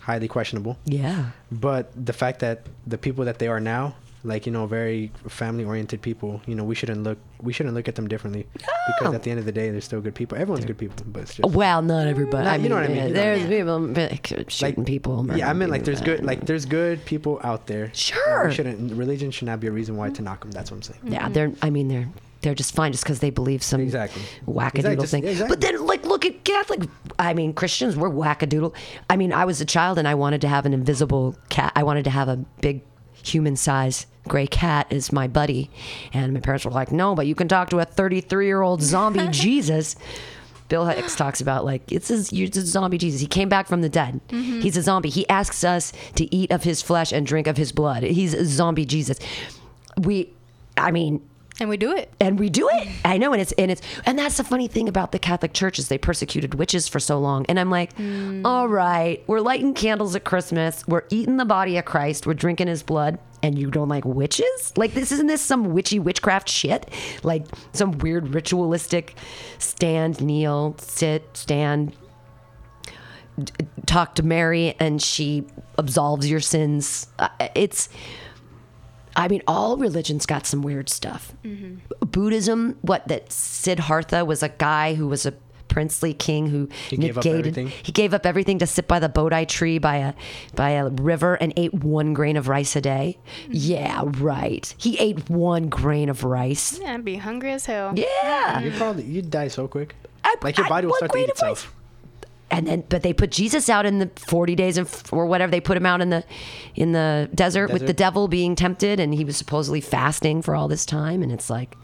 highly 0.02 0.28
questionable, 0.28 0.78
Yeah. 0.86 1.32
but 1.52 1.92
the 1.94 2.14
fact 2.14 2.40
that 2.40 2.62
the 2.86 2.98
people 2.98 3.26
that 3.26 3.40
they 3.40 3.48
are 3.50 3.60
now, 3.60 3.96
like 4.28 4.46
you 4.46 4.52
know, 4.52 4.68
very 4.68 5.12
family 5.28 5.64
oriented 5.66 6.02
people, 6.02 6.42
you 6.46 6.54
know, 6.56 6.64
we 6.64 6.76
shouldn't 6.76 7.02
look 7.04 7.18
we 7.42 7.54
shouldn't 7.54 7.74
look 7.76 7.88
at 7.88 7.96
them 7.96 8.08
differently 8.08 8.46
because 8.54 9.14
at 9.14 9.24
the 9.24 9.32
end 9.32 9.40
of 9.40 9.46
the 9.46 9.52
day, 9.52 9.70
they're 9.72 9.82
still 9.82 10.02
good 10.02 10.16
people. 10.16 10.38
Everyone's 10.38 10.66
good 10.66 10.78
people, 10.78 11.06
but 11.08 11.24
it's 11.24 11.36
just 11.36 11.56
Well, 11.56 11.82
not 11.82 12.08
everybody. 12.08 12.44
Nah, 12.46 12.52
I 12.52 12.56
you 12.56 12.62
mean, 12.64 12.70
know 12.70 12.76
what 12.76 12.84
I 12.84 12.88
mean, 12.88 12.98
you 12.98 13.04
know 13.10 13.14
there's 13.14 13.48
people 13.48 13.80
like, 13.88 14.50
shooting 14.52 14.86
people. 14.86 15.26
yeah, 15.38 15.50
I 15.50 15.54
mean 15.54 15.70
like 15.70 15.84
there's 15.84 16.02
good 16.02 16.24
like 16.26 16.46
there's 16.46 16.66
good 16.66 17.04
people 17.06 17.40
out 17.44 17.68
there. 17.68 17.86
Uh, 17.86 17.90
sure. 17.94 18.48
We 18.50 18.54
shouldn't 18.54 18.94
religion 18.94 19.32
should 19.32 19.48
not 19.48 19.60
be 19.60 19.68
a 19.68 19.72
reason 19.72 19.98
why 19.98 20.10
to 20.10 20.22
knock 20.22 20.42
them. 20.42 20.52
That's 20.52 20.70
what 20.72 20.78
I'm 20.78 20.84
saying. 20.84 21.00
Yeah, 21.06 21.30
they're. 21.30 21.52
I 21.62 21.70
mean, 21.70 21.88
they're 21.88 22.08
they're 22.42 22.54
just 22.56 22.76
fine 22.76 22.92
just 22.92 23.04
because 23.04 23.20
they 23.20 23.32
believe 23.32 23.64
some 23.64 23.82
Exactly. 23.82 24.22
wackadoodle 24.48 24.94
Exactly, 25.04 25.08
thing. 25.08 25.24
exactly. 25.26 25.56
But 25.56 25.62
then, 25.62 25.86
like, 25.88 26.06
look 26.06 26.24
at 26.24 26.44
Catholic. 26.44 26.82
I 27.18 27.34
mean, 27.34 27.52
Christians 27.54 27.96
we're 27.98 28.12
wackadoodle. 28.12 28.76
I 29.10 29.18
mean, 29.18 29.34
I 29.34 29.46
was 29.46 29.60
a 29.60 29.66
child 29.66 29.98
and 29.98 30.08
I 30.08 30.14
wanted 30.16 30.42
to 30.42 30.48
have 30.48 30.66
an 30.68 30.74
invisible 30.74 31.36
cat. 31.50 31.72
I 31.76 31.82
wanted 31.84 32.04
to 32.04 32.12
have 32.12 32.28
a 32.30 32.38
big 32.62 32.82
human 33.24 33.56
size 33.56 34.06
gray 34.28 34.48
cat 34.48 34.88
is 34.90 35.12
my 35.12 35.28
buddy, 35.28 35.70
and 36.14 36.34
my 36.34 36.40
parents 36.40 36.66
were 36.66 36.72
like, 36.72 36.92
"No, 36.92 37.16
but 37.16 37.28
you 37.28 37.36
can 37.36 37.48
talk 37.48 37.70
to 37.70 37.80
a 37.80 37.86
33 37.86 38.46
year 38.46 38.62
old 38.62 38.82
zombie 38.82 39.28
Jesus." 39.32 39.96
Bill 40.70 40.86
Hicks 40.86 41.16
talks 41.16 41.40
about 41.40 41.64
like 41.64 41.90
it's 41.92 42.12
a, 42.12 42.36
it's 42.36 42.58
a 42.58 42.66
zombie 42.66 42.98
Jesus. 42.98 43.22
He 43.22 43.28
came 43.28 43.48
back 43.48 43.68
from 43.68 43.82
the 43.82 43.90
dead. 43.90 44.20
Mm-hmm. 44.30 44.62
He's 44.62 44.76
a 44.76 44.82
zombie. 44.82 45.10
He 45.10 45.28
asks 45.30 45.64
us 45.64 45.94
to 46.16 46.34
eat 46.36 46.52
of 46.52 46.64
his 46.64 46.82
flesh 46.82 47.14
and 47.14 47.26
drink 47.26 47.48
of 47.48 47.56
his 47.56 47.72
blood. 47.72 48.04
He's 48.04 48.34
a 48.34 48.46
zombie 48.46 48.86
Jesus. 48.86 49.18
We, 49.98 50.34
I 50.76 50.92
mean, 50.92 51.22
And 51.60 51.70
we 51.70 51.78
do 51.78 51.92
it. 51.96 52.12
and 52.20 52.40
we 52.40 52.50
do 52.50 52.70
it. 52.72 52.88
I 53.04 53.18
know, 53.18 53.34
and 53.34 53.42
it's 53.42 53.52
and 53.54 53.72
it's 53.72 53.82
and 54.06 54.18
that's 54.20 54.38
the 54.38 54.44
funny 54.44 54.68
thing 54.68 54.88
about 54.88 55.12
the 55.12 55.20
Catholic 55.20 55.54
Church 55.54 55.80
is 55.80 55.88
they 55.88 55.98
persecuted 55.98 56.54
witches 56.56 56.88
for 56.88 57.00
so 57.00 57.20
long, 57.20 57.46
and 57.50 57.60
I'm 57.60 57.72
like, 57.72 57.92
all 58.46 58.68
right, 58.68 59.24
we're 59.28 59.40
lighting 59.42 59.74
candles 59.74 60.16
at 60.16 60.24
Christmas, 60.24 60.88
we're 60.88 61.06
eating 61.10 61.38
the 61.38 61.46
body 61.46 61.78
of 61.78 61.86
Christ, 61.86 62.28
we're 62.28 62.36
drinking 62.36 62.68
His 62.68 62.84
blood, 62.84 63.18
and 63.42 63.58
you 63.58 63.72
don't 63.72 63.90
like 63.90 64.06
witches? 64.06 64.74
Like 64.78 64.94
this 64.94 65.12
isn't 65.12 65.26
this 65.28 65.42
some 65.42 65.74
witchy 65.74 65.98
witchcraft 66.00 66.48
shit? 66.48 66.90
Like 67.24 67.46
some 67.74 67.92
weird 68.00 68.36
ritualistic 68.36 69.16
stand, 69.58 70.22
kneel, 70.22 70.76
sit, 70.80 71.26
stand. 71.36 71.96
Talk 73.86 74.16
to 74.16 74.24
Mary 74.24 74.76
and 74.80 75.00
she 75.02 75.46
absolves 75.78 76.30
your 76.30 76.40
sins. 76.40 77.08
Uh, 77.20 77.30
It's, 77.54 77.88
I 79.18 79.28
mean, 79.28 79.42
all 79.48 79.76
religions 79.78 80.26
got 80.26 80.46
some 80.46 80.62
weird 80.62 80.88
stuff. 80.90 81.34
Mm-hmm. 81.44 82.06
Buddhism, 82.06 82.78
what 82.82 83.08
that 83.10 83.32
Siddhartha 83.32 84.24
was 84.24 84.44
a 84.44 84.50
guy 84.50 84.94
who 84.94 85.08
was 85.08 85.26
a 85.26 85.34
princely 85.68 86.14
king 86.14 86.48
who 86.48 86.70
He 86.90 86.96
gave 86.98 87.18
up 87.18 87.26
negated 87.26 87.40
everything? 87.58 87.68
he 87.84 87.92
gave 87.92 88.14
up 88.14 88.26
everything 88.26 88.58
to 88.60 88.66
sit 88.66 88.88
by 88.88 89.00
the 89.00 89.10
bodhi 89.10 89.46
tree 89.46 89.80
by 89.80 89.98
a 89.98 90.14
by 90.56 90.70
a 90.72 90.88
river 90.90 91.36
and 91.36 91.52
ate 91.58 91.74
one 91.74 92.14
grain 92.14 92.38
of 92.38 92.48
rice 92.48 92.76
a 92.78 92.82
day. 92.82 93.18
Mm-hmm. 93.44 93.52
Yeah, 93.54 94.04
right. 94.20 94.74
He 94.78 94.98
ate 94.98 95.30
one 95.30 95.68
grain 95.68 96.08
of 96.10 96.24
rice. 96.24 96.80
Yeah, 96.80 96.94
I'd 96.94 97.04
be 97.04 97.18
hungry 97.18 97.52
as 97.52 97.66
hell. 97.66 97.94
Yeah. 97.96 98.60
You 98.62 98.72
probably 98.72 99.04
you'd 99.04 99.30
die 99.30 99.50
so 99.50 99.68
quick. 99.68 99.96
I- 100.24 100.36
like 100.42 100.58
your 100.58 100.68
I- 100.68 100.70
body 100.70 100.88
will 100.88 100.94
start 100.96 101.12
to 101.12 101.16
grain 101.18 101.26
eat 101.26 101.32
of 101.32 101.42
rice. 101.42 101.68
And 102.50 102.68
then 102.68 102.84
but 102.88 103.04
they 103.04 103.14
put 103.14 103.32
Jesus 103.32 103.70
out 103.70 103.86
in 103.86 104.00
the 104.00 104.10
40 104.16 104.56
days 104.56 104.78
of, 104.78 105.04
or 105.12 105.26
whatever 105.26 105.52
they 105.52 105.62
put 105.62 105.76
him 105.76 105.86
out 105.86 106.02
in 106.02 106.10
the 106.10 106.24
in 106.76 106.94
the 106.94 107.30
desert, 107.36 107.72
with 107.72 107.86
the 107.86 107.94
devil 107.94 108.28
being 108.28 108.56
tempted 108.56 109.00
and 109.00 109.14
he 109.14 109.26
was 109.26 109.36
supposedly 109.38 109.82
fasting 109.82 110.42
for 110.42 110.56
all 110.56 110.68
this 110.68 110.86
time 110.86 111.22
and 111.22 111.32
it's 111.32 111.50
like 111.50 111.76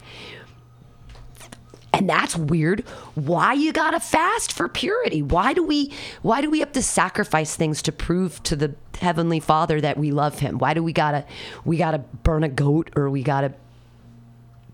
and 1.92 2.08
that's 2.10 2.36
weird. 2.36 2.80
Why 3.14 3.52
you 3.52 3.72
gotta 3.72 4.00
fast 4.00 4.52
for 4.52 4.68
purity? 4.68 5.22
Why 5.22 5.52
do 5.52 5.62
we 5.62 5.92
why 6.22 6.40
do 6.40 6.50
we 6.50 6.60
have 6.60 6.72
to 6.72 6.82
sacrifice 6.82 7.54
things 7.54 7.82
to 7.82 7.92
prove 7.92 8.42
to 8.44 8.56
the 8.56 8.74
heavenly 9.00 9.40
father 9.40 9.80
that 9.80 9.96
we 9.96 10.10
love 10.10 10.40
him? 10.40 10.58
Why 10.58 10.74
do 10.74 10.82
we 10.82 10.92
gotta 10.92 11.24
we 11.64 11.76
gotta 11.76 11.98
burn 11.98 12.42
a 12.42 12.48
goat 12.48 12.90
or 12.96 13.10
we 13.10 13.22
gotta 13.22 13.54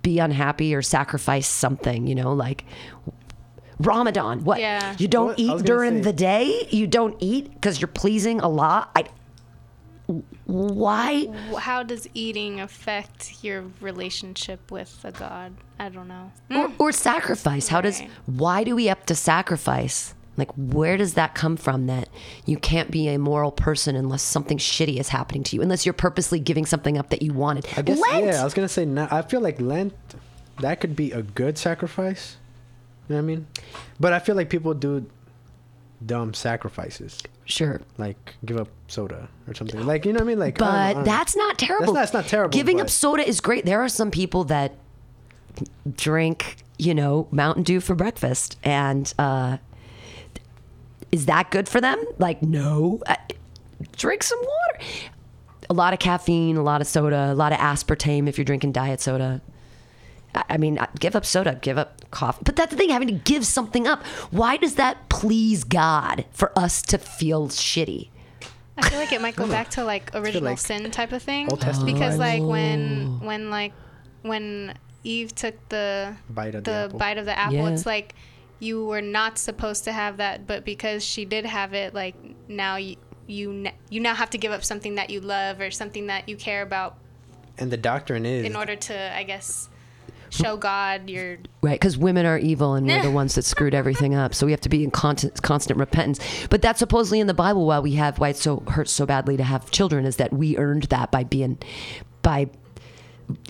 be 0.02 0.18
unhappy 0.18 0.74
or 0.74 0.80
sacrifice 0.80 1.46
something 1.46 2.06
you 2.06 2.14
know 2.14 2.32
like 2.32 2.64
Ramadan. 3.80 4.44
What? 4.44 4.60
Yeah. 4.60 4.94
You 4.98 5.08
don't 5.08 5.26
What- 5.28 5.38
I 5.38 5.42
eat 5.42 5.48
gonna 5.48 5.62
during 5.62 5.94
say- 5.96 6.00
the 6.02 6.12
day? 6.12 6.68
You 6.70 6.86
don't 6.86 7.16
eat 7.20 7.52
because 7.54 7.80
you're 7.80 7.88
pleasing 7.88 8.40
Allah? 8.40 8.88
I. 8.94 9.04
Why? 10.46 11.28
How 11.58 11.82
does 11.84 12.08
eating 12.14 12.60
affect 12.60 13.44
your 13.44 13.64
relationship 13.80 14.70
with 14.70 14.98
a 15.04 15.12
god? 15.12 15.52
I 15.78 15.88
don't 15.88 16.08
know. 16.08 16.32
Hmm. 16.50 16.56
Or, 16.56 16.72
or 16.78 16.92
sacrifice? 16.92 17.68
How 17.68 17.80
does? 17.80 18.00
Right. 18.00 18.10
Why 18.26 18.64
do 18.64 18.74
we 18.74 18.86
have 18.86 19.04
to 19.06 19.14
sacrifice? 19.14 20.14
Like, 20.36 20.50
where 20.56 20.96
does 20.96 21.14
that 21.14 21.34
come 21.34 21.56
from? 21.56 21.86
That 21.86 22.08
you 22.46 22.56
can't 22.56 22.90
be 22.90 23.08
a 23.08 23.18
moral 23.18 23.52
person 23.52 23.94
unless 23.94 24.22
something 24.22 24.58
shitty 24.58 24.98
is 24.98 25.08
happening 25.10 25.42
to 25.44 25.56
you, 25.56 25.62
unless 25.62 25.86
you're 25.86 25.92
purposely 25.92 26.40
giving 26.40 26.66
something 26.66 26.98
up 26.98 27.10
that 27.10 27.22
you 27.22 27.32
wanted. 27.32 27.66
I 27.76 27.82
guess 27.82 28.00
Lent. 28.00 28.24
yeah. 28.26 28.40
I 28.40 28.44
was 28.44 28.54
gonna 28.54 28.68
say 28.68 28.84
no- 28.84 29.08
I 29.10 29.22
feel 29.22 29.40
like 29.40 29.60
Lent 29.60 29.92
that 30.60 30.80
could 30.80 30.96
be 30.96 31.12
a 31.12 31.22
good 31.22 31.56
sacrifice. 31.58 32.36
You 33.10 33.16
know 33.16 33.22
what 33.22 33.24
I 33.24 33.26
mean? 33.34 33.46
But 33.98 34.12
I 34.12 34.20
feel 34.20 34.36
like 34.36 34.48
people 34.50 34.72
do 34.72 35.04
dumb 36.06 36.32
sacrifices, 36.32 37.20
Sure. 37.44 37.80
like 37.98 38.34
give 38.44 38.56
up 38.56 38.68
soda 38.86 39.28
or 39.48 39.54
something. 39.54 39.84
Like 39.84 40.06
you 40.06 40.12
know 40.12 40.18
what 40.18 40.26
I 40.26 40.26
mean? 40.28 40.38
Like 40.38 40.62
I 40.62 40.64
don't 40.64 40.72
know, 40.72 40.78
I 40.78 40.86
But 40.88 40.94
don't 40.94 41.04
know. 41.06 41.10
that's 41.12 41.34
not 41.36 41.58
terrible. 41.58 41.92
That's 41.92 42.12
not 42.12 42.26
terrible, 42.26 42.52
Giving 42.56 42.80
up 42.80 42.88
soda 42.88 43.28
is 43.28 43.40
great. 43.40 43.66
There 43.66 43.80
are 43.82 43.88
some 43.88 44.12
people 44.12 44.44
that 44.44 44.76
drink, 45.96 46.58
you 46.78 46.94
know, 46.94 47.26
Mountain 47.32 47.64
Dew 47.64 47.80
for 47.80 47.96
breakfast, 47.96 48.56
and 48.62 49.12
uh, 49.18 49.58
is 51.10 51.26
that 51.26 51.50
good 51.50 51.68
for 51.68 51.80
them? 51.80 52.02
Like, 52.18 52.42
no. 52.42 53.02
Uh, 53.06 53.16
drink 53.96 54.22
some 54.22 54.38
water. 54.38 54.84
A 55.68 55.74
lot 55.74 55.92
of 55.92 55.98
caffeine, 55.98 56.56
a 56.56 56.62
lot 56.62 56.80
of 56.80 56.86
soda, 56.86 57.32
a 57.32 57.34
lot 57.34 57.52
of 57.52 57.58
aspartame 57.58 58.28
if 58.28 58.38
you're 58.38 58.44
drinking 58.44 58.70
diet 58.72 59.00
soda. 59.00 59.40
I 60.34 60.44
I 60.50 60.56
mean, 60.56 60.78
uh, 60.78 60.86
give 60.98 61.14
up 61.16 61.24
soda, 61.24 61.58
give 61.60 61.78
up 61.78 62.10
coffee. 62.10 62.42
But 62.44 62.56
that's 62.56 62.70
the 62.70 62.76
thing, 62.76 62.90
having 62.90 63.08
to 63.08 63.14
give 63.14 63.46
something 63.46 63.86
up. 63.86 64.04
Why 64.30 64.56
does 64.56 64.74
that 64.76 65.08
please 65.08 65.64
God 65.64 66.24
for 66.32 66.56
us 66.58 66.82
to 66.82 66.98
feel 66.98 67.48
shitty? 67.48 68.08
I 68.76 68.88
feel 68.88 68.98
like 68.98 69.12
it 69.12 69.20
might 69.20 69.36
go 69.36 69.46
back 69.46 69.68
to 69.70 69.84
like 69.84 70.10
original 70.14 70.50
like 70.50 70.58
sin 70.58 70.90
type 70.90 71.12
of 71.12 71.22
thing. 71.22 71.48
Old 71.50 71.60
Testament 71.60 71.94
because 71.94 72.14
vibes. 72.14 72.18
like 72.18 72.40
Oh. 72.42 72.46
when 72.46 73.20
when 73.20 73.50
like 73.50 73.72
when 74.22 74.74
Eve 75.04 75.34
took 75.34 75.54
the 75.70 76.14
Bite 76.28 76.54
of 76.54 76.64
the 76.64 76.70
the 76.70 76.76
apple. 76.86 76.98
bite 76.98 77.18
of 77.18 77.24
the 77.26 77.38
apple, 77.38 77.56
Yeah. 77.56 77.68
it's 77.70 77.86
like 77.86 78.14
you 78.58 78.84
were 78.84 79.00
not 79.02 79.38
supposed 79.38 79.84
to 79.84 79.92
have 79.92 80.18
that, 80.18 80.46
but 80.46 80.64
because 80.64 81.02
she 81.04 81.24
did 81.24 81.46
have 81.46 81.72
it, 81.74 81.94
like 81.94 82.14
now 82.48 82.76
you 82.76 82.96
you 83.26 83.50
n- 83.52 83.72
you 83.90 84.00
now 84.00 84.14
have 84.14 84.30
to 84.30 84.38
give 84.38 84.52
up 84.52 84.64
something 84.64 84.96
that 84.96 85.08
you 85.10 85.20
love 85.20 85.60
or 85.60 85.70
something 85.70 86.06
that 86.08 86.28
you 86.28 86.36
care 86.36 86.62
about 86.62 86.96
and 87.58 87.70
the 87.70 87.76
doctrine 87.76 88.24
is 88.26 88.44
in 88.44 88.56
order 88.56 88.74
to, 88.74 89.16
I 89.16 89.22
guess, 89.22 89.68
show 90.30 90.56
God 90.56 91.10
your 91.10 91.38
Right, 91.62 91.78
because 91.78 91.98
women 91.98 92.24
are 92.26 92.38
evil 92.38 92.74
and 92.74 92.86
we're 92.86 93.02
the 93.02 93.10
ones 93.22 93.34
that 93.34 93.44
screwed 93.44 93.74
everything 93.74 94.14
up. 94.14 94.34
So 94.34 94.46
we 94.46 94.52
have 94.52 94.60
to 94.62 94.68
be 94.68 94.82
in 94.84 94.90
constant, 94.90 95.42
constant 95.42 95.78
repentance. 95.78 96.20
But 96.48 96.62
that's 96.62 96.78
supposedly 96.78 97.20
in 97.20 97.26
the 97.26 97.34
Bible. 97.34 97.66
Why 97.66 97.80
we 97.80 97.92
have 97.94 98.18
why 98.18 98.30
it 98.30 98.36
so 98.36 98.62
hurts 98.68 98.92
so 98.92 99.06
badly 99.06 99.36
to 99.36 99.44
have 99.44 99.70
children 99.70 100.06
is 100.06 100.16
that 100.16 100.32
we 100.32 100.56
earned 100.56 100.84
that 100.84 101.10
by 101.10 101.24
being, 101.24 101.58
by 102.22 102.48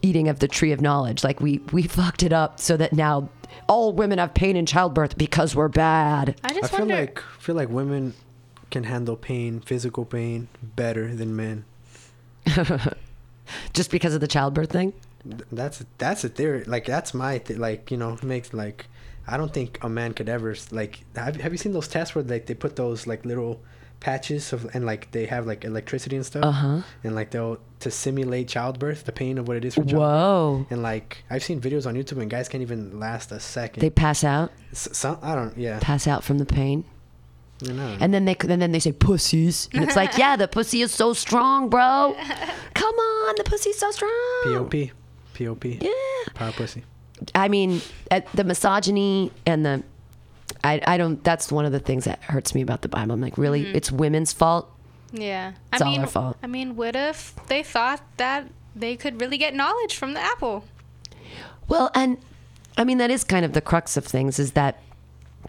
eating 0.02 0.28
of 0.28 0.40
the 0.40 0.48
tree 0.48 0.72
of 0.72 0.80
knowledge. 0.80 1.22
Like 1.24 1.40
we 1.40 1.58
we 1.72 1.82
fucked 1.84 2.22
it 2.22 2.32
up 2.32 2.58
so 2.60 2.76
that 2.76 2.92
now 2.92 3.28
all 3.68 3.92
women 3.92 4.18
have 4.18 4.34
pain 4.34 4.56
in 4.56 4.66
childbirth 4.66 5.16
because 5.16 5.54
we're 5.54 5.68
bad. 5.68 6.36
I 6.42 6.48
I 6.50 6.54
just 6.54 6.70
feel 6.70 6.80
wonder. 6.80 6.96
like 6.96 7.18
feel 7.38 7.54
like 7.54 7.68
women 7.68 8.14
can 8.70 8.84
handle 8.84 9.16
pain, 9.16 9.60
physical 9.60 10.04
pain, 10.04 10.48
better 10.62 11.14
than 11.14 11.34
men. 11.34 11.64
Just 13.72 13.90
because 13.90 14.14
of 14.14 14.20
the 14.20 14.28
childbirth 14.28 14.70
thing. 14.70 14.92
Th- 15.28 15.42
That's 15.52 15.84
that's 15.98 16.24
a 16.24 16.28
theory. 16.28 16.64
Like 16.64 16.86
that's 16.86 17.12
my 17.14 17.38
th- 17.38 17.58
like 17.58 17.90
you 17.90 17.96
know 17.96 18.16
makes 18.22 18.52
like 18.54 18.86
I 19.26 19.36
don't 19.36 19.52
think 19.52 19.78
a 19.82 19.88
man 19.88 20.14
could 20.14 20.28
ever 20.28 20.54
like 20.70 21.04
have 21.14 21.36
have 21.36 21.52
you 21.52 21.58
seen 21.58 21.72
those 21.72 21.88
tests 21.88 22.14
where 22.14 22.24
like 22.24 22.46
they 22.46 22.54
put 22.54 22.76
those 22.76 23.06
like 23.06 23.24
little 23.24 23.60
patches 24.00 24.54
of 24.54 24.64
and 24.74 24.86
like 24.86 25.10
they 25.12 25.26
have 25.26 25.46
like 25.46 25.62
electricity 25.62 26.16
and 26.16 26.24
stuff 26.24 26.42
Uh-huh. 26.42 26.80
and 27.04 27.14
like 27.14 27.30
they'll 27.32 27.58
to 27.80 27.90
simulate 27.90 28.48
childbirth 28.48 29.04
the 29.04 29.12
pain 29.12 29.36
of 29.36 29.46
what 29.46 29.58
it 29.58 29.64
is 29.66 29.74
for 29.74 29.82
childbirth 29.82 30.00
Whoa. 30.00 30.66
and 30.70 30.82
like 30.82 31.22
I've 31.28 31.44
seen 31.44 31.60
videos 31.60 31.86
on 31.86 31.94
YouTube 31.94 32.18
and 32.22 32.30
guys 32.30 32.48
can't 32.48 32.62
even 32.62 32.98
last 32.98 33.30
a 33.30 33.38
second. 33.40 33.82
They 33.82 33.90
pass 33.90 34.24
out, 34.24 34.52
S- 34.72 34.88
some 34.96 35.18
I 35.20 35.34
don't 35.34 35.54
yeah. 35.58 35.78
pass 35.82 36.06
out 36.06 36.24
from 36.24 36.38
the 36.38 36.46
pain. 36.46 36.84
And 37.68 38.14
then 38.14 38.24
they 38.24 38.34
and 38.48 38.62
then 38.62 38.72
they 38.72 38.78
say 38.78 38.92
pussies, 38.92 39.68
and 39.74 39.84
it's 39.84 39.94
like, 39.94 40.16
yeah, 40.22 40.34
the 40.36 40.48
pussy 40.48 40.80
is 40.80 40.92
so 40.92 41.12
strong, 41.12 41.68
bro. 41.68 42.16
Come 42.74 42.94
on, 42.94 43.34
the 43.36 43.44
pussy's 43.44 43.78
so 43.78 43.90
strong. 43.90 44.10
POP. 44.44 44.90
POP. 45.44 45.64
Yeah. 45.64 45.90
Power 46.34 46.52
pussy. 46.52 46.84
I 47.34 47.48
mean, 47.48 47.80
at 48.10 48.30
the 48.32 48.44
misogyny 48.44 49.30
and 49.44 49.64
the, 49.64 49.82
I, 50.64 50.80
I 50.86 50.96
don't. 50.96 51.22
That's 51.22 51.50
one 51.52 51.64
of 51.64 51.72
the 51.72 51.78
things 51.80 52.04
that 52.04 52.22
hurts 52.22 52.54
me 52.54 52.62
about 52.62 52.82
the 52.82 52.88
Bible. 52.88 53.12
I'm 53.12 53.20
like, 53.20 53.36
really, 53.38 53.64
mm-hmm. 53.64 53.76
it's 53.76 53.92
women's 53.92 54.32
fault. 54.32 54.70
yeah, 55.12 55.52
It's 55.72 55.82
I 55.82 55.84
all 55.84 55.90
mean, 55.92 56.00
our 56.02 56.06
fault. 56.06 56.36
I 56.42 56.46
mean, 56.46 56.76
what 56.76 56.96
if 56.96 57.34
they 57.46 57.62
thought 57.62 58.02
that 58.16 58.46
they 58.74 58.96
could 58.96 59.20
really 59.20 59.38
get 59.38 59.54
knowledge 59.54 59.96
from 59.96 60.14
the 60.14 60.20
apple? 60.20 60.64
Well, 61.68 61.90
and 61.94 62.18
I 62.76 62.84
mean 62.84 62.98
that 62.98 63.10
is 63.10 63.22
kind 63.24 63.44
of 63.44 63.52
the 63.52 63.60
crux 63.60 63.96
of 63.96 64.04
things. 64.04 64.38
Is 64.38 64.52
that 64.52 64.80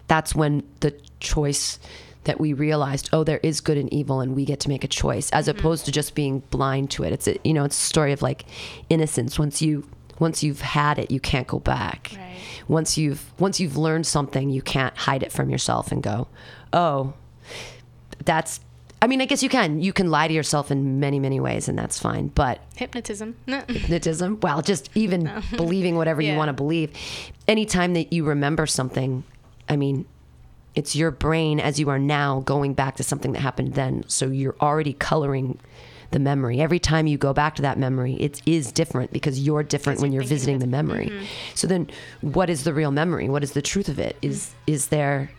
that's 0.08 0.34
when 0.34 0.62
the 0.80 0.94
choice 1.20 1.78
that 2.24 2.40
we 2.40 2.52
realized, 2.52 3.10
oh, 3.12 3.24
there 3.24 3.40
is 3.42 3.60
good 3.60 3.76
and 3.76 3.92
evil, 3.92 4.20
and 4.20 4.34
we 4.34 4.44
get 4.44 4.60
to 4.60 4.68
make 4.68 4.84
a 4.84 4.88
choice, 4.88 5.30
as 5.30 5.48
mm-hmm. 5.48 5.58
opposed 5.58 5.84
to 5.86 5.92
just 5.92 6.14
being 6.14 6.40
blind 6.50 6.90
to 6.92 7.02
it. 7.02 7.12
It's 7.12 7.26
a, 7.26 7.38
you 7.44 7.52
know, 7.52 7.64
it's 7.64 7.80
a 7.80 7.84
story 7.84 8.12
of 8.12 8.22
like 8.22 8.44
innocence. 8.88 9.38
Once 9.38 9.60
you 9.60 9.84
once 10.18 10.42
you've 10.42 10.60
had 10.60 10.98
it, 10.98 11.10
you 11.10 11.20
can't 11.20 11.46
go 11.46 11.58
back. 11.58 12.12
Right. 12.16 12.36
Once 12.68 12.96
you've 12.96 13.32
once 13.40 13.58
you've 13.60 13.76
learned 13.76 14.06
something, 14.06 14.50
you 14.50 14.62
can't 14.62 14.96
hide 14.96 15.22
it 15.22 15.32
from 15.32 15.50
yourself 15.50 15.92
and 15.92 16.02
go, 16.02 16.28
oh, 16.72 17.14
that's. 18.24 18.60
I 19.00 19.08
mean, 19.08 19.20
I 19.20 19.24
guess 19.24 19.42
you 19.42 19.48
can. 19.48 19.80
You 19.80 19.92
can 19.92 20.12
lie 20.12 20.28
to 20.28 20.34
yourself 20.34 20.70
in 20.70 21.00
many, 21.00 21.18
many 21.18 21.40
ways, 21.40 21.66
and 21.66 21.76
that's 21.76 21.98
fine. 21.98 22.28
But 22.28 22.60
Hypnotism. 22.76 23.36
hypnotism. 23.46 24.38
Well, 24.40 24.62
just 24.62 24.90
even 24.94 25.28
believing 25.56 25.96
whatever 25.96 26.22
you 26.22 26.36
want 26.36 26.50
to 26.50 26.52
believe. 26.52 26.92
Anytime 27.48 27.94
that 27.94 28.12
you 28.12 28.24
remember 28.24 28.64
something, 28.64 29.24
I 29.68 29.74
mean, 29.74 30.06
it's 30.74 30.96
your 30.96 31.10
brain 31.10 31.60
as 31.60 31.78
you 31.78 31.88
are 31.90 31.98
now 31.98 32.40
going 32.40 32.74
back 32.74 32.96
to 32.96 33.02
something 33.02 33.32
that 33.32 33.40
happened 33.40 33.74
then. 33.74 34.04
So 34.08 34.26
you're 34.26 34.56
already 34.60 34.92
coloring 34.94 35.58
the 36.12 36.18
memory. 36.18 36.60
Every 36.60 36.78
time 36.78 37.06
you 37.06 37.16
go 37.18 37.32
back 37.32 37.54
to 37.56 37.62
that 37.62 37.78
memory, 37.78 38.14
it 38.14 38.42
is 38.46 38.70
different 38.72 39.12
because 39.12 39.40
you're 39.40 39.62
different 39.62 40.00
when 40.00 40.12
you're 40.12 40.22
you're 40.22 40.28
visiting 40.28 40.56
of 40.56 40.60
the 40.60 40.66
it. 40.66 40.70
memory. 40.70 41.26
So 41.54 41.66
then 41.66 41.88
what 42.20 42.50
is 42.50 42.64
the 42.64 42.74
real 42.74 42.90
memory? 42.90 43.28
What 43.28 43.42
is 43.42 43.52
the 43.52 43.62
truth 43.62 43.88
of 43.88 43.98
it? 43.98 44.16
Is 44.22 44.54
is 44.66 44.88
there 44.88 45.30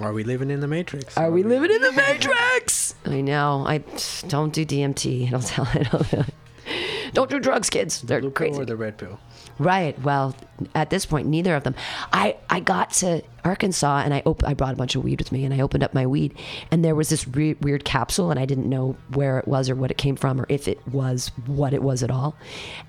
Are 0.00 0.12
we 0.12 0.22
living 0.24 0.50
in 0.50 0.60
the 0.60 0.68
Matrix? 0.68 1.16
are 1.18 1.30
we 1.30 1.42
living 1.42 1.70
in 1.70 1.82
the 1.82 1.92
matrix? 1.92 2.94
I 3.04 3.20
know. 3.20 3.64
I 3.66 3.78
don't 4.28 4.52
do 4.52 4.64
DMT. 4.64 5.26
It'll 5.28 5.40
tell 5.40 5.68
it. 5.74 6.28
Don't 7.12 7.28
do 7.28 7.38
drugs, 7.40 7.68
kids. 7.68 8.00
They're 8.02 8.20
blue 8.20 8.30
crazy. 8.30 8.52
pill 8.52 8.62
or 8.62 8.64
the 8.64 8.76
red 8.76 8.96
pill? 8.96 9.18
Right. 9.62 10.00
Well, 10.02 10.34
at 10.74 10.90
this 10.90 11.06
point, 11.06 11.26
neither 11.28 11.54
of 11.54 11.64
them. 11.64 11.74
I, 12.12 12.36
I 12.50 12.60
got 12.60 12.90
to 12.94 13.22
Arkansas 13.44 14.02
and 14.04 14.14
I 14.14 14.22
op- 14.24 14.44
I 14.44 14.54
brought 14.54 14.72
a 14.74 14.76
bunch 14.76 14.94
of 14.94 15.04
weed 15.04 15.20
with 15.20 15.32
me 15.32 15.44
and 15.44 15.52
I 15.52 15.60
opened 15.60 15.82
up 15.82 15.94
my 15.94 16.06
weed 16.06 16.36
and 16.70 16.84
there 16.84 16.94
was 16.94 17.08
this 17.08 17.26
re- 17.26 17.54
weird 17.60 17.84
capsule 17.84 18.30
and 18.30 18.38
I 18.38 18.44
didn't 18.44 18.68
know 18.68 18.96
where 19.14 19.38
it 19.38 19.48
was 19.48 19.68
or 19.68 19.74
what 19.74 19.90
it 19.90 19.98
came 19.98 20.16
from 20.16 20.40
or 20.40 20.46
if 20.48 20.68
it 20.68 20.86
was 20.88 21.28
what 21.46 21.74
it 21.74 21.82
was 21.82 22.02
at 22.02 22.10
all. 22.10 22.36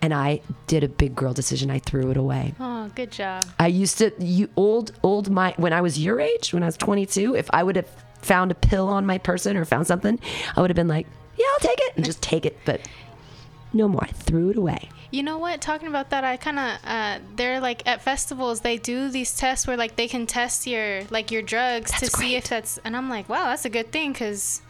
And 0.01 0.13
I 0.13 0.41
did 0.67 0.83
a 0.83 0.87
big 0.87 1.15
girl 1.15 1.33
decision. 1.33 1.71
I 1.71 1.79
threw 1.79 2.11
it 2.11 2.17
away. 2.17 2.53
Oh, 2.59 2.89
good 2.95 3.11
job. 3.11 3.45
I 3.59 3.67
used 3.67 3.97
to 3.99 4.11
you 4.19 4.49
old 4.55 4.91
old 5.03 5.29
my 5.29 5.53
when 5.57 5.73
I 5.73 5.81
was 5.81 5.97
your 5.97 6.19
age 6.19 6.53
when 6.53 6.63
I 6.63 6.67
was 6.67 6.77
22. 6.77 7.35
If 7.35 7.49
I 7.51 7.63
would 7.63 7.75
have 7.75 7.89
found 8.21 8.51
a 8.51 8.55
pill 8.55 8.87
on 8.87 9.05
my 9.05 9.17
person 9.17 9.57
or 9.57 9.65
found 9.65 9.87
something, 9.87 10.19
I 10.55 10.61
would 10.61 10.69
have 10.69 10.75
been 10.75 10.87
like, 10.87 11.07
yeah, 11.37 11.45
I'll 11.53 11.59
take 11.67 11.79
it 11.79 11.93
and 11.95 12.05
just 12.05 12.21
take 12.21 12.45
it. 12.45 12.57
But 12.65 12.81
no 13.73 13.87
more. 13.87 14.03
I 14.03 14.07
threw 14.11 14.49
it 14.51 14.57
away. 14.57 14.89
You 15.13 15.21
know 15.21 15.37
what? 15.37 15.61
Talking 15.61 15.87
about 15.87 16.09
that, 16.09 16.23
I 16.23 16.37
kind 16.37 16.57
of 16.57 16.79
uh, 16.83 17.19
they're 17.35 17.59
like 17.59 17.87
at 17.87 18.01
festivals 18.01 18.61
they 18.61 18.77
do 18.77 19.09
these 19.09 19.37
tests 19.37 19.67
where 19.67 19.77
like 19.77 19.95
they 19.95 20.07
can 20.07 20.25
test 20.25 20.65
your 20.65 21.03
like 21.11 21.29
your 21.29 21.43
drugs 21.43 21.91
to 21.91 22.01
That's 22.01 22.17
see 22.17 22.35
if 22.35 22.49
that's 22.49 22.79
and 22.83 22.97
I'm 22.97 23.09
like, 23.09 23.29
wow, 23.29 23.45
that's 23.45 23.63
a 23.63 23.69
good 23.69 23.91
thing 23.91 24.11
because 24.11 24.63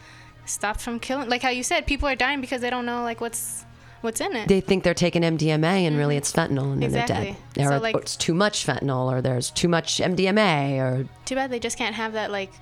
stopped 0.44 0.82
from 0.82 1.00
killing. 1.00 1.30
Like 1.30 1.40
how 1.40 1.48
you 1.48 1.62
said, 1.62 1.86
people 1.86 2.06
are 2.10 2.14
dying 2.14 2.42
because 2.42 2.60
they 2.60 2.68
don't 2.68 2.84
know 2.84 3.02
like 3.02 3.22
what's 3.22 3.64
what's 4.02 4.20
in 4.20 4.36
it. 4.36 4.46
they 4.46 4.60
think 4.60 4.84
they're 4.84 4.92
taking 4.92 5.22
MDMA 5.22 5.86
and 5.86 5.96
really 5.96 6.18
it's 6.18 6.30
fentanyl 6.30 6.74
and 6.74 6.82
then 6.82 6.92
they're 6.92 7.00
Exactly. 7.04 7.36
dead. 7.54 7.66
So, 7.70 7.76
Or, 7.76 7.80
like- 7.80 7.96
it's 7.96 8.14
too 8.14 8.34
much 8.34 8.66
fentanyl 8.66 9.10
or 9.10 9.22
there's 9.22 9.50
too 9.50 9.68
much 9.68 9.96
MDMA 9.96 10.76
or 10.78 11.08
Too 11.24 11.36
bad 11.36 11.50
they 11.50 11.58
just 11.58 11.78
can't 11.78 11.94
have 11.94 12.12
that 12.12 12.30
like 12.30 12.52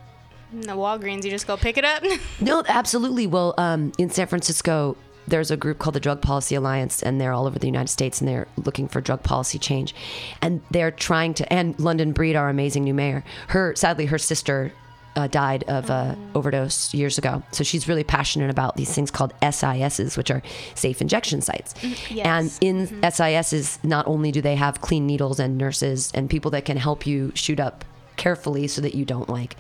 in 0.52 0.60
the 0.60 0.74
Walgreens. 0.74 1.24
You 1.24 1.32
just 1.32 1.48
go 1.48 1.56
pick 1.56 1.76
it 1.78 1.84
up. 1.84 2.04
no, 2.40 2.62
absolutely. 2.68 3.26
Well, 3.26 3.54
um, 3.58 3.90
in 3.98 4.08
San 4.08 4.28
Francisco, 4.28 4.96
there's 5.26 5.50
a 5.50 5.56
group 5.56 5.78
called 5.78 5.94
the 5.94 6.00
Drug 6.00 6.20
Policy 6.20 6.54
Alliance, 6.54 7.02
and 7.02 7.20
they're 7.20 7.32
all 7.32 7.46
over 7.46 7.58
the 7.58 7.66
United 7.66 7.88
States, 7.88 8.20
and 8.20 8.28
they're 8.28 8.48
looking 8.56 8.88
for 8.88 9.00
drug 9.00 9.22
policy 9.22 9.58
change, 9.58 9.94
and 10.40 10.60
they're 10.70 10.90
trying 10.90 11.34
to. 11.34 11.52
And 11.52 11.78
London 11.78 12.12
Breed, 12.12 12.36
our 12.36 12.48
amazing 12.48 12.84
new 12.84 12.94
mayor, 12.94 13.24
her 13.48 13.74
sadly 13.76 14.06
her 14.06 14.18
sister. 14.18 14.72
Uh, 15.14 15.26
died 15.26 15.62
of 15.64 15.90
uh, 15.90 16.14
overdose 16.34 16.94
years 16.94 17.18
ago. 17.18 17.42
So 17.50 17.64
she's 17.64 17.86
really 17.86 18.02
passionate 18.02 18.48
about 18.48 18.76
these 18.76 18.94
things 18.94 19.10
called 19.10 19.34
SISs, 19.42 20.16
which 20.16 20.30
are 20.30 20.40
safe 20.74 21.02
injection 21.02 21.42
sites. 21.42 21.74
yes. 22.10 22.58
And 22.62 22.90
in 22.90 23.12
SISs, 23.12 23.78
not 23.82 24.06
only 24.06 24.32
do 24.32 24.40
they 24.40 24.56
have 24.56 24.80
clean 24.80 25.06
needles 25.06 25.38
and 25.38 25.58
nurses 25.58 26.12
and 26.14 26.30
people 26.30 26.50
that 26.52 26.64
can 26.64 26.78
help 26.78 27.06
you 27.06 27.30
shoot 27.34 27.60
up 27.60 27.84
carefully 28.16 28.66
so 28.66 28.80
that 28.80 28.94
you 28.94 29.04
don't 29.04 29.28
like, 29.28 29.56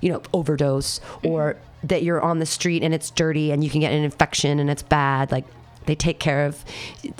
you 0.00 0.12
know, 0.12 0.22
overdose 0.32 1.00
or 1.24 1.56
that 1.84 2.02
you're 2.02 2.20
on 2.20 2.38
the 2.38 2.46
street 2.46 2.82
and 2.82 2.94
it's 2.94 3.10
dirty 3.10 3.52
and 3.52 3.62
you 3.62 3.70
can 3.70 3.80
get 3.80 3.92
an 3.92 4.02
infection 4.02 4.58
and 4.58 4.70
it's 4.70 4.82
bad. 4.82 5.30
Like 5.30 5.44
they 5.86 5.94
take 5.94 6.18
care 6.18 6.46
of, 6.46 6.64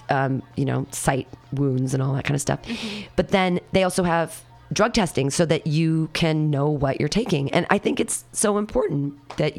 um, 0.08 0.42
you 0.56 0.64
know, 0.64 0.86
site 0.90 1.28
wounds 1.52 1.94
and 1.94 2.02
all 2.02 2.14
that 2.14 2.24
kind 2.24 2.34
of 2.34 2.40
stuff. 2.40 2.60
But 3.14 3.28
then 3.28 3.60
they 3.72 3.82
also 3.82 4.02
have 4.02 4.42
drug 4.72 4.94
testing 4.94 5.30
so 5.30 5.44
that 5.46 5.66
you 5.66 6.08
can 6.14 6.50
know 6.50 6.68
what 6.68 6.98
you're 6.98 7.08
taking. 7.08 7.52
And 7.52 7.66
I 7.70 7.78
think 7.78 8.00
it's 8.00 8.24
so 8.32 8.56
important 8.58 9.36
that 9.36 9.54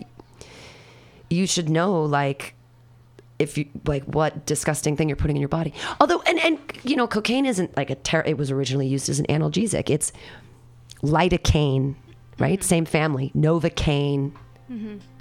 you 1.30 1.48
should 1.48 1.70
know, 1.70 2.02
like, 2.04 2.54
if 3.38 3.58
you 3.58 3.66
like 3.86 4.04
what 4.06 4.46
disgusting 4.46 4.96
thing 4.96 5.10
you're 5.10 5.18
putting 5.18 5.36
in 5.36 5.42
your 5.42 5.50
body. 5.50 5.74
Although, 6.00 6.22
and 6.22 6.40
and 6.40 6.58
you 6.84 6.96
know, 6.96 7.06
cocaine 7.06 7.46
isn't 7.46 7.76
like 7.76 7.90
a 7.90 7.96
ter- 7.96 8.24
it 8.26 8.38
was 8.38 8.50
originally 8.50 8.88
used 8.88 9.10
as 9.10 9.20
an 9.20 9.26
analgesic. 9.26 9.90
It's 9.90 10.14
lidocaine 11.02 11.96
right? 12.40 12.64
Same 12.64 12.86
family. 12.86 13.32
Novocaine, 13.36 14.34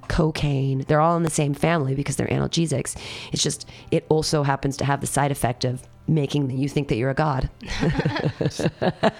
cocaine. 0.08 0.84
They're 0.88 1.00
all 1.00 1.16
in 1.16 1.22
the 1.22 1.30
same 1.30 1.54
family 1.54 1.94
because 1.94 2.16
they're 2.16 2.26
analgesics. 2.28 2.96
It's 3.32 3.42
just 3.42 3.68
it 3.90 4.04
also 4.08 4.42
happens 4.42 4.76
to 4.78 4.84
have 4.84 5.00
the 5.00 5.06
side 5.06 5.30
effect 5.30 5.64
of 5.64 5.82
making 6.06 6.50
you 6.50 6.68
think 6.68 6.88
that 6.88 6.96
you're 6.96 7.10
a 7.10 7.14
god. 7.14 7.48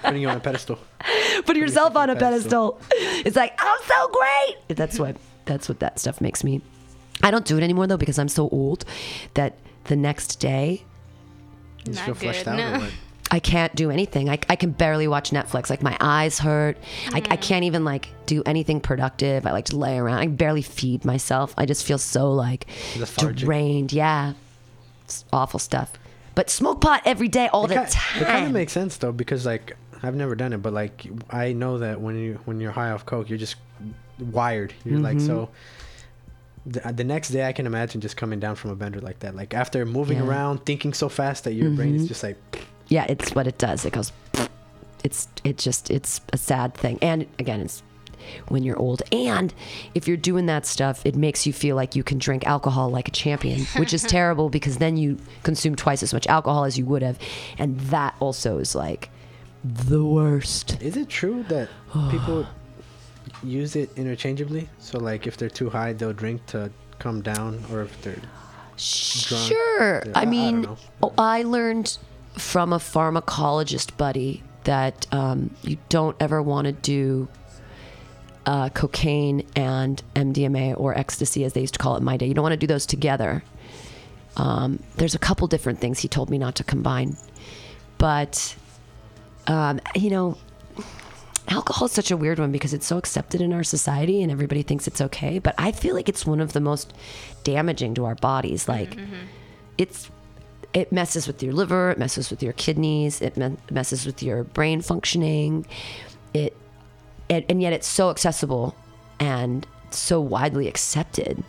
Putting 0.03 0.23
you 0.23 0.29
on 0.29 0.37
a 0.37 0.41
pedestal. 0.41 0.79
Put 1.47 1.57
yourself 1.57 1.97
on 1.97 2.11
a 2.11 2.17
pedestal. 2.17 2.73
pedestal. 2.91 3.23
It's 3.27 3.37
like 3.37 3.55
I'm 3.59 3.79
so 3.87 4.09
great. 4.09 4.77
That's 4.77 4.99
what 4.99 5.17
that's 5.47 5.69
what 5.69 5.81
that 5.81 5.99
stuff 5.99 6.21
makes 6.21 6.45
me. 6.45 6.61
I 7.23 7.31
don't 7.31 7.45
do 7.45 7.57
it 7.57 7.63
anymore 7.63 7.87
though 7.87 7.97
because 7.97 8.19
I'm 8.19 8.29
so 8.29 8.49
old 8.51 8.85
that 9.35 9.57
the 9.85 9.97
next 9.97 10.37
day 10.41 10.85
You 11.87 11.93
just 11.93 11.99
Not 11.99 12.05
feel 12.07 12.15
fleshed 12.15 12.45
good, 12.45 12.59
out. 12.61 12.81
no. 12.81 12.89
I 13.35 13.41
can't 13.41 13.75
do 13.75 13.91
anything. 13.91 14.31
I, 14.31 14.39
I 14.49 14.55
can 14.57 14.71
barely 14.71 15.09
watch 15.09 15.31
Netflix. 15.31 15.69
Like 15.69 15.83
my 15.83 15.97
eyes 16.01 16.39
hurt. 16.39 16.77
I, 17.13 17.19
I 17.31 17.37
can't 17.37 17.65
even 17.65 17.85
like 17.85 18.09
do 18.27 18.43
anything 18.47 18.81
productive. 18.81 19.45
I 19.47 19.51
like 19.51 19.65
to 19.67 19.77
lay 19.77 19.99
around. 19.99 20.19
I 20.19 20.27
barely 20.29 20.63
feed 20.63 21.05
myself. 21.05 21.53
I 21.59 21.67
just 21.67 21.85
feel 21.85 21.99
so 21.99 22.33
like 22.33 22.67
Lethargic. 22.97 23.39
drained. 23.45 23.93
Yeah, 23.93 24.35
it's 25.05 25.25
awful 25.33 25.59
stuff. 25.59 25.93
But 26.37 26.49
smoke 26.49 26.81
pot 26.81 27.03
every 27.05 27.29
day, 27.29 27.49
all 27.49 27.65
It 27.65 27.69
the 27.69 27.75
time. 27.75 28.23
It 28.23 28.27
kind 28.27 28.47
of 28.47 28.53
makes 28.53 28.73
sense 28.73 28.97
though 28.99 29.13
because 29.13 29.45
like 29.45 29.77
I've 30.03 30.15
never 30.15 30.35
done 30.37 30.53
it, 30.53 30.59
but 30.63 30.73
like 30.73 31.05
I 31.31 31.53
know 31.53 31.79
that 31.79 32.01
when 32.01 32.17
you 32.17 32.39
when 32.45 32.61
you're 32.61 32.73
high 32.73 32.91
off 32.93 33.05
coke, 33.05 33.29
you're 33.29 33.39
just 33.39 33.57
wired. 34.21 34.73
You're 34.85 35.01
like 35.01 35.17
Mm-hmm. 35.17 35.27
so. 35.27 35.49
The, 36.67 36.81
the 36.93 37.05
next 37.05 37.29
day, 37.29 37.47
I 37.47 37.53
can 37.53 37.67
imagine 37.67 38.01
just 38.01 38.17
coming 38.17 38.41
down 38.41 38.55
from 38.55 38.71
a 38.71 38.75
bender 38.75 39.01
like 39.01 39.19
that. 39.19 39.37
Like 39.37 39.53
after 39.53 39.85
moving 39.85 40.17
Yeah. 40.19 40.25
around, 40.27 40.65
thinking 40.65 40.95
so 40.95 41.09
fast 41.11 41.45
that 41.45 41.53
your 41.53 41.69
brain 41.71 41.95
is 41.95 42.09
just 42.09 42.23
like, 42.23 42.39
yeah, 42.95 43.07
it's 43.09 43.35
what 43.35 43.47
it 43.47 43.59
does. 43.59 43.85
It 43.85 43.93
goes. 43.93 44.13
It's 45.03 45.29
it 45.43 45.57
just 45.59 45.91
it's 45.91 46.21
a 46.33 46.39
sad 46.39 46.75
thing. 46.83 46.97
And 47.03 47.27
again, 47.39 47.61
it's 47.61 47.83
when 48.49 48.63
you're 48.63 48.79
old. 48.79 49.03
And 49.13 49.53
if 49.95 50.03
you're 50.09 50.17
doing 50.31 50.47
that 50.47 50.65
stuff, 50.65 51.05
it 51.05 51.15
makes 51.15 51.47
you 51.47 51.53
feel 51.53 51.77
like 51.77 51.95
you 51.99 52.03
can 52.11 52.19
drink 52.19 52.47
alcohol 52.47 52.89
like 52.99 53.09
a 53.09 53.11
champion, 53.25 53.61
which 53.81 53.93
is 53.93 54.03
terrible 54.19 54.49
because 54.49 54.77
then 54.79 54.97
you 54.97 55.19
consume 55.43 55.75
twice 55.77 56.03
as 56.03 56.13
much 56.15 56.27
alcohol 56.27 56.65
as 56.65 56.79
you 56.79 56.87
would 56.87 57.03
have, 57.03 57.19
and 57.59 57.79
that 57.95 58.15
also 58.21 58.59
is 58.59 58.75
like 58.75 59.11
the 59.91 60.05
worst. 60.05 60.81
is 60.83 60.97
it 60.97 61.09
true 61.09 61.43
that 61.49 61.69
people 62.11 62.47
use 63.43 63.77
it 63.77 63.91
interchangeably? 63.97 64.69
So 64.79 64.99
like 64.99 65.27
if 65.27 65.37
they're 65.37 65.57
too 65.63 65.69
high, 65.69 65.93
they'll 65.93 66.13
drink 66.25 66.47
to 66.55 66.71
come 66.99 67.21
down, 67.23 67.63
or 67.73 67.83
if 67.83 67.93
they're 68.03 68.23
Sure. 68.77 70.03
Yeah, 70.07 70.13
I 70.15 70.21
I- 70.21 70.23
I 70.23 70.25
mean, 70.27 70.63
know. 70.63 70.77
oh, 71.03 71.13
I 71.19 71.43
learned 71.43 71.99
from 72.35 72.73
a 72.73 72.79
pharmacologist 72.79 73.97
buddy 73.97 74.43
that 74.65 75.07
um, 75.13 75.55
you 75.63 75.79
don't 75.89 76.17
ever 76.21 76.43
want 76.43 76.67
to 76.67 76.73
do 76.73 77.29
uh, 78.47 78.69
cocaine 78.71 79.47
and 79.57 80.03
MDMA 80.15 80.79
or 80.79 80.97
ecstasy, 80.99 81.45
as 81.45 81.53
they 81.53 81.61
used 81.61 81.75
to 81.75 81.79
call 81.79 81.95
it 81.95 81.99
in 81.99 82.05
my 82.05 82.17
day. 82.17 82.27
You 82.27 82.35
don't 82.35 82.43
want 82.43 82.53
to 82.53 82.59
do 82.59 82.67
those 82.67 82.87
together. 82.87 83.43
Um, 84.37 84.83
there's 84.97 85.15
a 85.15 85.19
couple 85.19 85.47
different 85.47 85.79
things 85.81 86.01
he 86.01 86.09
told 86.09 86.29
me 86.29 86.39
not 86.39 86.57
to 86.57 86.65
combine, 86.65 87.17
but 87.99 88.57
um, 89.47 89.81
you 89.95 90.11
know, 90.11 90.37
alcohol 91.49 91.87
is 91.87 91.93
such 91.93 92.11
a 92.11 92.17
weird 92.17 92.39
one 92.39 92.51
because 92.51 92.75
it's 92.75 92.87
so 92.87 92.99
accepted 92.99 93.41
in 93.41 93.53
our 93.53 93.63
society 93.63 94.23
and 94.23 94.33
everybody 94.33 94.63
thinks 94.63 94.87
it's 94.87 95.01
okay. 95.01 95.39
But 95.39 95.55
I 95.59 95.71
feel 95.73 95.95
like 95.95 96.09
it's 96.09 96.27
one 96.27 96.41
of 96.41 96.53
the 96.53 96.61
most 96.61 96.93
damaging 97.45 97.95
to 97.95 98.05
our 98.07 98.15
bodies. 98.17 98.69
Like, 98.69 98.97
it's 99.79 100.11
it 100.75 100.93
messes 100.93 101.27
with 101.27 101.43
your 101.43 101.53
liver, 101.53 101.91
it 101.93 101.99
messes 101.99 102.31
with 102.31 102.43
your 102.43 102.53
kidneys, 102.53 103.23
it 103.23 103.37
me- 103.37 103.57
messes 103.71 104.05
with 104.05 104.23
your 104.23 104.45
brain 104.45 104.81
functioning. 104.83 105.65
It, 106.35 106.57
it 107.29 107.47
and 107.49 107.63
yet 107.63 107.73
it's 107.73 107.87
so 107.87 108.11
accessible 108.11 108.75
and 109.21 109.67
so 109.91 110.21
widely 110.21 110.69
accepted. 110.69 111.43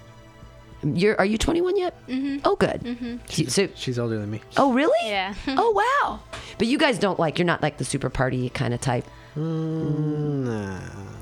You're 0.83 1.17
are 1.17 1.25
you 1.25 1.37
21 1.39 1.77
yet? 1.77 2.07
Mm-hmm. 2.07 2.37
Oh, 2.45 2.55
good. 2.55 2.81
Mm-hmm. 2.81 3.47
So, 3.47 3.67
she's 3.73 3.97
older 3.97 4.19
than 4.19 4.29
me. 4.29 4.41
oh, 4.57 4.71
really? 4.73 5.09
Yeah. 5.09 5.33
Oh, 5.47 5.71
wow. 5.71 6.19
But 6.59 6.67
you 6.67 6.77
guys 6.77 6.99
don't 6.99 7.19
like 7.19 7.39
you're 7.39 7.45
not 7.47 7.63
like 7.63 7.77
the 7.77 7.85
super 7.85 8.09
party 8.11 8.49
kind 8.49 8.73
of 8.73 8.81
type. 8.81 9.05
Mm, 9.35 10.43
nah. 10.45 10.79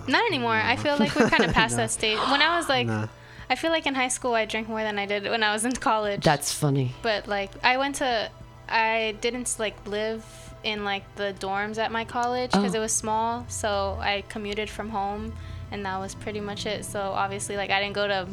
Not 0.07 0.25
anymore. 0.25 0.53
I 0.53 0.75
feel 0.75 0.97
like 0.97 1.15
we're 1.15 1.29
kind 1.29 1.45
of 1.45 1.53
past 1.59 1.77
that 1.77 1.91
stage. 1.91 2.17
When 2.17 2.41
I 2.41 2.57
was 2.57 2.67
like, 2.67 2.87
Nah. 2.87 3.07
I 3.49 3.55
feel 3.55 3.71
like 3.71 3.85
in 3.85 3.95
high 3.95 4.07
school 4.07 4.33
I 4.33 4.45
drank 4.45 4.67
more 4.69 4.81
than 4.83 4.97
I 4.99 5.05
did 5.05 5.23
when 5.23 5.43
I 5.43 5.53
was 5.53 5.65
in 5.65 5.73
college. 5.73 6.23
That's 6.23 6.53
funny. 6.53 6.93
but 7.01 7.27
like 7.27 7.51
I 7.63 7.77
went 7.77 7.95
to, 7.95 8.29
I 8.69 9.15
didn't 9.21 9.55
like 9.59 9.75
live 9.87 10.25
in 10.63 10.83
like 10.85 11.03
the 11.15 11.33
dorms 11.39 11.77
at 11.77 11.91
my 11.91 12.05
college 12.05 12.51
because 12.51 12.73
Oh. 12.73 12.77
it 12.77 12.81
was 12.81 12.93
small. 12.93 13.45
So 13.49 13.97
I 14.01 14.23
commuted 14.29 14.69
from 14.69 14.89
home, 14.89 15.33
and 15.71 15.85
that 15.85 15.99
was 15.99 16.15
pretty 16.15 16.39
much 16.39 16.65
it. 16.65 16.85
So 16.85 16.99
obviously, 17.01 17.57
like 17.57 17.69
I 17.69 17.81
didn't 17.81 17.95
go 17.95 18.07
to, 18.07 18.27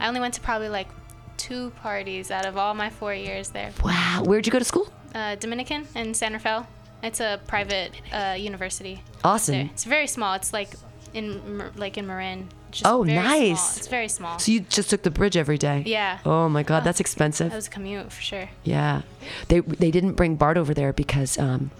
I 0.00 0.08
only 0.08 0.20
went 0.20 0.34
to 0.34 0.40
probably 0.40 0.68
like 0.70 0.88
two 1.36 1.70
parties 1.82 2.30
out 2.30 2.46
of 2.46 2.56
all 2.56 2.74
my 2.74 2.90
four 2.90 3.14
years 3.14 3.50
there. 3.50 3.70
Wow. 3.84 4.22
Where'd 4.24 4.46
you 4.46 4.50
go 4.52 4.58
to 4.58 4.64
school? 4.64 4.88
Uh, 5.14 5.34
Dominican 5.36 5.86
in 5.94 6.14
San 6.14 6.32
Rafael. 6.32 6.66
It's 7.02 7.20
a 7.20 7.38
private 7.46 7.92
uh, 8.12 8.34
university. 8.38 9.02
Awesome. 9.22 9.54
There. 9.54 9.64
It's 9.72 9.84
very 9.84 10.06
small. 10.08 10.34
It's 10.34 10.52
like 10.52 10.70
in 11.14 11.70
like 11.76 11.96
in 11.98 12.06
Marin. 12.06 12.48
It's 12.70 12.82
Oh, 12.84 13.02
nice. 13.02 13.60
Small. 13.60 13.76
It's 13.78 13.86
very 13.88 14.08
small. 14.08 14.38
So 14.38 14.52
you 14.52 14.60
just 14.60 14.90
took 14.90 15.02
the 15.02 15.10
bridge 15.10 15.36
every 15.36 15.58
day? 15.58 15.82
yeah. 15.86 16.18
Oh 16.24 16.48
my 16.48 16.62
God, 16.62 16.82
Oh. 16.82 16.84
that's 16.84 17.00
expensive. 17.00 17.50
That 17.50 17.56
was 17.56 17.66
a 17.66 17.70
commute 17.70 18.12
for 18.12 18.20
sure. 18.22 18.48
Yeah, 18.64 19.02
they 19.48 19.60
they 19.60 19.90
didn't 19.90 20.12
bring 20.14 20.36
BART 20.36 20.56
over 20.58 20.74
there 20.74 20.92
because 20.92 21.38
um, 21.38 21.70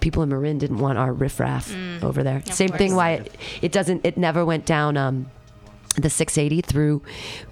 people 0.00 0.22
in 0.22 0.28
Marin 0.30 0.58
didn't 0.58 0.78
want 0.78 0.98
our 0.98 1.12
riffraff 1.12 1.74
over 2.02 2.22
there. 2.22 2.42
Same 2.46 2.70
thing. 2.70 2.94
Why 2.94 3.10
it, 3.12 3.34
it 3.62 3.72
doesn't 3.72 4.04
it 4.04 4.16
never 4.16 4.44
went 4.44 4.64
down 4.66 4.96
um, 4.96 5.30
the 5.96 6.10
680 6.10 6.62
through. 6.62 7.02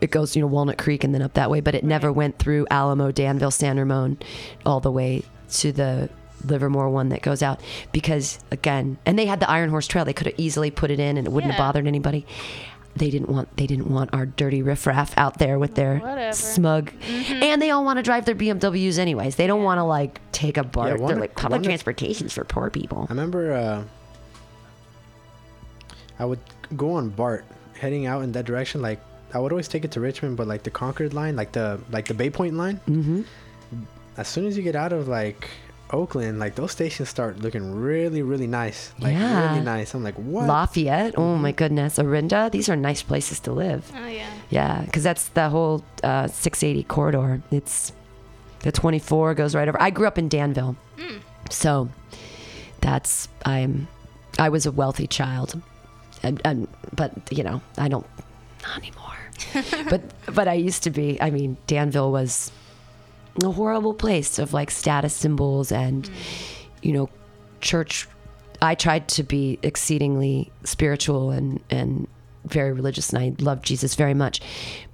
It 0.01 0.11
goes 0.11 0.35
you 0.35 0.41
know 0.43 0.49
Walnut 0.49 0.79
Creek 0.79 1.05
and 1.05 1.15
then 1.15 1.23
up 1.23 1.35
that 1.35 1.51
way, 1.51 1.61
but 1.61 1.75
it 1.75 1.85
never 1.85 2.11
went 2.13 2.39
through 2.39 2.67
Alamo, 2.71 3.11
Danville, 3.13 3.51
San 3.51 3.79
Ramon, 3.79 4.19
all 4.65 4.81
the 4.81 4.91
way 4.91 5.23
to 5.53 5.71
the 5.73 6.09
Livermore 6.45 6.91
one 6.91 7.09
that 7.09 7.23
goes 7.23 7.43
out 7.43 7.61
because 7.93 8.39
again, 8.53 8.99
and 9.05 9.19
they 9.19 9.27
had 9.27 9.41
the 9.41 9.51
Iron 9.51 9.71
Horse 9.71 9.87
Trail. 9.87 10.05
They 10.05 10.13
could 10.13 10.29
have 10.29 10.39
easily 10.39 10.71
put 10.71 10.91
it 10.91 11.01
in 11.01 11.17
and 11.17 11.27
it 11.27 11.31
wouldn't 11.33 11.53
have 11.53 11.59
bothered 11.59 11.87
anybody. 11.87 12.25
They 12.97 13.11
didn't 13.11 13.29
want 13.29 13.55
they 13.57 13.67
didn't 13.67 13.91
want 13.91 14.11
our 14.15 14.27
dirty 14.27 14.63
riffraff 14.63 15.17
out 15.19 15.39
there 15.39 15.59
with 15.59 15.75
their 15.75 15.99
Whatever. 15.99 16.33
smug, 16.35 16.93
and 17.29 17.61
they 17.61 17.71
all 17.71 17.85
want 17.85 17.99
to 17.99 18.03
drive 18.03 18.25
their 18.25 18.35
BMWs 18.35 18.99
anyways. 18.99 19.37
They 19.37 19.47
don't 19.47 19.63
want 19.63 19.79
to 19.79 19.85
like 19.85 20.21
take 20.33 20.57
a 20.57 20.65
BART. 20.65 20.99
one 20.99 21.09
They're 21.13 21.21
like 21.21 21.37
public 21.37 21.63
transportation's 21.63 22.33
for 22.33 22.45
poor 22.45 22.71
people. 22.71 23.07
I 23.09 23.13
remember 23.13 23.53
uh, 23.53 23.85
I 26.19 26.25
would 26.25 26.41
go 26.77 26.93
on 26.93 27.11
BART 27.11 27.45
heading 27.79 28.07
out 28.07 28.23
in 28.23 28.33
that 28.33 28.47
direction. 28.47 28.81
Like 28.83 29.01
I 29.35 29.39
would 29.39 29.53
always 29.53 29.69
take 29.69 29.85
it 29.85 29.91
to 29.93 30.01
Richmond, 30.01 30.37
but 30.37 30.47
like 30.47 30.63
the 30.63 30.71
Concord 30.71 31.13
line, 31.13 31.37
like 31.37 31.53
the 31.53 31.81
like 31.91 32.07
the 32.07 32.15
Bay 32.15 32.31
Point 32.31 32.55
line. 32.55 32.81
Mm-hmm. 32.89 33.23
As 34.17 34.29
soon 34.29 34.47
as 34.47 34.57
you 34.57 34.63
get 34.63 34.75
out 34.75 34.93
of 34.95 35.09
like 35.09 35.51
Oakland, 35.91 36.39
like 36.39 36.55
those 36.57 36.73
stations 36.73 37.09
start 37.09 37.39
looking 37.39 37.73
really, 37.75 38.23
really 38.23 38.47
nice. 38.47 38.93
Like 38.99 39.13
Yeah. 39.15 39.51
really 39.53 39.65
nice. 39.65 39.95
I'm 39.95 40.03
like, 40.03 40.17
what? 40.17 40.47
Lafayette. 40.49 41.15
Oh 41.17 41.37
my 41.37 41.53
goodness, 41.53 41.99
Orinda. 41.99 42.51
These 42.51 42.69
are 42.69 42.77
nice 42.77 43.03
places 43.03 43.39
to 43.41 43.53
live. 43.53 43.91
Oh 43.97 44.07
yeah. 44.07 44.27
Yeah, 44.51 44.83
because 44.85 45.03
that's 45.05 45.29
the 45.29 45.49
whole 45.49 45.85
uh, 46.03 46.27
680 46.29 46.85
corridor. 46.85 47.43
It's 47.51 47.93
the 48.61 48.73
24 48.73 49.35
goes 49.35 49.55
right 49.55 49.69
over. 49.69 49.81
I 49.81 49.91
grew 49.91 50.07
up 50.07 50.19
in 50.19 50.29
Danville, 50.29 50.77
so 51.51 51.89
that's 52.81 53.29
I'm 53.45 53.87
I 54.39 54.49
was 54.49 54.67
a 54.67 54.73
wealthy 54.73 55.07
child, 55.07 55.61
and, 56.23 56.41
and 56.45 56.69
but 56.95 57.13
you 57.31 57.43
know 57.45 57.61
I 57.79 57.89
don't 57.89 58.07
not 58.63 58.79
anymore. 58.79 59.03
but 59.91 60.03
but 60.35 60.49
I 60.49 60.55
used 60.55 60.83
to 60.85 60.91
be. 60.91 61.21
I 61.21 61.31
mean, 61.31 61.57
Danville 61.67 62.11
was 62.11 62.51
a 63.43 63.51
horrible 63.51 63.95
place 63.95 64.39
of 64.39 64.53
like 64.53 64.71
status 64.71 65.15
symbols 65.15 65.73
and 65.73 66.05
mm. 66.05 66.13
you 66.83 66.93
know 66.93 67.09
church. 67.61 68.09
I 68.63 68.75
tried 68.75 69.09
to 69.09 69.23
be 69.23 69.59
exceedingly 69.63 70.51
spiritual 70.65 71.31
and 71.31 71.63
and 71.71 72.09
very 72.45 72.73
religious, 72.73 73.13
and 73.13 73.19
I 73.23 73.43
loved 73.43 73.65
Jesus 73.65 73.95
very 73.95 74.15
much, 74.15 74.41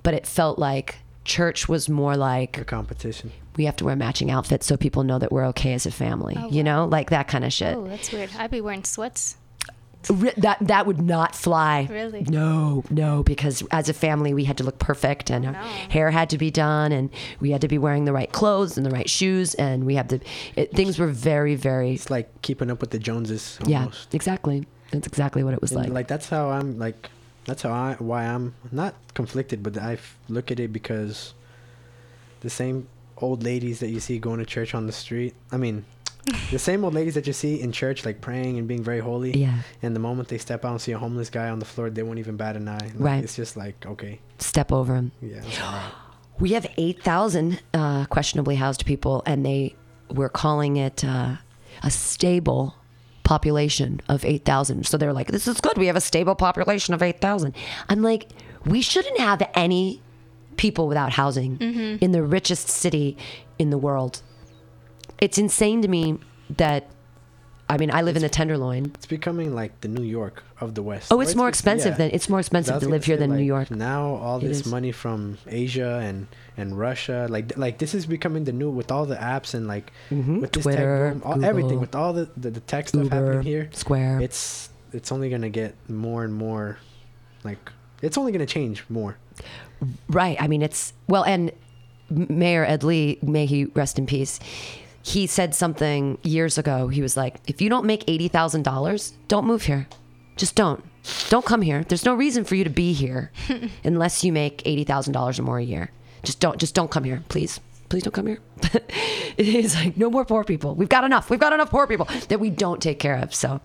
but 0.02 0.14
it 0.14 0.26
felt 0.26 0.58
like 0.58 0.96
church 1.24 1.68
was 1.68 1.88
more 1.88 2.16
like 2.16 2.58
A 2.58 2.64
competition. 2.64 3.30
we 3.56 3.66
have 3.66 3.76
to 3.76 3.84
wear 3.84 3.94
matching 3.94 4.30
outfits 4.30 4.66
so 4.66 4.76
people 4.76 5.04
know 5.04 5.18
that 5.18 5.30
we're 5.30 5.46
okay 5.46 5.74
as 5.74 5.86
a 5.86 5.90
family. 5.90 6.36
Oh, 6.36 6.50
you 6.50 6.64
know, 6.64 6.86
like 6.86 7.10
that 7.10 7.28
kind 7.28 7.44
of 7.44 7.52
shit. 7.52 7.76
Oh, 7.76 7.86
that's 7.86 8.10
weird. 8.10 8.30
I'd 8.38 8.50
be 8.50 8.60
wearing 8.60 8.84
sweats. 8.84 9.36
Ri- 10.10 10.32
That 10.36 10.58
that 10.60 10.86
would 10.86 11.00
not 11.00 11.34
fly. 11.34 11.86
Really? 11.90 12.22
No, 12.22 12.84
no, 12.90 13.22
because 13.22 13.62
as 13.70 13.88
a 13.88 13.92
family 13.94 14.34
we 14.34 14.44
had 14.44 14.56
to 14.58 14.64
look 14.64 14.78
perfect 14.78 15.30
and 15.30 15.46
our 15.46 15.52
No. 15.52 15.58
hair 15.90 16.10
had 16.10 16.28
to 16.30 16.38
be 16.38 16.50
done 16.50 16.90
and 16.92 17.10
we 17.40 17.50
had 17.50 17.60
to 17.60 17.68
be 17.68 17.78
wearing 17.78 18.04
the 18.04 18.12
right 18.12 18.30
clothes 18.32 18.76
and 18.76 18.84
the 18.84 18.90
right 18.90 19.08
shoes 19.08 19.54
and 19.54 19.84
we 19.84 19.94
had 19.94 20.08
to. 20.10 20.20
It, 20.56 20.72
things 20.72 20.98
were 20.98 21.06
very, 21.08 21.54
very. 21.54 21.92
It's 21.92 22.10
like 22.10 22.28
keeping 22.42 22.70
up 22.70 22.80
with 22.80 22.90
the 22.90 22.98
Joneses. 22.98 23.58
Yeah, 23.66 23.88
exactly. 24.12 24.66
That's 24.90 25.06
exactly 25.06 25.42
what 25.44 25.54
it 25.54 25.60
was 25.62 25.72
And, 25.72 25.82
like. 25.84 25.92
like 25.92 26.08
that's 26.08 26.28
how 26.28 26.50
I'm 26.50 26.78
like 26.78 27.08
that's 27.44 27.62
how 27.62 27.70
I 27.72 27.94
why 27.98 28.24
I'm 28.24 28.54
not 28.70 28.94
conflicted, 29.14 29.62
but 29.62 29.76
I 29.78 29.98
look 30.28 30.50
at 30.50 30.58
it 30.60 30.72
because 30.72 31.34
the 32.40 32.50
same 32.50 32.88
old 33.18 33.42
ladies 33.44 33.78
that 33.80 33.88
you 33.88 34.00
see 34.00 34.18
going 34.18 34.38
to 34.40 34.44
church 34.46 34.74
on 34.74 34.86
the 34.86 34.92
street. 34.92 35.34
I 35.52 35.56
mean, 35.56 35.84
the 36.50 36.58
same 36.58 36.84
old 36.84 36.94
ladies 36.94 37.14
that 37.14 37.26
you 37.26 37.32
see 37.32 37.60
in 37.60 37.72
church, 37.72 38.04
like 38.04 38.20
praying 38.20 38.58
and 38.58 38.68
being 38.68 38.82
very 38.82 39.00
holy. 39.00 39.36
Yeah. 39.36 39.58
And 39.82 39.94
the 39.96 40.00
moment 40.00 40.28
they 40.28 40.38
step 40.38 40.64
out 40.64 40.70
and 40.72 40.80
see 40.80 40.92
a 40.92 40.98
homeless 40.98 41.30
guy 41.30 41.48
on 41.48 41.58
the 41.58 41.64
floor, 41.64 41.90
they 41.90 42.02
won't 42.02 42.18
even 42.18 42.36
bat 42.36 42.56
an 42.56 42.68
eye. 42.68 42.78
Like, 42.78 42.94
Right. 42.98 43.24
It's 43.24 43.36
just 43.36 43.56
like 43.56 43.84
okay, 43.86 44.20
Step 44.38 44.70
over 44.72 44.94
him. 44.94 45.12
yeah, 45.20 45.42
it's. 45.44 45.58
We 46.38 46.52
have 46.54 46.66
8,000 46.76 47.62
uh, 47.74 48.06
questionably 48.06 48.56
housed 48.56 48.84
people, 48.86 49.22
and 49.26 49.44
they 49.46 49.76
were 50.10 50.30
calling 50.30 50.76
it 50.76 51.04
uh, 51.04 51.36
a 51.84 51.90
stable 51.90 52.74
population 53.22 54.00
of 54.08 54.24
8,000. 54.24 54.84
So 54.86 54.96
they're 54.96 55.12
like, 55.12 55.28
this 55.28 55.46
is 55.46 55.60
good. 55.60 55.76
We 55.78 55.86
have 55.86 55.94
a 55.94 56.00
stable 56.00 56.34
population 56.34 56.94
of 56.94 57.02
8,000. 57.02 57.54
I'm 57.88 58.02
like, 58.02 58.28
we 58.64 58.82
shouldn't 58.82 59.20
have 59.20 59.42
any 59.54 60.02
people 60.56 60.88
without 60.88 61.12
housing 61.12 61.58
in 62.00 62.12
the 62.12 62.22
richest 62.24 62.68
city 62.68 63.16
in 63.58 63.70
the 63.70 63.78
world. 63.78 64.22
It's 65.24 65.38
insane 65.38 65.78
to 65.82 65.88
me 65.88 66.18
that, 66.56 66.82
I 67.68 67.76
mean, 67.78 67.90
I 67.98 68.02
live 68.02 68.16
in 68.16 68.22
the 68.22 68.28
Tenderloin. 68.28 68.90
It's 68.96 69.06
becoming 69.06 69.54
like 69.54 69.72
the 69.80 69.88
New 69.88 70.02
York 70.02 70.42
of 70.60 70.74
the 70.74 70.82
West. 70.82 71.12
Oh, 71.12 71.20
it's 71.20 71.36
more 71.36 71.48
expensive 71.48 71.92
yeah. 71.92 71.98
than 71.98 72.10
it's 72.16 72.28
more 72.28 72.40
expensive 72.40 72.80
to 72.80 72.88
live 72.88 73.04
here 73.04 73.16
than 73.16 73.30
New 73.36 73.44
York. 73.54 73.70
Now 73.70 74.16
all 74.16 74.38
It 74.38 74.48
this 74.48 74.60
is. 74.60 74.66
money 74.66 74.92
from 75.02 75.38
Asia 75.46 76.00
and 76.02 76.26
and 76.56 76.68
Russia, 76.86 77.26
like 77.30 77.56
like 77.56 77.78
this 77.78 77.94
is 77.94 78.04
becoming 78.04 78.42
the 78.44 78.52
new 78.52 78.70
with 78.80 78.90
all 78.94 79.06
the 79.06 79.16
apps 79.16 79.54
and 79.54 79.66
like 79.74 79.92
with 80.10 80.52
this 80.52 80.66
Mm-hmm. 80.66 80.70
Twitter, 80.70 81.12
tech 81.14 81.22
boom, 81.22 81.32
all, 81.32 81.44
everything 81.44 81.80
with 81.80 81.94
all 81.94 82.12
the 82.12 82.28
the, 82.36 82.50
the 82.50 82.60
tech 82.60 82.88
stuff 82.88 83.04
Uber, 83.04 83.14
happening 83.14 83.42
here. 83.42 83.70
Square. 83.72 84.20
It's 84.26 84.68
it's 84.92 85.10
only 85.12 85.30
gonna 85.30 85.48
get 85.62 85.74
more 85.88 86.24
and 86.24 86.34
more, 86.34 86.78
like 87.44 87.62
it's 88.02 88.18
only 88.18 88.32
gonna 88.32 88.44
change 88.58 88.84
more. 88.88 89.16
Right. 90.08 90.36
I 90.40 90.46
mean, 90.48 90.62
it's 90.62 90.92
well, 91.06 91.24
and 91.24 91.52
Mayor 92.10 92.64
Ed 92.64 92.82
Lee, 92.84 93.18
may 93.22 93.46
he 93.46 93.66
rest 93.66 93.98
in 93.98 94.06
peace. 94.06 94.38
He 95.02 95.26
said 95.26 95.54
something 95.54 96.18
years 96.22 96.58
ago. 96.58 96.88
He 96.88 97.02
was 97.02 97.16
like, 97.16 97.40
"If 97.46 97.60
you 97.60 97.68
don't 97.68 97.84
make 97.84 98.04
eighty 98.08 98.28
thousand 98.28 98.62
dollars, 98.62 99.14
don't 99.28 99.46
move 99.46 99.64
here. 99.64 99.88
Just 100.36 100.54
don't. 100.54 100.84
Don't 101.28 101.44
come 101.44 101.62
here. 101.62 101.84
There's 101.84 102.04
no 102.04 102.14
reason 102.14 102.44
for 102.44 102.54
you 102.54 102.64
to 102.64 102.70
be 102.70 102.92
here 102.92 103.32
unless 103.84 104.22
you 104.22 104.32
make 104.32 104.62
eighty 104.64 104.84
thousand 104.84 105.12
dollars 105.12 105.38
or 105.38 105.42
more 105.42 105.58
a 105.58 105.64
year. 105.64 105.90
Just 106.22 106.40
don't. 106.40 106.58
Just 106.58 106.74
don't 106.74 106.90
come 106.90 107.04
here, 107.04 107.22
please. 107.28 107.60
Please 107.88 108.04
don't 108.04 108.12
come 108.12 108.26
here." 108.28 108.38
He's 109.36 109.74
like, 109.74 109.96
"No 109.96 110.08
more 110.08 110.24
poor 110.24 110.44
people. 110.44 110.74
We've 110.76 110.88
got 110.88 111.04
enough. 111.04 111.30
We've 111.30 111.40
got 111.40 111.52
enough 111.52 111.70
poor 111.70 111.86
people 111.86 112.06
that 112.28 112.38
we 112.38 112.50
don't 112.50 112.80
take 112.80 113.00
care 113.00 113.16
of." 113.16 113.34
So, 113.34 113.60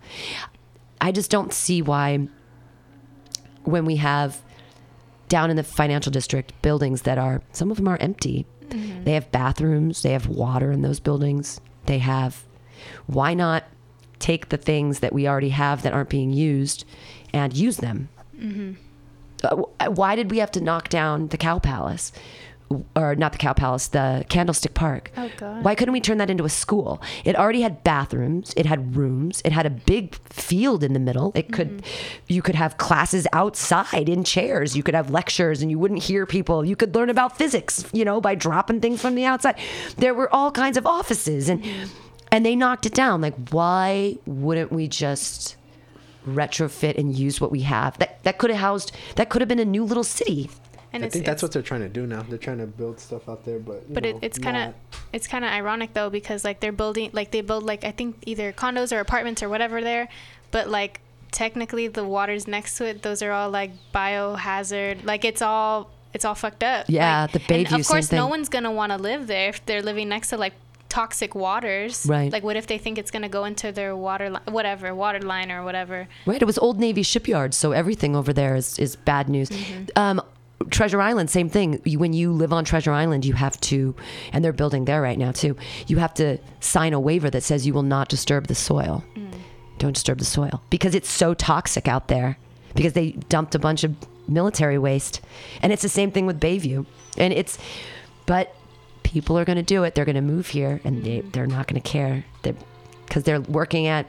I 1.00 1.12
just 1.12 1.30
don't 1.30 1.54
see 1.54 1.82
why 1.84 2.28
when 3.64 3.86
we 3.86 3.98
have 3.98 4.42
down 5.30 5.50
in 5.50 5.58
the 5.58 5.64
financial 5.64 6.12
district 6.12 6.54
buildings 6.62 7.04
that 7.04 7.18
are 7.18 7.42
some 7.52 7.70
of 7.70 7.78
them 7.78 7.88
are 7.88 7.98
empty 7.98 8.46
Mm-hmm. 8.70 9.04
they 9.06 9.14
have 9.14 9.32
bathrooms 9.32 10.02
they 10.02 10.12
have 10.12 10.28
water 10.28 10.72
in 10.72 10.82
those 10.82 11.00
buildings 11.00 11.62
they 11.86 12.00
have 12.00 12.44
why 13.06 13.34
not 13.34 13.64
take 14.20 14.50
the 14.50 14.58
things 14.58 15.00
that 15.00 15.14
we 15.14 15.28
already 15.28 15.50
have 15.50 15.82
that 15.84 15.94
aren't 15.94 16.10
being 16.10 16.34
used 16.34 16.86
and 17.34 17.56
use 17.56 17.78
them? 17.78 18.10
Mm-hmm. 18.38 18.74
Uh, 19.44 19.64
uh, 19.80 19.92
why 19.92 20.16
did 20.16 20.32
we 20.32 20.40
have 20.40 20.52
to 20.52 20.62
knock 20.62 20.90
down 20.90 21.28
the 21.28 21.38
cow 21.38 21.60
palace 21.60 22.12
or 22.96 23.16
not 23.16 23.32
the 23.32 23.38
cow 23.38 23.54
palace 23.54 23.88
the 23.88 24.26
candlestick 24.30 24.74
park. 24.74 25.12
Oh, 25.16 25.30
God. 25.38 25.64
why 25.64 25.76
couldn't 25.76 25.94
we 25.94 26.02
turn 26.02 26.18
that 26.18 26.30
into 26.30 26.44
a 26.44 26.50
school? 26.50 27.02
It 27.24 27.36
already 27.36 27.62
had 27.62 27.84
bathrooms 27.84 28.54
it 28.58 28.66
had 28.66 28.96
rooms 28.96 29.42
it 29.46 29.52
had 29.52 29.66
a 29.66 29.70
big 29.70 30.16
field 30.30 30.84
in 30.84 30.94
the 30.94 31.00
middle. 31.00 31.32
It 31.36 31.52
could 31.52 31.70
mm-hmm. 31.70 32.24
you 32.28 32.42
could 32.42 32.56
have 32.56 32.78
classes 32.78 33.28
outside 33.34 34.10
in 34.10 34.24
chairs 34.24 34.76
you 34.76 34.84
could 34.84 34.96
have 34.96 35.10
lectures 35.10 35.62
and 35.62 35.72
you 35.72 35.80
wouldn't 35.80 36.04
hear 36.04 36.26
people. 36.26 36.66
You 36.66 36.76
could 36.76 36.94
learn 36.94 37.10
about 37.10 37.38
physics 37.38 37.86
you 37.94 38.04
know 38.04 38.20
by 38.20 38.36
dropping 38.36 38.82
things 38.82 39.02
from 39.02 39.16
the 39.16 39.26
outside. 39.26 39.56
There 39.98 40.14
were 40.14 40.34
all 40.34 40.52
kinds 40.52 40.78
of 40.78 40.86
offices 40.86 41.50
and 41.50 41.64
mm-hmm. 41.64 41.86
and 42.32 42.46
they 42.46 42.56
knocked 42.56 42.86
it 42.86 42.94
down. 42.94 43.22
Like 43.22 43.50
why 43.50 44.18
wouldn't 44.26 44.72
we 44.72 44.88
just 44.88 45.56
retrofit 46.28 46.98
and 46.98 47.16
use 47.16 47.40
what 47.40 47.52
we 47.52 47.62
have? 47.62 47.98
That 48.00 48.22
that 48.24 48.38
could 48.38 48.50
have 48.50 48.60
housed 48.60 48.92
that 49.16 49.30
could 49.30 49.42
have 49.42 49.48
been 49.48 49.60
a 49.60 49.66
new 49.66 49.86
little 49.86 50.04
city 50.04 50.50
And 50.98 51.04
I 51.04 51.08
it's, 51.08 51.14
think 51.14 51.26
that's 51.26 51.40
it's- 51.40 51.44
what 51.44 51.52
they're 51.54 51.62
trying 51.62 51.82
to 51.82 51.90
do 51.90 52.06
now. 52.06 52.22
They're 52.24 52.38
trying 52.38 52.58
to 52.60 52.68
build 52.68 53.00
stuff 53.00 53.28
out 53.30 53.46
there, 53.46 53.60
but 53.60 53.84
you 53.88 53.94
but 53.96 54.06
it, 54.06 54.18
it's 54.22 54.38
kind 54.38 54.58
of 54.58 54.74
it's 55.14 55.28
kind 55.28 55.44
of 55.46 55.52
ironic 55.52 55.94
though 55.94 56.10
because 56.10 56.44
like 56.44 56.60
they're 56.60 56.72
building 56.72 57.10
like 57.14 57.32
they 57.32 57.42
build 57.42 57.64
like 57.64 57.84
I 57.84 57.92
think 57.92 58.18
either 58.26 58.52
condos 58.54 58.92
or 58.96 59.00
apartments 59.00 59.42
or 59.42 59.50
whatever 59.50 59.82
there, 59.82 60.10
but 60.52 60.70
like 60.70 61.02
technically 61.32 61.88
the 61.88 62.04
waters 62.06 62.48
next 62.48 62.78
to 62.78 62.86
it 62.86 63.02
those 63.04 63.22
are 63.22 63.32
all 63.32 63.50
like 63.50 63.72
biohazard 63.94 65.04
like 65.06 65.26
it's 65.26 65.42
all 65.42 65.90
it's 66.14 66.26
all 66.26 66.36
fucked 66.36 66.64
up. 66.64 66.86
Yeah, 66.88 67.24
Like, 67.24 67.32
the 67.34 67.54
and 67.56 67.68
Bayview, 67.68 67.80
of 67.82 67.88
course 67.88 68.12
no 68.12 68.28
one's 68.28 68.50
gonna 68.50 68.72
want 68.72 68.92
to 68.92 68.98
live 68.98 69.28
there 69.28 69.50
if 69.50 69.66
they're 69.66 69.82
living 69.84 70.10
next 70.10 70.30
to 70.30 70.38
like 70.38 70.54
toxic 70.90 71.36
waters. 71.36 72.06
Right. 72.08 72.32
Like 72.32 72.44
what 72.44 72.56
if 72.56 72.66
they 72.66 72.78
think 72.78 72.98
it's 72.98 73.12
gonna 73.12 73.30
go 73.30 73.44
into 73.46 73.72
their 73.72 73.96
water 73.96 74.30
li- 74.32 74.40
whatever 74.48 74.96
water 74.96 75.20
line 75.20 75.52
or 75.52 75.64
whatever. 75.64 76.08
Right. 76.26 76.42
It 76.42 76.46
was 76.46 76.58
Old 76.58 76.80
Navy 76.80 77.04
shipyards, 77.04 77.58
so 77.58 77.72
everything 77.74 78.16
over 78.16 78.32
there 78.34 78.56
is, 78.56 78.80
is 78.80 78.96
bad 78.96 79.28
news. 79.30 79.50
Um, 79.96 80.22
Treasure 80.70 81.02
Island, 81.02 81.30
same 81.30 81.50
thing. 81.50 81.80
You- 81.86 82.00
When 82.00 82.14
you 82.14 82.32
live 82.32 82.52
on 82.52 82.66
Treasure 82.66 82.92
Island, 82.92 83.26
you 83.26 83.34
have 83.34 83.60
to, 83.62 83.96
and 84.34 84.44
they're 84.44 84.54
building 84.54 84.86
there 84.86 85.02
right 85.02 85.18
now 85.18 85.32
too. 85.32 85.56
You 85.88 85.98
have 85.98 86.14
to 86.16 86.38
sign 86.60 86.94
a 86.94 87.00
waiver 87.00 87.30
that 87.30 87.44
says 87.44 87.66
you 87.68 87.74
will 87.74 87.84
not 87.84 88.10
disturb 88.10 88.48
the 88.48 88.56
soil. 88.56 89.04
Mm. 89.16 89.32
Don't 89.78 89.94
disturb 89.94 90.18
the 90.18 90.26
soil 90.26 90.62
because 90.70 90.96
it's 90.96 91.10
so 91.10 91.34
toxic 91.34 91.88
out 91.88 92.08
there. 92.08 92.38
Because 92.76 92.94
they 92.94 93.12
dumped 93.30 93.56
a 93.56 93.60
bunch 93.60 93.84
of 93.84 93.96
military 94.28 94.78
waste, 94.78 95.22
and 95.64 95.74
it's 95.74 95.82
the 95.82 95.90
same 95.90 96.12
thing 96.12 96.28
with 96.28 96.40
Bayview. 96.40 96.86
And 97.18 97.34
it's, 97.34 97.58
but 98.28 98.54
people 99.02 99.36
are 99.40 99.46
going 99.46 99.56
to 99.56 99.64
do 99.64 99.84
it. 99.84 99.96
They're 99.96 100.06
going 100.06 100.16
to 100.16 100.22
move 100.22 100.48
here, 100.48 100.80
and 100.84 101.04
they 101.04 101.22
mm. 101.22 101.32
they're 101.32 101.48
not 101.48 101.68
going 101.68 101.82
to 101.82 101.90
care. 101.90 102.24
Because 102.44 103.24
they're 103.24 103.42
working 103.42 103.88
at 103.88 104.06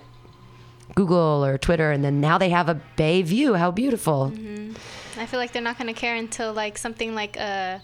Google 0.95 1.43
or 1.45 1.57
Twitter, 1.57 1.91
and 1.93 2.05
then 2.05 2.21
now 2.21 2.37
they 2.37 2.51
have 2.51 2.69
a 2.69 2.81
Bayview. 2.99 3.57
How 3.57 3.71
beautiful! 3.71 4.33
Mm-hmm. 4.35 4.75
I 5.21 5.27
feel 5.27 5.41
like 5.41 5.53
they're 5.53 5.63
not 5.63 5.79
gonna 5.79 5.95
care 5.95 6.17
until 6.17 6.53
like 6.53 6.79
something 6.79 7.15
like 7.15 7.37
uh, 7.39 7.79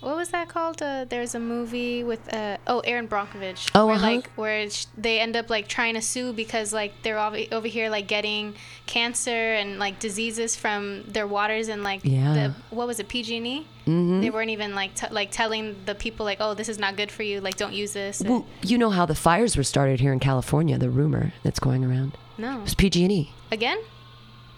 what 0.00 0.16
was 0.16 0.30
that 0.30 0.48
called? 0.48 0.82
Uh, 0.82 1.04
there's 1.08 1.36
a 1.36 1.38
movie 1.38 2.02
with 2.02 2.32
uh, 2.34 2.56
oh 2.66 2.80
Erin 2.80 3.06
Brockovich. 3.06 3.70
Oh, 3.72 3.86
where 3.86 3.94
uh-huh. 3.94 4.06
like 4.06 4.30
where 4.32 4.68
sh- 4.68 4.86
they 4.98 5.20
end 5.20 5.36
up 5.36 5.48
like 5.48 5.68
trying 5.68 5.94
to 5.94 6.02
sue 6.02 6.32
because 6.32 6.72
like 6.72 6.92
they're 7.02 7.20
over, 7.20 7.38
over 7.52 7.68
here 7.68 7.88
like 7.88 8.08
getting 8.08 8.54
cancer 8.86 9.30
and 9.30 9.78
like 9.78 10.00
diseases 10.00 10.56
from 10.56 11.04
their 11.06 11.26
waters 11.28 11.68
and 11.68 11.84
like 11.84 12.00
Yeah. 12.02 12.34
the 12.34 12.54
what 12.74 12.88
was 12.88 12.98
it 12.98 13.08
PG&E? 13.08 13.60
Mm-hmm. 13.86 14.20
They 14.22 14.30
weren't 14.30 14.50
even 14.50 14.74
like 14.74 14.94
t- 14.96 15.06
like 15.10 15.30
telling 15.30 15.76
the 15.86 15.94
people 15.94 16.26
like 16.26 16.38
oh 16.40 16.54
this 16.54 16.68
is 16.68 16.80
not 16.80 16.96
good 16.96 17.12
for 17.12 17.22
you 17.22 17.40
like 17.40 17.56
don't 17.56 17.72
use 17.72 17.92
this. 17.92 18.20
Well, 18.26 18.44
you 18.62 18.78
know 18.78 18.90
how 18.90 19.06
the 19.06 19.14
fires 19.14 19.56
were 19.56 19.62
started 19.62 20.00
here 20.00 20.12
in 20.12 20.18
California. 20.18 20.78
The 20.78 20.90
rumor 20.90 21.32
that's 21.44 21.60
going 21.60 21.84
around 21.84 22.18
no 22.38 22.58
it 22.58 22.62
was 22.62 22.74
PG&E. 22.74 23.30
again 23.52 23.78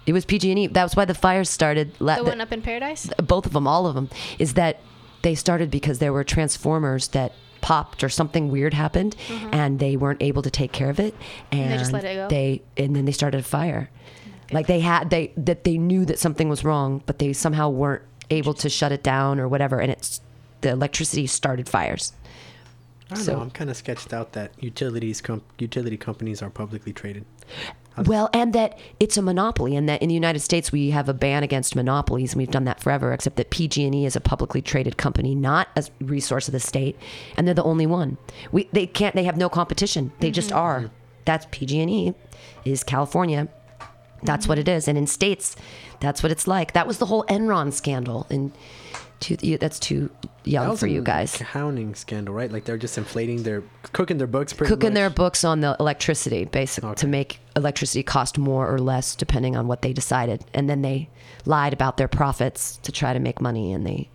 It 0.07 0.13
was 0.13 0.25
PG&E. 0.25 0.67
That 0.69 0.83
was 0.83 0.97
why 0.97 1.05
the 1.05 1.15
fires 1.15 1.49
started. 1.49 1.93
La- 2.01 2.17
the 2.17 2.25
one 2.25 2.41
up 2.41 2.53
in 2.53 2.61
Paradise. 2.63 3.09
both 3.23 3.47
of 3.47 3.53
them, 3.53 3.67
all 3.67 3.87
of 3.87 3.95
them, 3.95 4.11
is 4.39 4.55
that 4.55 4.81
they 5.23 5.35
started 5.35 5.71
because 5.71 5.99
there 5.99 6.13
were 6.13 6.25
transformers 6.25 7.09
that 7.09 7.33
popped 7.63 8.05
or 8.05 8.11
something 8.11 8.51
weird 8.51 8.75
happened, 8.75 9.17
and 9.31 9.79
they 9.79 9.97
weren't 9.97 10.23
able 10.23 10.43
to 10.43 10.51
take 10.51 10.71
care 10.73 10.91
of 10.91 11.01
it, 11.01 11.15
and 11.51 11.61
Mm-hmm. 11.63 11.71
they 11.71 11.79
just 11.79 11.93
let 11.93 12.05
it 12.05 12.15
go? 12.17 12.29
they- 12.29 12.61
and 12.77 12.95
then 12.95 13.07
they 13.07 13.13
started 13.13 13.41
a 13.41 13.43
fire. 13.43 13.89
Like 14.53 14.67
they 14.67 14.81
had 14.81 15.09
they 15.09 15.33
that 15.39 15.65
they 15.65 15.79
knew 15.79 16.05
that 16.05 16.19
something 16.19 16.51
was 16.51 16.63
wrong, 16.65 17.03
but 17.07 17.19
they 17.19 17.33
somehow 17.33 17.71
weren't 17.71 18.03
able 18.31 18.53
to 18.55 18.69
shut 18.69 18.93
it 18.93 19.03
down 19.03 19.41
or 19.41 19.49
whatever, 19.49 19.81
and 19.81 19.91
it's 19.91 20.21
the 20.61 20.69
electricity 20.71 21.27
started 21.27 21.67
fires. 21.67 22.13
I 23.11 23.15
don't 23.15 23.25
So- 23.25 23.33
know. 23.37 23.41
I'm 23.41 23.51
kind 23.51 23.71
of 23.71 23.77
sketched 23.79 24.13
out 24.13 24.33
that 24.35 24.53
utilities 24.61 25.23
com- 25.23 25.43
utility 25.59 25.97
companies 25.97 26.43
are 26.43 26.51
publicly 26.51 26.93
traded. 26.93 27.25
Well, 27.97 28.29
and 28.33 28.53
that 28.55 28.79
it's 28.99 29.17
a 29.17 29.23
monopoly, 29.23 29.77
and 29.77 29.89
that 29.89 30.03
in 30.03 30.09
the 30.09 30.15
United 30.15 30.41
States 30.41 30.73
we 30.73 30.91
have 30.91 31.09
a 31.09 31.15
ban 31.15 31.43
against 31.43 31.77
monopolies, 31.77 32.33
and 32.33 32.39
we've 32.39 32.51
done 32.51 32.65
that 32.65 32.81
forever. 32.81 33.13
Except 33.13 33.37
that 33.37 33.51
PG&E 33.51 34.05
is 34.05 34.17
a 34.17 34.21
publicly 34.21 34.61
traded 34.61 34.97
company, 34.97 35.35
not 35.35 35.69
a 35.77 35.85
resource 36.01 36.49
of 36.49 36.53
the 36.53 36.61
state, 36.61 36.99
and 37.37 37.47
they're 37.47 37.55
the 37.55 37.63
only 37.63 37.87
one. 37.87 38.17
We 38.51 38.69
they 38.73 38.87
can't. 38.87 39.15
They 39.15 39.25
have 39.25 39.37
no 39.37 39.49
competition. 39.49 40.13
They 40.21 40.31
just 40.31 40.51
mm-hmm. 40.51 40.59
are. 40.59 40.91
That's 41.25 41.47
PG&E, 41.53 42.15
is 42.65 42.83
California. 42.83 43.49
That's 44.23 44.49
what 44.49 44.59
it 44.59 44.69
is, 44.69 44.89
and 44.89 44.99
in 44.99 45.07
states, 45.07 45.55
that's 46.01 46.23
what 46.23 46.33
it's 46.33 46.47
like. 46.47 46.73
That 46.73 46.87
was 46.87 46.99
the 46.99 47.07
whole 47.07 47.25
Enron 47.25 47.73
scandal, 47.73 48.27
and 48.31 48.53
too, 49.21 49.37
that's 49.59 49.79
too 49.79 50.11
young 50.45 50.69
was 50.71 50.81
for 50.81 50.87
you 50.87 51.03
guys. 51.03 51.41
Accounting 51.41 51.95
scandal, 51.95 52.35
right? 52.35 52.51
Like 52.51 52.65
they're 52.65 52.77
just 52.79 52.99
inflating 52.99 53.43
their 53.43 53.63
cooking 53.93 54.19
their 54.19 54.27
books. 54.27 54.53
Pretty 54.53 54.71
cooking 54.71 54.91
much. 54.91 54.95
their 54.95 55.11
books 55.11 55.45
on 55.45 55.61
the 55.61 55.77
electricity, 55.81 56.45
basically, 56.45 56.95
to 56.97 57.07
make 57.07 57.41
electricity 57.57 58.03
cost 58.03 58.39
more 58.39 58.73
or 58.73 58.79
less 58.79 59.15
depending 59.17 59.57
on 59.57 59.67
what 59.67 59.83
they 59.83 59.93
decided. 59.93 60.45
And 60.53 60.69
then 60.69 60.83
they 60.83 61.09
lied 61.47 61.73
about 61.73 61.97
their 61.97 62.09
profits 62.09 62.77
to 62.79 62.93
try 62.93 63.13
to 63.13 63.21
make 63.21 63.41
money, 63.41 63.73
and 63.73 63.87
they 63.87 64.09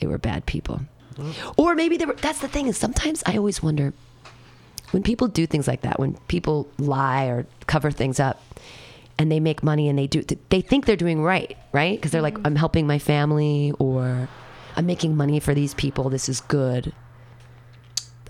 they 0.00 0.06
were 0.06 0.18
bad 0.18 0.46
people. 0.46 0.80
Oh. 1.18 1.54
Or 1.56 1.74
maybe 1.74 1.96
they 1.96 2.06
were. 2.06 2.14
That's 2.14 2.40
the 2.40 2.48
thing 2.48 2.66
is 2.66 2.76
sometimes 2.76 3.22
I 3.26 3.36
always 3.36 3.62
wonder 3.62 3.92
when 4.92 5.02
people 5.02 5.28
do 5.28 5.46
things 5.46 5.68
like 5.68 5.82
that, 5.82 5.98
when 5.98 6.14
people 6.28 6.68
lie 6.78 7.26
or 7.26 7.46
cover 7.66 7.90
things 7.90 8.20
up. 8.20 8.42
And 9.20 9.30
they 9.30 9.38
make 9.38 9.62
money, 9.62 9.90
and 9.90 9.98
they 9.98 10.06
do. 10.06 10.24
They 10.48 10.62
think 10.62 10.86
they're 10.86 10.96
doing 10.96 11.22
right, 11.22 11.54
right? 11.72 11.98
Because 11.98 12.10
they're 12.10 12.22
like, 12.22 12.34
mm-hmm. 12.34 12.46
"I'm 12.46 12.56
helping 12.56 12.86
my 12.86 12.98
family," 12.98 13.74
or 13.78 14.30
"I'm 14.76 14.86
making 14.86 15.14
money 15.14 15.40
for 15.40 15.52
these 15.52 15.74
people. 15.74 16.08
This 16.08 16.26
is 16.26 16.40
good." 16.40 16.94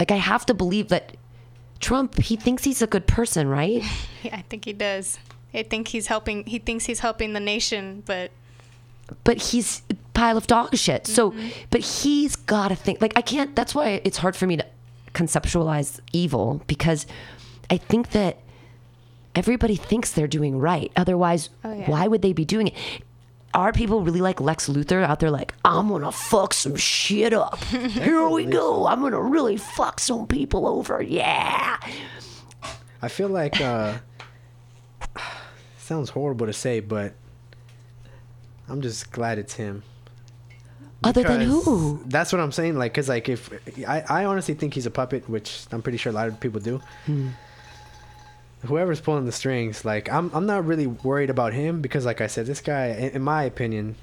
like 0.00 0.10
I 0.10 0.16
have 0.16 0.44
to 0.46 0.54
believe 0.54 0.88
that 0.88 1.16
Trump, 1.78 2.18
he 2.18 2.34
thinks 2.34 2.64
he's 2.64 2.82
a 2.82 2.86
good 2.86 3.06
person, 3.06 3.48
right? 3.48 3.84
Yeah, 4.22 4.36
I 4.36 4.42
think 4.42 4.66
he 4.66 4.74
does. 4.74 5.18
I 5.54 5.62
think 5.62 5.88
he's 5.88 6.08
helping. 6.08 6.44
He 6.44 6.58
thinks 6.58 6.84
he's 6.84 7.00
helping 7.00 7.32
the 7.32 7.40
nation, 7.40 8.02
but 8.04 8.30
but 9.24 9.38
he's 9.38 9.80
a 9.88 9.94
pile 10.12 10.36
of 10.36 10.46
dog 10.46 10.76
shit. 10.76 11.06
So, 11.06 11.30
mm-hmm. 11.30 11.48
but 11.70 11.80
he's 11.80 12.36
got 12.36 12.68
to 12.68 12.76
think. 12.76 13.00
Like, 13.00 13.14
I 13.16 13.22
can't. 13.22 13.56
That's 13.56 13.74
why 13.74 14.02
it's 14.04 14.18
hard 14.18 14.36
for 14.36 14.46
me 14.46 14.58
to 14.58 14.66
conceptualize 15.14 16.00
evil 16.12 16.62
because 16.66 17.06
I 17.70 17.78
think 17.78 18.10
that 18.10 18.40
everybody 19.34 19.76
thinks 19.76 20.12
they're 20.12 20.26
doing 20.28 20.58
right. 20.58 20.90
Otherwise, 20.96 21.50
Oh, 21.64 21.72
yeah. 21.72 21.90
why 21.90 22.06
would 22.08 22.22
they 22.22 22.32
be 22.32 22.44
doing 22.44 22.68
it? 22.68 22.74
Are 23.52 23.72
people 23.72 24.02
really 24.02 24.20
like 24.20 24.40
Lex 24.40 24.68
Luthor 24.68 25.02
out 25.02 25.18
there? 25.18 25.30
Like, 25.30 25.54
I'm 25.64 25.88
gonna 25.88 26.12
fuck 26.12 26.54
some 26.54 26.76
shit 26.76 27.32
up. 27.32 27.62
Here 27.64 28.28
we 28.28 28.44
go. 28.44 28.86
I'm 28.86 29.00
gonna 29.00 29.20
really 29.20 29.56
fuck 29.56 29.98
some 29.98 30.26
people 30.28 30.68
over. 30.68 31.02
Yeah. 31.02 31.76
I 33.02 33.08
feel 33.08 33.28
like 33.28 33.60
uh 33.60 33.98
sounds 35.78 36.10
horrible 36.10 36.46
to 36.46 36.52
say, 36.52 36.80
but 36.80 37.14
I'm 38.68 38.80
just 38.82 39.10
glad 39.10 39.38
it's 39.38 39.54
him. 39.54 39.82
Other 41.02 41.22
than 41.22 41.40
who? 41.40 42.02
That's 42.06 42.30
what 42.32 42.40
I'm 42.40 42.52
saying. 42.52 42.76
Like, 42.76 42.92
cause 42.94 43.08
like 43.08 43.28
if 43.28 43.50
I, 43.88 44.04
I 44.08 44.24
honestly 44.26 44.54
think 44.54 44.74
he's 44.74 44.86
a 44.86 44.90
puppet, 44.90 45.28
which 45.30 45.64
I'm 45.72 45.82
pretty 45.82 45.98
sure 45.98 46.10
a 46.10 46.14
lot 46.14 46.28
of 46.28 46.38
people 46.38 46.60
do. 46.60 46.80
Hmm. 47.06 47.28
Whoever's 48.66 49.00
pulling 49.00 49.24
the 49.26 49.32
strings, 49.32 49.84
like 49.84 50.12
I'm, 50.12 50.30
I'm 50.34 50.44
not 50.46 50.66
really 50.66 50.86
worried 50.86 51.30
about 51.30 51.52
him 51.54 51.80
because, 51.80 52.04
like 52.04 52.20
I 52.20 52.26
said, 52.26 52.46
this 52.46 52.60
guy, 52.60 52.88
in, 52.88 53.10
in 53.10 53.22
my 53.22 53.44
opinion, 53.44 53.94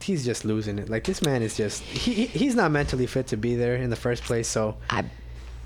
he's 0.00 0.24
just 0.24 0.44
losing 0.44 0.78
it. 0.78 0.88
Like 0.88 1.04
this 1.04 1.20
man 1.22 1.42
is 1.42 1.56
just, 1.56 1.82
he, 1.82 2.12
he- 2.14 2.26
he's 2.26 2.54
not 2.54 2.70
mentally 2.70 3.06
fit 3.06 3.26
to 3.28 3.36
be 3.36 3.54
there 3.54 3.76
in 3.76 3.90
the 3.90 3.96
first 3.96 4.22
place. 4.24 4.48
So 4.48 4.76
I 4.88 5.04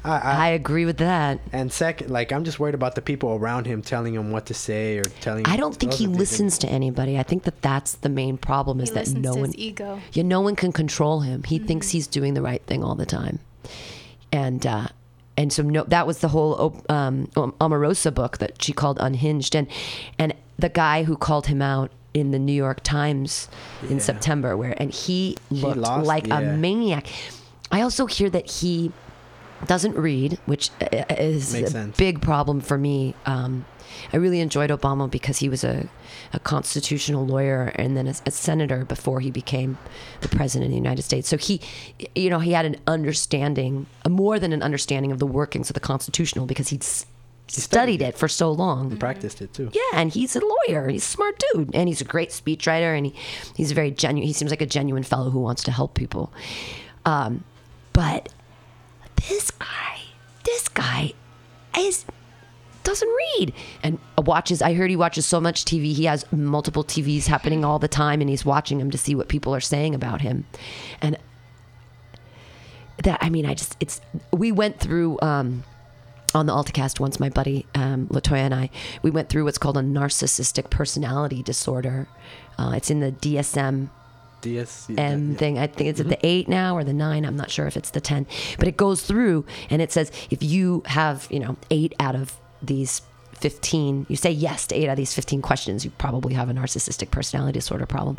I, 0.04 0.18
I, 0.18 0.32
I 0.34 0.48
agree 0.50 0.84
with 0.86 0.98
that. 0.98 1.40
and 1.52 1.72
second, 1.72 2.10
like 2.10 2.32
I'm 2.32 2.44
just 2.44 2.60
worried 2.60 2.74
about 2.76 2.94
the 2.96 3.02
people 3.02 3.30
around 3.34 3.66
him 3.66 3.82
telling 3.82 4.14
him 4.14 4.30
what 4.30 4.46
to 4.46 4.54
say 4.54 4.98
or 4.98 5.02
telling. 5.20 5.46
I 5.46 5.56
don't 5.56 5.74
think 5.76 5.94
he 5.94 6.06
are 6.06 6.08
the- 6.10 6.18
listens 6.18 6.58
to 6.58 6.68
anybody. 6.68 7.18
I 7.18 7.22
think 7.24 7.44
that 7.44 7.60
that's 7.62 7.94
the 7.94 8.08
main 8.08 8.38
problem 8.38 8.80
is 8.80 8.90
he 8.90 8.94
that 8.96 9.08
no 9.10 9.34
to 9.34 9.40
one 9.40 9.48
his 9.50 9.56
ego. 9.58 10.00
Yeah, 10.12 10.22
no 10.24 10.40
one 10.40 10.54
can 10.56 10.70
control 10.72 11.20
him. 11.20 11.42
He 11.44 11.58
Mm-hmm. 11.58 11.66
thinks 11.68 11.88
he's 11.90 12.06
doing 12.08 12.34
the 12.34 12.42
right 12.42 12.62
thing 12.66 12.84
all 12.84 12.94
the 12.96 13.06
time, 13.06 13.38
and 14.32 14.64
uh, 14.66 14.88
and 15.36 15.52
so 15.52 15.62
no, 15.62 15.84
that 15.84 16.06
was 16.06 16.18
the 16.20 16.28
whole 16.28 16.82
um, 16.88 17.26
Omarosa 17.36 18.12
book 18.14 18.38
that 18.38 18.62
she 18.62 18.72
called 18.72 18.98
Unhinged, 19.00 19.54
and 19.54 19.66
and 20.18 20.34
the 20.58 20.68
guy 20.68 21.04
who 21.04 21.16
called 21.16 21.46
him 21.48 21.60
out 21.60 21.90
in 22.14 22.30
the 22.30 22.38
New 22.38 22.52
York 22.54 22.80
Times 22.82 23.48
in 23.90 24.00
September, 24.00 24.56
where 24.56 24.74
and 24.80 24.90
he 24.92 25.36
looked 25.50 25.76
lost- 25.76 26.06
like 26.06 26.28
a 26.30 26.40
maniac. 26.40 27.06
I 27.70 27.82
also 27.82 28.06
hear 28.06 28.30
that 28.30 28.50
he 28.50 28.92
doesn't 29.66 29.96
read, 29.96 30.38
which 30.46 30.70
uh, 30.80 31.04
is 31.10 31.52
Makes 31.52 31.68
a 31.68 31.72
sense. 31.72 31.96
big 31.96 32.20
problem 32.22 32.60
for 32.60 32.78
me. 32.78 33.14
Um, 33.26 33.64
I 34.12 34.16
really 34.18 34.40
enjoyed 34.40 34.70
Obama 34.70 35.10
because 35.10 35.38
he 35.38 35.48
was 35.48 35.64
a, 35.64 35.88
a 36.32 36.38
constitutional 36.40 37.26
lawyer 37.26 37.72
and 37.74 37.96
then 37.96 38.06
a, 38.06 38.14
a 38.26 38.30
senator 38.30 38.84
before 38.84 39.20
he 39.20 39.30
became 39.30 39.78
the 40.20 40.28
president 40.28 40.66
of 40.66 40.70
the 40.70 40.76
United 40.76 41.02
States. 41.02 41.28
So 41.28 41.36
he, 41.36 41.60
you 42.14 42.30
know, 42.30 42.38
he 42.38 42.52
had 42.52 42.64
an 42.66 42.76
understanding, 42.86 43.86
a 44.04 44.08
more 44.08 44.38
than 44.38 44.52
an 44.52 44.62
understanding 44.62 45.12
of 45.12 45.18
the 45.18 45.26
workings 45.26 45.70
of 45.70 45.74
the 45.74 45.80
constitutional 45.80 46.46
because 46.46 46.68
he'd 46.68 46.82
s- 46.82 47.06
studied, 47.48 47.62
studied 47.98 48.02
it 48.02 48.18
for 48.18 48.28
so 48.28 48.50
long. 48.52 48.90
He 48.90 48.96
practiced 48.96 49.40
it 49.42 49.52
too. 49.52 49.70
Yeah, 49.72 49.80
and 50.00 50.12
he's 50.12 50.36
a 50.36 50.40
lawyer. 50.40 50.88
He's 50.88 51.04
a 51.04 51.08
smart 51.08 51.42
dude, 51.52 51.74
and 51.74 51.88
he's 51.88 52.00
a 52.00 52.04
great 52.04 52.30
speechwriter, 52.30 52.96
and 52.96 53.06
he, 53.06 53.14
he's 53.56 53.72
very 53.72 53.90
genuine. 53.90 54.26
He 54.26 54.32
seems 54.32 54.50
like 54.50 54.62
a 54.62 54.66
genuine 54.66 55.02
fellow 55.02 55.30
who 55.30 55.40
wants 55.40 55.62
to 55.64 55.70
help 55.70 55.94
people. 55.94 56.32
Um, 57.04 57.44
but 57.92 58.32
this 59.28 59.50
guy, 59.50 60.00
this 60.44 60.68
guy, 60.68 61.12
is 61.78 62.04
doesn't 62.86 63.08
read 63.08 63.52
and 63.82 63.98
watches. 64.16 64.62
I 64.62 64.72
heard 64.72 64.90
he 64.90 64.96
watches 64.96 65.26
so 65.26 65.40
much 65.40 65.64
TV. 65.64 65.92
He 65.92 66.04
has 66.04 66.24
multiple 66.32 66.84
TVs 66.84 67.26
happening 67.26 67.64
all 67.64 67.78
the 67.78 67.88
time, 67.88 68.20
and 68.20 68.30
he's 68.30 68.44
watching 68.44 68.78
them 68.78 68.90
to 68.92 68.98
see 68.98 69.14
what 69.14 69.28
people 69.28 69.54
are 69.54 69.60
saying 69.60 69.94
about 69.94 70.20
him. 70.20 70.46
And 71.02 71.18
that, 73.02 73.18
I 73.20 73.28
mean, 73.28 73.44
I 73.44 73.54
just 73.54 73.76
it's. 73.80 74.00
We 74.32 74.52
went 74.52 74.80
through. 74.80 75.18
Um, 75.20 75.64
on 76.34 76.44
the 76.44 76.52
Altacast 76.52 77.00
once, 77.00 77.18
my 77.18 77.30
buddy 77.30 77.64
um, 77.74 78.08
Latoya 78.08 78.40
and 78.40 78.54
I, 78.54 78.68
we 79.00 79.10
went 79.10 79.30
through 79.30 79.44
what's 79.44 79.56
called 79.56 79.78
a 79.78 79.80
narcissistic 79.80 80.68
personality 80.68 81.42
disorder. 81.42 82.08
Uh, 82.58 82.72
it's 82.76 82.90
in 82.90 83.00
the 83.00 83.10
DSM 83.10 83.88
DS. 84.42 84.90
M 84.98 85.30
yeah. 85.30 85.38
thing. 85.38 85.58
I 85.58 85.66
think 85.66 85.88
it's 85.88 86.00
at 86.00 86.08
the 86.08 86.18
eight 86.26 86.46
now 86.46 86.76
or 86.76 86.84
the 86.84 86.92
nine. 86.92 87.24
I'm 87.24 87.36
not 87.36 87.50
sure 87.50 87.66
if 87.66 87.74
it's 87.74 87.90
the 87.90 88.02
10, 88.02 88.26
but 88.58 88.68
it 88.68 88.76
goes 88.76 89.02
through 89.02 89.46
and 89.70 89.80
it 89.80 89.92
says 89.92 90.12
if 90.28 90.42
you 90.42 90.82
have, 90.86 91.26
you 91.30 91.40
know, 91.40 91.56
eight 91.70 91.94
out 92.00 92.14
of 92.14 92.36
these 92.66 93.02
15, 93.34 94.06
you 94.08 94.16
say 94.16 94.30
yes 94.30 94.66
to 94.68 94.74
eight 94.74 94.88
out 94.88 94.92
of 94.92 94.96
these 94.96 95.14
15 95.14 95.42
questions, 95.42 95.84
you 95.84 95.90
probably 95.92 96.34
have 96.34 96.48
a 96.48 96.52
narcissistic 96.52 97.10
personality 97.10 97.58
disorder 97.58 97.86
problem. 97.86 98.16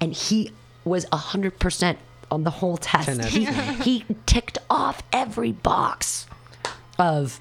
And 0.00 0.12
he 0.12 0.52
was 0.84 1.04
100% 1.06 1.96
on 2.30 2.44
the 2.44 2.50
whole 2.50 2.76
test. 2.76 3.06
10 3.06 3.20
out 3.20 3.26
of 3.26 3.32
He, 3.32 3.44
he 4.00 4.04
ticked 4.26 4.58
off 4.70 5.02
every 5.12 5.52
box 5.52 6.26
of, 6.98 7.40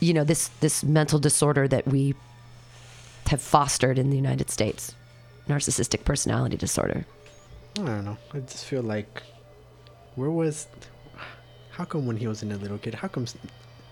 you 0.00 0.12
know, 0.12 0.24
this, 0.24 0.48
this 0.60 0.84
mental 0.84 1.18
disorder 1.18 1.66
that 1.68 1.86
we 1.86 2.14
have 3.28 3.42
fostered 3.42 3.98
in 3.98 4.10
the 4.10 4.16
United 4.16 4.50
States 4.50 4.94
narcissistic 5.48 6.04
personality 6.04 6.56
disorder. 6.56 7.06
I 7.78 7.84
don't 7.84 8.04
know. 8.04 8.18
I 8.32 8.40
just 8.40 8.64
feel 8.64 8.82
like, 8.82 9.22
where 10.14 10.30
was, 10.30 10.66
how 11.70 11.84
come 11.84 12.06
when 12.06 12.16
he 12.16 12.26
was 12.26 12.42
in 12.42 12.52
a 12.52 12.56
little 12.56 12.78
kid, 12.78 12.94
how 12.94 13.08
come 13.08 13.26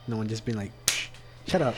no 0.07 0.16
one 0.16 0.29
just 0.29 0.45
been 0.45 0.57
like, 0.57 0.72
"Psh, 0.84 0.84
shut 1.47 1.62
up? 1.62 1.74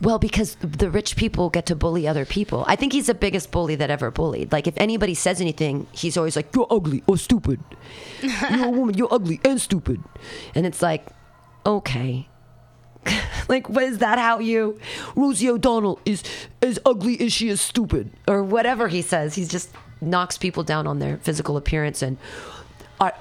Well, 0.00 0.18
because 0.18 0.56
the 0.56 0.90
rich 0.90 1.16
people 1.16 1.50
get 1.50 1.66
to 1.66 1.76
bully 1.76 2.06
other 2.06 2.24
people. 2.24 2.64
I 2.66 2.76
think 2.76 2.92
he's 2.92 3.06
the 3.06 3.14
biggest 3.14 3.50
bully 3.50 3.74
that 3.76 3.90
ever 3.90 4.10
bullied. 4.10 4.52
Like, 4.52 4.66
if 4.66 4.74
anybody 4.76 5.14
says 5.14 5.40
anything, 5.40 5.86
he's 5.92 6.16
always 6.16 6.36
like, 6.36 6.54
You're 6.54 6.66
ugly 6.70 7.02
or 7.06 7.16
stupid. 7.16 7.60
You're 8.22 8.66
a 8.66 8.70
woman, 8.70 8.96
you're 8.96 9.12
ugly 9.12 9.40
and 9.44 9.60
stupid. 9.60 10.02
And 10.54 10.66
it's 10.66 10.82
like, 10.82 11.06
Okay. 11.64 12.28
like, 13.48 13.68
what 13.68 13.84
is 13.84 13.98
that 13.98 14.18
how 14.18 14.40
you. 14.40 14.78
Rosie 15.14 15.48
O'Donnell 15.48 16.00
is 16.04 16.22
as 16.60 16.78
ugly 16.84 17.20
as 17.20 17.32
she 17.32 17.48
is 17.48 17.60
stupid. 17.60 18.10
Or 18.26 18.42
whatever 18.42 18.88
he 18.88 19.00
says. 19.00 19.34
He 19.34 19.44
just 19.44 19.70
knocks 20.00 20.36
people 20.36 20.64
down 20.64 20.86
on 20.86 20.98
their 20.98 21.18
physical 21.18 21.56
appearance. 21.56 22.02
And 22.02 22.18
I, 23.00 23.12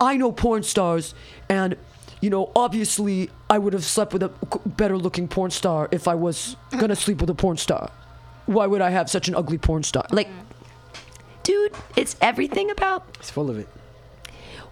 I 0.00 0.16
know 0.16 0.32
porn 0.32 0.62
stars, 0.62 1.14
and 1.48 1.76
you 2.24 2.30
know, 2.30 2.50
obviously, 2.56 3.28
I 3.50 3.58
would 3.58 3.74
have 3.74 3.84
slept 3.84 4.14
with 4.14 4.22
a 4.22 4.30
better 4.64 4.96
looking 4.96 5.28
porn 5.28 5.50
star 5.50 5.90
if 5.92 6.08
I 6.08 6.14
was 6.14 6.56
gonna 6.78 6.96
sleep 6.96 7.20
with 7.20 7.28
a 7.28 7.34
porn 7.34 7.58
star. 7.58 7.90
Why 8.46 8.66
would 8.66 8.80
I 8.80 8.88
have 8.88 9.10
such 9.10 9.28
an 9.28 9.34
ugly 9.34 9.58
porn 9.58 9.82
star? 9.82 10.06
Like, 10.10 10.28
dude, 11.42 11.72
it's 11.96 12.16
everything 12.22 12.70
about. 12.70 13.04
He's 13.20 13.28
full 13.28 13.50
of 13.50 13.58
it. 13.58 13.68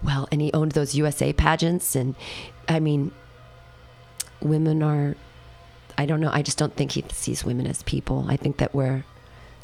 Well, 0.03 0.27
and 0.31 0.41
he 0.41 0.51
owned 0.51 0.71
those 0.71 0.95
USA 0.95 1.31
pageants, 1.31 1.95
and 1.95 2.15
I 2.67 2.79
mean, 2.79 3.11
women 4.41 4.81
are. 4.81 5.15
I 5.95 6.07
don't 6.07 6.21
know. 6.21 6.31
I 6.33 6.41
just 6.41 6.57
don't 6.57 6.75
think 6.75 6.93
he 6.93 7.05
sees 7.11 7.45
women 7.45 7.67
as 7.67 7.83
people. 7.83 8.25
I 8.27 8.35
think 8.35 8.57
that 8.57 8.73
we're 8.73 9.05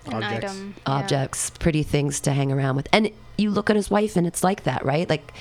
An 0.05 0.21
Objects. 0.23 0.51
item. 0.51 0.75
yeah. 0.77 0.93
objects, 0.93 1.49
pretty 1.49 1.81
things 1.81 2.19
to 2.19 2.33
hang 2.33 2.51
around 2.51 2.75
with. 2.75 2.87
And 2.93 3.09
you 3.35 3.49
look 3.49 3.71
at 3.71 3.75
his 3.75 3.89
wife, 3.89 4.15
and 4.15 4.27
it's 4.27 4.43
like 4.43 4.61
that, 4.65 4.85
right? 4.85 5.09
Like, 5.09 5.33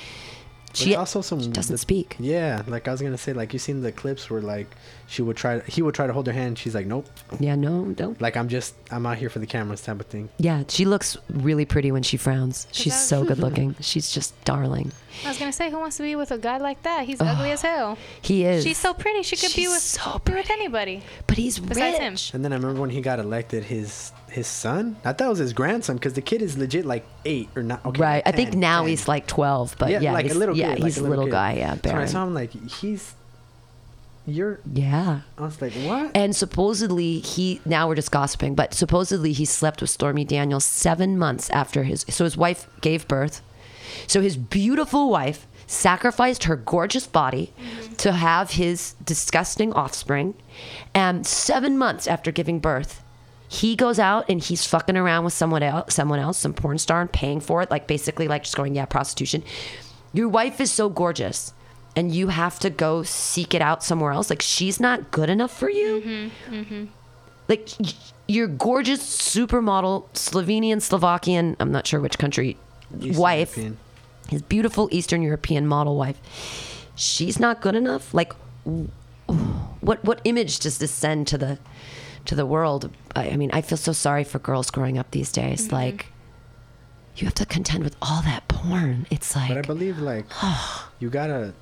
she 0.73 0.85
There's 0.89 0.97
also 0.97 1.21
some 1.21 1.41
she 1.41 1.49
doesn't 1.49 1.73
the- 1.73 1.77
speak. 1.77 2.15
Yeah, 2.19 2.61
like 2.67 2.87
I 2.87 2.91
was 2.91 3.01
gonna 3.01 3.17
say, 3.17 3.33
like 3.33 3.53
you 3.53 3.59
seen 3.59 3.81
the 3.81 3.91
clips 3.91 4.29
where 4.29 4.41
like 4.41 4.67
she 5.07 5.21
would 5.21 5.35
try, 5.37 5.59
he 5.61 5.81
would 5.81 5.95
try 5.95 6.05
to 6.07 6.13
hold 6.13 6.27
her 6.27 6.33
hand. 6.33 6.57
She's 6.59 6.75
like, 6.75 6.85
nope. 6.85 7.07
Yeah, 7.39 7.55
no, 7.55 7.85
don't. 7.85 8.19
Like 8.21 8.37
I'm 8.37 8.47
just, 8.47 8.75
I'm 8.91 9.05
out 9.05 9.17
here 9.17 9.29
for 9.29 9.39
the 9.39 9.47
cameras 9.47 9.81
type 9.81 9.99
of 9.99 10.05
thing. 10.05 10.29
Yeah, 10.37 10.63
she 10.67 10.85
looks 10.85 11.17
really 11.29 11.65
pretty 11.65 11.91
when 11.91 12.03
she 12.03 12.17
frowns. 12.17 12.67
She's 12.71 12.93
that- 12.93 12.99
so 12.99 13.23
good 13.23 13.39
looking. 13.45 13.75
She's 13.81 14.11
just 14.11 14.39
darling. 14.45 14.91
I 15.25 15.29
was 15.29 15.37
gonna 15.39 15.51
say, 15.51 15.71
who 15.71 15.79
wants 15.79 15.97
to 15.97 16.03
be 16.03 16.15
with 16.15 16.31
a 16.31 16.37
guy 16.37 16.57
like 16.57 16.83
that? 16.83 17.05
He's 17.05 17.19
ugly 17.19 17.51
as 17.51 17.61
hell. 17.63 17.97
He 18.21 18.45
is. 18.45 18.63
She's 18.63 18.77
so 18.77 18.93
pretty. 18.93 19.23
She 19.23 19.35
could 19.35 19.55
be 19.55 19.67
with 19.67 19.79
so 19.81 20.19
be 20.23 20.33
with 20.33 20.49
anybody. 20.51 21.01
but 21.27 21.37
he's 21.37 21.57
Besides 21.59 21.97
him. 21.97 22.13
rich. 22.13 22.33
And 22.33 22.45
then 22.45 22.53
I 22.53 22.57
remember 22.57 22.79
when 22.79 22.91
he 22.91 23.01
got 23.01 23.19
elected, 23.19 23.63
his 23.63 24.11
his 24.31 24.47
son. 24.47 24.97
I 25.03 25.13
thought 25.13 25.27
it 25.27 25.29
was 25.29 25.39
his 25.39 25.53
grandson 25.53 25.95
because 25.97 26.13
the 26.13 26.21
kid 26.21 26.41
is 26.41 26.57
legit 26.57 26.85
like 26.85 27.05
eight 27.25 27.49
or 27.55 27.63
not. 27.63 27.85
Okay, 27.85 28.01
right. 28.01 28.23
I 28.25 28.31
think 28.31 28.53
now 28.53 28.81
10. 28.81 28.89
he's 28.89 29.07
like 29.07 29.27
12, 29.27 29.75
but 29.77 29.89
yeah, 29.89 30.13
like 30.13 30.25
he's, 30.25 30.35
a 30.35 30.39
little 30.39 30.55
yeah, 30.55 30.69
like 30.69 30.83
he's 30.83 30.97
a 30.97 31.03
little, 31.03 31.25
kid. 31.25 31.31
guy. 31.31 31.53
Yeah, 31.53 31.73
So 31.73 31.79
when 31.83 31.89
I 31.89 31.93
Barron. 31.93 32.07
saw 32.07 32.23
him, 32.25 32.33
like 32.33 32.51
he's, 32.71 33.13
you're. 34.25 34.59
yeah. 34.71 35.21
I 35.37 35.41
was 35.41 35.61
like, 35.61 35.73
what? 35.73 36.11
And 36.15 36.35
supposedly 36.35 37.19
he 37.19 37.61
now 37.65 37.87
we're 37.87 37.95
just 37.95 38.11
gossiping, 38.11 38.55
but 38.55 38.73
supposedly 38.73 39.33
he 39.33 39.45
slept 39.45 39.81
with 39.81 39.89
Stormy 39.89 40.25
Daniels 40.25 40.65
seven 40.65 41.17
months 41.17 41.49
after 41.49 41.83
his 41.83 42.05
so 42.09 42.23
his 42.23 42.37
wife 42.37 42.67
gave 42.81 43.07
birth. 43.07 43.41
So 44.07 44.21
his 44.21 44.37
beautiful 44.37 45.09
wife 45.09 45.47
sacrificed 45.69 46.45
her 46.45 46.55
gorgeous 46.55 47.05
body 47.05 47.53
mm-hmm. 47.59 47.93
to 47.95 48.11
have 48.11 48.51
his 48.51 48.93
disgusting 49.03 49.71
offspring. 49.73 50.33
And 50.93 51.25
seven 51.25 51.77
months 51.77 52.07
after 52.07 52.31
giving 52.31 52.59
birth, 52.59 53.03
he 53.51 53.75
goes 53.75 53.97
out 53.99 54.29
and 54.29 54.39
he's 54.41 54.65
fucking 54.65 54.95
around 54.95 55.23
with 55.25 55.33
someone 55.33 55.63
else, 55.63 55.95
someone 55.95 56.19
else, 56.19 56.37
some 56.37 56.53
porn 56.53 56.77
star, 56.77 57.01
and 57.01 57.11
paying 57.11 57.39
for 57.41 57.61
it, 57.63 57.71
like 57.71 57.87
basically 57.87 58.27
like 58.27 58.43
just 58.43 58.55
going, 58.55 58.75
yeah, 58.75 58.85
prostitution. 58.85 59.43
Your 60.13 60.29
wife 60.29 60.61
is 60.61 60.71
so 60.71 60.87
gorgeous. 60.87 61.53
and 61.95 62.13
you 62.13 62.27
have 62.29 62.59
to 62.59 62.69
go 62.69 63.01
seek 63.03 63.53
it 63.55 63.61
out 63.61 63.83
somewhere 63.83 64.11
else. 64.11 64.29
Like 64.29 64.41
she's 64.43 64.79
not 64.79 65.09
good 65.11 65.29
enough 65.29 65.51
for 65.51 65.69
you. 65.69 66.29
Mm-hmm, 66.49 66.85
Like 67.47 67.69
your 68.27 68.47
gorgeous 68.47 69.01
supermodel 69.01 70.05
Slovenian, 70.13 70.79
Slovakian, 70.81 71.55
I'm 71.59 71.71
not 71.71 71.87
sure 71.87 71.99
which 71.99 72.19
country, 72.19 72.55
Eastern 73.01 73.17
wife, 73.19 73.57
European. 73.57 73.77
his 74.29 74.41
beautiful 74.43 74.87
Eastern 74.91 75.23
European 75.23 75.65
model 75.65 75.97
wife. 75.97 76.19
She's 76.95 77.39
not 77.39 77.59
good 77.59 77.73
enough. 77.75 78.13
Like, 78.13 78.33
what 79.81 80.03
what 80.05 80.21
image 80.23 80.59
does 80.59 80.77
this 80.77 80.91
send 80.91 81.27
to 81.27 81.37
the 81.37 81.57
to 82.29 82.35
the 82.35 82.45
world? 82.45 82.91
I, 83.15 83.29
I 83.31 83.35
mean, 83.37 83.49
I 83.53 83.61
feel 83.61 83.77
so 83.77 83.91
sorry 83.91 84.23
for 84.23 84.39
girls 84.39 84.69
growing 84.71 84.97
up 84.97 85.11
these 85.11 85.31
days. 85.31 85.65
Mm-hmm. 85.65 85.75
Like, 85.75 86.05
you 87.15 87.25
have 87.25 87.35
to 87.35 87.45
contend 87.45 87.83
with 87.83 87.95
all 88.01 88.21
that 88.21 88.47
porn. 88.47 89.07
It's 89.09 89.35
like, 89.35 89.49
But 89.49 89.57
I 89.57 89.61
believe 89.61 89.97
like 89.99 90.25
you 90.99 91.09
gotta. 91.09 91.53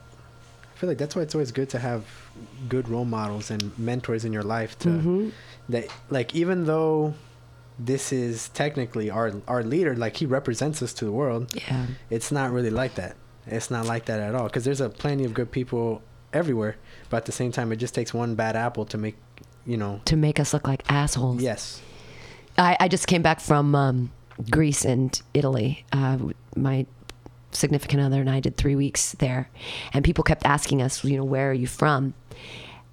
I 0.75 0.79
feel 0.79 0.89
like 0.89 0.99
that's 0.99 1.15
why 1.15 1.23
it's 1.23 1.33
always 1.33 1.51
good 1.51 1.69
to 1.69 1.79
have 1.79 2.03
good 2.69 2.87
role 2.87 3.05
models 3.05 3.49
and 3.49 3.77
mentors 3.79 4.23
in 4.25 4.31
your 4.33 4.43
life 4.43 4.77
to 4.79 4.89
Mm-hmm. 4.89 5.29
that 5.69 5.87
like 6.11 6.35
even 6.35 6.65
though 6.65 7.15
this 7.79 8.11
is 8.11 8.49
technically 8.49 9.09
our 9.09 9.31
our 9.47 9.63
leader 9.63 9.95
like 9.95 10.17
he 10.17 10.25
represents 10.27 10.81
us 10.83 10.93
to 10.93 11.05
the 11.05 11.11
world 11.11 11.43
yeah, 11.55 11.85
it's 12.11 12.31
not 12.31 12.51
really 12.51 12.69
like 12.81 12.93
that 12.95 13.15
it's 13.47 13.69
not 13.71 13.85
like 13.85 14.05
that 14.05 14.19
at 14.19 14.33
all 14.35 14.45
because 14.49 14.63
there's 14.65 14.81
a 14.81 14.89
plenty 14.89 15.23
of 15.25 15.33
good 15.33 15.51
people 15.51 16.01
everywhere 16.33 16.75
but 17.09 17.17
at 17.17 17.25
the 17.25 17.31
same 17.31 17.51
time 17.51 17.71
it 17.71 17.77
just 17.77 17.93
takes 17.95 18.13
one 18.13 18.33
bad 18.35 18.55
apple 18.55 18.85
to 18.85 18.97
make 18.97 19.15
you 19.67 19.77
know 19.77 20.01
to 20.05 20.15
make 20.15 20.39
us 20.39 20.53
look 20.53 20.67
like 20.67 20.83
assholes. 20.89 21.41
yes 21.41 21.81
I, 22.57 22.75
I 22.79 22.87
just 22.87 23.07
came 23.07 23.21
back 23.21 23.39
from 23.39 23.75
um, 23.75 24.11
Greece 24.49 24.83
and 24.83 25.19
Italy. 25.33 25.85
Uh, 25.91 26.17
my 26.55 26.85
significant 27.51 28.01
other 28.01 28.19
and 28.19 28.29
I 28.29 28.39
did 28.39 28.57
three 28.57 28.75
weeks 28.75 29.13
there, 29.13 29.49
and 29.93 30.03
people 30.03 30.23
kept 30.23 30.45
asking 30.45 30.81
us, 30.81 31.03
you 31.03 31.17
know, 31.17 31.23
where 31.23 31.51
are 31.51 31.53
you 31.53 31.67
from? 31.67 32.13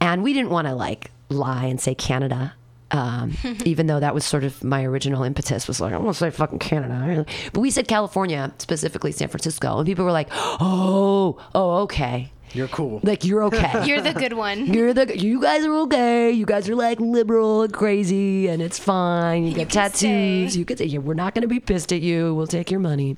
And 0.00 0.22
we 0.22 0.32
didn't 0.32 0.50
want 0.50 0.66
to 0.66 0.74
like 0.74 1.10
lie 1.28 1.66
and 1.66 1.80
say 1.80 1.94
Canada. 1.94 2.54
Um, 2.90 3.32
even 3.64 3.86
though 3.86 4.00
that 4.00 4.14
was 4.14 4.24
sort 4.24 4.44
of 4.44 4.62
my 4.62 4.84
original 4.84 5.22
impetus 5.22 5.66
was 5.66 5.80
like, 5.80 5.94
I 5.94 5.96
want 5.96 6.14
to 6.14 6.18
say 6.18 6.30
fucking 6.30 6.58
Canada. 6.58 7.24
But 7.52 7.60
we 7.60 7.70
said 7.70 7.88
California, 7.88 8.52
specifically 8.58 9.12
San 9.12 9.28
Francisco. 9.28 9.78
And 9.78 9.86
people 9.86 10.04
were 10.04 10.12
like, 10.12 10.28
oh, 10.32 11.40
oh, 11.54 11.76
okay. 11.84 12.30
You're 12.54 12.68
cool 12.68 13.00
Like, 13.02 13.24
you're 13.24 13.42
okay. 13.44 13.84
You're 13.86 14.00
the 14.00 14.12
good 14.12 14.32
one. 14.32 14.72
You're 14.72 14.94
the 14.94 15.18
you 15.18 15.40
guys 15.40 15.64
are 15.64 15.74
okay. 15.80 16.30
You 16.30 16.46
guys 16.46 16.68
are 16.68 16.76
like 16.76 17.00
liberal 17.00 17.62
and 17.62 17.72
crazy, 17.72 18.48
and 18.48 18.62
it's 18.62 18.78
fine. 18.78 19.44
You, 19.44 19.54
get 19.54 19.68
can 19.68 19.90
tattoos. 19.90 20.52
stay. 20.52 20.58
You 20.58 20.64
could 20.64 20.78
say 20.78 20.84
yeah, 20.86 21.00
we're 21.00 21.14
not 21.14 21.34
going 21.34 21.42
to 21.42 21.48
be 21.48 21.60
pissed 21.60 21.92
at 21.92 22.00
you. 22.00 22.34
We'll 22.34 22.46
take 22.46 22.70
your 22.70 22.80
money. 22.80 23.16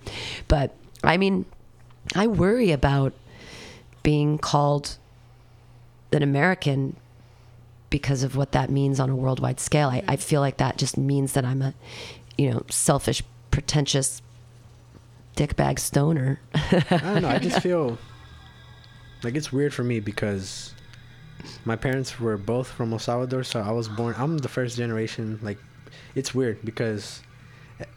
But 0.49 0.74
I 1.05 1.18
mean, 1.18 1.45
I 2.14 2.26
worry 2.26 2.72
about 2.72 3.12
being 4.03 4.39
called 4.39 4.97
an 6.12 6.22
American 6.22 6.97
because 7.91 8.22
of 8.22 8.37
what 8.37 8.53
that 8.53 8.70
means 8.70 8.99
on 8.99 9.11
a 9.11 9.16
worldwide 9.16 9.61
scale. 9.61 9.89
I, 9.89 9.97
I 9.97 10.01
mm-hmm. 10.01 10.14
feel 10.16 10.41
like 10.41 10.57
that 10.59 10.78
just 10.78 10.97
means 10.97 11.32
that 11.32 11.45
I'm 11.45 11.62
a, 11.62 11.74
you 12.39 12.51
know, 12.51 12.62
selfish, 12.70 13.22
pretentious, 13.51 14.22
dickbag 15.37 15.78
stoner. 15.78 16.41
I 16.55 16.80
don't 16.91 17.22
know. 17.22 17.28
I 17.28 17.39
just 17.39 17.61
feel 17.62 17.99
like 19.27 19.35
it's 19.35 19.53
weird 19.53 19.74
for 19.74 19.83
me 19.83 19.99
because 19.99 20.72
my 21.64 21.74
parents 21.74 22.20
were 22.20 22.37
both 22.37 22.68
from 22.68 22.93
El 22.93 23.01
Salvador, 23.01 23.43
so 23.43 23.59
I 23.61 23.72
was 23.72 23.89
born. 23.89 24.14
I'm 24.16 24.39
the 24.39 24.49
first 24.49 24.77
generation. 24.77 25.41
Like, 25.43 25.59
it's 26.14 26.33
weird 26.33 26.64
because, 26.64 27.22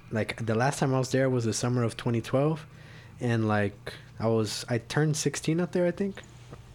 like, 0.10 0.44
the 0.44 0.56
last 0.56 0.80
time 0.80 0.92
I 0.92 0.98
was 0.98 1.12
there 1.12 1.30
was 1.30 1.46
the 1.46 1.54
summer 1.54 1.84
of 1.84 1.96
2012, 1.98 2.66
and 3.22 3.48
like 3.48 3.94
I 4.20 4.26
was 4.26 4.66
I 4.70 4.80
turned 4.80 5.16
16 5.16 5.60
out 5.60 5.72
there. 5.72 5.86
I 5.86 5.92
think, 5.92 6.16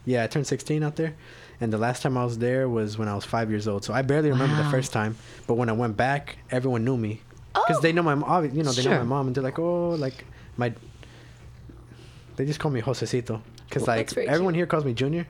yeah, 0.05 0.23
I 0.23 0.29
turned 0.29 0.47
16 0.47 0.85
out 0.85 0.95
there. 0.95 1.17
And 1.61 1.73
the 1.73 1.79
last 1.79 2.03
time 2.03 2.17
I 2.17 2.25
was 2.25 2.39
there 2.39 2.69
was 2.69 2.97
when 2.97 3.09
I 3.09 3.15
was 3.17 3.25
five 3.25 3.51
years 3.51 3.67
old. 3.67 3.83
So 3.85 3.93
I 3.93 4.03
barely 4.03 4.31
remember 4.31 4.55
the 4.55 4.71
first 4.71 4.93
time. 4.93 5.17
But 5.49 5.55
when 5.55 5.69
I 5.69 5.73
went 5.73 5.97
back, 5.97 6.39
everyone 6.53 6.85
knew 6.85 6.97
me 6.97 7.23
because 7.55 7.83
they 7.83 7.91
oh. 7.91 7.97
know 7.97 8.03
my 8.05 8.15
mom. 8.15 8.45
You 8.55 8.63
know, 8.63 8.71
they 8.71 8.85
know 8.85 8.99
my 8.99 9.03
mom, 9.03 9.27
and 9.27 9.35
they're 9.35 9.43
like, 9.43 9.59
"Oh, 9.59 9.91
like 9.91 10.25
my 10.57 10.73
they 12.37 12.47
just 12.47 12.61
call 12.61 12.71
me 12.71 12.83
Josecito 12.83 13.41
because 13.75 13.87
Well, 13.89 13.97
like 13.97 14.16
everyone 14.16 14.55
cute. 14.55 14.61
here 14.61 14.66
calls 14.66 14.85
me 14.85 14.93
Junior, 14.95 15.27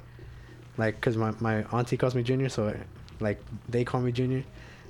like 0.78 0.94
because 0.96 1.16
my 1.16 1.32
my 1.40 1.62
auntie 1.72 1.96
calls 1.96 2.14
me 2.14 2.22
Junior, 2.22 2.48
so 2.48 2.76
like 3.20 3.40
they 3.68 3.84
call 3.84 4.00
me 4.00 4.12
Junior. 4.12 4.44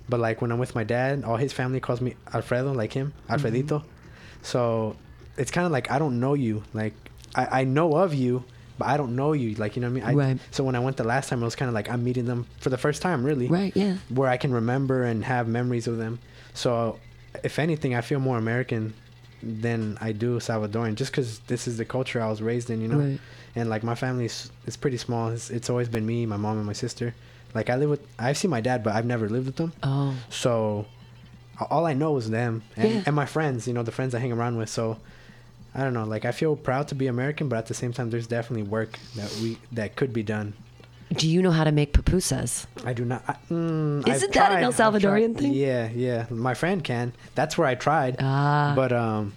But 0.09 0.21
like 0.21 0.43
when 0.43 0.53
I'm 0.53 0.59
with 0.59 0.75
my 0.75 0.85
dad, 0.85 1.25
all 1.25 1.37
his 1.37 1.53
family 1.53 1.81
calls 1.81 2.01
me 2.01 2.15
Alfredo, 2.33 2.73
like 2.73 2.93
him, 2.93 3.13
Mm-hmm. 3.29 3.35
Alfredito. 3.47 3.83
So 4.43 4.97
it's 5.37 5.51
kind 5.51 5.67
of 5.67 5.73
like 5.73 5.91
I 5.91 5.99
don't 5.99 6.21
know 6.21 6.35
you, 6.35 6.63
like 6.75 6.95
I 7.35 7.61
I 7.61 7.65
know 7.65 7.95
of 7.97 8.13
you, 8.13 8.45
but 8.79 8.87
I 8.89 8.97
don't 8.97 9.17
know 9.17 9.33
you, 9.33 9.55
like 9.55 9.77
you 9.77 9.83
know 9.83 9.89
what 9.91 10.03
I 10.03 10.13
mean. 10.13 10.21
I, 10.21 10.29
Right. 10.31 10.39
So 10.51 10.63
when 10.65 10.75
I 10.75 10.81
went 10.81 10.97
the 10.97 11.05
last 11.05 11.29
time, 11.31 11.41
it 11.43 11.45
was 11.45 11.57
kind 11.57 11.69
of 11.69 11.75
like 11.75 11.89
I'm 11.91 12.05
meeting 12.05 12.27
them 12.27 12.47
for 12.61 12.71
the 12.71 12.79
first 12.79 13.01
time, 13.03 13.25
really 13.25 13.47
right? 13.49 13.73
Yeah. 13.75 13.97
where 14.11 14.29
I 14.29 14.37
can 14.37 14.53
remember 14.53 15.05
and 15.05 15.25
have 15.25 15.49
memories 15.49 15.87
of 15.87 15.97
them. 15.97 16.19
So, 16.55 16.99
if 17.43 17.59
anything, 17.59 17.95
I 17.95 18.01
feel 18.01 18.21
more 18.21 18.39
American 18.39 18.95
than 19.43 19.99
I 20.01 20.13
do 20.13 20.39
Salvadoran, 20.39 20.95
just 20.95 21.11
because 21.11 21.41
this 21.41 21.67
is 21.67 21.77
the 21.79 21.85
culture 21.85 22.21
I 22.23 22.29
was 22.31 22.41
raised 22.43 22.71
in, 22.71 22.81
you 22.81 22.89
know. 22.89 22.99
Right. 22.99 23.21
And 23.57 23.71
like 23.71 23.83
my 23.83 23.95
family's, 23.95 24.51
it's 24.67 24.77
pretty 24.77 24.97
small. 24.97 25.29
It's, 25.29 25.51
it's 25.51 25.71
always 25.71 25.89
been 25.89 26.05
me, 26.05 26.27
my 26.27 26.37
mom, 26.37 26.57
and 26.57 26.67
my 26.67 26.73
sister. 26.73 27.15
Like 27.55 27.71
I 27.71 27.77
live 27.77 27.91
with, 27.91 28.01
I've 28.19 28.37
seen 28.37 28.51
my 28.51 28.61
dad, 28.61 28.83
but 28.83 28.95
I've 28.97 29.07
never 29.07 29.29
lived 29.29 29.47
with 29.47 29.57
them. 29.57 29.73
Oh. 29.83 30.15
So, 30.29 30.87
all 31.71 31.87
I 31.87 31.95
know 31.95 32.17
is 32.17 32.29
them 32.31 32.63
and, 32.77 32.91
Yeah. 32.91 33.03
and 33.07 33.15
my 33.15 33.27
friends. 33.27 33.69
You 33.69 33.75
know, 33.75 33.83
the 33.85 33.93
friends 33.93 34.15
I 34.15 34.19
hang 34.19 34.33
around 34.33 34.57
with. 34.57 34.69
So. 34.69 34.99
I 35.77 35.83
don't 35.83 35.93
know. 35.93 36.05
Like 36.05 36.25
I 36.25 36.31
feel 36.31 36.55
proud 36.55 36.87
to 36.89 36.95
be 36.95 37.09
American, 37.09 37.49
but 37.49 37.57
at 37.57 37.67
the 37.67 37.75
same 37.75 37.93
time, 37.93 38.09
there's 38.11 38.29
definitely 38.29 38.63
work 38.63 38.97
that 39.17 39.29
we 39.43 39.59
that 39.73 39.97
could 39.97 40.13
be 40.13 40.23
done. 40.23 40.53
Do 41.17 41.29
you 41.29 41.43
know 41.43 41.51
how 41.51 41.65
to 41.65 41.73
make 41.73 41.93
pupusas? 41.93 42.67
I 42.85 42.93
do 42.93 43.05
not. 43.05 43.25
I, 43.27 43.35
mm, 43.51 44.09
I've 44.09 44.15
Isn't 44.15 44.33
that 44.35 44.53
an 44.53 44.63
El 44.63 44.73
Salvadorian 44.73 45.37
thing? 45.37 45.53
Yeah, 45.53 45.89
yeah. 45.93 46.27
My 46.31 46.55
friend 46.55 46.85
can. 46.85 47.13
That's 47.35 47.59
where 47.59 47.67
I 47.67 47.75
tried. 47.75 48.19
Ah. 48.21 48.73
But 48.77 48.93
um, 48.93 49.33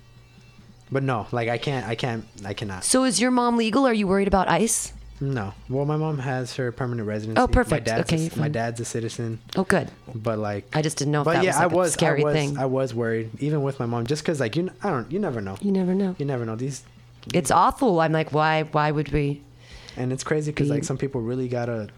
but 0.92 1.04
no, 1.04 1.28
like 1.32 1.50
I 1.50 1.58
can't. 1.58 1.86
I 1.88 1.96
can't. 1.96 2.26
I 2.46 2.54
cannot. 2.54 2.84
So 2.84 3.04
is 3.04 3.20
your 3.20 3.32
mom 3.32 3.58
legal? 3.58 3.86
Are 3.88 3.94
you 3.94 4.08
worried 4.08 4.28
about 4.28 4.48
ICE? 4.50 4.94
No. 5.20 5.54
Well, 5.68 5.86
my 5.86 5.98
mom 5.98 6.20
has 6.20 6.56
her 6.58 6.72
permanent 6.72 7.08
residency. 7.08 7.42
Oh, 7.42 7.48
perfect. 7.48 7.88
My 7.88 7.96
dad's, 7.96 8.14
Okay, 8.14 8.30
a, 8.36 8.40
my 8.40 8.50
dad's 8.50 8.80
a 8.80 8.86
citizen, 8.86 9.40
Oh, 9.56 9.64
good. 9.64 9.90
but 10.14 10.38
like. 10.38 10.68
I 10.76 10.84
just 10.84 10.98
didn't 10.98 11.12
know 11.12 11.22
if 11.22 11.26
but 11.26 11.34
that 11.34 11.44
yeah, 11.44 11.50
was 11.54 11.58
like 11.64 11.72
I 11.72 11.76
was. 11.76 11.90
a 11.90 11.92
scary 11.94 12.22
I 12.22 12.26
was. 12.26 12.34
thing. 12.36 12.58
I 12.60 12.66
was 12.68 12.94
worried, 12.94 13.32
even 13.40 13.64
with 13.64 13.80
my 13.80 13.88
mom, 13.88 14.06
just 14.06 14.22
because 14.22 14.40
like 14.40 14.56
you. 14.56 14.70
I 14.84 14.92
don't. 14.92 15.12
You 15.12 15.18
never 15.20 15.42
know. 15.42 15.58
you 15.62 15.72
never 15.72 15.96
know. 15.96 16.16
You 16.20 16.26
never 16.26 16.46
know 16.46 16.56
these. 16.56 16.84
It's 17.34 17.50
awful. 17.52 18.00
I'm 18.00 18.12
like, 18.12 18.32
why? 18.32 18.64
Why 18.64 18.92
would 18.92 19.12
we? 19.12 19.42
And 19.98 20.14
it's 20.14 20.24
crazy 20.24 20.52
because 20.52 20.68
Be- 20.68 20.76
like 20.76 20.84
some 20.84 20.98
people 20.98 21.22
really 21.22 21.48
gotta. 21.48 21.90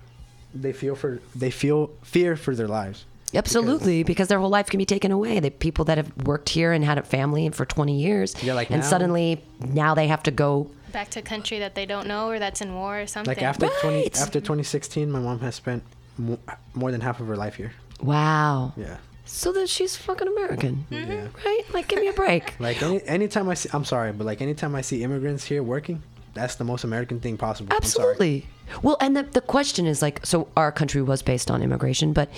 They 0.55 0.71
feel 0.73 0.95
for. 0.95 1.19
They 1.35 1.51
feel 1.51 1.91
fear 2.03 2.35
for 2.37 2.55
their 2.55 2.67
lives. 2.69 3.03
Absolutely, 3.33 4.03
because, 4.03 4.27
their 4.27 4.39
whole 4.39 4.49
life 4.49 4.67
can 4.67 4.77
be 4.77 4.85
taken 4.85 5.11
away. 5.11 5.39
The 5.39 5.51
people 5.51 5.85
that 5.85 5.97
have 5.97 6.11
worked 6.25 6.49
here 6.49 6.71
and 6.71 6.83
had 6.83 6.97
a 6.97 7.03
family 7.03 7.47
for 7.49 7.65
20 7.65 7.99
years, 7.99 8.35
Yeah, 8.43 8.53
like 8.53 8.69
and 8.69 8.81
now- 8.81 8.87
suddenly 8.87 9.43
now 9.59 9.93
they 9.95 10.07
have 10.07 10.23
to 10.23 10.31
go. 10.31 10.69
Back 10.91 11.09
to 11.11 11.19
a 11.19 11.23
country 11.23 11.59
that 11.59 11.75
they 11.75 11.85
don't 11.85 12.07
know 12.07 12.29
or 12.29 12.39
that's 12.39 12.61
in 12.61 12.73
war 12.73 13.01
or 13.01 13.05
something. 13.07 13.29
Like 13.35 13.43
after 13.43 13.67
twenty 13.81 14.07
after 14.07 14.39
2016, 14.39 15.11
my 15.11 15.19
mom 15.19 15.39
has 15.41 15.53
spent 15.53 15.83
mo- 16.17 16.39
more 16.73 16.91
than 16.91 17.01
half 17.01 17.19
of 17.19 17.27
her 17.27 17.37
life 17.37 17.53
here. 17.55 17.73
Wow. 18.01 18.73
Yeah. 18.75 18.97
So 19.25 19.51
that 19.53 19.69
she's 19.69 19.95
fucking 19.95 20.27
American, 20.27 20.87
mm-hmm. 20.89 21.11
Yeah. 21.11 21.27
right? 21.45 21.61
Like, 21.71 21.87
give 21.89 21.99
me 21.99 22.07
a 22.07 22.13
break. 22.13 22.55
Like 22.59 22.81
any 22.81 23.03
anytime 23.03 23.47
I 23.49 23.53
see, 23.53 23.69
I'm 23.71 23.85
sorry, 23.85 24.11
but 24.13 24.25
like 24.25 24.41
anytime 24.41 24.73
I 24.73 24.81
see 24.81 25.03
immigrants 25.03 25.43
here 25.43 25.61
working, 25.61 26.01
that's 26.33 26.55
the 26.55 26.63
most 26.63 26.83
American 26.83 27.19
thing 27.19 27.37
possible. 27.37 27.71
Absolutely. 27.75 28.47
Well, 28.81 28.97
and 28.99 29.15
the 29.15 29.21
the 29.23 29.41
question 29.41 29.85
is 29.85 30.01
like, 30.01 30.25
so 30.25 30.47
our 30.57 30.71
country 30.71 31.03
was 31.03 31.21
based 31.21 31.51
on 31.51 31.61
immigration, 31.61 32.13
but 32.13 32.29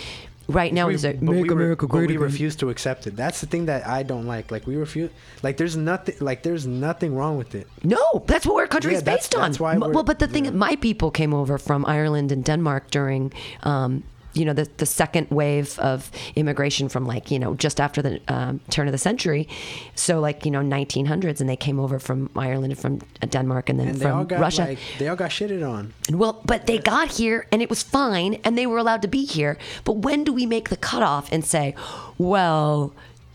right 0.54 0.74
now 0.74 0.88
We- 0.88 0.96
is 0.96 1.04
but 1.04 1.22
make 1.22 1.44
we 1.44 1.50
America 1.50 1.88
but 1.88 1.98
we 1.98 2.04
again? 2.06 2.20
refuse 2.20 2.56
to 2.58 2.70
accept 2.70 3.08
it. 3.08 3.16
That's 3.16 3.40
the 3.42 3.48
thing 3.48 3.66
that 3.66 3.88
I 3.88 4.04
don't 4.04 4.26
like. 4.28 4.52
Like 4.52 4.68
we 4.68 4.76
refuse. 4.76 5.10
Like 5.44 5.58
there's 5.58 5.76
nothing. 5.76 6.16
Like 6.20 6.44
there's 6.44 6.66
nothing 6.68 7.16
wrong 7.16 7.38
with 7.38 7.56
it. 7.56 7.68
No, 7.84 8.24
that's 8.28 8.46
what 8.46 8.56
our 8.62 8.68
country 8.68 8.92
Yeah, 8.92 8.98
is 9.00 9.04
that's- 9.04 9.28
based 9.28 9.36
on. 9.36 9.42
that's 9.42 9.60
why 9.60 9.78
well, 9.78 10.04
but 10.04 10.20
the 10.20 10.28
thing, 10.28 10.46
yeah. 10.46 10.52
my 10.68 10.76
people 10.78 11.10
came 11.12 11.34
over 11.34 11.58
from 11.58 11.86
Ireland 11.86 12.32
and 12.32 12.44
Denmark 12.44 12.92
during, 12.92 13.32
um, 13.64 14.04
you 14.34 14.46
know, 14.46 14.54
the 14.54 14.70
the 14.78 14.86
second 14.86 15.28
wave 15.30 15.78
of 15.80 16.10
immigration 16.36 16.90
from 16.90 17.06
like 17.06 17.32
you 17.32 17.40
know 17.40 17.54
just 17.56 17.80
after 17.80 18.02
the 18.02 18.20
um, 18.28 18.60
turn 18.70 18.88
of 18.88 18.92
the 18.92 18.98
century, 18.98 19.48
so 19.96 20.20
like 20.20 20.46
you 20.46 20.52
know 20.52 20.62
1900s, 20.62 21.42
and 21.42 21.50
they 21.50 21.56
came 21.58 21.80
over 21.80 22.00
from 22.00 22.30
Ireland 22.36 22.72
and 22.74 22.80
from 22.80 23.00
Denmark 23.30 23.70
and 23.70 23.80
then 23.80 23.88
And 23.90 24.02
from 24.02 24.28
got 24.28 24.40
Russia. 24.40 24.62
like 24.64 24.80
they 25.00 25.08
all 25.08 25.16
got 25.16 25.32
shitted 25.32 25.68
on. 25.68 25.94
And 26.08 26.20
Well, 26.20 26.42
but 26.46 26.66
they 26.66 26.78
got 26.78 27.12
here 27.12 27.46
and 27.52 27.62
it 27.62 27.70
was 27.70 27.84
fine 27.84 28.36
and 28.44 28.58
they 28.58 28.66
were 28.66 28.78
allowed 28.78 29.02
to 29.02 29.08
be 29.08 29.26
here. 29.26 29.58
But 29.84 29.98
when 29.98 30.24
do 30.24 30.34
we 30.34 30.46
make 30.46 30.70
the 30.70 30.78
cutoff 30.78 31.32
and 31.32 31.44
say, 31.46 31.76
well, 32.18 32.94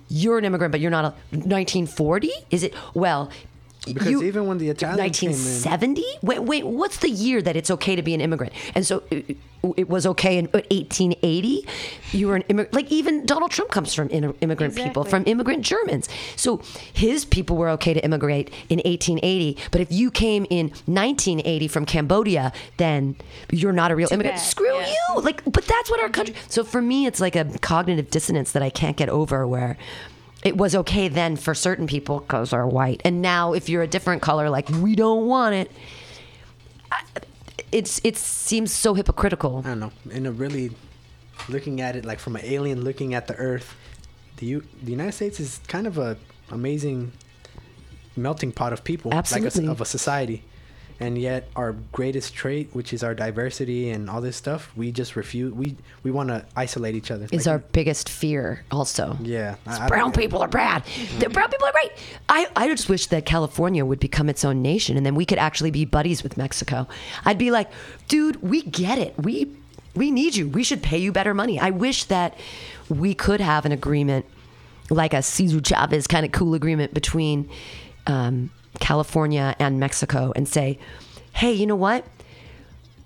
you're 0.08 0.38
an 0.38 0.44
immigrant, 0.44 0.72
but 0.72 0.80
you're 0.80 0.90
not 0.90 1.04
a 1.04 1.14
1940? 1.30 2.30
Is 2.50 2.62
it, 2.62 2.74
well, 2.94 3.30
Because 3.94 4.10
you- 4.10 4.22
even 4.22 4.46
when 4.46 4.58
the 4.58 4.68
Italians 4.68 5.18
came 5.18 5.30
in, 5.30 5.36
1970? 5.36 6.04
Wait, 6.22 6.42
wait, 6.42 6.66
what's 6.66 6.98
the 6.98 7.10
year 7.10 7.40
that 7.42 7.56
it's 7.56 7.70
okay 7.70 7.96
to 7.96 8.02
be 8.02 8.14
an 8.14 8.20
immigrant? 8.20 8.52
And 8.74 8.86
so 8.86 9.02
it, 9.10 9.36
it 9.76 9.88
was 9.88 10.06
okay 10.06 10.38
in 10.38 10.46
uh, 10.46 10.62
1880. 10.70 11.66
You 12.12 12.28
were 12.28 12.36
an 12.36 12.42
immigrant. 12.42 12.74
Like 12.74 12.90
even 12.92 13.24
Donald 13.26 13.50
Trump 13.50 13.70
comes 13.70 13.94
from 13.94 14.08
in- 14.10 14.34
immigrant 14.40 14.76
people, 14.76 15.04
from 15.04 15.24
immigrant 15.26 15.64
Germans. 15.64 16.08
So 16.36 16.60
his 16.92 17.24
people 17.24 17.56
were 17.56 17.68
okay 17.70 17.94
to 17.94 18.04
immigrate 18.04 18.48
in 18.68 18.78
1880. 18.78 19.56
But 19.70 19.80
if 19.80 19.90
you 19.90 20.10
came 20.10 20.46
in 20.50 20.68
1980 20.86 21.68
from 21.68 21.86
Cambodia, 21.86 22.52
then 22.76 23.16
you're 23.50 23.72
not 23.72 23.90
a 23.90 23.96
real 23.96 24.08
immigrant. 24.10 24.36
bad, 24.36 24.42
Screw 24.42 24.74
yeah. 24.74 24.88
you. 24.88 25.20
Like, 25.20 25.42
but 25.44 25.64
that's 25.64 25.90
what 25.90 26.00
our 26.00 26.06
mm-hmm. 26.06 26.14
country. 26.14 26.34
So 26.48 26.64
for 26.64 26.82
me, 26.82 27.06
it's 27.06 27.20
like 27.20 27.36
a 27.36 27.44
cognitive 27.60 28.10
dissonance 28.10 28.52
that 28.52 28.62
I 28.62 28.70
can't 28.70 28.96
get 28.96 29.08
over 29.08 29.46
where 29.46 29.76
it 30.46 30.56
was 30.56 30.74
okay 30.74 31.08
then 31.08 31.36
for 31.36 31.54
certain 31.54 31.86
people 31.86 32.20
because 32.20 32.50
they're 32.50 32.66
white. 32.66 33.00
And 33.04 33.20
now 33.20 33.52
if 33.52 33.68
you're 33.68 33.82
a 33.82 33.86
different 33.96 34.22
color 34.22 34.48
like 34.48 34.68
we 34.68 34.94
don't 34.94 35.26
want 35.26 35.54
it 35.54 35.70
I- 36.92 37.02
it's 37.72 38.00
it 38.04 38.16
seems 38.16 38.70
so 38.72 38.94
hypocritical. 38.94 39.62
I 39.64 39.68
don't 39.70 39.80
know, 39.80 39.92
in 40.10 40.24
a 40.26 40.30
really 40.32 40.70
looking 41.48 41.80
at 41.80 41.96
it 41.96 42.04
like 42.04 42.20
from 42.20 42.36
an 42.36 42.42
alien 42.44 42.82
looking 42.84 43.12
at 43.14 43.26
the 43.26 43.34
Earth, 43.34 43.74
the 44.36 44.46
U- 44.46 44.64
the 44.82 44.92
United 44.92 45.12
States 45.12 45.40
is 45.40 45.60
kind 45.66 45.86
of 45.86 45.98
a 45.98 46.16
amazing 46.50 47.12
melting 48.16 48.52
pot 48.52 48.72
of 48.72 48.84
people, 48.84 49.12
like 49.32 49.42
a, 49.42 49.70
of 49.72 49.80
a 49.80 49.84
society, 49.84 50.44
and 50.98 51.18
yet 51.18 51.48
our 51.56 51.72
greatest 51.92 52.34
trait, 52.34 52.70
which 52.72 52.92
is 52.92 53.02
our 53.04 53.14
diversity 53.14 53.90
and 53.90 54.08
all 54.08 54.20
this 54.20 54.36
stuff, 54.36 54.70
we 54.76 54.90
just 54.92 55.14
refuse. 55.16 55.52
We 55.52 55.76
we 56.02 56.10
want 56.10 56.28
to 56.30 56.44
isolate 56.56 56.94
each 56.94 57.10
other. 57.10 57.26
is 57.32 57.46
Like, 57.46 57.52
our 57.52 57.58
biggest 57.58 58.08
fear 58.08 58.64
also 58.70 59.16
yeah. 59.22 59.56
I- 59.66 59.84
I 59.84 59.88
brown 59.88 60.10
don't- 60.12 60.16
people 60.16 60.40
are 60.42 60.48
bad 60.48 60.82
the 61.18 61.28
brown 61.28 61.50
people 61.50 61.66
are 61.66 61.72
great 61.72 61.92
I, 62.28 62.48
I 62.56 62.68
just 62.68 62.88
wish 62.88 63.06
that 63.08 63.26
california 63.26 63.84
would 63.84 63.98
become 64.00 64.28
its 64.28 64.44
own 64.44 64.62
nation 64.62 64.96
and 64.96 65.04
then 65.04 65.14
we 65.14 65.24
could 65.24 65.38
actually 65.38 65.70
be 65.70 65.84
buddies 65.84 66.22
with 66.22 66.36
mexico 66.36 66.86
i'd 67.24 67.38
be 67.38 67.50
like 67.50 67.68
dude 68.08 68.40
we 68.42 68.62
get 68.62 68.98
it 68.98 69.14
we 69.18 69.50
we 69.94 70.10
need 70.10 70.34
you 70.36 70.48
we 70.48 70.62
should 70.62 70.82
pay 70.82 70.98
you 70.98 71.12
better 71.12 71.34
money 71.34 71.58
i 71.60 71.70
wish 71.70 72.04
that 72.04 72.36
we 72.88 73.14
could 73.14 73.40
have 73.40 73.64
an 73.66 73.72
agreement 73.72 74.24
like 74.90 75.12
a 75.12 75.22
Cesar 75.22 75.60
Chavez 75.60 76.06
kind 76.06 76.24
of 76.24 76.30
cool 76.32 76.54
agreement 76.54 76.94
between 76.94 77.48
um, 78.06 78.50
California 78.80 79.54
and 79.58 79.80
Mexico 79.80 80.32
and 80.36 80.48
say, 80.48 80.78
hey, 81.32 81.52
you 81.52 81.66
know 81.66 81.76
what? 81.76 82.04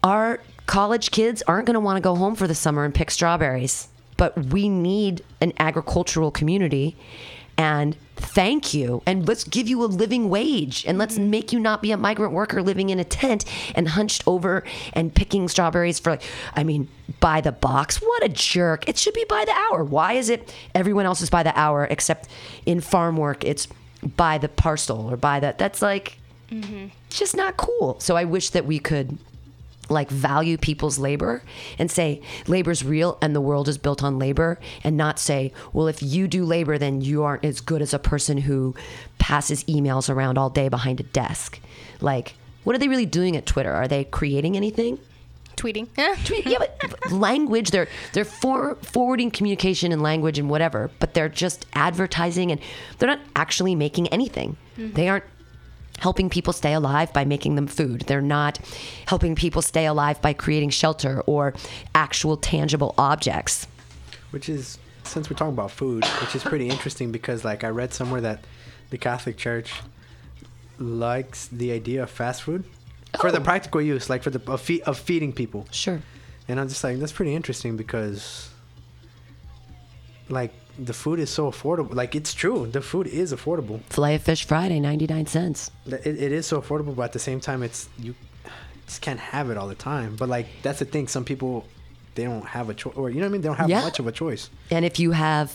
Our 0.03 0.41
college 0.67 1.11
kids 1.11 1.43
aren't 1.47 1.67
going 1.67 1.75
to 1.75 1.81
want 1.81 1.97
to 1.97 2.01
go 2.01 2.15
home 2.15 2.35
for 2.35 2.47
the 2.47 2.55
summer 2.55 2.85
and 2.85 2.95
pick 2.95 3.11
strawberries, 3.11 3.89
but 4.17 4.37
we 4.47 4.69
need 4.69 5.23
an 5.41 5.53
agricultural 5.59 6.31
community. 6.31 6.97
And 7.59 7.97
thank 8.17 8.73
you. 8.73 9.03
And 9.05 9.29
let's 9.29 9.45
give 9.45 9.69
you 9.69 9.85
a 9.85 9.87
living 9.87 10.31
wage. 10.31 10.87
And 10.87 10.97
let's 10.97 11.17
mm-hmm. 11.17 11.31
make 11.31 11.53
you 11.53 11.61
not 11.61 11.83
be 11.83 11.93
a 11.93 11.97
migrant 11.97 12.33
worker 12.33 12.63
living 12.63 12.89
in 12.89 12.99
a 12.99 13.05
tent 13.05 13.45
and 13.75 13.89
hunched 13.89 14.23
over 14.27 14.63
and 14.95 15.15
picking 15.15 15.49
strawberries 15.49 15.99
for, 15.99 16.13
like, 16.13 16.23
I 16.55 16.65
mean, 16.65 16.89
by 17.19 17.41
the 17.41 17.53
box. 17.53 17.99
What 17.99 18.25
a 18.25 18.29
jerk. 18.29 18.89
It 18.89 18.97
should 18.97 19.13
be 19.13 19.27
by 19.29 19.45
the 19.45 19.53
hour. 19.53 19.85
Why 19.85 20.15
is 20.15 20.31
it 20.31 20.55
everyone 20.75 21.05
else 21.05 21.21
is 21.21 21.29
by 21.29 21.43
the 21.43 21.59
hour 21.59 21.87
except 21.91 22.29
in 22.65 22.81
farm 22.81 23.17
work 23.17 23.45
it's 23.45 23.69
by 24.17 24.39
the 24.39 24.49
parcel 24.49 25.11
or 25.11 25.17
by 25.17 25.41
that. 25.41 25.59
That's 25.59 25.83
like, 25.83 26.19
mm-hmm. 26.51 26.89
it's 27.07 27.19
just 27.19 27.37
not 27.37 27.57
cool. 27.57 27.99
So 28.01 28.17
I 28.17 28.25
wish 28.25 28.51
that 28.51 28.67
we 28.67 28.79
could 28.79 29.19
like 29.91 30.09
value 30.09 30.57
people's 30.57 30.99
labor 30.99 31.43
and 31.79 31.91
say 31.91 32.23
labor's 32.47 32.85
real 32.85 33.19
and 33.21 33.35
the 33.35 33.41
world 33.41 33.69
is 33.69 33.77
built 33.77 34.03
on 34.03 34.19
labor 34.19 34.59
and 34.85 34.97
not 34.97 35.19
say 35.19 35.53
well 35.73 35.89
if 35.89 36.01
you 36.01 36.29
do 36.29 36.45
labor 36.45 36.79
then 36.79 37.01
you 37.01 37.25
aren't 37.25 37.45
as 37.45 37.61
good 37.61 37.83
as 37.83 37.93
a 37.93 37.99
person 37.99 38.39
who 38.39 38.73
passes 39.19 39.65
emails 39.65 40.09
around 40.09 40.39
all 40.39 40.49
day 40.49 40.69
behind 40.69 41.01
a 41.01 41.03
desk 41.03 41.59
like 42.01 42.35
what 42.63 42.77
are 42.77 42.79
they 42.79 42.87
really 42.87 43.05
doing 43.05 43.37
at 43.37 43.47
twitter 43.47 43.73
are 43.73 43.89
they 43.89 44.05
creating 44.05 44.57
anything 44.57 44.97
Tweeting. 45.61 45.89
Tweet- 46.25 46.47
yeah, 46.47 46.59
but 46.59 47.13
language 47.29 47.71
they're 47.71 47.89
they're 48.13 48.25
for, 48.25 48.77
forwarding 48.77 49.31
communication 49.31 49.93
and 49.93 50.03
language 50.03 50.39
and 50.39 50.49
whatever, 50.49 50.91
but 50.99 51.13
they're 51.15 51.29
just 51.29 51.67
advertising 51.75 52.51
and 52.51 52.61
they're 52.99 53.09
not 53.09 53.21
actually 53.37 53.75
making 53.75 54.09
anything. 54.09 54.57
Mm-hmm. 54.79 54.95
They 54.95 55.09
aren't 55.09 55.25
helping 55.99 56.31
people 56.31 56.55
stay 56.55 56.73
alive 56.73 57.13
by 57.13 57.27
making 57.27 57.57
them 57.57 57.67
food. 57.67 58.03
They're 58.07 58.23
not 58.23 58.59
helping 59.07 59.35
people 59.35 59.61
stay 59.61 59.85
alive 59.85 60.23
by 60.23 60.33
creating 60.33 60.71
shelter 60.71 61.21
or 61.27 61.53
actual 61.95 62.39
tangible 62.39 62.95
objects. 62.97 63.67
which 64.31 64.49
is 64.49 64.79
since 65.05 65.29
we're 65.29 65.37
talking 65.37 65.53
about 65.55 65.71
food, 65.73 66.05
which 66.23 66.35
is 66.35 66.43
pretty 66.43 66.69
interesting 66.71 67.13
because 67.13 67.45
like 67.45 67.65
I 67.65 67.69
read 67.69 67.93
somewhere 67.93 68.21
that 68.23 68.45
the 68.91 68.97
Catholic 68.99 69.37
Church 69.37 69.73
likes 70.79 71.49
the 71.49 71.73
idea 71.73 72.03
of 72.05 72.11
fast 72.11 72.43
food 72.45 72.65
for 73.19 73.33
the 73.33 73.41
Oh. 73.41 73.45
practical 73.45 73.81
use, 73.81 74.09
like 74.11 74.23
for 74.23 74.31
the 74.31 74.41
of, 74.51 74.61
fe- 74.61 74.83
of 74.83 74.99
feeding 74.99 75.33
people. 75.33 75.67
Sure. 75.71 76.01
And 76.49 76.59
I'm 76.61 76.69
just 76.69 76.83
like, 76.85 76.99
that's 76.99 77.13
pretty 77.13 77.35
interesting 77.35 77.77
because, 77.77 78.51
like, 80.29 80.53
the 80.79 80.93
food 80.93 81.19
is 81.19 81.31
so 81.31 81.51
affordable. 81.51 81.95
Like, 81.95 82.15
it's 82.15 82.33
true, 82.35 82.67
the 82.67 82.81
food 82.81 83.07
is 83.07 83.33
affordable. 83.33 83.81
Filet 83.85 84.15
of 84.17 84.23
fish 84.23 84.45
Friday, 84.45 84.81
99 84.81 85.27
cents. 85.27 85.71
It, 85.87 86.07
it 86.07 86.33
is 86.33 86.47
so 86.47 86.61
affordable, 86.61 86.95
but 86.97 87.03
at 87.03 87.13
the 87.13 87.19
same 87.19 87.41
time, 87.41 87.63
it's 87.63 87.89
you 87.99 88.15
just 88.87 89.03
can't 89.03 89.21
have 89.21 89.51
it 89.51 89.57
all 89.57 89.69
the 89.69 89.75
time. 89.75 90.17
But 90.17 90.29
like, 90.29 90.47
that's 90.63 90.79
the 90.79 90.85
thing. 90.85 91.09
Some 91.09 91.25
people 91.25 91.65
they 92.21 92.27
don't 92.27 92.45
have 92.45 92.69
a 92.69 92.75
choice, 92.75 92.95
or 92.97 93.09
you 93.09 93.17
know 93.17 93.23
what 93.23 93.31
I 93.31 93.33
mean. 93.33 93.41
They 93.41 93.49
don't 93.49 93.57
have 93.57 93.71
Yeah. 93.71 93.81
much 93.81 93.99
of 93.99 94.07
a 94.07 94.13
choice. 94.13 94.51
And 94.71 94.85
if 94.85 94.99
you 95.01 95.13
have 95.13 95.49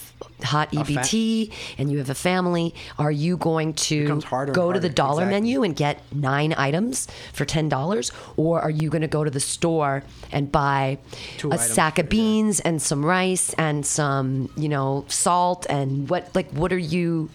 hot 0.44 0.74
A 0.74 0.84
fa- 0.84 0.92
EBT 0.94 1.52
and 1.78 1.92
you 1.92 2.00
have 2.00 2.10
a 2.10 2.16
family, 2.16 2.74
are 2.98 3.12
you 3.12 3.38
going 3.38 3.74
to 3.90 4.20
go 4.52 4.74
to 4.74 4.80
the 4.80 4.90
dollar 4.90 5.24
exactly. 5.24 5.42
menu 5.42 5.64
and 5.64 5.76
get 5.76 6.02
nine 6.12 6.56
items 6.58 7.08
for 7.34 7.46
ten 7.46 7.70
dollars, 7.70 8.12
or 8.36 8.62
are 8.62 8.72
you 8.72 8.90
going 8.90 9.04
to 9.04 9.08
go 9.08 9.24
to 9.24 9.30
the 9.30 9.40
store 9.40 10.04
and 10.32 10.52
buy 10.52 10.98
Two 11.38 11.50
a 11.52 11.54
items 11.54 11.70
sack 11.70 12.00
of 12.00 12.06
yeah. 12.06 12.10
beans 12.18 12.60
and 12.62 12.82
some 12.82 13.06
rice 13.06 13.54
and 13.60 13.86
some 13.86 14.50
you 14.58 14.68
know 14.70 15.06
salt 15.08 15.68
and 15.70 16.10
what 16.10 16.30
like 16.34 16.50
what 16.52 16.74
are 16.74 16.78
you? 16.96 17.30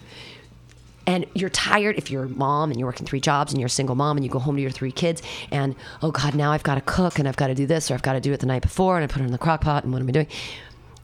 And 1.07 1.25
you're 1.33 1.49
tired 1.49 1.97
if 1.97 2.11
you're 2.11 2.25
a 2.25 2.29
mom 2.29 2.71
and 2.71 2.79
you're 2.79 2.87
working 2.87 3.05
three 3.05 3.19
jobs 3.19 3.51
and 3.51 3.59
you're 3.59 3.67
a 3.67 3.69
single 3.69 3.95
mom 3.95 4.17
and 4.17 4.23
you 4.23 4.29
go 4.29 4.39
home 4.39 4.55
to 4.55 4.61
your 4.61 4.71
three 4.71 4.91
kids 4.91 5.21
and 5.51 5.75
oh 6.01 6.11
god 6.11 6.35
now 6.35 6.51
i've 6.51 6.63
got 6.63 6.75
to 6.75 6.81
cook 6.81 7.19
and 7.19 7.27
i've 7.27 7.37
got 7.37 7.47
to 7.47 7.55
do 7.55 7.65
this 7.65 7.89
or 7.89 7.93
i've 7.93 8.01
got 8.01 8.13
to 8.13 8.19
do 8.19 8.33
it 8.33 8.39
the 8.39 8.45
night 8.45 8.61
before 8.61 8.95
and 8.97 9.03
i 9.03 9.07
put 9.07 9.21
it 9.21 9.25
in 9.25 9.31
the 9.31 9.37
crock 9.37 9.61
pot 9.61 9.83
and 9.83 9.93
what 9.93 10.01
am 10.01 10.07
i 10.07 10.11
doing? 10.11 10.27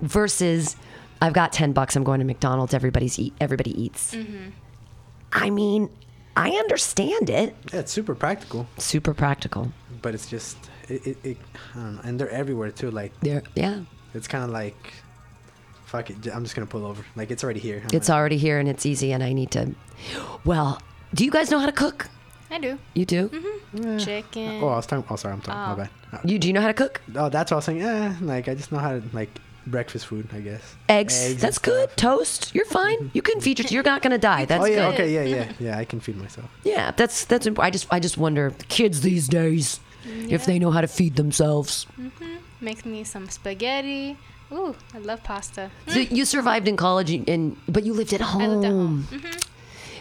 Versus 0.02 0.76
i've 1.22 1.34
got 1.34 1.52
10 1.52 1.74
bucks 1.74 1.95
i'm 1.95 2.04
going 2.04 2.20
to 2.20 2.26
mcdonald's 2.26 2.74
everybody's 2.74 3.18
eat 3.20 3.34
everybody 3.41 3.80
eats. 3.82 4.14
Mm-hmm. 4.14 4.50
I 5.32 5.50
mean 5.50 5.89
i 6.38 6.52
understand 6.52 7.30
it. 7.30 7.56
Yeah, 7.74 7.80
it's 7.80 7.91
super 7.91 8.14
practical, 8.14 8.68
super 8.78 9.14
practical. 9.14 9.72
But 10.04 10.14
it's 10.14 10.28
just 10.30 10.58
it. 10.88 11.06
it, 11.06 11.18
it 11.24 11.38
I 11.74 11.80
don't 11.80 11.95
know, 11.95 12.02
and 12.04 12.20
they're 12.20 12.30
everywhere 12.30 12.72
too. 12.72 12.91
Like, 12.91 13.20
there 13.22 13.41
yeah. 13.56 13.82
it's 14.14 14.28
kind 14.28 14.43
of 14.43 14.52
like, 14.52 14.93
fuck 15.88 16.10
it. 16.10 16.28
I'm 16.34 16.44
just 16.44 16.56
gonna 16.56 16.68
pull 16.68 16.86
over. 16.86 17.04
Like, 17.16 17.32
it's 17.32 17.44
already 17.44 17.60
here. 17.60 17.82
I'm 17.84 17.96
it's 17.98 18.10
like, 18.10 18.18
already 18.18 18.38
here 18.38 18.60
and 18.60 18.68
it's 18.70 18.86
easy 18.86 19.12
and 19.14 19.24
i 19.24 19.34
need 19.34 19.52
to 19.52 19.74
well 20.46 20.80
do 21.14 21.24
you 21.26 21.32
guys 21.32 21.50
know 21.50 21.60
how 21.60 21.66
to 21.66 21.72
cook 21.72 22.08
I 22.52 22.60
do. 22.60 22.78
you 22.94 23.06
do 23.06 23.30
Chicken. 24.00 24.64
Oh, 24.64 24.70
I 24.70 24.78
was 24.78 24.86
talking. 24.88 25.04
Oh, 25.10 25.18
sorry, 25.18 25.34
I'm 25.34 25.42
talking. 25.42 25.60
Oh. 25.60 25.76
My 25.76 25.84
bad. 25.84 25.90
Uh, 26.14 26.20
you 26.24 26.40
do 26.40 26.48
you 26.48 26.54
know 26.54 26.62
how 26.62 26.68
to 26.68 26.74
cook 26.74 27.02
Oh, 27.16 27.28
that's 27.30 27.52
what 27.52 27.56
I 27.56 27.60
was 27.60 27.66
saying. 27.66 27.82
Eh, 27.82 28.14
like 28.22 28.48
I 28.48 28.56
just 28.56 28.72
know 28.72 28.78
how 28.80 28.94
to 28.94 29.04
like 29.12 29.30
breakfast 29.66 30.06
food. 30.06 30.30
I 30.34 30.40
guess. 30.40 30.76
eggs, 30.88 31.16
and 31.26 31.38
that's 31.40 31.60
good 31.60 31.90
toast 31.98 32.56
you're 32.56 32.66
fine 32.66 33.12
you 33.14 33.22
can 33.22 33.42
feed 33.42 33.60
your 33.60 33.68
you're 33.70 33.84
not 33.84 34.02
gonna 34.02 34.18
die 34.18 34.46
that's 34.52 34.64
oh 34.64 34.68
yeah. 34.68 34.92
good 34.92 34.94
Okay. 34.94 35.10
Yeah. 35.14 35.24
Yeah. 35.36 35.52
Yeah. 35.60 35.78
I 35.78 35.84
can 35.86 36.00
feed 36.00 36.18
myself. 36.18 36.50
Yeah, 36.64 36.92
that's 36.92 37.26
that's. 37.26 37.46
imp- 37.48 37.60
I 37.60 37.70
just 37.70 37.88
I 37.92 38.00
just 38.00 38.18
wonder 38.18 38.54
kids 38.70 39.02
these 39.02 39.28
days 39.28 39.80
if 40.30 40.46
they 40.46 40.58
know 40.58 40.72
how 40.72 40.82
to 40.82 40.88
feed 40.88 41.18
themselves. 41.18 41.86
Mm-hmm. 42.00 42.36
Make 42.62 42.86
me 42.86 43.04
some 43.04 43.28
spaghetti. 43.30 44.18
Ooh, 44.52 44.76
I 44.93 45.00
love 45.00 45.24
pasta. 45.24 45.70
So 45.88 46.00
you 46.00 46.24
survived 46.26 46.68
in 46.68 46.78
college, 46.78 47.12
and- 47.12 47.28
and 47.30 47.58
but 47.68 47.84
you 47.86 47.93
lived 47.93 48.14
at 48.14 48.22
home. 48.22 48.41
I 48.41 48.48
lived 48.48 48.66
at 48.66 48.72
home. 48.72 49.08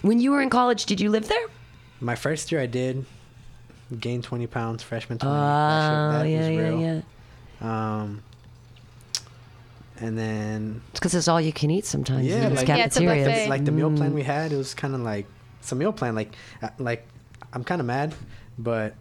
When 0.03 0.21
you 0.21 0.31
were 0.31 0.41
in 0.41 0.51
college, 0.51 0.87
did 0.87 1.01
you 1.01 1.11
live 1.11 1.27
there? 1.29 1.47
My 2.01 2.15
first 2.15 2.53
year, 2.53 2.61
I 2.61 2.67
did 2.67 3.05
gain 3.99 4.23
20 4.23 4.47
pounds. 4.47 4.83
Freshman 4.83 5.19
20. 5.19 5.35
Oh, 5.35 5.39
that 5.39 6.25
yeah, 6.29 6.39
was 6.39 6.49
yeah, 6.49 6.59
real. 6.61 6.81
yeah. 6.81 7.01
Um. 8.03 8.23
And 9.99 10.19
then 10.19 10.83
It's 10.91 11.01
because 11.01 11.15
it's 11.15 11.27
all 11.27 11.41
you 11.41 11.53
can 11.55 11.71
eat 11.71 11.87
sometimes. 11.87 12.27
Yeah, 12.27 12.45
in 12.45 12.51
these 12.51 12.59
like- 12.59 12.69
Yeah, 12.69 12.85
it's 12.85 12.99
a 12.99 13.01
buffet. 13.01 13.49
like 13.49 13.65
the 13.65 13.73
meal 13.73 13.91
plan 13.91 14.11
Mm. 14.11 14.15
we 14.15 14.23
had, 14.25 14.53
it 14.53 14.57
was 14.57 14.75
kind 14.75 14.95
of 14.95 15.01
like 15.01 15.27
it's 15.61 15.73
a 15.73 15.75
meal 15.75 15.93
plan. 15.93 16.15
Like, 16.15 16.37
uh, 16.63 16.69
like 16.79 17.07
I'm 17.55 17.65
kind 17.65 17.81
of 17.81 17.87
mad, 17.87 18.15
but 18.59 18.95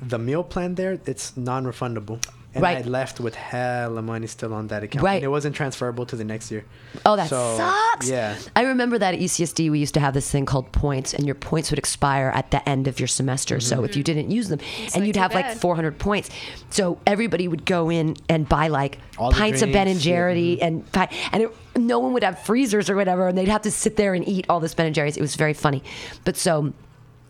the 0.00 0.18
meal 0.18 0.44
plan 0.44 0.76
there, 0.76 0.98
it's 1.06 1.36
non-refundable. 1.36 2.24
And 2.54 2.62
Right. 2.62 2.78
I 2.78 2.82
left 2.88 3.18
with 3.20 3.34
hella 3.34 4.00
money 4.02 4.26
still 4.28 4.54
on 4.54 4.68
that 4.68 4.82
account. 4.84 5.04
Right. 5.04 5.16
And 5.16 5.24
it 5.24 5.28
wasn't 5.28 5.56
transferable 5.56 6.06
to 6.06 6.16
the 6.16 6.24
next 6.24 6.50
year. 6.50 6.64
Oh, 7.04 7.16
that 7.16 7.28
So, 7.28 7.56
sucks. 7.56 8.08
yeah. 8.08 8.36
I 8.54 8.62
remember 8.62 8.96
that 8.98 9.14
at 9.14 9.20
UCSD, 9.20 9.70
we 9.70 9.78
used 9.80 9.94
to 9.94 10.00
have 10.00 10.14
this 10.14 10.30
thing 10.30 10.46
called 10.46 10.70
points, 10.72 11.12
and 11.14 11.26
your 11.26 11.34
points 11.34 11.70
would 11.70 11.78
expire 11.78 12.30
at 12.34 12.50
the 12.52 12.66
end 12.68 12.86
of 12.86 13.00
your 13.00 13.08
semester. 13.08 13.60
So 13.60 13.76
Mm-hmm. 13.76 13.84
if 13.86 13.96
you 13.96 14.02
didn't 14.02 14.30
use 14.30 14.48
them, 14.48 14.60
and 14.86 14.94
like 14.96 15.04
you'd 15.06 15.14
too 15.14 15.20
have 15.20 15.34
like 15.34 15.56
400 15.56 15.98
points, 15.98 16.30
so 16.70 16.98
everybody 17.06 17.48
would 17.48 17.64
go 17.64 17.90
in 17.90 18.16
and 18.28 18.48
buy 18.48 18.68
like 18.68 18.98
All 19.18 19.30
the 19.30 19.36
pints 19.36 19.62
of 19.62 19.72
Ben 19.72 19.88
and 19.88 20.00
drinks, 20.00 20.06
yeah, 20.06 20.14
mm-hmm. 20.58 20.64
And 20.64 20.92
pi- 20.92 21.08
and 21.32 21.42
it, 21.42 21.50
no 21.76 21.98
one 21.98 22.12
would 22.12 22.22
have 22.22 22.38
freezers 22.38 22.88
or 22.88 22.94
whatever, 22.96 23.26
and 23.26 23.36
they'd 23.36 23.48
have 23.48 23.62
to 23.62 23.70
sit 23.70 23.96
there 23.96 24.14
and 24.14 24.26
eat 24.28 24.46
all 24.48 24.60
this 24.60 24.74
Ben 24.74 24.86
and 24.86 24.94
Jerry's. 24.94 25.16
It 25.16 25.20
was 25.22 25.34
very 25.34 25.54
funny, 25.54 25.82
but 26.24 26.36
so 26.36 26.72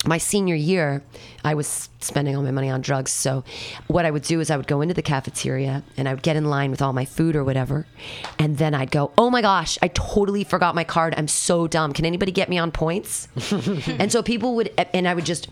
my 0.06 0.18
senior 0.18 0.54
year, 0.54 1.02
I 1.44 1.54
was 1.54 1.88
spending 2.00 2.36
all 2.36 2.42
my 2.42 2.50
money 2.50 2.70
on 2.70 2.80
drugs. 2.80 3.10
So, 3.12 3.44
what 3.86 4.04
I 4.04 4.10
would 4.10 4.22
do 4.22 4.40
is 4.40 4.50
I 4.50 4.56
would 4.56 4.66
go 4.66 4.80
into 4.80 4.94
the 4.94 5.02
cafeteria 5.02 5.82
and 5.96 6.08
I 6.08 6.14
would 6.14 6.22
get 6.22 6.36
in 6.36 6.44
line 6.44 6.70
with 6.70 6.82
all 6.82 6.92
my 6.92 7.04
food 7.04 7.36
or 7.36 7.44
whatever. 7.44 7.86
And 8.38 8.58
then 8.58 8.74
I'd 8.74 8.90
go, 8.90 9.12
Oh 9.16 9.30
my 9.30 9.40
gosh, 9.42 9.78
I 9.82 9.88
totally 9.88 10.44
forgot 10.44 10.74
my 10.74 10.84
card. 10.84 11.14
I'm 11.16 11.28
so 11.28 11.66
dumb. 11.66 11.92
Can 11.92 12.04
anybody 12.04 12.32
get 12.32 12.48
me 12.48 12.58
on 12.58 12.70
points? 12.70 13.28
and 13.86 14.10
so 14.12 14.22
people 14.22 14.54
would, 14.56 14.70
and 14.92 15.06
I 15.08 15.14
would 15.14 15.24
just, 15.26 15.48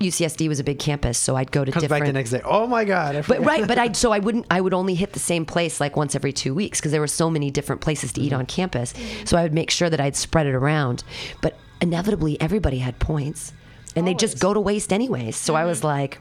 UCSD 0.00 0.48
was 0.48 0.58
a 0.58 0.64
big 0.64 0.78
campus. 0.80 1.18
So 1.18 1.36
I'd 1.36 1.52
go 1.52 1.64
to 1.64 1.70
Comes 1.70 1.82
different. 1.84 2.02
back 2.02 2.08
the 2.08 2.12
next 2.12 2.30
day. 2.30 2.40
Oh 2.44 2.66
my 2.66 2.84
god! 2.84 3.24
But 3.28 3.44
right, 3.44 3.66
but 3.66 3.78
I 3.78 3.92
so 3.92 4.10
I 4.10 4.18
wouldn't 4.18 4.44
I 4.50 4.60
would 4.60 4.74
only 4.74 4.96
hit 4.96 5.12
the 5.12 5.20
same 5.20 5.46
place 5.46 5.78
like 5.80 5.94
once 5.96 6.16
every 6.16 6.32
two 6.32 6.52
weeks 6.52 6.80
because 6.80 6.90
there 6.90 7.00
were 7.00 7.06
so 7.06 7.30
many 7.30 7.52
different 7.52 7.80
places 7.80 8.12
to 8.14 8.20
eat 8.20 8.32
Mm-hmm. 8.32 8.40
on 8.40 8.46
campus. 8.46 8.92
So 9.24 9.36
I 9.38 9.44
would 9.44 9.54
make 9.54 9.70
sure 9.70 9.88
that 9.88 10.00
I'd 10.00 10.16
spread 10.16 10.46
it 10.46 10.54
around. 10.54 11.04
But 11.42 11.56
inevitably, 11.80 12.40
everybody 12.40 12.78
had 12.78 12.98
points, 12.98 13.52
and 13.96 14.06
they 14.06 14.14
just 14.14 14.38
go 14.40 14.54
to 14.54 14.60
waste 14.60 14.92
anyways. 14.92 15.36
So 15.36 15.54
I 15.54 15.64
was 15.64 15.80
mm. 15.80 15.84
like, 15.84 16.18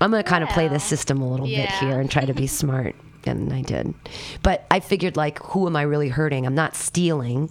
I'm 0.00 0.10
gonna 0.10 0.22
kind 0.22 0.42
of 0.44 0.50
play 0.50 0.68
this 0.68 0.84
system 0.84 1.20
a 1.20 1.28
little 1.28 1.46
bit 1.46 1.52
yeah. 1.52 1.80
here 1.80 2.00
and 2.00 2.10
try 2.10 2.24
to 2.24 2.34
be 2.34 2.46
smart. 2.62 2.94
And 3.26 3.54
I 3.54 3.62
did, 3.62 3.94
but 4.42 4.66
I 4.70 4.80
figured 4.80 5.16
like, 5.16 5.38
who 5.38 5.66
am 5.66 5.76
I 5.76 5.82
really 5.82 6.10
hurting? 6.10 6.44
I'm 6.44 6.54
not 6.54 6.76
stealing 6.76 7.48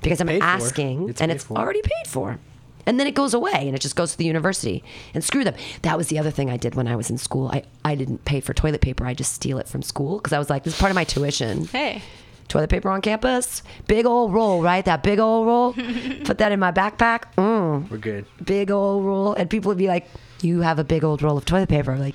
because 0.00 0.20
I'm 0.20 0.28
paid 0.28 0.40
for. 0.40 0.46
asking, 0.46 1.08
It's 1.08 1.20
and 1.20 1.30
paid 1.30 1.34
it's 1.34 1.44
for. 1.44 1.58
already 1.58 1.82
paid 1.82 2.06
for 2.06 2.38
and 2.86 3.00
then 3.00 3.06
it 3.06 3.14
goes 3.14 3.34
away 3.34 3.66
and 3.66 3.74
it 3.74 3.80
just 3.80 3.96
goes 3.96 4.12
to 4.12 4.18
the 4.18 4.24
university 4.24 4.82
and 5.12 5.22
screw 5.22 5.44
them 5.44 5.54
that 5.82 5.98
was 5.98 6.08
the 6.08 6.18
other 6.18 6.30
thing 6.30 6.48
i 6.48 6.56
did 6.56 6.74
when 6.74 6.86
i 6.86 6.96
was 6.96 7.10
in 7.10 7.18
school 7.18 7.48
i, 7.48 7.62
I 7.84 7.94
didn't 7.96 8.24
pay 8.24 8.40
for 8.40 8.54
toilet 8.54 8.80
paper 8.80 9.04
i 9.04 9.12
just 9.12 9.34
steal 9.34 9.58
it 9.58 9.68
from 9.68 9.82
school 9.82 10.18
because 10.18 10.32
i 10.32 10.38
was 10.38 10.48
like 10.48 10.62
this 10.64 10.74
is 10.74 10.80
part 10.80 10.90
of 10.90 10.94
my 10.94 11.04
tuition 11.04 11.66
Hey. 11.66 12.02
Toilet 12.48 12.70
paper 12.70 12.88
on 12.90 13.00
campus 13.02 13.62
big 13.86 14.06
old 14.06 14.32
roll 14.32 14.62
right 14.62 14.84
that 14.84 15.02
big 15.02 15.18
old 15.18 15.46
roll 15.46 15.72
put 16.24 16.38
that 16.38 16.52
in 16.52 16.60
my 16.60 16.72
backpack 16.72 17.24
mm, 17.36 17.90
We're 17.90 17.98
good. 17.98 18.24
big 18.44 18.70
old 18.70 19.04
roll 19.04 19.34
and 19.34 19.48
people 19.50 19.68
would 19.70 19.78
be 19.78 19.88
like 19.88 20.06
you 20.42 20.60
have 20.60 20.78
a 20.78 20.84
big 20.84 21.02
old 21.04 21.22
roll 21.22 21.36
of 21.38 21.44
toilet 21.44 21.68
paper 21.68 21.96
like 21.96 22.14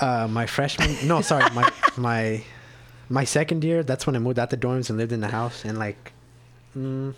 Uh, 0.00 0.28
my 0.30 0.46
freshman. 0.46 0.90
No, 1.08 1.20
sorry. 1.22 1.48
My 1.54 1.64
my 1.96 2.42
my 3.08 3.24
second 3.24 3.64
year. 3.64 3.82
That's 3.82 4.06
when 4.06 4.14
I 4.14 4.18
moved 4.20 4.38
out 4.38 4.50
the 4.50 4.56
dorms 4.56 4.88
and 4.90 4.98
lived 4.98 5.10
in 5.10 5.20
the 5.20 5.28
house. 5.28 5.64
And 5.64 5.78
like, 5.78 6.12
mm, 6.76 7.14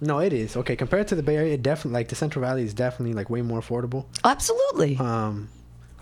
no, 0.00 0.18
it 0.20 0.32
is 0.32 0.56
okay 0.56 0.76
compared 0.76 1.08
to 1.08 1.14
the 1.16 1.22
Bay 1.22 1.36
Area. 1.36 1.54
It 1.54 1.62
definitely 1.62 1.98
like 1.98 2.08
the 2.08 2.14
Central 2.14 2.42
Valley 2.44 2.62
is 2.64 2.74
definitely 2.74 3.14
like 3.14 3.28
way 3.30 3.42
more 3.42 3.60
affordable. 3.60 4.04
absolutely 4.24 4.96
Um, 4.98 5.48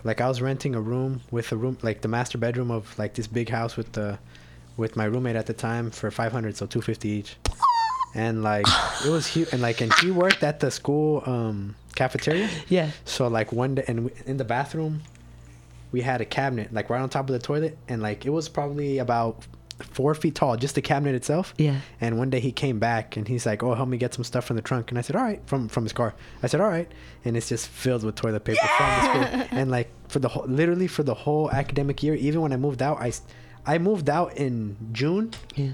like 0.02 0.20
I 0.20 0.28
was 0.28 0.42
renting 0.42 0.74
a 0.74 0.80
room 0.80 1.20
with 1.30 1.52
a 1.52 1.56
room 1.56 1.78
like 1.82 2.00
the 2.02 2.08
master 2.08 2.38
bedroom 2.38 2.70
of 2.70 2.96
like 2.98 3.14
this 3.14 3.26
big 3.28 3.48
house 3.48 3.76
with 3.76 3.92
the 3.92 4.18
with 4.76 4.96
my 4.96 5.04
roommate 5.04 5.36
at 5.36 5.46
the 5.46 5.52
time 5.54 5.90
for 5.90 6.10
500 6.10 6.56
so 6.56 6.66
250 6.66 7.08
each. 7.08 7.36
And 8.14 8.42
like 8.42 8.66
it 9.04 9.08
was 9.10 9.26
huge 9.26 9.48
and 9.52 9.60
like 9.60 9.80
and 9.80 9.92
he 9.94 10.10
worked 10.10 10.42
at 10.42 10.60
the 10.60 10.70
school 10.70 11.22
um 11.26 11.74
cafeteria. 11.96 12.48
Yeah. 12.68 12.90
So 13.04 13.28
like 13.28 13.52
one 13.52 13.76
day 13.76 13.84
and 13.88 14.10
in 14.26 14.36
the 14.36 14.44
bathroom 14.44 15.02
we 15.92 16.00
had 16.00 16.20
a 16.20 16.24
cabinet 16.24 16.72
like 16.72 16.90
right 16.90 17.00
on 17.00 17.08
top 17.08 17.28
of 17.28 17.32
the 17.32 17.38
toilet 17.38 17.76
and 17.88 18.02
like 18.02 18.24
it 18.26 18.30
was 18.30 18.48
probably 18.48 18.98
about 18.98 19.44
four 19.80 20.14
feet 20.14 20.36
tall 20.36 20.56
just 20.56 20.76
the 20.76 20.82
cabinet 20.82 21.14
itself. 21.16 21.54
Yeah. 21.58 21.80
and 22.00 22.16
one 22.18 22.30
day 22.30 22.38
he 22.38 22.52
came 22.52 22.78
back 22.78 23.16
and 23.16 23.26
he's 23.26 23.44
like 23.46 23.64
oh 23.64 23.74
help 23.74 23.88
me 23.88 23.96
get 23.96 24.14
some 24.14 24.22
stuff 24.24 24.44
from 24.44 24.54
the 24.56 24.62
trunk. 24.62 24.90
And 24.90 24.98
i 24.98 25.02
said 25.02 25.16
all 25.16 25.22
right 25.22 25.40
from 25.46 25.68
from 25.68 25.82
his 25.84 25.92
car. 25.92 26.14
I 26.42 26.46
said 26.46 26.60
all 26.60 26.68
right. 26.68 26.88
And 27.24 27.36
it's 27.36 27.48
just 27.48 27.66
filled 27.68 28.04
with 28.04 28.14
toilet 28.14 28.44
paper 28.44 28.60
from 28.76 28.86
the 28.86 29.02
school. 29.02 29.48
And 29.58 29.70
like 29.72 29.90
for 30.08 30.20
the 30.20 30.28
whole 30.28 30.46
literally 30.46 30.86
for 30.86 31.02
the 31.02 31.14
whole 31.14 31.50
academic 31.50 32.00
year 32.04 32.14
even 32.14 32.40
when 32.40 32.52
i 32.52 32.56
moved 32.56 32.80
out 32.80 33.00
i 33.00 33.12
i 33.66 33.78
moved 33.78 34.08
out 34.10 34.36
in 34.36 34.76
june 34.92 35.30
yeah 35.54 35.70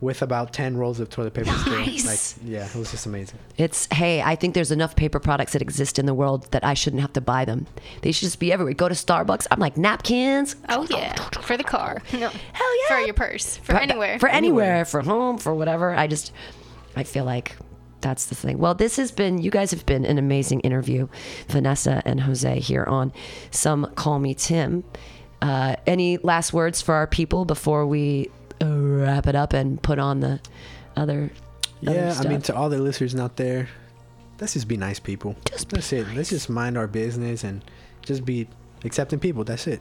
with 0.00 0.22
about 0.22 0.52
10 0.52 0.76
rolls 0.76 1.00
of 1.00 1.10
toilet 1.10 1.34
paper. 1.34 1.50
Nice. 1.66 2.06
like 2.38 2.48
yeah 2.48 2.66
it 2.68 2.74
was 2.76 2.92
just 2.92 3.04
amazing 3.06 3.36
It's 3.56 3.88
hey, 3.92 4.22
I 4.22 4.36
think 4.36 4.54
there's 4.54 4.70
enough 4.70 4.94
paper 4.94 5.18
products 5.18 5.54
that 5.54 5.62
exist 5.62 5.98
in 5.98 6.06
the 6.06 6.14
world 6.14 6.48
that 6.52 6.64
I 6.64 6.74
shouldn't 6.74 7.02
have 7.02 7.12
to 7.14 7.20
buy 7.20 7.44
them. 7.44 7.66
They 8.02 8.12
should 8.12 8.26
just 8.26 8.38
be 8.38 8.52
everywhere. 8.52 8.74
Go 8.74 8.88
to 8.88 8.94
Starbucks. 8.94 9.48
I'm 9.50 9.58
like 9.58 9.76
napkins. 9.76 10.54
Oh 10.68 10.86
yeah. 10.88 11.14
For 11.40 11.56
the 11.56 11.64
car. 11.64 12.00
No. 12.12 12.28
Hell 12.52 12.78
yeah. 12.80 12.96
For 12.96 13.00
your 13.00 13.14
purse. 13.14 13.56
For, 13.56 13.74
anywhere. 13.74 14.20
For 14.20 14.28
anywhere. 14.28 14.84
For 14.84 15.00
home. 15.00 15.36
For 15.36 15.52
whatever. 15.52 15.92
I 15.92 16.06
just, 16.06 16.32
I 16.94 17.02
feel 17.02 17.24
like 17.24 17.56
that's 18.00 18.26
the 18.26 18.36
thing. 18.36 18.58
Well, 18.58 18.74
this 18.74 18.96
has 18.98 19.10
been. 19.10 19.38
You 19.38 19.50
guys 19.50 19.72
have 19.72 19.84
been 19.84 20.04
an 20.04 20.18
amazing 20.18 20.60
interview, 20.60 21.08
Vanessa 21.48 22.02
and 22.04 22.20
Jose 22.20 22.60
here 22.60 22.84
on 22.84 23.12
Some 23.50 23.90
Call 23.96 24.20
Me 24.20 24.32
Tim. 24.34 24.84
Uh, 25.40 25.76
any 25.86 26.18
last 26.18 26.52
words 26.52 26.82
for 26.82 26.94
our 26.94 27.06
people 27.06 27.44
before 27.44 27.86
we 27.86 28.30
wrap 28.60 29.26
it 29.26 29.34
up 29.34 29.52
and 29.52 29.80
put 29.82 29.98
on 29.98 30.20
the 30.20 30.40
other? 30.96 31.30
other 31.86 31.94
Yeah, 31.94 32.14
I 32.18 32.28
mean, 32.28 32.42
to 32.42 32.56
all 32.56 32.68
the 32.68 32.78
listeners 32.78 33.14
out 33.14 33.36
there, 33.36 33.68
let's 34.40 34.54
just 34.54 34.68
be 34.68 34.76
nice 34.76 34.98
people. 34.98 35.36
Just 35.44 35.68
be 35.68 35.76
That's 35.76 35.92
it. 35.92 36.06
Let's 36.14 36.30
just 36.30 36.50
mind 36.50 36.76
our 36.76 36.88
business 36.88 37.44
and 37.44 37.62
just 38.02 38.24
be 38.24 38.48
accepting 38.84 39.20
people. 39.20 39.44
That's 39.44 39.66
it. 39.66 39.80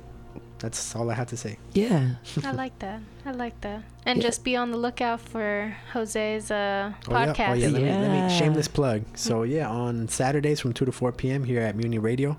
That's 0.60 0.96
all 0.96 1.10
I 1.12 1.14
have 1.14 1.28
to 1.28 1.38
say. 1.38 1.58
yeah. 1.74 2.16
I 2.44 2.52
like 2.52 2.78
that. 2.80 3.00
I 3.26 3.32
like 3.32 3.60
that. 3.62 3.84
And 4.06 4.18
Yeah. 4.18 4.24
just 4.28 4.44
be 4.44 4.56
on 4.56 4.72
the 4.72 4.78
lookout 4.78 5.20
for 5.22 5.76
Jose's 5.94 6.50
uh, 6.50 6.94
Oh, 7.08 7.12
yeah. 7.12 7.26
podcast. 7.34 7.50
Oh, 7.50 7.54
yeah. 7.54 7.68
Let, 7.68 7.82
Me, 7.82 7.90
let 7.90 8.02
Yeah. 8.12 8.28
me 8.28 8.38
shameless 8.40 8.68
plug. 8.68 9.04
So, 9.16 9.44
yeah, 9.56 9.70
on 9.70 10.08
Saturdays 10.08 10.60
from 10.60 10.74
2 10.74 10.86
to 10.86 10.92
4 10.92 11.12
p.m. 11.12 11.44
here 11.44 11.62
at 11.62 11.76
Mutiny 11.76 12.00
Radio, 12.00 12.38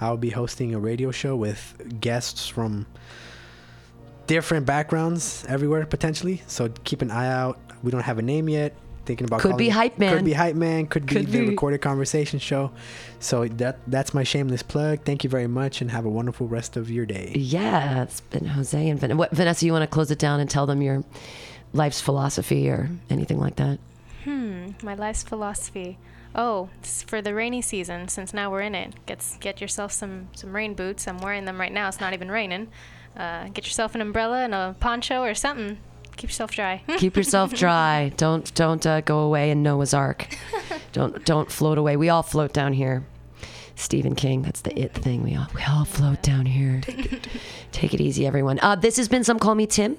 I'll 0.00 0.16
be 0.16 0.30
hosting 0.30 0.74
a 0.74 0.80
radio 0.80 1.10
show 1.12 1.36
with 1.36 1.74
guests 2.00 2.48
from 2.48 2.86
different 4.26 4.66
backgrounds 4.66 5.44
everywhere, 5.48 5.86
potentially. 5.86 6.42
So, 6.46 6.68
keep 6.84 7.02
an 7.02 7.10
eye 7.10 7.28
out. 7.28 7.58
We 7.82 7.90
don't 7.90 8.02
have 8.02 8.18
a 8.18 8.22
name 8.22 8.48
yet. 8.48 8.74
Thinking 9.10 9.24
about 9.26 9.40
Could 9.40 9.50
calling 9.50 9.58
be 9.58 9.66
it- 9.70 9.72
Hype 9.72 9.98
Man. 9.98 10.14
Could 10.14 10.24
be 10.24 10.32
hype 10.34 10.54
man. 10.54 10.86
Could 10.86 11.04
be 11.06 11.14
Could 11.16 11.26
the 11.32 11.44
recorded 11.48 11.80
conversation 11.80 12.38
show. 12.38 12.70
So 13.18 13.48
that 13.48 13.80
that's 13.88 14.14
my 14.14 14.22
shameless 14.22 14.62
plug. 14.62 15.00
Thank 15.04 15.24
you 15.24 15.30
very 15.30 15.48
much, 15.48 15.80
and 15.80 15.90
have 15.90 16.04
a 16.04 16.08
wonderful 16.08 16.46
rest 16.46 16.76
of 16.76 16.88
your 16.92 17.06
day. 17.06 17.32
Yeah, 17.34 18.04
it's 18.04 18.20
been 18.20 18.44
Jose 18.44 18.88
and 18.88 19.00
Van- 19.00 19.16
what, 19.16 19.32
Vanessa. 19.32 19.66
You 19.66 19.72
want 19.72 19.82
to 19.82 19.88
close 19.88 20.12
it 20.12 20.20
down 20.20 20.38
and 20.38 20.48
tell 20.48 20.64
them 20.64 20.80
your 20.80 21.02
life's 21.72 22.00
philosophy 22.00 22.68
or 22.70 22.88
anything 23.10 23.40
like 23.40 23.56
that? 23.56 23.80
Hmm, 24.22 24.68
my 24.80 24.94
life's 24.94 25.24
philosophy. 25.24 25.98
Oh, 26.36 26.68
it's 26.78 27.02
for 27.02 27.20
the 27.20 27.34
rainy 27.34 27.62
season, 27.62 28.06
since 28.06 28.32
now 28.32 28.48
we're 28.52 28.60
in 28.60 28.76
it, 28.76 28.94
get 29.06 29.26
get 29.40 29.60
yourself 29.60 29.90
some 29.90 30.28
some 30.36 30.54
rain 30.54 30.74
boots. 30.74 31.08
I'm 31.08 31.18
wearing 31.18 31.46
them 31.46 31.58
right 31.58 31.72
now. 31.72 31.88
It's 31.88 31.98
not 31.98 32.12
even 32.12 32.30
raining. 32.30 32.68
Uh, 33.16 33.48
get 33.48 33.64
yourself 33.66 33.96
an 33.96 34.02
umbrella 34.02 34.44
and 34.44 34.54
a 34.54 34.76
poncho 34.78 35.22
or 35.22 35.34
something. 35.34 35.78
Keep 36.20 36.28
yourself 36.28 36.50
dry. 36.50 36.82
Keep 36.98 37.16
yourself 37.16 37.54
dry. 37.54 38.12
Don't 38.18 38.52
don't 38.54 38.84
uh, 38.84 39.00
go 39.00 39.20
away 39.20 39.50
in 39.50 39.62
Noah's 39.62 39.94
Ark. 39.94 40.36
Don't 40.92 41.24
don't 41.24 41.50
float 41.50 41.78
away. 41.78 41.96
We 41.96 42.10
all 42.10 42.22
float 42.22 42.52
down 42.52 42.74
here. 42.74 43.06
Stephen 43.74 44.14
King. 44.14 44.42
That's 44.42 44.60
the 44.60 44.78
it 44.78 44.92
thing. 44.92 45.22
We 45.22 45.34
all 45.34 45.46
we 45.54 45.62
all 45.62 45.86
float 45.86 46.20
down 46.20 46.44
here. 46.44 46.82
Take 47.72 47.94
it 47.94 48.02
easy, 48.02 48.26
everyone. 48.26 48.58
Uh, 48.60 48.74
this 48.76 48.98
has 48.98 49.08
been 49.08 49.24
some 49.24 49.38
call 49.38 49.54
me 49.54 49.66
Tim, 49.66 49.96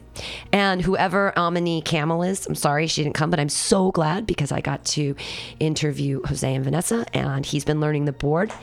and 0.52 0.84
whoever 0.84 1.34
Amini 1.36 1.84
Camel 1.84 2.22
is. 2.22 2.46
I'm 2.46 2.54
sorry 2.54 2.86
she 2.86 3.02
didn't 3.02 3.16
come, 3.16 3.32
but 3.32 3.40
I'm 3.40 3.50
so 3.50 3.90
glad 3.90 4.28
because 4.28 4.52
I 4.52 4.62
got 4.62 4.86
to 4.86 5.16
interview 5.60 6.22
Jose 6.28 6.54
and 6.54 6.64
Vanessa, 6.64 7.04
and 7.16 7.48
he's 7.48 7.66
been 7.66 7.80
learning 7.80 8.06
the 8.06 8.14
board, 8.14 8.54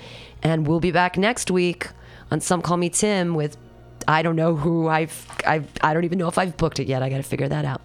and 0.44 0.64
we'll 0.64 0.78
be 0.78 0.92
back 0.92 1.16
next 1.16 1.50
week 1.50 1.88
on 2.30 2.40
some 2.40 2.62
call 2.62 2.76
me 2.76 2.88
Tim 2.88 3.34
with. 3.34 3.56
I 4.06 4.22
don't 4.22 4.36
know 4.36 4.54
who 4.54 4.88
I've, 4.88 5.26
I've 5.46 5.68
I 5.82 5.92
don't 5.92 6.04
even 6.04 6.18
know 6.18 6.28
if 6.28 6.38
I've 6.38 6.56
booked 6.56 6.78
it 6.80 6.86
yet. 6.86 7.02
I 7.02 7.08
got 7.08 7.18
to 7.18 7.22
figure 7.22 7.48
that 7.48 7.64
out. 7.64 7.80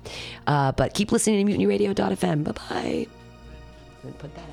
Uh, 0.48 0.72
but 0.72 0.94
keep 0.94 1.12
listening 1.12 1.46
to 1.46 1.54
mutinyradio.fm. 1.54 2.44
Bye 2.44 2.52
bye. 2.52 3.08
Put 4.20 4.36
that 4.36 4.42
out. 4.42 4.53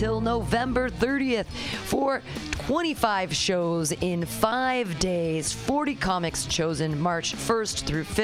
Until 0.00 0.22
November 0.22 0.88
30th 0.88 1.44
for 1.84 2.22
25 2.66 3.36
shows 3.36 3.92
in 3.92 4.24
five 4.24 4.98
days, 4.98 5.52
40 5.52 5.94
comics 5.94 6.46
chosen 6.46 6.98
March 6.98 7.34
1st 7.34 7.82
through 7.82 8.04
5th. 8.04 8.16